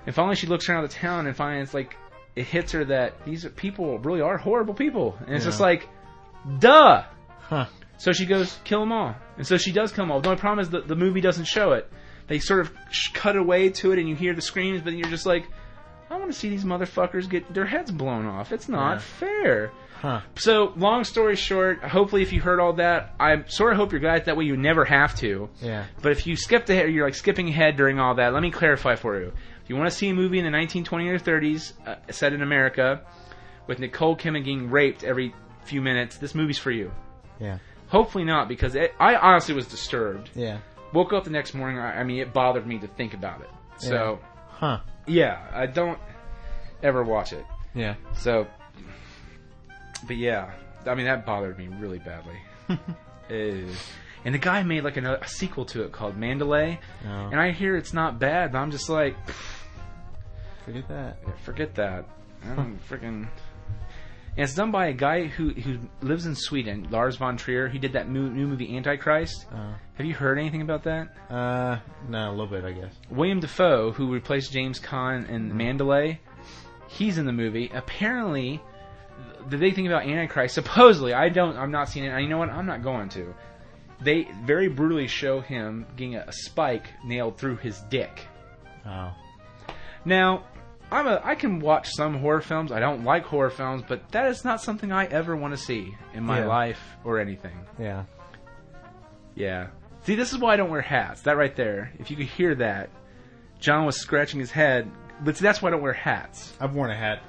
And 0.06 0.14
finally 0.14 0.36
she 0.36 0.46
looks 0.46 0.68
around 0.68 0.82
the 0.82 0.88
town 0.88 1.26
and 1.26 1.36
finds, 1.36 1.74
like, 1.74 1.96
it 2.36 2.44
hits 2.46 2.72
her 2.72 2.84
that 2.86 3.24
these 3.24 3.46
people 3.56 3.98
really 3.98 4.20
are 4.20 4.36
horrible 4.38 4.74
people. 4.74 5.16
And 5.26 5.34
it's 5.34 5.44
Yeah. 5.44 5.50
just 5.50 5.60
like, 5.60 5.88
duh! 6.58 7.04
Huh. 7.40 7.66
So 7.98 8.12
she 8.12 8.24
goes, 8.26 8.58
kill 8.64 8.80
them 8.80 8.92
all. 8.92 9.14
And 9.36 9.46
so 9.46 9.56
she 9.58 9.72
does 9.72 9.92
kill 9.92 10.04
them 10.04 10.12
all. 10.12 10.20
The 10.20 10.30
only 10.30 10.40
problem 10.40 10.60
is 10.60 10.70
that 10.70 10.88
the 10.88 10.96
movie 10.96 11.20
doesn't 11.20 11.44
show 11.46 11.72
it. 11.72 11.90
They 12.28 12.38
sort 12.38 12.60
of 12.60 12.72
cut 13.12 13.36
away 13.36 13.70
to 13.70 13.92
it 13.92 13.98
and 13.98 14.08
you 14.08 14.14
hear 14.14 14.34
the 14.34 14.40
screams, 14.42 14.80
but 14.82 14.92
you're 14.94 15.08
just 15.10 15.26
like, 15.26 15.46
I 16.08 16.16
want 16.16 16.32
to 16.32 16.36
see 16.38 16.48
these 16.48 16.64
motherfuckers 16.64 17.28
get 17.28 17.52
their 17.52 17.66
heads 17.66 17.90
blown 17.90 18.26
off. 18.26 18.52
It's 18.52 18.68
not 18.68 18.94
Yeah. 18.94 18.98
fair. 18.98 19.70
Huh. 20.00 20.20
So, 20.36 20.72
long 20.76 21.04
story 21.04 21.36
short, 21.36 21.82
hopefully 21.82 22.22
if 22.22 22.32
you 22.32 22.40
heard 22.40 22.58
all 22.58 22.72
that, 22.74 23.14
I 23.20 23.42
sort 23.48 23.72
of 23.72 23.76
hope 23.78 23.92
you're 23.92 24.00
glad 24.00 24.24
that 24.24 24.36
way 24.36 24.44
you 24.44 24.56
never 24.56 24.84
have 24.86 25.14
to. 25.16 25.50
Yeah. 25.60 25.84
But 26.00 26.12
if 26.12 26.26
you 26.26 26.36
skipped 26.36 26.70
ahead, 26.70 26.90
you're 26.90 27.04
like 27.04 27.14
skipping 27.14 27.48
ahead 27.50 27.76
during 27.76 27.98
all 28.00 28.14
that, 28.14 28.32
let 28.32 28.42
me 28.42 28.50
clarify 28.50 28.94
for 28.94 29.20
you. 29.20 29.32
You 29.70 29.76
want 29.76 29.88
to 29.88 29.96
see 29.96 30.08
a 30.08 30.14
movie 30.14 30.40
in 30.40 30.44
the 30.44 30.50
1920s 30.50 31.08
or 31.10 31.18
30s 31.40 31.72
uh, 31.86 31.94
set 32.10 32.32
in 32.32 32.42
America 32.42 33.02
with 33.68 33.78
Nicole 33.78 34.16
Kidman 34.16 34.44
getting 34.44 34.68
raped 34.68 35.04
every 35.04 35.32
few 35.64 35.80
minutes, 35.80 36.16
this 36.16 36.34
movie's 36.34 36.58
for 36.58 36.72
you. 36.72 36.90
Yeah. 37.38 37.58
Hopefully 37.86 38.24
not, 38.24 38.48
because 38.48 38.74
it, 38.74 38.92
I 38.98 39.14
honestly 39.14 39.54
was 39.54 39.68
disturbed. 39.68 40.30
Yeah. 40.34 40.58
Woke 40.92 41.12
up 41.12 41.22
the 41.22 41.30
next 41.30 41.54
morning, 41.54 41.78
I, 41.78 42.00
I 42.00 42.02
mean, 42.02 42.18
it 42.18 42.32
bothered 42.32 42.66
me 42.66 42.80
to 42.80 42.88
think 42.88 43.14
about 43.14 43.42
it. 43.42 43.50
So, 43.78 44.18
Huh. 44.48 44.80
yeah, 45.06 45.46
I 45.54 45.66
don't 45.66 46.00
ever 46.82 47.04
watch 47.04 47.32
it. 47.32 47.44
Yeah. 47.72 47.94
So, 48.16 48.48
but 50.08 50.16
yeah, 50.16 50.50
I 50.84 50.96
mean, 50.96 51.06
that 51.06 51.24
bothered 51.24 51.56
me 51.58 51.68
really 51.78 52.00
badly. 52.00 52.36
Eh. 53.30 53.62
and 54.24 54.34
the 54.34 54.38
guy 54.38 54.64
made 54.64 54.82
like 54.82 54.96
a, 54.96 55.14
a 55.22 55.28
sequel 55.28 55.64
to 55.66 55.84
it 55.84 55.92
called 55.92 56.16
Mandalay, 56.16 56.80
No. 57.04 57.28
and 57.30 57.38
I 57.40 57.52
hear 57.52 57.76
it's 57.76 57.92
not 57.94 58.18
bad, 58.18 58.50
but 58.50 58.58
I'm 58.58 58.72
just 58.72 58.88
like, 58.88 59.14
Forget 60.64 60.88
that. 60.88 61.18
yeah, 61.26 61.32
forget 61.44 61.74
that. 61.76 62.04
I'm 62.44 62.78
freaking. 62.88 63.28
And 64.36 64.44
it's 64.44 64.54
done 64.54 64.70
by 64.70 64.86
a 64.86 64.92
guy 64.92 65.26
who 65.26 65.50
who 65.50 65.78
lives 66.00 66.24
in 66.26 66.34
Sweden, 66.34 66.86
Lars 66.90 67.16
von 67.16 67.36
Trier. 67.36 67.68
He 67.68 67.78
did 67.78 67.92
that 67.94 68.08
new, 68.08 68.30
new 68.30 68.46
movie 68.46 68.76
Antichrist. 68.76 69.46
Uh, 69.52 69.72
Have 69.94 70.06
you 70.06 70.14
heard 70.14 70.38
anything 70.38 70.62
about 70.62 70.84
that? 70.84 71.08
uh, 71.28 71.78
no, 72.08 72.28
a 72.28 72.32
little 72.32 72.46
bit, 72.46 72.64
I 72.64 72.72
guess. 72.72 72.94
William 73.10 73.40
Dafoe, 73.40 73.90
who 73.92 74.12
replaced 74.12 74.52
James 74.52 74.78
Caan 74.80 75.28
in 75.28 75.56
Mandalay, 75.56 76.20
he's 76.88 77.18
in 77.18 77.26
the 77.26 77.32
movie. 77.32 77.70
Apparently, 77.74 78.62
the 79.48 79.58
big 79.58 79.74
thing 79.74 79.86
about 79.88 80.04
Antichrist, 80.04 80.54
supposedly, 80.54 81.12
I 81.12 81.28
don't, 81.28 81.56
I'm 81.56 81.72
not 81.72 81.88
seeing 81.88 82.06
it. 82.06 82.10
And 82.10 82.22
you 82.22 82.28
know 82.28 82.38
what? 82.38 82.50
I'm 82.50 82.66
not 82.66 82.82
going 82.82 83.08
to. 83.10 83.34
They 84.00 84.28
very 84.44 84.68
brutally 84.68 85.08
show 85.08 85.40
him 85.40 85.84
getting 85.96 86.14
a, 86.14 86.24
a 86.26 86.32
spike 86.32 86.86
nailed 87.04 87.36
through 87.36 87.56
his 87.56 87.80
dick. 87.90 88.20
Oh. 88.86 89.12
Now, 90.04 90.44
I'm 90.90 91.06
a, 91.06 91.20
I 91.22 91.34
can 91.34 91.60
watch 91.60 91.90
some 91.90 92.18
horror 92.18 92.40
films. 92.40 92.72
I 92.72 92.80
don't 92.80 93.04
like 93.04 93.24
horror 93.24 93.50
films, 93.50 93.82
but 93.86 94.10
that 94.12 94.26
is 94.26 94.44
not 94.44 94.60
something 94.60 94.90
I 94.92 95.06
ever 95.06 95.36
want 95.36 95.52
to 95.54 95.58
see 95.58 95.94
in 96.14 96.24
my 96.24 96.40
Yeah. 96.40 96.46
life 96.46 96.80
or 97.04 97.18
anything. 97.20 97.56
Yeah. 97.78 98.04
Yeah. 99.34 99.68
See, 100.02 100.14
this 100.14 100.32
is 100.32 100.38
why 100.38 100.54
I 100.54 100.56
don't 100.56 100.70
wear 100.70 100.80
hats. 100.80 101.22
That 101.22 101.36
right 101.36 101.54
there. 101.54 101.92
If 101.98 102.10
you 102.10 102.16
could 102.16 102.26
hear 102.26 102.54
that, 102.56 102.90
Jon 103.60 103.84
was 103.84 103.96
scratching 104.00 104.40
his 104.40 104.50
head. 104.50 104.90
But 105.22 105.36
see, 105.36 105.42
that's 105.42 105.60
why 105.60 105.68
I 105.68 105.72
don't 105.72 105.82
wear 105.82 105.92
hats. 105.92 106.54
I've 106.60 106.74
worn 106.74 106.90
a 106.90 106.96
hat. 106.96 107.22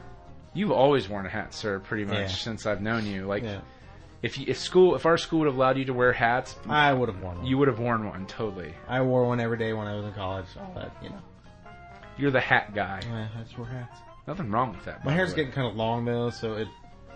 You've 0.53 0.71
always 0.71 1.07
worn 1.09 1.25
a 1.25 1.29
hat, 1.29 1.53
sir, 1.53 1.79
pretty 1.79 2.05
much 2.05 2.17
Yeah. 2.17 2.27
since 2.27 2.65
I've 2.65 2.81
known 2.81 3.05
you. 3.05 3.25
Like, 3.25 3.43
Yeah. 3.43 3.59
if 4.21 4.37
you, 4.37 4.45
if 4.47 4.57
school, 4.57 4.95
if 4.95 5.05
our 5.05 5.17
school 5.17 5.39
would 5.39 5.47
have 5.47 5.55
allowed 5.55 5.77
you 5.77 5.85
to 5.85 5.93
wear 5.93 6.13
hats, 6.13 6.57
I 6.67 6.93
would 6.93 7.09
have 7.09 7.21
worn 7.21 7.37
one. 7.39 7.45
you 7.45 7.57
would 7.57 7.67
have 7.67 7.79
worn 7.79 8.07
one 8.07 8.25
totally. 8.25 8.73
I 8.87 9.01
wore 9.01 9.25
one 9.27 9.39
every 9.41 9.57
day 9.57 9.73
when 9.73 9.87
I 9.87 9.95
was 9.95 10.05
in 10.05 10.13
college. 10.13 10.45
All 10.59 10.71
that, 10.75 10.91
you 11.03 11.09
know. 11.09 11.19
You're 12.21 12.31
the 12.31 12.39
hat 12.39 12.73
guy. 12.75 13.01
Yeah, 13.03 13.27
I 13.37 13.43
just 13.43 13.57
wear 13.57 13.67
hats. 13.67 13.97
Nothing 14.27 14.51
wrong 14.51 14.71
with 14.73 14.85
that. 14.85 15.03
My 15.03 15.11
by 15.11 15.15
hair's 15.15 15.29
the 15.31 15.33
way. 15.33 15.37
getting 15.45 15.53
kind 15.53 15.67
of 15.67 15.75
long 15.75 16.05
though, 16.05 16.29
so 16.29 16.53
it 16.53 16.67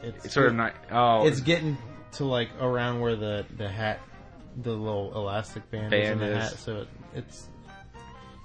it's, 0.02 0.26
It's 0.26 0.34
sort 0.34 0.48
of 0.48 0.56
not. 0.56 0.74
Oh, 0.92 1.26
It's 1.28 1.40
getting 1.42 1.78
to 2.14 2.26
like 2.26 2.50
around 2.60 3.00
where 3.00 3.16
the 3.16 3.46
the 3.58 3.70
hat, 3.70 4.00
the 4.64 4.72
little 4.72 5.14
elastic 5.16 5.70
band, 5.72 5.94
is 5.94 6.10
in 6.10 6.20
the 6.20 6.38
is. 6.38 6.50
hat, 6.50 6.60
so 6.60 6.78
it, 6.82 6.88
it's 7.14 7.48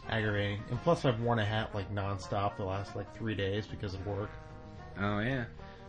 aggravating. 0.08 0.60
And 0.70 0.80
plus, 0.82 1.04
I've 1.04 1.20
worn 1.20 1.38
a 1.38 1.44
hat 1.44 1.74
like 1.74 1.92
nonstop 1.94 2.56
the 2.56 2.64
last 2.64 2.94
like 2.96 3.14
three 3.16 3.34
days 3.34 3.66
because 3.66 3.94
of 3.94 4.06
work. 4.06 4.30
oh 5.00 5.20
yeah. 5.20 5.44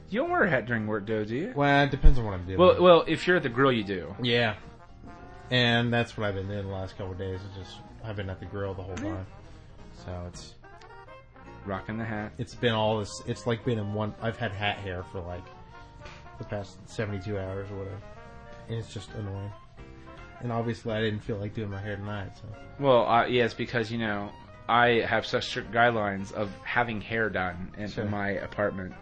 You 0.10 0.20
don't 0.20 0.30
wear 0.30 0.44
a 0.44 0.50
hat 0.50 0.66
during 0.66 0.88
work, 0.88 1.08
though, 1.08 1.24
do 1.24 1.36
you? 1.36 1.54
Well, 1.56 1.86
it 1.86 1.92
depends 1.92 2.20
on 2.20 2.26
what 2.26 2.34
I'm 2.34 2.46
doing. 2.46 2.60
Well, 2.60 2.82
well, 2.82 3.04
if 3.08 3.26
you're 3.28 3.38
at 3.38 3.44
the 3.44 3.50
grill, 3.50 3.72
you 3.72 3.86
do. 3.86 4.14
yeah, 4.22 4.56
and 5.50 5.92
that's 5.94 6.18
what 6.18 6.28
I've 6.28 6.36
been 6.36 6.48
doing 6.50 6.66
the 6.68 6.74
last 6.74 6.98
couple 6.98 7.14
of 7.14 7.18
days. 7.18 7.40
Is 7.40 7.58
just 7.58 7.78
I've 8.04 8.16
been 8.18 8.30
at 8.30 8.40
the 8.40 8.46
grill 8.46 8.74
the 8.74 8.84
whole 8.84 8.96
time, 8.96 9.26
so 10.06 10.24
it's 10.28 10.56
Rocking 11.66 11.98
the 11.98 12.06
hat. 12.06 12.32
it's 12.38 12.56
been 12.56 12.74
all 12.74 13.00
this. 13.00 13.22
It's 13.28 13.46
like 13.46 13.64
been 13.64 13.78
in 13.80 13.94
one. 13.94 14.14
I've 14.22 14.38
had 14.38 14.52
hat 14.52 14.78
hair 14.78 15.04
for 15.12 15.22
like 15.22 15.44
the 16.40 16.44
past 16.46 16.78
seventy 16.90 17.24
two 17.24 17.38
hours 17.38 17.70
or 17.72 17.78
whatever, 17.78 17.98
and 18.70 18.78
it's 18.78 18.94
just 18.94 19.12
annoying. 19.14 19.52
And 20.42 20.52
obviously, 20.52 20.92
I 20.94 21.02
didn't 21.02 21.20
feel 21.20 21.38
like 21.38 21.54
doing 21.54 21.70
my 21.70 21.80
hair 21.80 21.96
tonight, 21.98 22.32
so 22.36 22.44
Well, 22.80 23.08
uh, 23.08 23.26
yeah, 23.28 23.48
because 23.56 23.92
you 23.92 24.00
know 24.00 24.32
I 24.68 25.02
have 25.08 25.24
such 25.26 25.46
strict 25.46 25.72
guidelines 25.72 26.32
of 26.34 26.50
having 26.64 27.00
hair 27.00 27.30
done 27.30 27.72
in, 27.78 27.88
Sure. 27.90 28.06
my 28.06 28.30
apartment. 28.30 28.94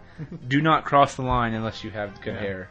Do 0.50 0.62
not 0.62 0.84
cross 0.84 1.16
the 1.16 1.22
line 1.22 1.54
unless 1.54 1.82
you 1.82 1.92
have 1.92 2.20
good 2.22 2.34
Yeah. 2.34 2.40
hair. 2.42 2.70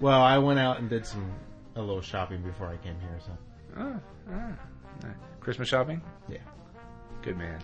Well, 0.00 0.22
I 0.22 0.38
went 0.38 0.58
out 0.58 0.78
and 0.78 0.88
did 0.88 1.04
some 1.04 1.30
a 1.76 1.80
little 1.80 2.00
shopping 2.00 2.40
before 2.42 2.68
I 2.68 2.76
came 2.78 2.98
here. 2.98 3.18
So 3.26 3.38
Oh, 3.78 4.00
ah. 4.32 5.08
Christmas 5.40 5.68
shopping. 5.68 6.00
yeah, 6.28 6.38
Good 7.22 7.36
man. 7.36 7.58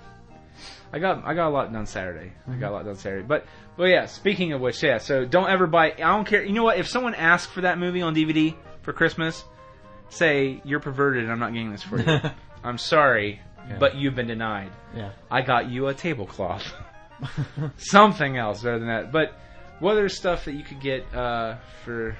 I 0.93 0.99
got 0.99 1.25
I 1.25 1.35
got 1.35 1.49
a 1.49 1.51
lot 1.51 1.73
done 1.73 1.87
Saturday. 1.87 2.33
I 2.49 2.55
got 2.57 2.71
a 2.71 2.75
lot 2.75 2.85
done 2.85 2.97
Saturday. 2.97 3.27
But 3.27 3.47
but 3.77 3.85
yeah, 3.85 4.07
speaking 4.07 4.53
of 4.53 4.61
which, 4.61 4.83
yeah. 4.83 4.99
So 4.99 5.25
don't 5.25 5.49
ever 5.51 5.67
buy. 5.67 5.93
I 5.93 5.97
don't 5.99 6.27
care. 6.27 6.45
You 6.45 6.53
know 6.53 6.65
what? 6.65 6.79
If 6.79 6.89
someone 6.89 7.15
asks 7.15 7.53
for 7.53 7.63
that 7.63 7.79
movie 7.79 8.03
on 8.03 8.15
DVD 8.15 8.55
for 8.83 8.93
Christmas, 8.93 9.45
say 10.09 10.61
you're 10.65 10.81
perverted 10.81 11.25
and 11.25 11.33
I'm 11.33 11.39
not 11.39 11.53
getting 11.53 11.71
this 11.73 11.83
for 11.83 12.01
you. 12.01 12.21
I'm 12.65 12.79
sorry, 12.79 13.41
Yeah. 13.69 13.77
but 13.79 13.95
you've 13.97 14.15
been 14.15 14.27
denied. 14.29 14.71
yeah. 14.97 15.11
I 15.31 15.43
got 15.43 15.69
you 15.71 15.89
a 15.89 15.95
tablecloth. 15.95 16.73
Something 17.77 18.37
else 18.37 18.63
better 18.63 18.79
than 18.79 18.89
that. 18.89 19.13
But 19.13 19.39
what 19.81 19.93
other 19.93 20.09
stuff 20.09 20.45
that 20.47 20.53
you 20.55 20.63
could 20.65 20.81
get 20.81 21.13
uh, 21.15 21.57
for 21.85 22.17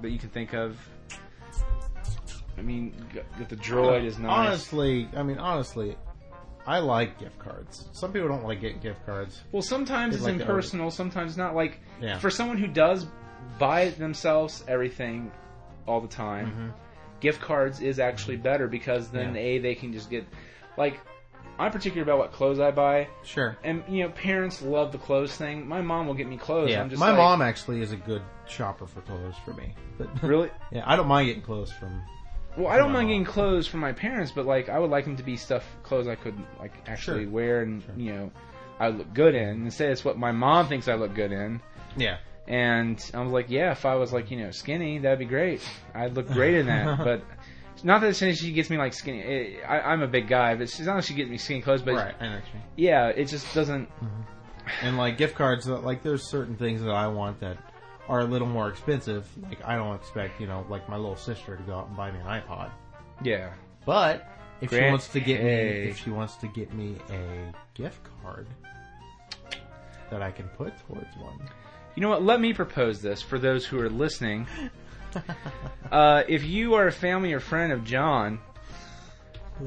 that 0.00 0.10
you 0.10 0.18
can 0.18 0.28
think 0.30 0.54
of? 0.54 0.76
I 2.58 2.62
mean, 2.62 2.94
the 3.48 3.56
droid 3.56 4.04
is 4.04 4.18
nice. 4.18 4.30
Honestly, 4.48 5.08
I 5.16 5.22
mean, 5.22 5.38
honestly, 5.38 5.96
I 6.66 6.78
like 6.78 7.18
gift 7.18 7.38
cards. 7.38 7.88
Some 7.92 8.12
people 8.12 8.28
don't 8.28 8.44
like 8.44 8.60
get 8.60 8.80
gift 8.80 9.04
cards. 9.04 9.40
Well, 9.50 9.62
sometimes 9.62 10.12
They 10.12 10.16
it's 10.18 10.24
like 10.24 10.40
impersonal, 10.40 10.90
sometimes 10.90 11.36
not. 11.36 11.54
Like 11.54 11.80
Yeah. 12.00 12.18
for 12.18 12.30
someone 12.30 12.56
who 12.58 12.68
does 12.68 13.06
buy 13.58 13.90
themselves 13.90 14.64
everything 14.68 15.32
all 15.86 16.00
the 16.00 16.08
time, 16.08 16.72
gift 17.20 17.40
cards 17.40 17.80
is 17.80 17.98
actually 17.98 18.36
better 18.36 18.68
because 18.68 19.08
then 19.10 19.28
Mm-hmm. 19.28 19.36
Yeah. 19.36 19.42
a 19.42 19.58
they 19.58 19.74
can 19.74 19.92
just 19.92 20.08
get 20.10 20.24
like 20.76 21.00
I'm 21.58 21.70
particular 21.70 22.02
about 22.02 22.18
what 22.18 22.32
clothes 22.32 22.58
I 22.60 22.70
buy, 22.70 23.08
Sure. 23.24 23.58
and 23.62 23.84
you 23.88 24.04
know 24.04 24.08
parents 24.10 24.62
love 24.62 24.90
the 24.90 24.98
clothes 24.98 25.36
thing. 25.36 25.68
My 25.68 25.82
mom 25.82 26.06
will 26.06 26.14
get 26.14 26.26
me 26.26 26.36
clothes. 26.38 26.70
Yeah, 26.70 26.80
I'm 26.80 26.88
just 26.88 26.98
my 26.98 27.08
like, 27.10 27.18
mom 27.18 27.42
actually 27.42 27.82
is 27.82 27.92
a 27.92 27.96
good 27.96 28.22
shopper 28.46 28.86
for 28.86 29.00
clothes 29.02 29.34
for 29.44 29.52
me. 29.52 29.74
But 29.98 30.22
really. 30.22 30.50
yeah, 30.72 30.82
I 30.86 30.96
don't 30.96 31.08
mind 31.08 31.26
getting 31.26 31.42
clothes 31.42 31.70
from. 31.70 32.00
Well, 32.56 32.68
I 32.68 32.76
don't 32.76 32.92
mind 32.92 33.08
getting 33.08 33.24
clothes 33.24 33.66
from 33.66 33.80
my 33.80 33.92
parents, 33.92 34.32
but 34.32 34.44
like 34.46 34.68
I 34.68 34.78
would 34.78 34.90
like 34.90 35.04
them 35.04 35.16
to 35.16 35.22
be 35.22 35.36
stuff 35.36 35.64
clothes 35.82 36.06
I 36.06 36.14
could 36.16 36.34
like 36.58 36.72
actually 36.86 37.24
Sure. 37.24 37.32
wear 37.32 37.62
and 37.62 37.82
you 37.96 38.12
know 38.12 38.30
I 38.78 38.88
look 38.88 39.12
good 39.14 39.34
in. 39.34 39.64
Instead, 39.64 39.90
it's 39.90 40.04
what 40.04 40.18
my 40.18 40.32
mom 40.32 40.68
thinks 40.68 40.88
I 40.88 40.94
look 40.94 41.14
good 41.14 41.32
in. 41.32 41.60
Yeah. 41.96 42.18
And 42.48 42.98
I 43.14 43.20
was 43.22 43.32
like, 43.32 43.48
yeah, 43.48 43.70
if 43.70 43.86
I 43.86 43.94
was 43.94 44.12
like, 44.12 44.30
you 44.30 44.38
know, 44.38 44.50
skinny, 44.50 44.98
that'd 44.98 45.18
be 45.18 45.24
great. 45.24 45.62
I'd 45.94 46.14
look 46.14 46.26
great 46.28 46.56
in 46.56 46.66
that. 46.66 46.98
but 47.04 47.22
not 47.84 48.00
that 48.02 48.16
she 48.16 48.34
she 48.34 48.52
gets 48.52 48.68
me 48.70 48.76
like 48.76 48.92
skinny. 48.92 49.20
It, 49.20 49.64
I, 49.66 49.80
I'm 49.80 50.02
a 50.02 50.08
big 50.08 50.28
guy, 50.28 50.54
but 50.54 50.62
it's 50.62 50.78
not 50.80 50.96
that 50.96 51.04
she 51.04 51.14
gets 51.14 51.30
me 51.30 51.38
skinny 51.38 51.62
clothes. 51.62 51.82
But 51.82 51.94
right. 51.94 52.14
I 52.20 52.26
know 52.28 52.34
what 52.34 52.46
you 52.48 52.54
mean. 52.54 52.62
yeah, 52.76 53.08
it 53.08 53.26
just 53.26 53.52
doesn't. 53.54 53.88
Mm-hmm. 53.88 54.22
And 54.82 54.96
like 54.96 55.16
gift 55.18 55.34
cards, 55.36 55.66
like 55.68 56.02
there's 56.02 56.28
certain 56.28 56.56
things 56.56 56.82
that 56.82 56.90
I 56.90 57.06
want 57.08 57.40
that 57.40 57.56
are 58.08 58.20
a 58.20 58.24
little 58.24 58.48
more 58.48 58.68
expensive. 58.68 59.28
Like 59.42 59.64
I 59.64 59.76
don't 59.76 59.94
expect 59.96 60.40
you 60.40 60.46
know 60.46 60.66
like 60.68 60.88
my 60.88 60.96
little 60.96 61.16
sister 61.16 61.56
to 61.56 61.62
go 61.62 61.76
out 61.76 61.88
and 61.88 61.96
buy 61.96 62.10
me 62.10 62.20
an 62.20 62.26
iPod. 62.26 62.70
Yeah. 63.22 63.52
But 63.84 64.28
if 64.60 64.70
she 64.70 64.80
wants 64.80 65.08
to 65.08 65.20
get 65.20 65.40
hey. 65.40 65.82
me, 65.84 65.90
if 65.90 65.98
she 65.98 66.10
wants 66.10 66.36
to 66.36 66.48
get 66.48 66.72
me 66.72 66.96
a 67.10 67.52
gift 67.74 68.00
card 68.22 68.46
that 70.10 70.22
I 70.22 70.30
can 70.30 70.48
put 70.48 70.72
towards 70.86 71.16
one, 71.16 71.38
You 71.96 72.02
know 72.02 72.08
what? 72.08 72.22
Let 72.22 72.40
me 72.40 72.52
propose 72.52 73.02
this 73.02 73.22
for 73.22 73.38
those 73.38 73.66
who 73.66 73.80
are 73.80 73.90
listening. 73.90 74.46
uh, 75.90 76.22
if 76.28 76.44
you 76.44 76.74
are 76.74 76.86
a 76.86 76.92
family 76.92 77.32
or 77.32 77.40
friend 77.40 77.72
of 77.72 77.84
Jon, 77.84 78.40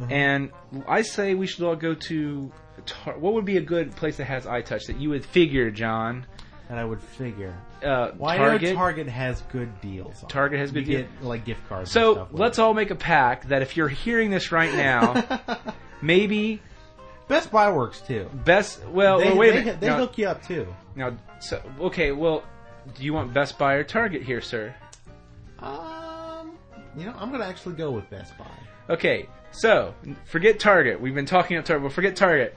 and 0.09 0.51
I 0.87 1.01
say 1.01 1.35
we 1.35 1.47
should 1.47 1.63
all 1.63 1.75
go 1.75 1.93
to. 1.93 2.51
Tar- 2.85 3.17
what 3.17 3.33
would 3.33 3.45
be 3.45 3.57
a 3.57 3.61
good 3.61 3.95
place 3.95 4.17
that 4.17 4.25
has 4.25 4.45
iTouch 4.45 4.87
that 4.87 4.99
you 4.99 5.09
would 5.09 5.25
figure, 5.25 5.71
Jon? 5.71 6.25
And 6.69 6.79
I 6.79 6.83
would 6.85 7.01
figure 7.01 7.53
Uh, 7.83 8.11
why 8.17 8.37
Target. 8.37 8.75
Target 8.75 9.07
has 9.07 9.41
good 9.51 9.79
deals. 9.81 10.23
On 10.23 10.29
Target 10.29 10.59
has 10.59 10.71
You 10.71 10.81
good 10.81 10.85
deals. 10.89 11.01
get 11.19 11.23
like 11.23 11.45
gift 11.45 11.67
cards. 11.69 11.89
and 11.95 12.01
So 12.03 12.13
stuff 12.13 12.31
with 12.31 12.41
let's 12.41 12.57
it. 12.57 12.61
all 12.61 12.73
make 12.73 12.91
a 12.91 12.95
pact 12.95 13.49
that 13.49 13.61
if 13.61 13.77
you're 13.77 13.87
hearing 13.87 14.31
this 14.31 14.51
right 14.51 14.73
now, 14.73 15.23
maybe 16.01 16.61
Best 17.27 17.51
Buy 17.51 17.71
works 17.71 18.01
too. 18.01 18.29
best. 18.45 18.83
Well, 18.87 19.17
they 19.19 19.25
well, 19.25 19.37
wait 19.37 19.49
a 19.49 19.51
they, 19.53 19.59
minute. 19.59 19.79
they 19.81 19.87
now, 19.87 19.97
hook 19.97 20.17
you 20.17 20.27
up 20.27 20.43
too. 20.45 20.67
now, 20.95 21.15
so 21.39 21.61
okay. 21.81 22.11
Well, 22.11 22.43
do 22.93 23.03
you 23.03 23.13
want 23.13 23.33
Best 23.33 23.57
Buy 23.57 23.73
or 23.73 23.83
Target 23.83 24.21
here, 24.23 24.41
sir? 24.41 24.73
Um, 25.59 26.51
you 26.97 27.05
know, 27.05 27.13
I'm 27.17 27.31
gonna 27.31 27.45
actually 27.45 27.75
go 27.75 27.91
with 27.91 28.09
Best 28.09 28.37
Buy. 28.37 28.45
Okay, 28.89 29.27
so 29.51 29.93
forget 30.25 30.59
Target. 30.59 30.99
We've 31.01 31.15
been 31.15 31.25
talking 31.25 31.57
about 31.57 31.65
Target. 31.65 31.83
Well, 31.83 31.91
forget 31.91 32.15
Target. 32.15 32.55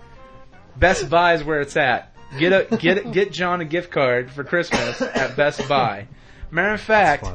Best 0.77 1.09
Buy 1.09 1.35
is 1.35 1.43
where 1.45 1.61
it's 1.61 1.77
at. 1.77 2.15
Get 2.37 2.53
a 2.53 2.77
get 2.77 3.13
get 3.13 3.33
Jon 3.33 3.61
a 3.61 3.65
gift 3.65 3.91
card 3.91 4.31
for 4.31 4.45
Christmas 4.45 5.01
at 5.01 5.37
Best 5.37 5.67
Buy. 5.69 6.09
Matter 6.51 6.75
of 6.75 6.81
fact, 6.81 7.27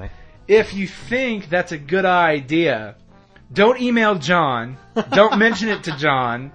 if 0.47 0.73
you 0.73 0.87
think 0.87 1.49
that's 1.49 1.71
a 1.71 1.77
good 1.77 2.05
idea, 2.05 2.95
don't 3.51 3.81
email 3.81 4.15
Jon. 4.15 4.77
Don't 5.11 5.39
mention 5.39 5.69
it 5.69 5.83
to 5.85 5.97
Jon. 5.97 6.51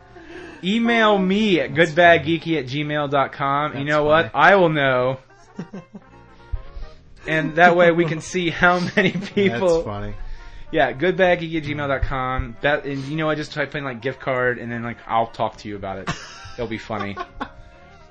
Email 0.63 1.11
oh, 1.11 1.19
me 1.19 1.61
at 1.61 1.73
goodbadgeeky 1.73 2.59
at 2.59 2.67
gmail.com. 2.67 3.73
You 3.73 3.79
That's 3.79 3.89
know 3.89 4.05
what? 4.05 4.33
funny. 4.33 4.45
I 4.45 4.57
will 4.57 4.71
know. 4.71 5.19
And 7.29 7.57
that 7.57 7.77
way 7.77 7.93
we 7.93 8.07
can 8.07 8.23
see 8.23 8.49
how 8.49 8.81
many 8.97 9.13
people. 9.13 9.75
That's 9.75 9.85
funny. 9.85 10.15
Yeah, 10.73 10.93
goodbaggeek 10.93 11.57
at 11.57 11.63
gmail.com. 11.65 12.57
That, 12.63 12.87
and 12.87 13.05
you 13.05 13.17
know, 13.17 13.29
I 13.29 13.35
just 13.35 13.53
type 13.53 13.75
in 13.75 13.85
like 13.85 14.01
gift 14.01 14.21
card 14.21 14.59
and 14.59 14.73
then 14.73 14.83
like 14.83 14.97
I'll 15.07 15.27
talk 15.27 15.59
to 15.59 15.69
you 15.69 15.77
about 15.77 15.99
it. 15.99 16.11
It'll 16.55 16.67
be 16.67 16.79
funny. 16.79 17.17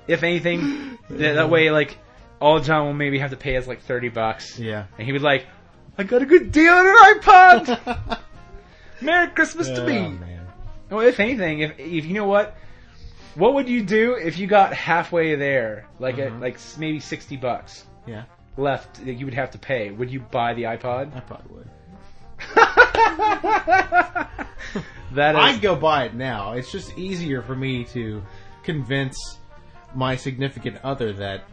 if 0.08 0.22
anything, 0.24 0.98
that, 1.10 1.34
that 1.34 1.50
way 1.50 1.70
like 1.70 1.96
all 2.40 2.58
Jon 2.60 2.86
will 2.86 2.92
maybe 2.94 3.18
have 3.18 3.30
to 3.30 3.36
pay 3.36 3.54
is 3.56 3.66
like 3.68 3.82
30 3.82 4.08
bucks. 4.08 4.58
Yeah. 4.58 4.86
And 4.98 5.06
he 5.06 5.12
would 5.12 5.22
like, 5.22 5.46
I 5.96 6.02
got 6.04 6.22
a 6.22 6.26
good 6.26 6.50
deal 6.52 6.72
on 6.72 6.86
an 6.86 6.94
iPod! 7.20 8.18
Merry 9.00 9.28
Christmas 9.30 9.68
to 9.68 9.82
Oh, 9.82 9.86
me! 9.86 10.08
man. 10.18 10.46
Well, 10.90 11.06
if 11.06 11.20
anything, 11.20 11.60
if, 11.60 11.78
if 11.78 12.04
you 12.06 12.14
know 12.14 12.26
what, 12.26 12.56
what 13.34 13.54
would 13.54 13.68
you 13.68 13.82
do 13.84 14.14
if 14.14 14.38
you 14.38 14.46
got 14.46 14.72
halfway 14.72 15.34
there, 15.36 15.86
like 15.98 16.16
Mhm. 16.16 16.26
at 16.36 16.40
like 16.40 16.54
s- 16.54 16.76
maybe 16.78 16.98
60 16.98 17.36
bucks 17.36 17.84
Yeah, 18.06 18.24
left 18.56 19.04
that 19.04 19.14
you 19.14 19.24
would 19.26 19.34
have 19.34 19.50
to 19.52 19.58
pay? 19.58 19.90
Would 19.90 20.10
you 20.10 20.20
buy 20.20 20.54
the 20.54 20.62
iPod? 20.64 21.14
I 21.16 21.20
probably 21.20 21.56
would. 21.56 21.68
that 25.12 25.34
is 25.36 25.56
I'd 25.56 25.60
go 25.60 25.74
buy 25.76 26.04
it 26.04 26.14
now. 26.14 26.52
It's 26.52 26.70
just 26.72 26.96
easier 26.98 27.42
for 27.42 27.54
me 27.56 27.84
to 27.86 28.22
convince 28.62 29.16
my 29.94 30.16
significant 30.16 30.78
other 30.84 31.12
that 31.14 31.44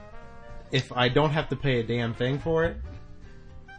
if 0.72 0.92
I 0.92 1.10
don't 1.10 1.32
have 1.32 1.50
to 1.50 1.56
pay 1.56 1.80
a 1.80 1.84
damn 1.84 2.14
thing 2.14 2.40
for 2.40 2.66
it, 2.66 2.78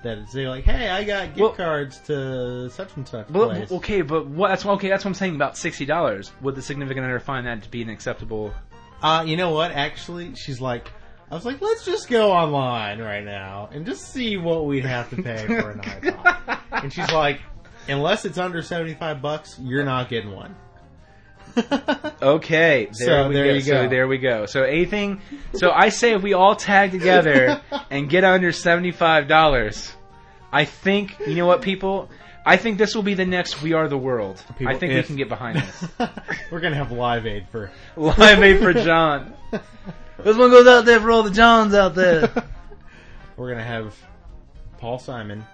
that 0.02 0.18
it's 0.18 0.32
they're 0.32 0.48
like, 0.48 0.64
hey, 0.64 0.88
I 0.88 1.04
got 1.04 1.28
gift 1.28 1.40
Well- 1.40 1.52
cards 1.52 1.98
to 2.06 2.70
such 2.70 2.96
and 2.96 3.06
such 3.06 3.28
Well, 3.30 3.48
place. 3.50 3.72
okay, 3.72 4.02
but 4.02 4.26
what, 4.28 4.48
that's 4.48 4.64
okay. 4.64 4.88
That's 4.88 5.04
what 5.04 5.10
I'm 5.10 5.14
saying 5.14 5.34
about 5.34 5.56
sixty 5.56 5.84
dollars. 5.84 6.30
Would 6.42 6.54
the 6.54 6.62
significant 6.62 7.04
other 7.06 7.18
find 7.20 7.46
that 7.46 7.62
to 7.62 7.70
be 7.70 7.82
an 7.82 7.88
acceptable? 7.90 8.54
Uh, 9.02 9.24
you 9.26 9.36
know 9.36 9.50
what? 9.50 9.72
Actually, 9.72 10.34
she's 10.36 10.60
like, 10.60 10.90
I 11.30 11.34
was 11.34 11.44
like, 11.44 11.60
let's 11.60 11.84
just 11.84 12.08
go 12.08 12.30
online 12.32 13.00
right 13.00 13.24
now 13.24 13.68
and 13.72 13.84
just 13.84 14.12
see 14.12 14.36
what 14.36 14.66
we'd 14.66 14.84
have 14.84 15.10
to 15.10 15.16
pay 15.22 15.44
for 15.46 15.70
an 15.70 15.80
iPod. 15.82 16.60
and 16.82 16.92
she's 16.92 17.10
like, 17.12 17.40
unless 17.88 18.24
it's 18.24 18.38
under 18.38 18.62
seventy-five 18.62 19.20
bucks, 19.20 19.58
you're 19.60 19.84
not 19.84 20.08
getting 20.08 20.30
one. 20.32 20.54
Okay, 22.22 22.86
there 22.98 23.06
So 23.08 23.28
we 23.28 23.34
there 23.34 23.44
go. 23.46 23.52
you 23.52 23.60
So 23.60 23.82
go. 23.84 23.88
there 23.88 24.08
we 24.08 24.18
go. 24.18 24.46
So 24.46 24.62
anything. 24.62 25.20
So 25.54 25.70
I 25.70 25.90
say 25.90 26.12
if 26.14 26.22
we 26.22 26.32
all 26.32 26.56
tag 26.56 26.90
together 26.90 27.60
and 27.90 28.08
get 28.08 28.24
under 28.24 28.52
seventy 28.52 28.90
five 28.92 29.28
dollars, 29.28 29.92
I 30.52 30.64
think 30.64 31.16
you 31.26 31.34
know 31.34 31.46
what 31.46 31.62
people. 31.62 32.10
I 32.44 32.56
think 32.56 32.78
this 32.78 32.94
will 32.94 33.02
be 33.02 33.14
the 33.14 33.26
next 33.26 33.60
We 33.60 33.72
Are 33.74 33.88
the 33.88 33.98
World. 33.98 34.42
People- 34.56 34.68
I 34.74 34.78
think 34.78 34.94
we 34.94 35.02
can 35.02 35.16
get 35.16 35.28
behind 35.28 35.58
this. 35.58 35.88
We're 36.50 36.60
gonna 36.60 36.76
have 36.76 36.92
Live 36.92 37.26
Aid 37.26 37.48
for. 37.50 37.70
Live 37.96 38.42
aid 38.42 38.60
for 38.60 38.72
Jon. 38.72 39.34
This 40.18 40.36
one 40.36 40.50
goes 40.50 40.66
out 40.66 40.84
there 40.84 41.00
for 41.00 41.10
all 41.10 41.22
the 41.24 41.30
Johns 41.32 41.74
out 41.74 41.94
there. 41.94 42.30
We're 43.36 43.50
gonna 43.50 43.62
have 43.64 43.94
Paul 44.78 44.98
Simon 44.98 45.44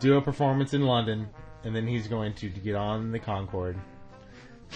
do 0.00 0.16
a 0.16 0.20
performance 0.22 0.74
in 0.74 0.82
London, 0.82 1.28
and 1.64 1.74
then 1.74 1.86
he's 1.86 2.06
going 2.08 2.32
to 2.34 2.48
get 2.48 2.74
on 2.74 3.10
the 3.12 3.18
Concorde, 3.18 3.76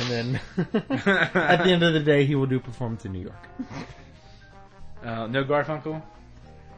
and 0.01 0.09
then 0.10 0.40
at 1.35 1.62
the 1.65 1.70
end 1.70 1.82
of 1.82 1.93
the 1.93 2.01
day, 2.01 2.24
he 2.24 2.35
will 2.35 2.47
do 2.47 2.56
a 2.56 2.60
performance 2.60 3.05
in 3.05 3.12
New 3.12 3.23
York. 3.23 3.48
uh, 5.05 5.27
no 5.27 5.44
Garfunkel. 5.44 6.02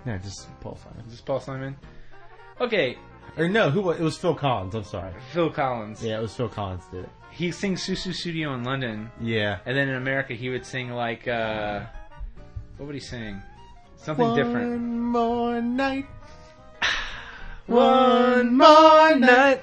No, 0.06 0.18
just 0.18 0.48
Paul 0.60 0.76
Simon. 0.82 1.04
This 1.08 1.20
Paul 1.20 1.40
Simon? 1.40 1.76
Okay, 2.60 2.96
Or 3.36 3.48
no, 3.48 3.70
who? 3.70 3.82
wa- 3.82 3.92
It 3.92 4.00
was 4.00 4.16
Phil 4.18 4.34
Collins. 4.34 4.74
I'm 4.74 4.84
sorry. 4.84 5.12
Phil 5.32 5.50
Collins. 5.50 6.02
Yeah, 6.02 6.18
it 6.18 6.22
was 6.22 6.34
Phil 6.34 6.48
Collins 6.48 6.84
did 6.90 7.04
it. 7.04 7.10
He 7.30 7.52
sings 7.52 7.82
Sussudio 7.86 8.54
in 8.54 8.64
London, 8.64 9.10
Yeah. 9.20 9.58
and 9.66 9.76
then 9.76 9.88
in 9.88 9.94
America 9.96 10.34
he 10.34 10.48
would 10.50 10.64
sing 10.66 10.90
like 10.90 11.28
uh, 11.28 11.82
what 12.76 12.86
would 12.86 12.94
he 12.94 13.00
sing? 13.00 13.40
Something 13.96 14.34
different. 14.34 14.70
One 14.80 15.00
more 15.00 15.60
night. 15.62 16.06
One 17.66 18.56
more 18.56 19.14
night. 19.16 19.62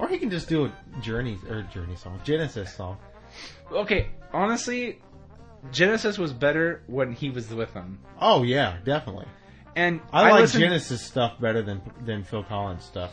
Or 0.00 0.08
he 0.08 0.18
can 0.18 0.30
just 0.30 0.48
do 0.48 0.64
a 0.64 0.72
Journey 1.02 1.38
or 1.48 1.62
Journey 1.62 1.94
song, 1.94 2.20
Genesis 2.24 2.74
song. 2.74 2.96
Okay, 3.70 4.08
honestly, 4.32 4.98
Genesis 5.70 6.16
was 6.18 6.32
better 6.32 6.82
when 6.86 7.12
he 7.12 7.28
was 7.30 7.52
with 7.52 7.72
them. 7.74 7.98
Oh 8.20 8.42
yeah, 8.42 8.78
definitely. 8.84 9.26
And 9.76 10.00
I, 10.12 10.30
like 10.30 10.40
listened- 10.40 10.62
Genesis 10.64 11.02
stuff 11.02 11.38
better 11.38 11.62
than 11.62 11.82
than 12.04 12.24
Phil 12.24 12.42
Collins 12.42 12.82
stuff. 12.84 13.12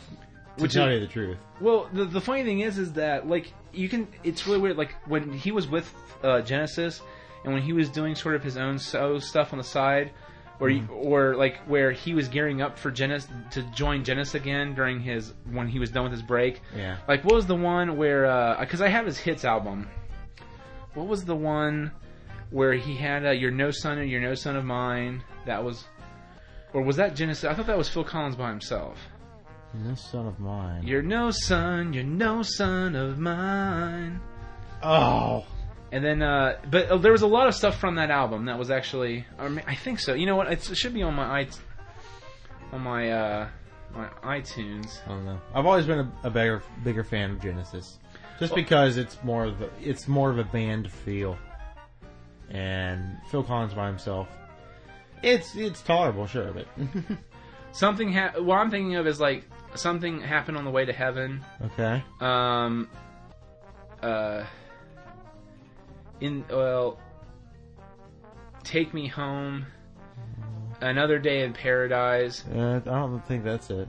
To 0.56 0.62
Which 0.62 0.72
tell 0.72 0.88
is- 0.88 0.94
you 0.94 1.00
the 1.06 1.12
truth. 1.12 1.36
Well, 1.60 1.88
the, 1.92 2.04
the 2.06 2.20
funny 2.20 2.42
thing 2.42 2.60
is, 2.60 2.78
is 2.78 2.94
that 2.94 3.28
like 3.28 3.52
you 3.72 3.88
can. 3.88 4.08
It's 4.24 4.46
really 4.46 4.58
weird. 4.60 4.76
Like 4.78 4.94
when 5.06 5.30
he 5.32 5.52
was 5.52 5.68
with 5.68 5.92
uh, 6.22 6.40
Genesis, 6.40 7.02
and 7.44 7.52
when 7.52 7.62
he 7.62 7.72
was 7.74 7.90
doing 7.90 8.14
sort 8.14 8.34
of 8.34 8.42
his 8.42 8.56
own 8.56 8.78
so 8.78 9.18
stuff 9.18 9.52
on 9.52 9.58
the 9.58 9.64
side, 9.64 10.10
or 10.60 10.68
he, 10.68 10.82
or 10.90 11.36
like 11.36 11.58
where 11.66 11.92
he 11.92 12.14
was 12.14 12.28
gearing 12.28 12.60
up 12.62 12.78
for 12.78 12.90
Genesis 12.90 13.30
to 13.52 13.62
join 13.74 14.04
Genesis 14.04 14.34
again 14.34 14.74
during 14.74 15.00
his 15.00 15.32
when 15.50 15.68
he 15.68 15.78
was 15.78 15.90
done 15.90 16.04
with 16.04 16.12
his 16.12 16.22
break. 16.22 16.60
Yeah. 16.76 16.96
Like 17.06 17.24
what 17.24 17.34
was 17.34 17.46
the 17.46 17.54
one 17.56 17.96
where? 17.96 18.56
Because 18.58 18.80
I 18.80 18.88
have 18.88 19.06
his 19.06 19.18
hits 19.18 19.44
album. 19.44 19.88
What 20.94 21.06
was 21.06 21.24
the 21.24 21.36
one 21.36 21.92
where 22.50 22.72
he 22.72 22.96
had 22.96 23.24
uh, 23.26 23.30
"You're 23.30 23.50
No 23.50 23.70
Son 23.70 23.98
and 23.98 24.10
You're 24.10 24.20
No 24.20 24.34
Son 24.34 24.56
of 24.56 24.64
Mine"? 24.64 25.22
That 25.46 25.62
was, 25.62 25.84
or 26.72 26.82
was 26.82 26.96
that 26.96 27.14
Genesis? 27.14 27.44
I 27.44 27.54
thought 27.54 27.66
that 27.66 27.78
was 27.78 27.88
Phil 27.88 28.04
Collins 28.04 28.36
by 28.36 28.50
himself. 28.50 28.98
No 29.74 29.94
son 29.94 30.26
of 30.26 30.40
mine. 30.40 30.82
You're 30.86 31.02
no 31.02 31.30
son, 31.30 31.92
you're 31.92 32.02
no 32.02 32.42
son 32.42 32.96
of 32.96 33.18
mine. 33.18 34.18
oh. 34.82 35.44
And 35.90 36.04
then, 36.04 36.22
uh, 36.22 36.58
but 36.70 36.88
uh, 36.90 36.98
there 36.98 37.12
was 37.12 37.22
a 37.22 37.26
lot 37.26 37.48
of 37.48 37.54
stuff 37.54 37.78
from 37.78 37.94
that 37.94 38.10
album 38.10 38.46
that 38.46 38.58
was 38.58 38.70
actually, 38.70 39.24
I, 39.38 39.48
mean, 39.48 39.64
I 39.66 39.74
think 39.74 40.00
so. 40.00 40.12
You 40.14 40.26
know 40.26 40.36
what? 40.36 40.52
It's, 40.52 40.70
it 40.70 40.76
should 40.76 40.92
be 40.92 41.02
on 41.02 41.14
my 41.14 41.40
i 41.40 41.48
on 42.72 42.82
my 42.82 43.10
uh, 43.10 43.48
my 43.94 44.08
iTunes. 44.22 44.98
I 45.06 45.08
don't 45.08 45.24
know. 45.24 45.40
I've 45.54 45.64
always 45.64 45.86
been 45.86 46.00
a, 46.00 46.12
a 46.24 46.30
bigger 46.30 46.62
bigger 46.84 47.04
fan 47.04 47.30
of 47.30 47.40
Genesis, 47.40 47.98
just 48.38 48.54
because 48.54 48.98
it's 48.98 49.22
more 49.24 49.44
of 49.44 49.62
a, 49.62 49.70
it's 49.80 50.06
more 50.06 50.30
of 50.30 50.38
a 50.38 50.44
band 50.44 50.90
feel, 50.90 51.38
and 52.50 53.16
Phil 53.30 53.42
Collins 53.42 53.72
by 53.72 53.86
himself, 53.86 54.28
it's 55.22 55.56
it's 55.56 55.80
tolerable, 55.80 56.26
sure, 56.26 56.52
but 56.52 56.66
Something. 57.72 58.12
Ha- 58.12 58.34
what 58.38 58.56
I'm 58.56 58.70
thinking 58.70 58.96
of 58.96 59.06
is 59.06 59.20
like 59.20 59.44
something 59.74 60.20
happened 60.20 60.56
on 60.56 60.64
the 60.64 60.70
way 60.70 60.84
to 60.84 60.92
heaven. 60.92 61.44
okay. 61.64 62.02
Um. 62.20 62.88
Uh. 64.02 64.44
In 66.20 66.44
well. 66.50 66.98
Take 68.64 68.92
me 68.92 69.06
home. 69.06 69.66
Another 70.80 71.18
day 71.18 71.42
in 71.42 71.52
paradise. 71.52 72.44
Uh, 72.54 72.80
I 72.84 72.88
don't 72.90 73.26
think 73.26 73.42
that's 73.44 73.70
it. 73.70 73.88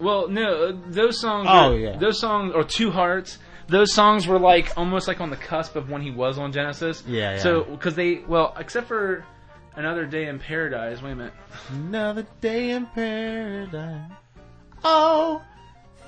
Well, 0.00 0.28
no, 0.28 0.72
those 0.72 1.20
songs. 1.20 1.46
Oh, 1.50 1.70
were- 1.72 1.78
yeah. 1.78 1.96
those 1.96 2.20
songs 2.20 2.52
or 2.54 2.64
Two 2.64 2.90
Hearts. 2.90 3.38
Those 3.68 3.92
songs 3.92 4.26
were 4.26 4.38
like 4.38 4.72
almost 4.78 5.08
like 5.08 5.20
on 5.20 5.28
the 5.30 5.36
cusp 5.36 5.76
of 5.76 5.90
when 5.90 6.00
he 6.00 6.10
was 6.10 6.38
on 6.38 6.52
Genesis. 6.52 7.02
Yeah, 7.06 7.32
yeah. 7.34 7.38
So 7.38 7.64
because 7.64 7.94
they 7.94 8.16
well, 8.26 8.54
except 8.58 8.88
for 8.88 9.24
Another 9.76 10.06
Day 10.06 10.26
in 10.26 10.38
Paradise. 10.38 11.02
Wait 11.02 11.12
a 11.12 11.16
minute. 11.16 11.34
Another 11.70 12.26
day 12.40 12.70
in 12.70 12.86
paradise. 12.86 14.10
Oh, 14.82 15.42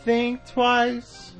think 0.05 0.47
twice. 0.47 1.32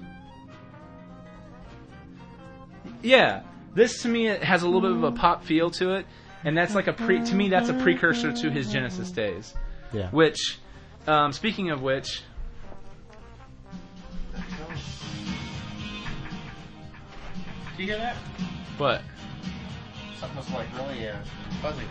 Yeah, 3.03 3.43
this 3.75 4.03
to 4.03 4.09
me 4.09 4.29
it 4.29 4.43
has 4.43 4.63
a 4.63 4.67
little 4.67 4.81
bit 4.81 4.93
of 4.93 5.05
a 5.05 5.13
pop 5.13 5.45
feel 5.45 5.71
to 5.73 5.95
it, 5.95 6.07
and 6.45 6.57
that's 6.57 6.75
like 6.75 6.87
a 6.87 6.93
pre. 6.93 7.25
To 7.25 7.35
me, 7.35 7.49
that's 7.49 7.69
a 7.69 7.75
precursor 7.75 8.33
to 8.33 8.51
his 8.51 8.73
Genesis 8.73 9.11
days. 9.11 9.55
Yeah. 9.93 10.11
Which, 10.11 10.59
um, 11.07 11.33
speaking 11.33 11.71
of 11.71 11.83
which, 11.83 12.23
Do 17.81 17.87
you 17.87 17.93
hear 17.95 17.99
that? 17.99 18.17
what? 18.77 19.01
Something 20.19 20.37
was 20.37 20.51
like 20.51 20.67
really 20.77 21.09
uh, 21.09 21.17
fuzzy. 21.63 21.85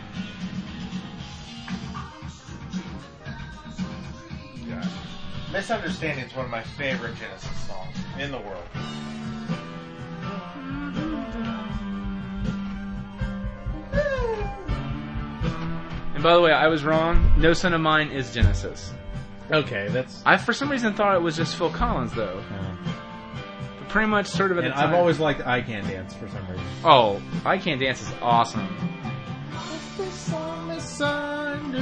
Yeah. 4.68 4.88
Misunderstanding 5.52 6.26
is 6.26 6.36
one 6.36 6.44
of 6.44 6.50
my 6.52 6.62
favorite 6.62 7.16
Genesis 7.16 7.58
songs 7.66 7.96
in 8.20 8.30
the 8.30 8.38
world. 8.38 8.62
And 16.20 16.24
by 16.26 16.34
the 16.34 16.42
way, 16.42 16.52
I 16.52 16.66
was 16.66 16.84
wrong. 16.84 17.32
No 17.38 17.54
Son 17.54 17.72
of 17.72 17.80
Mine 17.80 18.10
is 18.10 18.34
Genesis. 18.34 18.92
Okay, 19.50 19.88
that's. 19.88 20.22
I 20.26 20.36
for 20.36 20.52
some 20.52 20.70
reason 20.70 20.92
thought 20.92 21.14
it 21.16 21.22
was 21.22 21.34
just 21.34 21.56
Phil 21.56 21.70
Collins 21.70 22.12
though. 22.12 22.44
Yeah. 22.50 22.76
But 23.78 23.88
pretty 23.88 24.08
much 24.08 24.26
sort 24.26 24.50
of 24.52 24.58
at 24.58 24.64
and 24.64 24.72
the 24.74 24.76
time. 24.76 24.90
I've 24.90 24.94
always 24.96 25.18
liked 25.18 25.40
I 25.46 25.62
Can 25.62 25.82
Dance 25.84 26.12
for 26.12 26.28
some 26.28 26.46
reason. 26.46 26.66
Oh, 26.84 27.22
I 27.46 27.56
Can't 27.56 27.80
Dance 27.80 28.02
is 28.02 28.12
awesome. 28.20 28.68
Some 30.78 31.72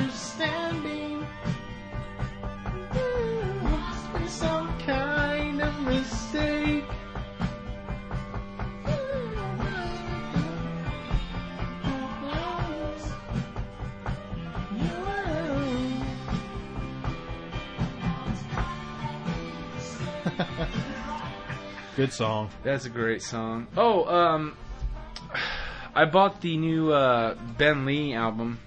Good 21.98 22.12
song. 22.12 22.48
That's 22.62 22.84
a 22.84 22.90
great 22.90 23.22
song. 23.22 23.66
Oh, 23.76 24.04
um, 24.06 24.56
I 25.96 26.04
bought 26.04 26.40
the 26.40 26.56
new 26.56 26.92
uh, 26.92 27.34
Ben 27.58 27.84
Lee 27.86 28.14
album. 28.14 28.60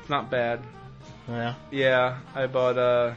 It's 0.00 0.08
not 0.08 0.30
bad. 0.30 0.60
Yeah, 1.28 1.54
Yeah, 1.72 2.18
I 2.36 2.46
bought. 2.46 2.78
Uh, 2.78 3.14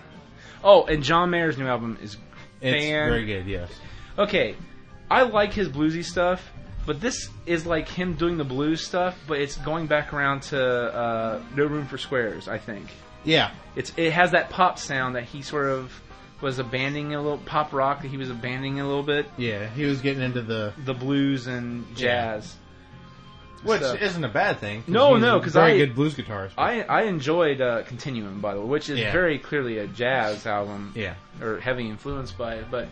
oh, 0.63 0.85
and 0.85 1.03
John 1.03 1.29
Mayer's 1.29 1.59
new 1.59 1.67
album 1.67 1.99
is 2.01 2.17
it's 2.59 2.83
Fan- 2.83 3.09
very 3.09 3.25
good. 3.27 3.45
Yes. 3.45 3.69
okay. 4.17 4.55
I 5.11 5.21
like 5.21 5.53
his 5.53 5.69
bluesy 5.69 6.03
stuff, 6.03 6.41
but 6.87 6.99
this 6.99 7.29
is 7.45 7.67
like 7.67 7.87
him 7.87 8.15
doing 8.15 8.37
the 8.37 8.43
blues 8.43 8.81
stuff, 8.81 9.15
but 9.27 9.39
it's 9.39 9.57
going 9.57 9.85
back 9.85 10.11
around 10.11 10.41
to 10.43 10.59
uh, 10.59 11.41
No 11.55 11.65
Room 11.65 11.85
for 11.85 11.99
Squares. 11.99 12.47
I 12.47 12.57
think 12.57 12.87
Yeah. 13.23 13.51
it's 13.75 13.93
it 13.95 14.11
has 14.13 14.31
that 14.31 14.49
pop 14.49 14.79
sound 14.79 15.15
that 15.15 15.25
he 15.25 15.43
sort 15.43 15.67
of 15.67 15.91
was 16.41 16.59
abandoning 16.59 17.13
a 17.15 17.21
little 17.21 17.37
pop 17.39 17.71
rock 17.73 18.01
that 18.01 18.09
he 18.09 18.17
was 18.17 18.29
abandoning 18.29 18.79
a 18.79 18.85
little 18.85 19.03
bit 19.03 19.25
Yeah, 19.37 19.67
he 19.69 19.85
was 19.85 20.01
getting 20.01 20.21
into 20.21 20.41
the 20.41 20.73
the 20.83 20.93
blues 20.93 21.47
and 21.47 21.85
jazz. 21.95 22.55
which 23.63 23.81
stuff. 23.81 24.01
isn't 24.01 24.23
a 24.23 24.29
bad 24.29 24.59
thing. 24.59 24.83
No, 24.87 25.15
no, 25.17 25.39
because 25.39 25.53
very 25.53 25.73
I- 25.73 25.77
good 25.77 25.95
blues 25.95 26.13
guitarist. 26.15 26.51
I 26.57 26.81
I 26.83 27.03
enjoyed 27.03 27.61
uh, 27.61 27.83
Continuum 27.83 28.41
by 28.41 28.53
the 28.53 28.61
way, 28.61 28.67
which 28.67 28.89
is 28.89 28.99
Yeah. 28.99 29.11
very 29.11 29.39
clearly 29.39 29.77
a 29.79 29.87
jazz 29.87 30.45
album. 30.45 30.91
yeah, 30.95 31.15
or 31.41 31.59
heavy 31.59 31.89
influenced 31.89 32.37
by 32.37 32.55
it. 32.55 32.65
But 32.69 32.89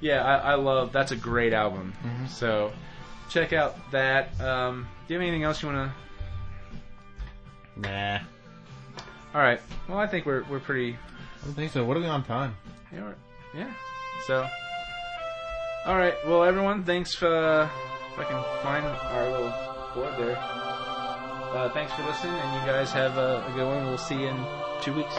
yeah, 0.00 0.24
I, 0.24 0.52
I 0.52 0.54
love 0.54 0.90
that's 0.92 1.12
a 1.12 1.16
great 1.16 1.52
album. 1.52 1.92
Mm-hmm. 2.02 2.26
So 2.26 2.72
check 3.28 3.52
out 3.52 3.76
that. 3.92 4.40
Um, 4.40 4.88
do 5.06 5.14
you 5.14 5.20
have 5.20 5.28
anything 5.28 5.44
else 5.44 5.62
you 5.62 5.68
want 5.68 5.92
to? 7.76 7.80
nah, 7.88 8.18
All 9.34 9.40
right. 9.40 9.60
Well, 9.88 9.98
I 9.98 10.06
think 10.06 10.26
we're 10.26 10.44
we're 10.50 10.60
pretty. 10.60 10.94
I 10.94 11.44
don't 11.44 11.54
think 11.54 11.72
so. 11.72 11.84
What 11.84 11.96
are 11.96 12.00
we 12.00 12.06
on 12.06 12.24
time? 12.24 12.56
Yeah. 12.92 13.02
we're- 13.02 13.14
yeah. 13.54 13.70
So. 14.26 14.46
All 15.86 15.96
right. 15.96 16.14
Well, 16.26 16.44
everyone, 16.44 16.84
thanks 16.84 17.14
for 17.14 17.28
uh, 17.34 17.68
if 18.12 18.18
I 18.18 18.24
can 18.24 18.44
find 18.62 18.84
our 18.86 19.30
little 19.30 19.52
board 19.94 20.14
there. 20.18 20.36
Uh, 20.38 21.68
thanks 21.72 21.92
for 21.94 22.02
listening, 22.04 22.34
and 22.34 22.60
you 22.60 22.66
guys 22.70 22.92
have 22.92 23.16
a, 23.18 23.44
a 23.48 23.52
good 23.54 23.66
one. 23.66 23.86
We'll 23.86 23.98
see 23.98 24.20
you 24.20 24.28
in 24.28 24.46
two 24.82 24.94
weeks. 24.94 25.14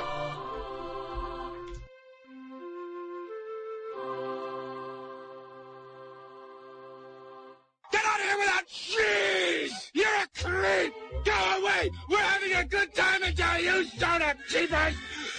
Get 7.91 8.05
out 8.05 8.19
of 8.19 8.25
here 8.25 8.37
without 8.39 8.67
cheese! 8.67 9.91
You're 9.93 10.07
a 10.07 10.27
creep! 10.35 10.93
Go 11.25 11.31
away! 11.59 11.89
We're 12.09 12.17
having 12.17 12.53
a 12.53 12.63
good 12.65 12.93
time 12.95 13.23
until 13.23 13.59
you 13.59 13.83
start 13.85 14.21
up, 14.21 14.37
cheapers! 14.47 14.95